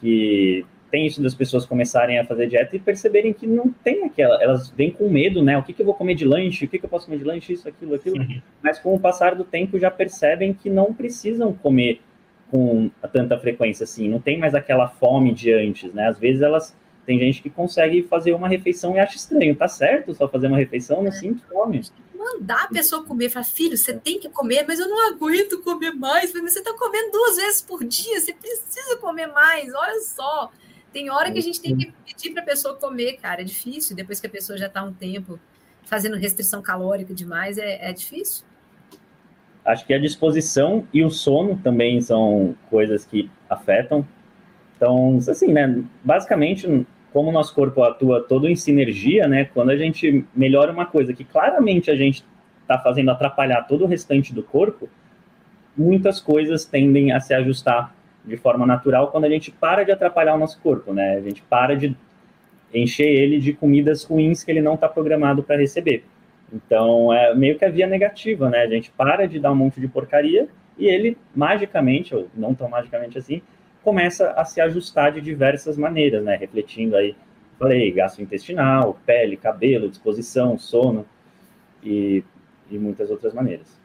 que 0.00 0.64
tem 0.92 1.06
isso 1.06 1.22
das 1.22 1.34
pessoas 1.34 1.64
começarem 1.64 2.18
a 2.18 2.24
fazer 2.24 2.46
dieta 2.48 2.76
e 2.76 2.78
perceberem 2.78 3.32
que 3.32 3.46
não 3.46 3.72
tem 3.72 4.04
aquela, 4.04 4.40
elas 4.42 4.68
vêm 4.68 4.90
com 4.90 5.08
medo, 5.08 5.42
né? 5.42 5.56
O 5.56 5.62
que, 5.62 5.72
que 5.72 5.80
eu 5.80 5.86
vou 5.86 5.94
comer 5.94 6.14
de 6.14 6.26
lanche? 6.26 6.66
O 6.66 6.68
que, 6.68 6.78
que 6.78 6.84
eu 6.84 6.90
posso 6.90 7.06
comer 7.06 7.18
de 7.18 7.24
lanche? 7.24 7.54
Isso, 7.54 7.66
aquilo, 7.66 7.94
aquilo. 7.94 8.18
Uhum. 8.18 8.42
Mas 8.62 8.78
com 8.78 8.94
o 8.94 9.00
passar 9.00 9.34
do 9.34 9.42
tempo 9.42 9.78
já 9.78 9.90
percebem 9.90 10.52
que 10.52 10.68
não 10.68 10.92
precisam 10.92 11.54
comer 11.54 12.02
com 12.50 12.90
tanta 13.10 13.38
frequência 13.38 13.84
assim, 13.84 14.06
não 14.06 14.20
tem 14.20 14.36
mais 14.38 14.54
aquela 14.54 14.86
fome 14.86 15.32
de 15.32 15.50
antes, 15.50 15.94
né? 15.94 16.08
Às 16.08 16.18
vezes 16.18 16.42
elas 16.42 16.76
tem 17.04 17.18
gente 17.18 17.42
que 17.42 17.50
consegue 17.50 18.02
fazer 18.04 18.32
uma 18.32 18.48
refeição 18.48 18.94
e 18.96 19.00
acha 19.00 19.16
estranho, 19.16 19.56
tá 19.56 19.66
certo 19.66 20.14
só 20.14 20.28
fazer 20.28 20.46
uma 20.46 20.56
refeição, 20.56 21.02
não 21.02 21.10
sinto 21.10 21.42
fome. 21.48 21.82
Mandar 22.14 22.64
a 22.64 22.68
pessoa 22.68 23.02
comer, 23.02 23.28
falar, 23.30 23.44
filho, 23.44 23.76
você 23.76 23.94
tem 23.94 24.20
que 24.20 24.28
comer, 24.28 24.64
mas 24.66 24.78
eu 24.78 24.88
não 24.88 25.08
aguento 25.10 25.60
comer 25.60 25.92
mais. 25.92 26.32
Mas 26.32 26.52
você 26.52 26.60
está 26.60 26.72
comendo 26.74 27.10
duas 27.10 27.36
vezes 27.36 27.60
por 27.60 27.82
dia, 27.82 28.20
você 28.20 28.32
precisa 28.32 28.96
comer 28.98 29.26
mais, 29.26 29.74
olha 29.74 30.00
só. 30.00 30.52
Tem 30.92 31.10
hora 31.10 31.32
que 31.32 31.38
a 31.38 31.42
gente 31.42 31.60
tem 31.60 31.76
que 31.76 31.92
pedir 32.06 32.32
para 32.32 32.42
a 32.42 32.46
pessoa 32.46 32.76
comer, 32.76 33.14
cara. 33.14 33.40
É 33.40 33.44
difícil. 33.44 33.96
Depois 33.96 34.20
que 34.20 34.26
a 34.26 34.30
pessoa 34.30 34.56
já 34.58 34.66
está 34.66 34.82
um 34.84 34.92
tempo 34.92 35.40
fazendo 35.84 36.16
restrição 36.16 36.62
calórica 36.62 37.14
demais, 37.14 37.58
é, 37.58 37.90
é 37.90 37.92
difícil. 37.92 38.44
Acho 39.64 39.86
que 39.86 39.94
a 39.94 39.98
disposição 39.98 40.86
e 40.92 41.02
o 41.02 41.10
sono 41.10 41.58
também 41.62 42.00
são 42.00 42.54
coisas 42.68 43.04
que 43.04 43.30
afetam. 43.48 44.06
Então, 44.82 45.16
assim, 45.28 45.52
né? 45.52 45.80
Basicamente, 46.02 46.84
como 47.12 47.28
o 47.28 47.32
nosso 47.32 47.54
corpo 47.54 47.84
atua 47.84 48.20
todo 48.20 48.48
em 48.48 48.56
sinergia, 48.56 49.28
né? 49.28 49.44
Quando 49.44 49.70
a 49.70 49.76
gente 49.76 50.24
melhora 50.34 50.72
uma 50.72 50.86
coisa 50.86 51.14
que 51.14 51.22
claramente 51.22 51.88
a 51.88 51.94
gente 51.94 52.24
está 52.62 52.76
fazendo 52.76 53.12
atrapalhar 53.12 53.62
todo 53.62 53.84
o 53.84 53.86
restante 53.86 54.34
do 54.34 54.42
corpo, 54.42 54.88
muitas 55.76 56.20
coisas 56.20 56.64
tendem 56.64 57.12
a 57.12 57.20
se 57.20 57.32
ajustar 57.32 57.94
de 58.24 58.36
forma 58.36 58.66
natural 58.66 59.12
quando 59.12 59.24
a 59.24 59.30
gente 59.30 59.52
para 59.52 59.84
de 59.84 59.92
atrapalhar 59.92 60.34
o 60.34 60.38
nosso 60.38 60.60
corpo, 60.60 60.92
né? 60.92 61.14
A 61.14 61.20
gente 61.20 61.42
para 61.42 61.76
de 61.76 61.96
encher 62.74 63.06
ele 63.06 63.38
de 63.38 63.52
comidas 63.52 64.02
ruins 64.02 64.42
que 64.42 64.50
ele 64.50 64.60
não 64.60 64.74
está 64.74 64.88
programado 64.88 65.44
para 65.44 65.58
receber. 65.58 66.04
Então, 66.52 67.12
é 67.12 67.32
meio 67.36 67.56
que 67.56 67.64
a 67.64 67.70
via 67.70 67.86
negativa, 67.86 68.50
né? 68.50 68.62
A 68.62 68.68
gente 68.68 68.90
para 68.90 69.28
de 69.28 69.38
dar 69.38 69.52
um 69.52 69.56
monte 69.56 69.80
de 69.80 69.86
porcaria 69.86 70.48
e 70.76 70.88
ele, 70.88 71.16
magicamente, 71.32 72.12
ou 72.12 72.28
não 72.34 72.52
tão 72.52 72.68
magicamente 72.68 73.16
assim, 73.16 73.40
começa 73.82 74.30
a 74.32 74.44
se 74.44 74.60
ajustar 74.60 75.12
de 75.12 75.20
diversas 75.20 75.76
maneiras, 75.76 76.24
né? 76.24 76.36
Refletindo 76.36 76.96
aí, 76.96 77.16
falei, 77.58 77.90
gastrointestinal, 77.92 78.98
pele, 79.04 79.36
cabelo, 79.36 79.88
disposição, 79.88 80.58
sono 80.58 81.06
e, 81.82 82.24
e 82.70 82.78
muitas 82.78 83.10
outras 83.10 83.34
maneiras. 83.34 83.80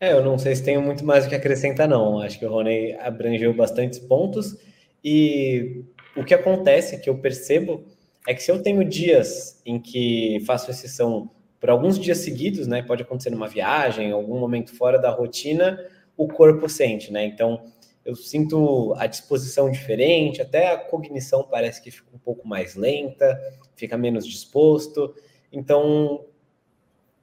É, 0.00 0.12
eu 0.12 0.24
não 0.24 0.36
sei 0.36 0.56
se 0.56 0.64
tenho 0.64 0.82
muito 0.82 1.04
mais 1.04 1.24
o 1.24 1.28
que 1.28 1.34
acrescentar, 1.34 1.88
não. 1.88 2.20
Acho 2.20 2.36
que 2.38 2.44
o 2.44 2.50
Rony 2.50 2.92
abrangeu 2.94 3.54
bastantes 3.54 4.00
pontos. 4.00 4.56
E 5.04 5.84
o 6.16 6.24
que 6.24 6.34
acontece, 6.34 7.00
que 7.00 7.08
eu 7.08 7.18
percebo, 7.18 7.84
é 8.26 8.34
que 8.34 8.42
se 8.42 8.50
eu 8.50 8.60
tenho 8.60 8.84
dias 8.84 9.62
em 9.64 9.78
que 9.80 10.42
faço 10.44 10.70
exceção 10.70 11.30
por 11.60 11.70
alguns 11.70 12.00
dias 12.00 12.18
seguidos, 12.18 12.66
né? 12.66 12.82
Pode 12.82 13.04
acontecer 13.04 13.30
numa 13.30 13.46
viagem, 13.46 14.10
algum 14.10 14.40
momento 14.40 14.76
fora 14.76 14.98
da 14.98 15.10
rotina, 15.10 15.78
o 16.16 16.28
corpo 16.28 16.68
sente, 16.68 17.12
né? 17.12 17.24
Então, 17.24 17.64
eu 18.04 18.16
sinto 18.16 18.94
a 18.96 19.06
disposição 19.06 19.70
diferente, 19.70 20.42
até 20.42 20.72
a 20.72 20.78
cognição 20.78 21.44
parece 21.44 21.80
que 21.80 21.90
fica 21.90 22.08
um 22.12 22.18
pouco 22.18 22.46
mais 22.46 22.74
lenta, 22.74 23.38
fica 23.76 23.96
menos 23.96 24.26
disposto. 24.26 25.14
Então, 25.52 26.24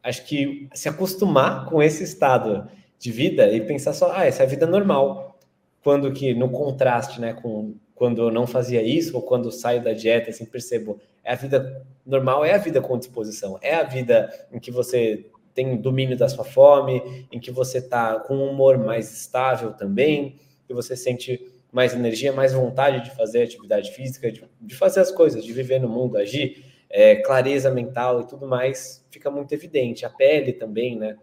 acho 0.01 0.25
que 0.25 0.69
se 0.73 0.87
acostumar 0.87 1.65
com 1.65 1.83
esse 1.83 2.03
estado 2.03 2.69
de 2.97 3.11
vida 3.11 3.51
e 3.51 3.61
pensar 3.61 3.93
só, 3.93 4.11
ah, 4.13 4.25
essa 4.25 4.43
é 4.43 4.45
a 4.45 4.49
vida 4.49 4.65
normal. 4.65 5.37
Quando 5.83 6.11
que, 6.13 6.33
no 6.33 6.49
contraste, 6.49 7.19
né, 7.19 7.33
com 7.33 7.75
quando 7.99 8.21
eu 8.21 8.31
não 8.31 8.47
fazia 8.47 8.81
isso, 8.81 9.17
ou 9.17 9.21
quando 9.21 9.51
saio 9.51 9.83
da 9.83 9.91
dieta, 9.91 10.29
assim, 10.29 10.45
percebo, 10.45 11.01
é 11.21 11.33
a 11.33 11.35
vida 11.35 11.85
normal, 12.05 12.45
é 12.45 12.53
a 12.53 12.57
vida 12.57 12.79
com 12.79 12.97
disposição, 12.97 13.59
é 13.61 13.75
a 13.75 13.83
vida 13.83 14.33
em 14.53 14.57
que 14.57 14.71
você 14.71 15.29
tem 15.59 15.75
domínio 15.75 16.15
da 16.15 16.29
sua 16.29 16.45
fome, 16.45 17.27
em 17.29 17.37
que 17.37 17.51
você 17.51 17.81
tá 17.81 18.17
com 18.17 18.33
um 18.33 18.49
humor 18.49 18.77
mais 18.77 19.11
estável 19.11 19.73
também, 19.73 20.37
que 20.65 20.73
você 20.73 20.95
sente 20.95 21.51
mais 21.69 21.93
energia, 21.93 22.31
mais 22.31 22.53
vontade 22.53 23.03
de 23.03 23.13
fazer 23.13 23.43
atividade 23.43 23.91
física, 23.91 24.31
de, 24.31 24.41
de 24.61 24.75
fazer 24.75 25.01
as 25.01 25.11
coisas, 25.11 25.43
de 25.43 25.51
viver 25.51 25.79
no 25.79 25.89
mundo, 25.89 26.17
agir 26.17 26.63
é, 26.89 27.17
clareza 27.17 27.69
mental 27.69 28.21
e 28.21 28.27
tudo 28.27 28.47
mais 28.47 29.05
fica 29.11 29.29
muito 29.29 29.51
evidente. 29.51 30.05
A 30.05 30.09
pele 30.09 30.53
também, 30.53 30.97
né? 30.97 31.17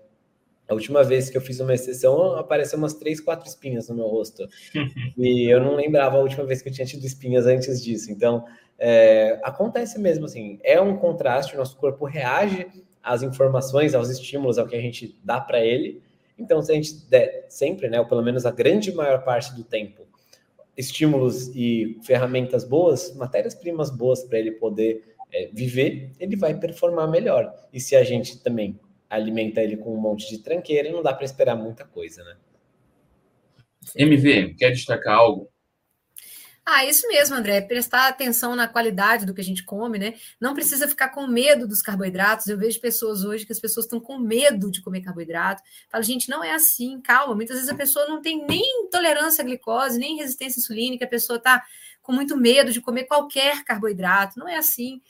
A 0.69 0.75
última 0.75 1.03
vez 1.03 1.31
que 1.31 1.37
eu 1.39 1.41
fiz 1.41 1.59
uma 1.59 1.73
exceção, 1.73 2.37
apareceu 2.37 2.77
umas 2.77 2.93
três, 2.93 3.19
quatro 3.19 3.49
espinhas 3.49 3.89
no 3.89 3.95
meu 3.95 4.07
rosto. 4.07 4.47
e 5.17 5.51
eu 5.51 5.61
não 5.61 5.77
lembrava 5.77 6.19
a 6.19 6.21
última 6.21 6.45
vez 6.45 6.61
que 6.61 6.69
eu 6.69 6.73
tinha 6.73 6.87
tido 6.87 7.07
espinhas 7.07 7.47
antes 7.47 7.83
disso. 7.83 8.13
Então, 8.13 8.45
é, 8.79 9.41
acontece 9.43 9.99
mesmo 9.99 10.27
assim. 10.27 10.59
É 10.63 10.79
um 10.79 10.99
contraste, 10.99 11.55
o 11.55 11.59
nosso 11.59 11.77
corpo 11.79 12.05
reage 12.05 12.67
às 13.07 13.23
informações, 13.23 13.95
aos 13.95 14.11
estímulos, 14.11 14.59
ao 14.59 14.67
que 14.67 14.75
a 14.75 14.81
gente 14.81 15.17
dá 15.23 15.41
para 15.41 15.65
ele. 15.65 16.03
Então, 16.37 16.61
se 16.61 16.73
a 16.73 16.75
gente 16.75 17.09
der 17.09 17.47
sempre, 17.49 17.89
né, 17.89 18.01
ou 18.01 18.07
pelo 18.07 18.23
menos 18.23 18.45
a 18.45 18.51
grande 18.51 18.93
maior 18.93 19.23
parte 19.23 19.55
do 19.55 19.63
tempo, 19.63 20.03
estímulos 20.77 21.49
e 21.55 21.99
ferramentas 22.03 22.65
boas, 22.65 23.15
matérias-primas 23.15 23.91
boas 23.91 24.25
para 24.25 24.41
ele 24.41 24.51
poder 24.51 25.15
é, 25.33 25.49
viver, 25.53 26.11
ele 26.19 26.35
vai 26.35 26.59
performar 26.59 27.09
melhor. 27.09 27.55
E 27.73 27.81
se 27.81 27.95
a 27.95 28.03
gente 28.03 28.43
também 28.43 28.79
alimenta 29.09 29.63
ele 29.63 29.77
com 29.77 29.95
um 29.95 30.01
monte 30.01 30.29
de 30.29 30.39
tranqueira, 30.39 30.91
não 30.91 31.03
dá 31.03 31.15
para 31.15 31.25
esperar 31.25 31.55
muita 31.55 31.85
coisa, 31.85 32.25
né? 32.25 32.37
MV, 33.95 34.55
quer 34.55 34.73
destacar 34.73 35.15
algo? 35.15 35.49
Ah, 36.69 36.85
isso 36.85 37.07
mesmo, 37.07 37.37
André. 37.37 37.61
Prestar 37.61 38.09
atenção 38.09 38.57
na 38.57 38.67
qualidade 38.67 39.25
do 39.25 39.33
que 39.33 39.41
a 39.41 39.45
gente 39.45 39.65
come, 39.65 40.01
né? 40.01 40.15
Não 40.41 40.53
precisa 40.53 40.89
ficar 40.89 41.11
com 41.11 41.25
medo 41.25 41.67
dos 41.69 41.81
carboidratos. 41.81 42.49
Eu 42.49 42.59
vejo 42.59 42.81
pessoas 42.81 43.25
hoje 43.25 43.47
que 43.47 43.53
as 43.53 43.61
pessoas 43.61 43.87
estão 43.87 44.01
com 44.01 44.19
medo 44.19 44.69
de 44.69 44.83
comer 44.83 45.01
carboidrato. 45.01 45.63
Falo, 45.89 46.03
gente, 46.03 46.29
não 46.29 46.43
é 46.43 46.53
assim, 46.53 47.01
calma. 47.01 47.37
Muitas 47.37 47.55
vezes 47.57 47.71
a 47.71 47.77
pessoa 47.77 48.09
não 48.09 48.21
tem 48.21 48.45
nem 48.49 48.89
tolerância 48.91 49.43
à 49.43 49.45
glicose, 49.45 49.97
nem 49.97 50.17
resistência 50.17 50.59
insulínica, 50.59 51.05
a 51.05 51.09
pessoa 51.09 51.37
está 51.37 51.65
com 52.03 52.11
muito 52.11 52.37
medo 52.37 52.73
de 52.73 52.81
comer 52.81 53.05
qualquer 53.05 53.63
carboidrato. 53.63 54.37
Não 54.37 54.49
é 54.49 54.57
assim 54.57 55.01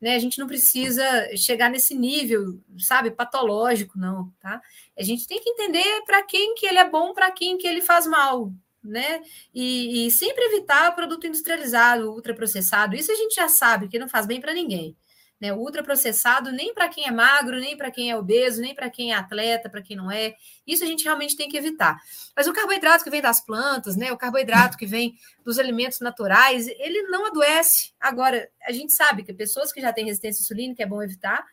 né? 0.00 0.14
A 0.14 0.18
gente 0.18 0.38
não 0.38 0.46
precisa 0.46 1.02
chegar 1.36 1.70
nesse 1.70 1.94
nível, 1.94 2.60
sabe, 2.78 3.10
patológico, 3.10 3.98
não, 3.98 4.30
tá? 4.40 4.60
A 4.98 5.02
gente 5.02 5.26
tem 5.26 5.40
que 5.40 5.48
entender 5.48 6.02
para 6.04 6.22
quem 6.22 6.54
que 6.54 6.66
ele 6.66 6.78
é 6.78 6.88
bom, 6.88 7.14
para 7.14 7.30
quem 7.30 7.56
que 7.56 7.66
ele 7.66 7.80
faz 7.80 8.06
mal, 8.06 8.52
né? 8.88 9.22
E, 9.54 10.06
e 10.06 10.10
sempre 10.10 10.44
evitar 10.44 10.94
produto 10.94 11.26
industrializado, 11.26 12.10
ultraprocessado. 12.12 12.96
Isso 12.96 13.12
a 13.12 13.14
gente 13.14 13.34
já 13.34 13.48
sabe 13.48 13.88
que 13.88 13.98
não 13.98 14.08
faz 14.08 14.26
bem 14.26 14.40
para 14.40 14.54
ninguém. 14.54 14.96
Né, 15.38 15.52
ultraprocessado 15.52 16.50
nem 16.50 16.72
para 16.72 16.88
quem 16.88 17.06
é 17.06 17.10
magro, 17.10 17.60
nem 17.60 17.76
para 17.76 17.90
quem 17.90 18.10
é 18.10 18.16
obeso, 18.16 18.58
nem 18.58 18.74
para 18.74 18.88
quem 18.88 19.12
é 19.12 19.14
atleta, 19.14 19.68
para 19.68 19.82
quem 19.82 19.94
não 19.94 20.10
é. 20.10 20.34
Isso 20.66 20.82
a 20.82 20.86
gente 20.86 21.04
realmente 21.04 21.36
tem 21.36 21.46
que 21.46 21.58
evitar. 21.58 22.00
Mas 22.34 22.46
o 22.46 22.54
carboidrato 22.54 23.04
que 23.04 23.10
vem 23.10 23.20
das 23.20 23.44
plantas, 23.44 23.96
né, 23.96 24.10
o 24.10 24.16
carboidrato 24.16 24.78
que 24.78 24.86
vem 24.86 25.14
dos 25.44 25.58
alimentos 25.58 26.00
naturais, 26.00 26.66
ele 26.66 27.02
não 27.08 27.26
adoece. 27.26 27.92
Agora, 28.00 28.48
a 28.66 28.72
gente 28.72 28.94
sabe 28.94 29.24
que 29.24 29.34
pessoas 29.34 29.70
que 29.70 29.80
já 29.82 29.92
têm 29.92 30.06
resistência 30.06 30.40
insulínica 30.40 30.82
é 30.82 30.86
bom 30.86 31.02
evitar, 31.02 31.44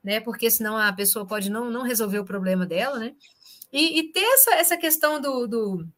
né, 0.00 0.20
porque 0.20 0.48
senão 0.48 0.76
a 0.76 0.92
pessoa 0.92 1.26
pode 1.26 1.50
não, 1.50 1.68
não 1.68 1.82
resolver 1.82 2.20
o 2.20 2.24
problema 2.24 2.64
dela, 2.64 3.00
né? 3.00 3.16
E, 3.72 3.98
e 3.98 4.12
ter 4.12 4.22
essa, 4.22 4.54
essa 4.54 4.76
questão 4.76 5.20
do, 5.20 5.48
do 5.48 5.88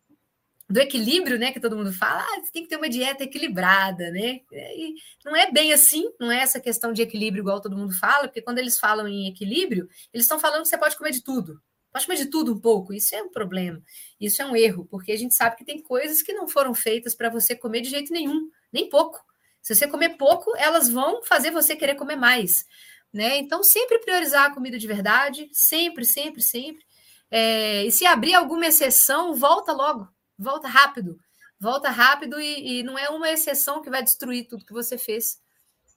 do 0.68 0.80
equilíbrio, 0.80 1.38
né, 1.38 1.52
que 1.52 1.60
todo 1.60 1.76
mundo 1.76 1.92
fala, 1.92 2.22
ah, 2.22 2.40
você 2.42 2.50
tem 2.50 2.64
que 2.64 2.68
ter 2.68 2.76
uma 2.76 2.88
dieta 2.88 3.22
equilibrada, 3.22 4.10
né? 4.10 4.40
E 4.50 4.94
não 5.24 5.36
é 5.36 5.50
bem 5.50 5.72
assim, 5.72 6.10
não 6.18 6.30
é 6.30 6.40
essa 6.40 6.58
questão 6.58 6.92
de 6.92 7.02
equilíbrio 7.02 7.42
igual 7.42 7.60
todo 7.60 7.76
mundo 7.76 7.94
fala, 7.94 8.26
porque 8.26 8.42
quando 8.42 8.58
eles 8.58 8.78
falam 8.78 9.06
em 9.06 9.28
equilíbrio, 9.28 9.88
eles 10.12 10.24
estão 10.24 10.40
falando 10.40 10.62
que 10.62 10.68
você 10.68 10.78
pode 10.78 10.96
comer 10.96 11.12
de 11.12 11.22
tudo. 11.22 11.62
Pode 11.92 12.04
comer 12.04 12.18
de 12.18 12.26
tudo 12.26 12.52
um 12.52 12.60
pouco, 12.60 12.92
isso 12.92 13.14
é 13.14 13.22
um 13.22 13.30
problema, 13.30 13.80
isso 14.20 14.42
é 14.42 14.44
um 14.44 14.56
erro, 14.56 14.86
porque 14.90 15.12
a 15.12 15.16
gente 15.16 15.34
sabe 15.36 15.56
que 15.56 15.64
tem 15.64 15.80
coisas 15.80 16.20
que 16.20 16.32
não 16.32 16.48
foram 16.48 16.74
feitas 16.74 17.14
para 17.14 17.30
você 17.30 17.54
comer 17.54 17.80
de 17.80 17.88
jeito 17.88 18.12
nenhum, 18.12 18.50
nem 18.72 18.88
pouco. 18.88 19.24
Se 19.62 19.74
você 19.74 19.86
comer 19.86 20.16
pouco, 20.16 20.52
elas 20.56 20.90
vão 20.90 21.22
fazer 21.22 21.50
você 21.52 21.74
querer 21.76 21.94
comer 21.94 22.16
mais, 22.16 22.66
né? 23.12 23.38
Então, 23.38 23.62
sempre 23.62 24.00
priorizar 24.00 24.50
a 24.50 24.54
comida 24.54 24.78
de 24.78 24.86
verdade, 24.86 25.48
sempre, 25.52 26.04
sempre, 26.04 26.42
sempre. 26.42 26.84
É, 27.30 27.84
e 27.84 27.90
se 27.90 28.04
abrir 28.04 28.34
alguma 28.34 28.66
exceção, 28.66 29.34
volta 29.34 29.72
logo, 29.72 30.06
volta 30.38 30.68
rápido, 30.68 31.18
volta 31.58 31.90
rápido 31.90 32.40
e, 32.40 32.80
e, 32.80 32.82
não 32.82 32.98
é 32.98 33.08
uma 33.08 33.30
exceção 33.30 33.82
que 33.82 33.90
vai 33.90 34.02
destruir 34.02 34.46
tudo 34.46 34.64
que 34.64 34.72
você 34.72 34.98
fez. 34.98 35.40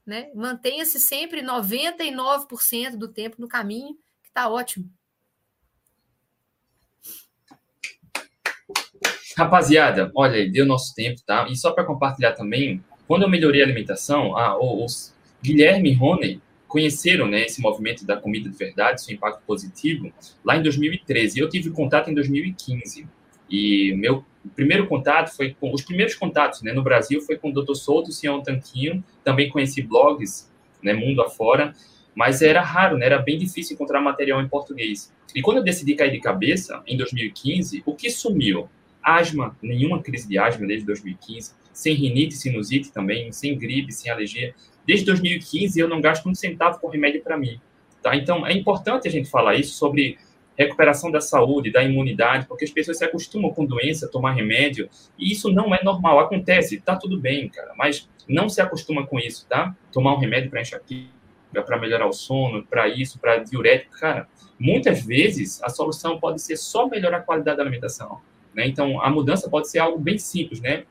Né? 0.06 0.32
Mantenha-se 0.34 1.00
sempre 1.00 1.42
99% 1.42 2.98
do 2.98 3.08
tempo 3.08 3.36
no 3.40 3.48
caminho, 3.48 3.96
que 4.24 4.30
está 4.30 4.50
ótimo. 4.50 4.90
Rapaziada, 9.38 10.12
olha, 10.16 10.50
deu 10.52 10.66
nosso 10.66 10.94
tempo, 10.94 11.22
tá? 11.26 11.48
E 11.50 11.56
só 11.56 11.72
para 11.72 11.86
compartilhar 11.86 12.34
também, 12.34 12.84
quando 13.08 13.24
eu 13.24 13.30
melhorei 13.30 13.62
a 13.62 13.66
alimentação, 13.66 14.36
ah, 14.38 14.58
os 14.60 15.14
Guilherme 15.42 15.92
e 15.92 15.94
Rony 15.94 16.42
conheceram 16.68 17.28
né, 17.28 17.46
esse 17.46 17.62
movimento 17.62 18.06
da 18.06 18.16
comida 18.16 18.50
de 18.50 18.56
verdade, 18.56 19.02
seu 19.02 19.16
impacto 19.16 19.42
positivo, 19.46 20.14
lá 20.44 20.56
em 20.56 20.62
2013. 20.62 21.40
Eu 21.40 21.50
tive 21.50 21.72
contato 21.72 22.10
em 22.10 22.14
2015. 22.14 23.08
E 23.50 23.94
meu 23.98 24.24
primeiro 24.56 24.88
contato 24.88 25.36
foi 25.36 25.56
com 25.60 25.74
os 25.74 25.82
primeiros 25.82 26.16
contatos, 26.16 26.62
né, 26.62 26.72
no 26.72 26.84
Brasil 26.84 27.22
foi 27.22 27.38
com 27.38 27.50
o 27.50 27.54
Dr. 27.54 27.74
Souto, 27.74 28.10
o 28.10 28.14
Senhor 28.14 28.42
Tanquinho, 28.42 29.04
também 29.24 29.50
conheci 29.50 29.82
blogs, 29.82 30.50
né, 30.82 30.94
mundo 30.94 31.22
afora, 31.22 31.74
mas 32.16 32.42
era 32.42 32.62
raro, 32.62 32.98
né, 32.98 33.06
era 33.06 33.20
bem 33.20 33.38
difícil 33.38 33.76
encontrar 33.76 34.02
material 34.02 34.42
em 34.42 34.48
português. 34.48 35.12
E 35.36 35.42
quando 35.42 35.58
eu 35.58 35.64
decidi 35.64 35.94
cair 35.96 36.12
de 36.12 36.20
cabeça, 36.20 36.82
em 36.88 36.98
2015, 36.98 37.84
o 37.86 37.94
que 37.94 38.10
sumiu? 38.10 38.68
Asma, 39.02 39.58
nenhuma 39.62 40.02
crise 40.02 40.28
de 40.28 40.38
asma 40.38 40.66
desde 40.66 40.86
2015, 40.86 41.54
sem 41.72 41.94
rinite, 41.94 42.36
sinusite 42.36 42.92
também, 42.92 43.32
sem 43.32 43.58
gripe, 43.58 43.92
sem 43.92 44.12
alergia. 44.12 44.54
Desde 44.86 45.06
2015 45.06 45.80
eu 45.80 45.88
não 45.88 46.02
gasto 46.02 46.28
um 46.28 46.36
centavo 46.36 46.80
com 46.80 46.88
remédio 46.88 47.22
para 47.22 47.38
mim, 47.38 47.60
tá? 48.02 48.16
Então 48.16 48.46
é 48.46 48.54
importante 48.54 49.08
a 49.08 49.12
gente 49.12 49.30
falar 49.30 49.56
isso 49.56 49.76
sobre 49.76 50.18
recuperação 50.60 51.10
da 51.10 51.22
saúde, 51.22 51.72
da 51.72 51.82
imunidade, 51.82 52.46
porque 52.46 52.66
as 52.66 52.72
pessoas 52.72 52.98
se 52.98 53.06
acostumam 53.06 53.52
com 53.54 53.66
doença, 53.66 54.10
tomar 54.10 54.34
remédio, 54.34 54.90
e 55.18 55.32
isso 55.32 55.50
não 55.50 55.74
é 55.74 55.82
normal. 55.82 56.20
Acontece, 56.20 56.82
tá 56.82 56.98
tudo 56.98 57.18
bem, 57.18 57.48
cara, 57.48 57.74
mas 57.78 58.10
não 58.28 58.50
se 58.50 58.62
acostuma 58.62 59.08
com 59.08 59.18
isso, 59.18 59.48
tá? 59.48 59.74
Tomar 59.92 60.14
um 60.14 60.18
remédio 60.18 60.50
para 60.50 60.62
enxaqueca, 60.62 61.10
para 61.66 61.80
melhorar 61.80 62.08
o 62.08 62.14
sono, 62.14 62.64
para 62.66 62.90
isso, 62.90 63.18
para 63.20 63.38
diurético, 63.38 63.98
cara, 63.98 64.28
muitas 64.60 65.02
vezes 65.04 65.64
a 65.64 65.70
solução 65.70 66.20
pode 66.20 66.42
ser 66.42 66.58
só 66.58 66.88
melhorar 66.88 67.18
a 67.18 67.22
qualidade 67.22 67.58
da 67.58 67.64
alimentação, 67.64 68.20
né? 68.54 68.68
Então, 68.68 69.02
a 69.02 69.10
mudança 69.10 69.50
pode 69.50 69.70
ser 69.70 69.80
algo 69.80 69.98
bem 69.98 70.18
simples, 70.18 70.60
né? 70.60 70.84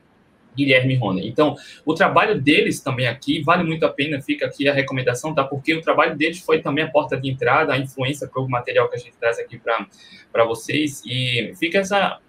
Guilherme 0.59 0.95
Rony. 0.95 1.27
Então, 1.27 1.55
o 1.85 1.93
trabalho 1.93 2.39
deles 2.39 2.81
também 2.81 3.07
aqui 3.07 3.41
vale 3.41 3.63
muito 3.63 3.85
a 3.85 3.89
pena, 3.89 4.21
fica 4.21 4.45
aqui 4.45 4.67
a 4.67 4.73
recomendação, 4.73 5.33
tá? 5.33 5.43
Porque 5.43 5.73
o 5.73 5.81
trabalho 5.81 6.17
deles 6.17 6.39
foi 6.39 6.61
também 6.61 6.83
a 6.83 6.91
porta 6.91 7.19
de 7.19 7.29
entrada, 7.29 7.73
a 7.73 7.77
influência 7.77 8.27
para 8.27 8.41
o 8.41 8.49
material 8.49 8.89
que 8.89 8.95
a 8.95 8.99
gente 8.99 9.17
traz 9.17 9.39
aqui 9.39 9.59
para 9.59 10.45
vocês. 10.45 11.01
E 11.05 11.53
fica 11.57 11.79
essa, 11.79 12.19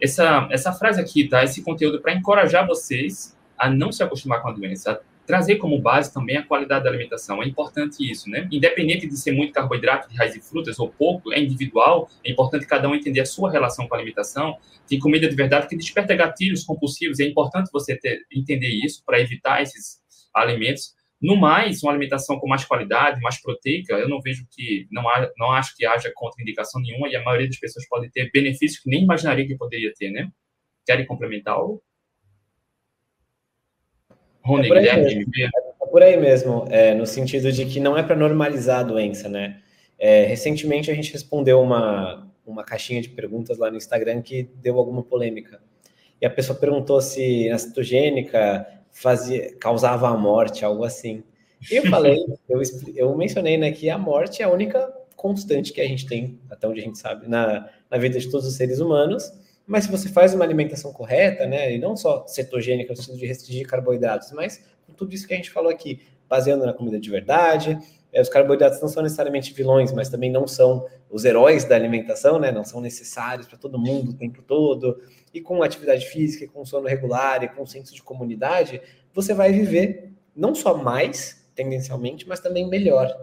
essa, 0.00 0.48
essa 0.50 0.72
frase 0.72 1.00
aqui, 1.00 1.28
tá? 1.28 1.44
Esse 1.44 1.62
conteúdo 1.62 2.00
para 2.00 2.12
encorajar 2.12 2.66
vocês 2.66 3.36
a 3.58 3.68
não 3.70 3.92
se 3.92 4.02
acostumar 4.02 4.42
com 4.42 4.48
a 4.48 4.52
doença, 4.52 5.00
trazer 5.26 5.56
como 5.56 5.80
base 5.80 6.12
também 6.12 6.36
a 6.36 6.42
qualidade 6.42 6.84
da 6.84 6.90
alimentação. 6.90 7.42
É 7.42 7.46
importante 7.46 8.08
isso, 8.08 8.28
né? 8.28 8.48
Independente 8.50 9.06
de 9.06 9.16
ser 9.16 9.32
muito 9.32 9.52
carboidrato 9.52 10.08
de 10.08 10.16
raiz 10.16 10.34
e 10.34 10.40
frutas 10.40 10.78
ou 10.78 10.88
pouco, 10.88 11.32
é 11.32 11.40
individual, 11.40 12.08
é 12.24 12.30
importante 12.30 12.66
cada 12.66 12.88
um 12.88 12.94
entender 12.94 13.20
a 13.20 13.26
sua 13.26 13.50
relação 13.50 13.86
com 13.86 13.94
a 13.94 13.98
alimentação. 13.98 14.56
Tem 14.88 14.98
comida 14.98 15.28
de 15.28 15.34
verdade 15.34 15.68
que 15.68 15.76
desperta 15.76 16.14
gatilhos 16.14 16.64
compulsivos, 16.64 17.20
é 17.20 17.24
importante 17.24 17.70
você 17.72 17.96
ter, 17.96 18.22
entender 18.32 18.68
isso 18.68 19.02
para 19.04 19.20
evitar 19.20 19.62
esses 19.62 20.00
alimentos. 20.34 20.94
No 21.20 21.36
mais, 21.36 21.84
uma 21.84 21.92
alimentação 21.92 22.40
com 22.40 22.48
mais 22.48 22.64
qualidade, 22.64 23.20
mais 23.20 23.40
proteica, 23.40 23.94
eu 23.94 24.08
não 24.08 24.20
vejo 24.20 24.44
que, 24.50 24.88
não, 24.90 25.08
há, 25.08 25.30
não 25.38 25.52
acho 25.52 25.76
que 25.76 25.86
haja 25.86 26.10
contraindicação 26.12 26.80
nenhuma 26.80 27.08
e 27.08 27.14
a 27.14 27.22
maioria 27.22 27.46
das 27.46 27.58
pessoas 27.58 27.86
pode 27.88 28.10
ter 28.10 28.28
benefícios 28.32 28.82
que 28.82 28.90
nem 28.90 29.04
imaginaria 29.04 29.46
que 29.46 29.56
poderia 29.56 29.92
ter, 29.94 30.10
né? 30.10 30.28
Querem 30.84 31.06
complementar 31.06 31.54
algo? 31.54 31.80
Rony, 34.44 34.66
é 34.66 34.68
por 34.68 34.78
Guilherme, 34.78 35.26
é 35.82 35.86
por 35.86 36.02
aí 36.02 36.16
mesmo, 36.16 36.64
é, 36.70 36.94
no 36.94 37.06
sentido 37.06 37.52
de 37.52 37.66
que 37.66 37.78
não 37.78 37.96
é 37.96 38.02
para 38.02 38.16
normalizar 38.16 38.80
a 38.80 38.82
doença, 38.82 39.28
né? 39.28 39.58
É, 39.98 40.24
recentemente 40.24 40.90
a 40.90 40.94
gente 40.94 41.12
respondeu 41.12 41.60
uma, 41.60 42.28
uma 42.46 42.64
caixinha 42.64 43.00
de 43.00 43.08
perguntas 43.08 43.58
lá 43.58 43.70
no 43.70 43.76
Instagram 43.76 44.20
que 44.20 44.48
deu 44.60 44.78
alguma 44.78 45.02
polêmica. 45.02 45.60
E 46.20 46.26
a 46.26 46.30
pessoa 46.30 46.58
perguntou 46.58 47.00
se 47.00 47.48
a 47.50 47.58
cetogênica 47.58 48.66
fazia, 48.90 49.54
causava 49.58 50.08
a 50.08 50.16
morte, 50.16 50.64
algo 50.64 50.84
assim. 50.84 51.22
E 51.70 51.76
eu 51.76 51.86
falei, 51.86 52.18
eu, 52.48 52.60
eu 52.94 53.16
mencionei 53.16 53.56
né, 53.56 53.70
que 53.70 53.88
a 53.88 53.98
morte 53.98 54.42
é 54.42 54.44
a 54.44 54.50
única 54.50 54.92
constante 55.14 55.72
que 55.72 55.80
a 55.80 55.86
gente 55.86 56.06
tem, 56.06 56.38
até 56.50 56.66
onde 56.66 56.80
a 56.80 56.84
gente 56.84 56.98
sabe, 56.98 57.28
na, 57.28 57.68
na 57.90 57.96
vida 57.96 58.18
de 58.18 58.30
todos 58.30 58.46
os 58.46 58.54
seres 58.54 58.80
humanos. 58.80 59.32
Mas 59.66 59.84
se 59.84 59.90
você 59.90 60.08
faz 60.08 60.34
uma 60.34 60.44
alimentação 60.44 60.92
correta, 60.92 61.46
né, 61.46 61.74
e 61.74 61.78
não 61.78 61.96
só 61.96 62.26
cetogênica, 62.26 62.92
no 62.92 62.96
sentido 62.96 63.18
de 63.18 63.26
restringir 63.26 63.66
carboidratos, 63.66 64.32
mas 64.32 64.64
com 64.86 64.92
tudo 64.92 65.14
isso 65.14 65.26
que 65.26 65.34
a 65.34 65.36
gente 65.36 65.50
falou 65.50 65.70
aqui, 65.70 66.00
baseando 66.28 66.66
na 66.66 66.72
comida 66.72 66.98
de 66.98 67.10
verdade, 67.10 67.78
é, 68.12 68.20
os 68.20 68.28
carboidratos 68.28 68.80
não 68.80 68.88
são 68.88 69.02
necessariamente 69.02 69.54
vilões, 69.54 69.92
mas 69.92 70.08
também 70.08 70.30
não 70.30 70.46
são 70.46 70.86
os 71.08 71.24
heróis 71.24 71.64
da 71.64 71.74
alimentação, 71.74 72.38
né, 72.38 72.50
não 72.50 72.64
são 72.64 72.80
necessários 72.80 73.46
para 73.46 73.56
todo 73.56 73.78
mundo 73.78 74.10
o 74.10 74.14
tempo 74.14 74.42
todo, 74.42 75.00
e 75.32 75.40
com 75.40 75.62
atividade 75.62 76.06
física, 76.06 76.46
com 76.52 76.64
sono 76.64 76.86
regular 76.86 77.42
e 77.42 77.48
com 77.48 77.64
senso 77.64 77.94
de 77.94 78.02
comunidade, 78.02 78.82
você 79.14 79.32
vai 79.32 79.52
viver 79.52 80.12
não 80.34 80.54
só 80.54 80.76
mais, 80.76 81.46
tendencialmente, 81.54 82.26
mas 82.26 82.40
também 82.40 82.68
melhor. 82.68 83.14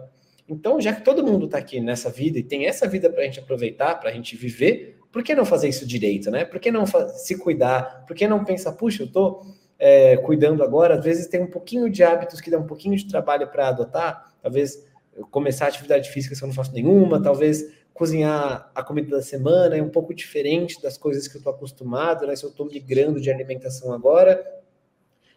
Então, 0.48 0.80
já 0.80 0.92
que 0.92 1.02
todo 1.02 1.24
mundo 1.24 1.46
está 1.46 1.58
aqui 1.58 1.80
nessa 1.80 2.10
vida 2.10 2.38
e 2.38 2.42
tem 2.42 2.66
essa 2.66 2.88
vida 2.88 3.08
para 3.10 3.22
a 3.22 3.24
gente 3.24 3.38
aproveitar, 3.38 3.94
para 3.96 4.10
a 4.10 4.12
gente 4.12 4.36
viver, 4.36 4.99
por 5.12 5.22
que 5.22 5.34
não 5.34 5.44
fazer 5.44 5.68
isso 5.68 5.86
direito, 5.86 6.30
né? 6.30 6.44
Por 6.44 6.60
que 6.60 6.70
não 6.70 6.84
se 6.86 7.38
cuidar? 7.38 8.04
Por 8.06 8.14
que 8.14 8.28
não 8.28 8.44
pensar, 8.44 8.72
puxa, 8.72 9.02
eu 9.02 9.06
estou 9.06 9.42
é, 9.78 10.16
cuidando 10.18 10.62
agora? 10.62 10.94
Às 10.94 11.04
vezes 11.04 11.26
tem 11.26 11.40
um 11.40 11.50
pouquinho 11.50 11.90
de 11.90 12.02
hábitos 12.02 12.40
que 12.40 12.50
dá 12.50 12.58
um 12.58 12.66
pouquinho 12.66 12.96
de 12.96 13.08
trabalho 13.08 13.48
para 13.48 13.68
adotar, 13.68 14.34
talvez 14.40 14.86
começar 15.30 15.66
a 15.66 15.68
atividade 15.68 16.10
física 16.10 16.34
se 16.34 16.42
eu 16.42 16.46
não 16.46 16.54
faço 16.54 16.72
nenhuma, 16.72 17.20
talvez 17.20 17.64
cozinhar 17.92 18.70
a 18.74 18.82
comida 18.82 19.16
da 19.16 19.22
semana 19.22 19.76
é 19.76 19.82
um 19.82 19.90
pouco 19.90 20.14
diferente 20.14 20.80
das 20.80 20.96
coisas 20.96 21.28
que 21.28 21.36
eu 21.36 21.40
estou 21.40 21.52
acostumado, 21.52 22.26
né? 22.26 22.34
Se 22.34 22.44
eu 22.44 22.50
estou 22.50 22.66
migrando 22.66 23.20
de 23.20 23.30
alimentação 23.30 23.92
agora. 23.92 24.42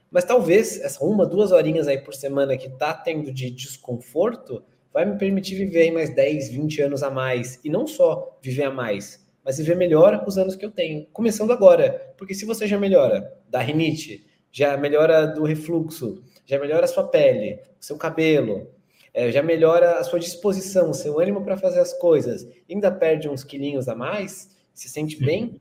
Mas 0.10 0.24
talvez 0.24 0.80
essa 0.80 1.04
uma, 1.04 1.26
duas 1.26 1.52
horinhas 1.52 1.88
aí 1.88 1.98
por 1.98 2.14
semana 2.14 2.56
que 2.56 2.68
está 2.68 2.94
tendo 2.94 3.34
de 3.34 3.50
desconforto 3.50 4.64
vai 4.94 5.06
me 5.06 5.18
permitir 5.18 5.56
viver 5.56 5.92
mais 5.92 6.14
10, 6.14 6.50
20 6.50 6.82
anos 6.84 7.04
a 7.04 7.10
mais. 7.10 7.60
E 7.64 7.70
não 7.70 7.88
só 7.88 8.38
viver 8.42 8.64
a 8.64 8.72
mais, 8.72 9.23
mas 9.44 9.58
viver 9.58 9.76
melhor 9.76 10.24
os 10.28 10.38
anos 10.38 10.56
que 10.56 10.66
eu 10.66 10.72
tenho, 10.72 11.06
começando 11.12 11.52
agora. 11.52 12.14
Porque 12.18 12.34
se 12.34 12.46
você 12.46 12.68
já 12.68 12.80
melhora 12.80 13.34
da 13.50 13.60
rinite, 13.60 14.26
já 14.52 14.78
melhora 14.78 15.28
do 15.28 15.44
refluxo, 15.44 16.24
já 16.46 16.60
melhora 16.60 16.86
a 16.86 16.88
sua 16.88 17.08
pele, 17.08 17.60
seu 17.80 17.98
cabelo, 17.98 18.68
é, 19.14 19.32
já 19.32 19.44
melhora 19.44 20.00
a 20.00 20.04
sua 20.04 20.20
disposição, 20.20 20.94
seu 20.94 21.20
ânimo 21.20 21.44
para 21.44 21.58
fazer 21.58 21.80
as 21.80 21.94
coisas, 21.94 22.48
ainda 22.70 22.92
perde 22.92 23.30
uns 23.30 23.44
quilinhos 23.44 23.88
a 23.88 23.96
mais, 23.96 24.50
se 24.74 24.90
sente 24.90 25.18
bem, 25.24 25.60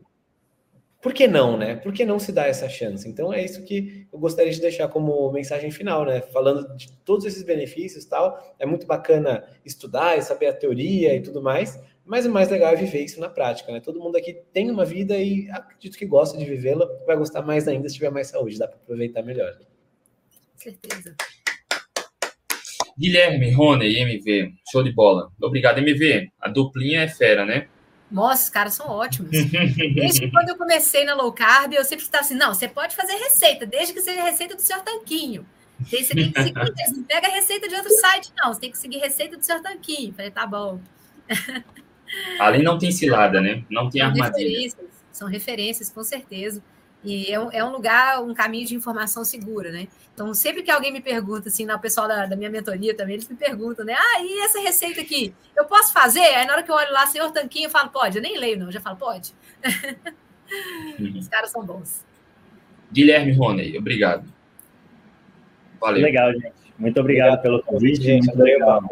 por 1.02 1.12
que 1.12 1.26
não, 1.26 1.56
né? 1.56 1.74
Por 1.74 1.92
que 1.92 2.04
não 2.04 2.20
se 2.20 2.30
dar 2.30 2.46
essa 2.46 2.68
chance? 2.68 3.08
Então 3.08 3.32
é 3.32 3.44
isso 3.44 3.64
que 3.64 4.06
eu 4.12 4.20
gostaria 4.20 4.52
de 4.52 4.60
deixar 4.60 4.86
como 4.86 5.32
mensagem 5.32 5.68
final, 5.72 6.04
né? 6.04 6.20
Falando 6.20 6.76
de 6.76 6.92
todos 7.04 7.26
esses 7.26 7.42
benefícios 7.42 8.04
tal, 8.04 8.54
é 8.56 8.64
muito 8.64 8.86
bacana 8.86 9.44
estudar 9.64 10.16
e 10.16 10.22
saber 10.22 10.46
a 10.46 10.52
teoria 10.52 11.12
e 11.16 11.20
tudo 11.20 11.42
mais, 11.42 11.80
mas 12.04 12.26
o 12.26 12.30
mais 12.30 12.50
legal 12.50 12.72
é 12.72 12.76
viver 12.76 13.04
isso 13.04 13.20
na 13.20 13.28
prática, 13.28 13.72
né? 13.72 13.80
Todo 13.80 14.00
mundo 14.00 14.16
aqui 14.16 14.34
tem 14.52 14.70
uma 14.70 14.84
vida 14.84 15.16
e 15.16 15.48
acredito 15.50 15.96
que 15.96 16.04
gosta 16.04 16.36
de 16.36 16.44
vivê-la, 16.44 16.86
vai 17.06 17.16
gostar 17.16 17.42
mais 17.42 17.68
ainda 17.68 17.88
se 17.88 17.94
tiver 17.94 18.10
mais 18.10 18.28
saúde, 18.28 18.58
dá 18.58 18.66
para 18.66 18.76
aproveitar 18.76 19.22
melhor. 19.22 19.56
Certeza. 20.56 21.14
Guilherme, 22.98 23.50
Rony 23.52 23.86
e 23.86 23.98
MV, 24.00 24.54
show 24.70 24.82
de 24.82 24.92
bola. 24.92 25.30
Obrigado, 25.40 25.78
MV. 25.78 26.30
A 26.40 26.48
duplinha 26.48 27.02
é 27.02 27.08
fera, 27.08 27.44
né? 27.44 27.68
Nossa, 28.10 28.44
os 28.44 28.50
caras 28.50 28.74
são 28.74 28.86
ótimos. 28.86 29.30
Desde 29.94 30.30
quando 30.30 30.50
eu 30.50 30.56
comecei 30.56 31.04
na 31.04 31.14
low 31.14 31.32
carb, 31.32 31.72
eu 31.72 31.84
sempre 31.84 32.04
estava 32.04 32.24
assim: 32.24 32.34
não, 32.34 32.52
você 32.52 32.68
pode 32.68 32.94
fazer 32.94 33.14
receita, 33.14 33.64
desde 33.64 33.94
que 33.94 34.02
seja 34.02 34.22
receita 34.22 34.54
do 34.54 34.60
senhor 34.60 34.82
Tanquinho. 34.82 35.46
Você 35.80 36.14
tem 36.14 36.30
que 36.30 36.42
seguir, 36.42 36.54
você 36.54 36.90
não 36.94 37.04
pega 37.04 37.26
a 37.26 37.30
receita 37.30 37.66
de 37.66 37.74
outro 37.74 37.90
site, 37.90 38.30
não. 38.36 38.52
Você 38.52 38.60
tem 38.60 38.70
que 38.70 38.78
seguir 38.78 38.98
receita 38.98 39.36
do 39.36 39.42
senhor 39.42 39.62
Tanquinho. 39.62 40.12
Falei, 40.12 40.30
tá 40.30 40.46
bom. 40.46 40.78
Ali 42.38 42.62
não 42.62 42.78
tem 42.78 42.92
cilada, 42.92 43.40
né? 43.40 43.64
Não 43.70 43.88
tem 43.88 44.00
são 44.00 44.10
armadilha. 44.10 44.48
Referências, 44.48 44.90
são 45.12 45.28
referências, 45.28 45.90
com 45.90 46.02
certeza. 46.02 46.62
E 47.04 47.32
é 47.32 47.40
um, 47.40 47.50
é 47.50 47.64
um, 47.64 47.70
lugar, 47.72 48.22
um 48.22 48.32
caminho 48.32 48.66
de 48.66 48.76
informação 48.76 49.24
segura, 49.24 49.72
né? 49.72 49.88
Então, 50.14 50.32
sempre 50.34 50.62
que 50.62 50.70
alguém 50.70 50.92
me 50.92 51.00
pergunta, 51.00 51.48
assim, 51.48 51.68
o 51.68 51.78
pessoal 51.78 52.06
da, 52.06 52.26
da, 52.26 52.36
minha 52.36 52.48
mentoria 52.48 52.94
também, 52.94 53.14
eles 53.14 53.28
me 53.28 53.34
perguntam, 53.34 53.84
né? 53.84 53.94
Ah, 53.98 54.22
e 54.22 54.40
essa 54.44 54.60
receita 54.60 55.00
aqui, 55.00 55.34
eu 55.56 55.64
posso 55.64 55.92
fazer? 55.92 56.20
Aí 56.20 56.46
na 56.46 56.52
hora 56.52 56.62
que 56.62 56.70
eu 56.70 56.76
olho 56.76 56.92
lá, 56.92 57.06
senhor 57.06 57.32
Tanquinho, 57.32 57.66
eu 57.66 57.70
falo, 57.70 57.90
pode. 57.90 58.18
Eu 58.18 58.22
nem 58.22 58.38
leio, 58.38 58.58
não, 58.58 58.66
eu 58.66 58.72
já 58.72 58.80
falo, 58.80 58.96
pode. 58.96 59.32
Uhum. 60.98 61.18
Os 61.18 61.28
caras 61.28 61.50
são 61.50 61.64
bons. 61.64 62.04
Guilherme 62.92 63.32
Roney, 63.32 63.76
obrigado. 63.76 64.30
Valeu. 65.80 66.02
Legal, 66.02 66.32
gente. 66.32 66.52
Muito 66.78 67.00
obrigado, 67.00 67.28
obrigado 67.28 67.42
pelo 67.42 67.62
convite. 67.62 68.02
Gente, 68.02 68.26
muito 68.26 68.42
legal. 68.42 68.82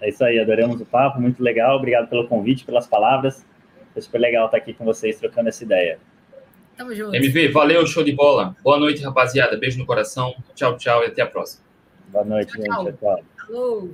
É 0.00 0.08
isso 0.08 0.24
aí, 0.24 0.38
adoramos 0.38 0.80
o 0.80 0.86
papo, 0.86 1.20
muito 1.20 1.42
legal. 1.42 1.76
Obrigado 1.76 2.08
pelo 2.08 2.28
convite, 2.28 2.64
pelas 2.64 2.86
palavras. 2.86 3.44
Foi 3.92 4.02
super 4.02 4.18
legal 4.18 4.46
estar 4.46 4.58
aqui 4.58 4.72
com 4.72 4.84
vocês 4.84 5.18
trocando 5.18 5.48
essa 5.48 5.64
ideia. 5.64 5.98
Tamo 6.76 6.94
junto. 6.94 7.16
MV, 7.16 7.48
valeu, 7.48 7.84
show 7.86 8.04
de 8.04 8.12
bola. 8.12 8.54
Boa 8.62 8.78
noite, 8.78 9.02
rapaziada. 9.02 9.56
Beijo 9.56 9.78
no 9.78 9.86
coração. 9.86 10.34
Tchau, 10.54 10.76
tchau 10.76 11.02
e 11.02 11.06
até 11.06 11.22
a 11.22 11.26
próxima. 11.26 11.64
Boa 12.08 12.24
noite, 12.24 12.52
tchau, 12.52 12.84
gente. 12.84 12.98
Tchau. 12.98 13.20
tchau. 13.48 13.88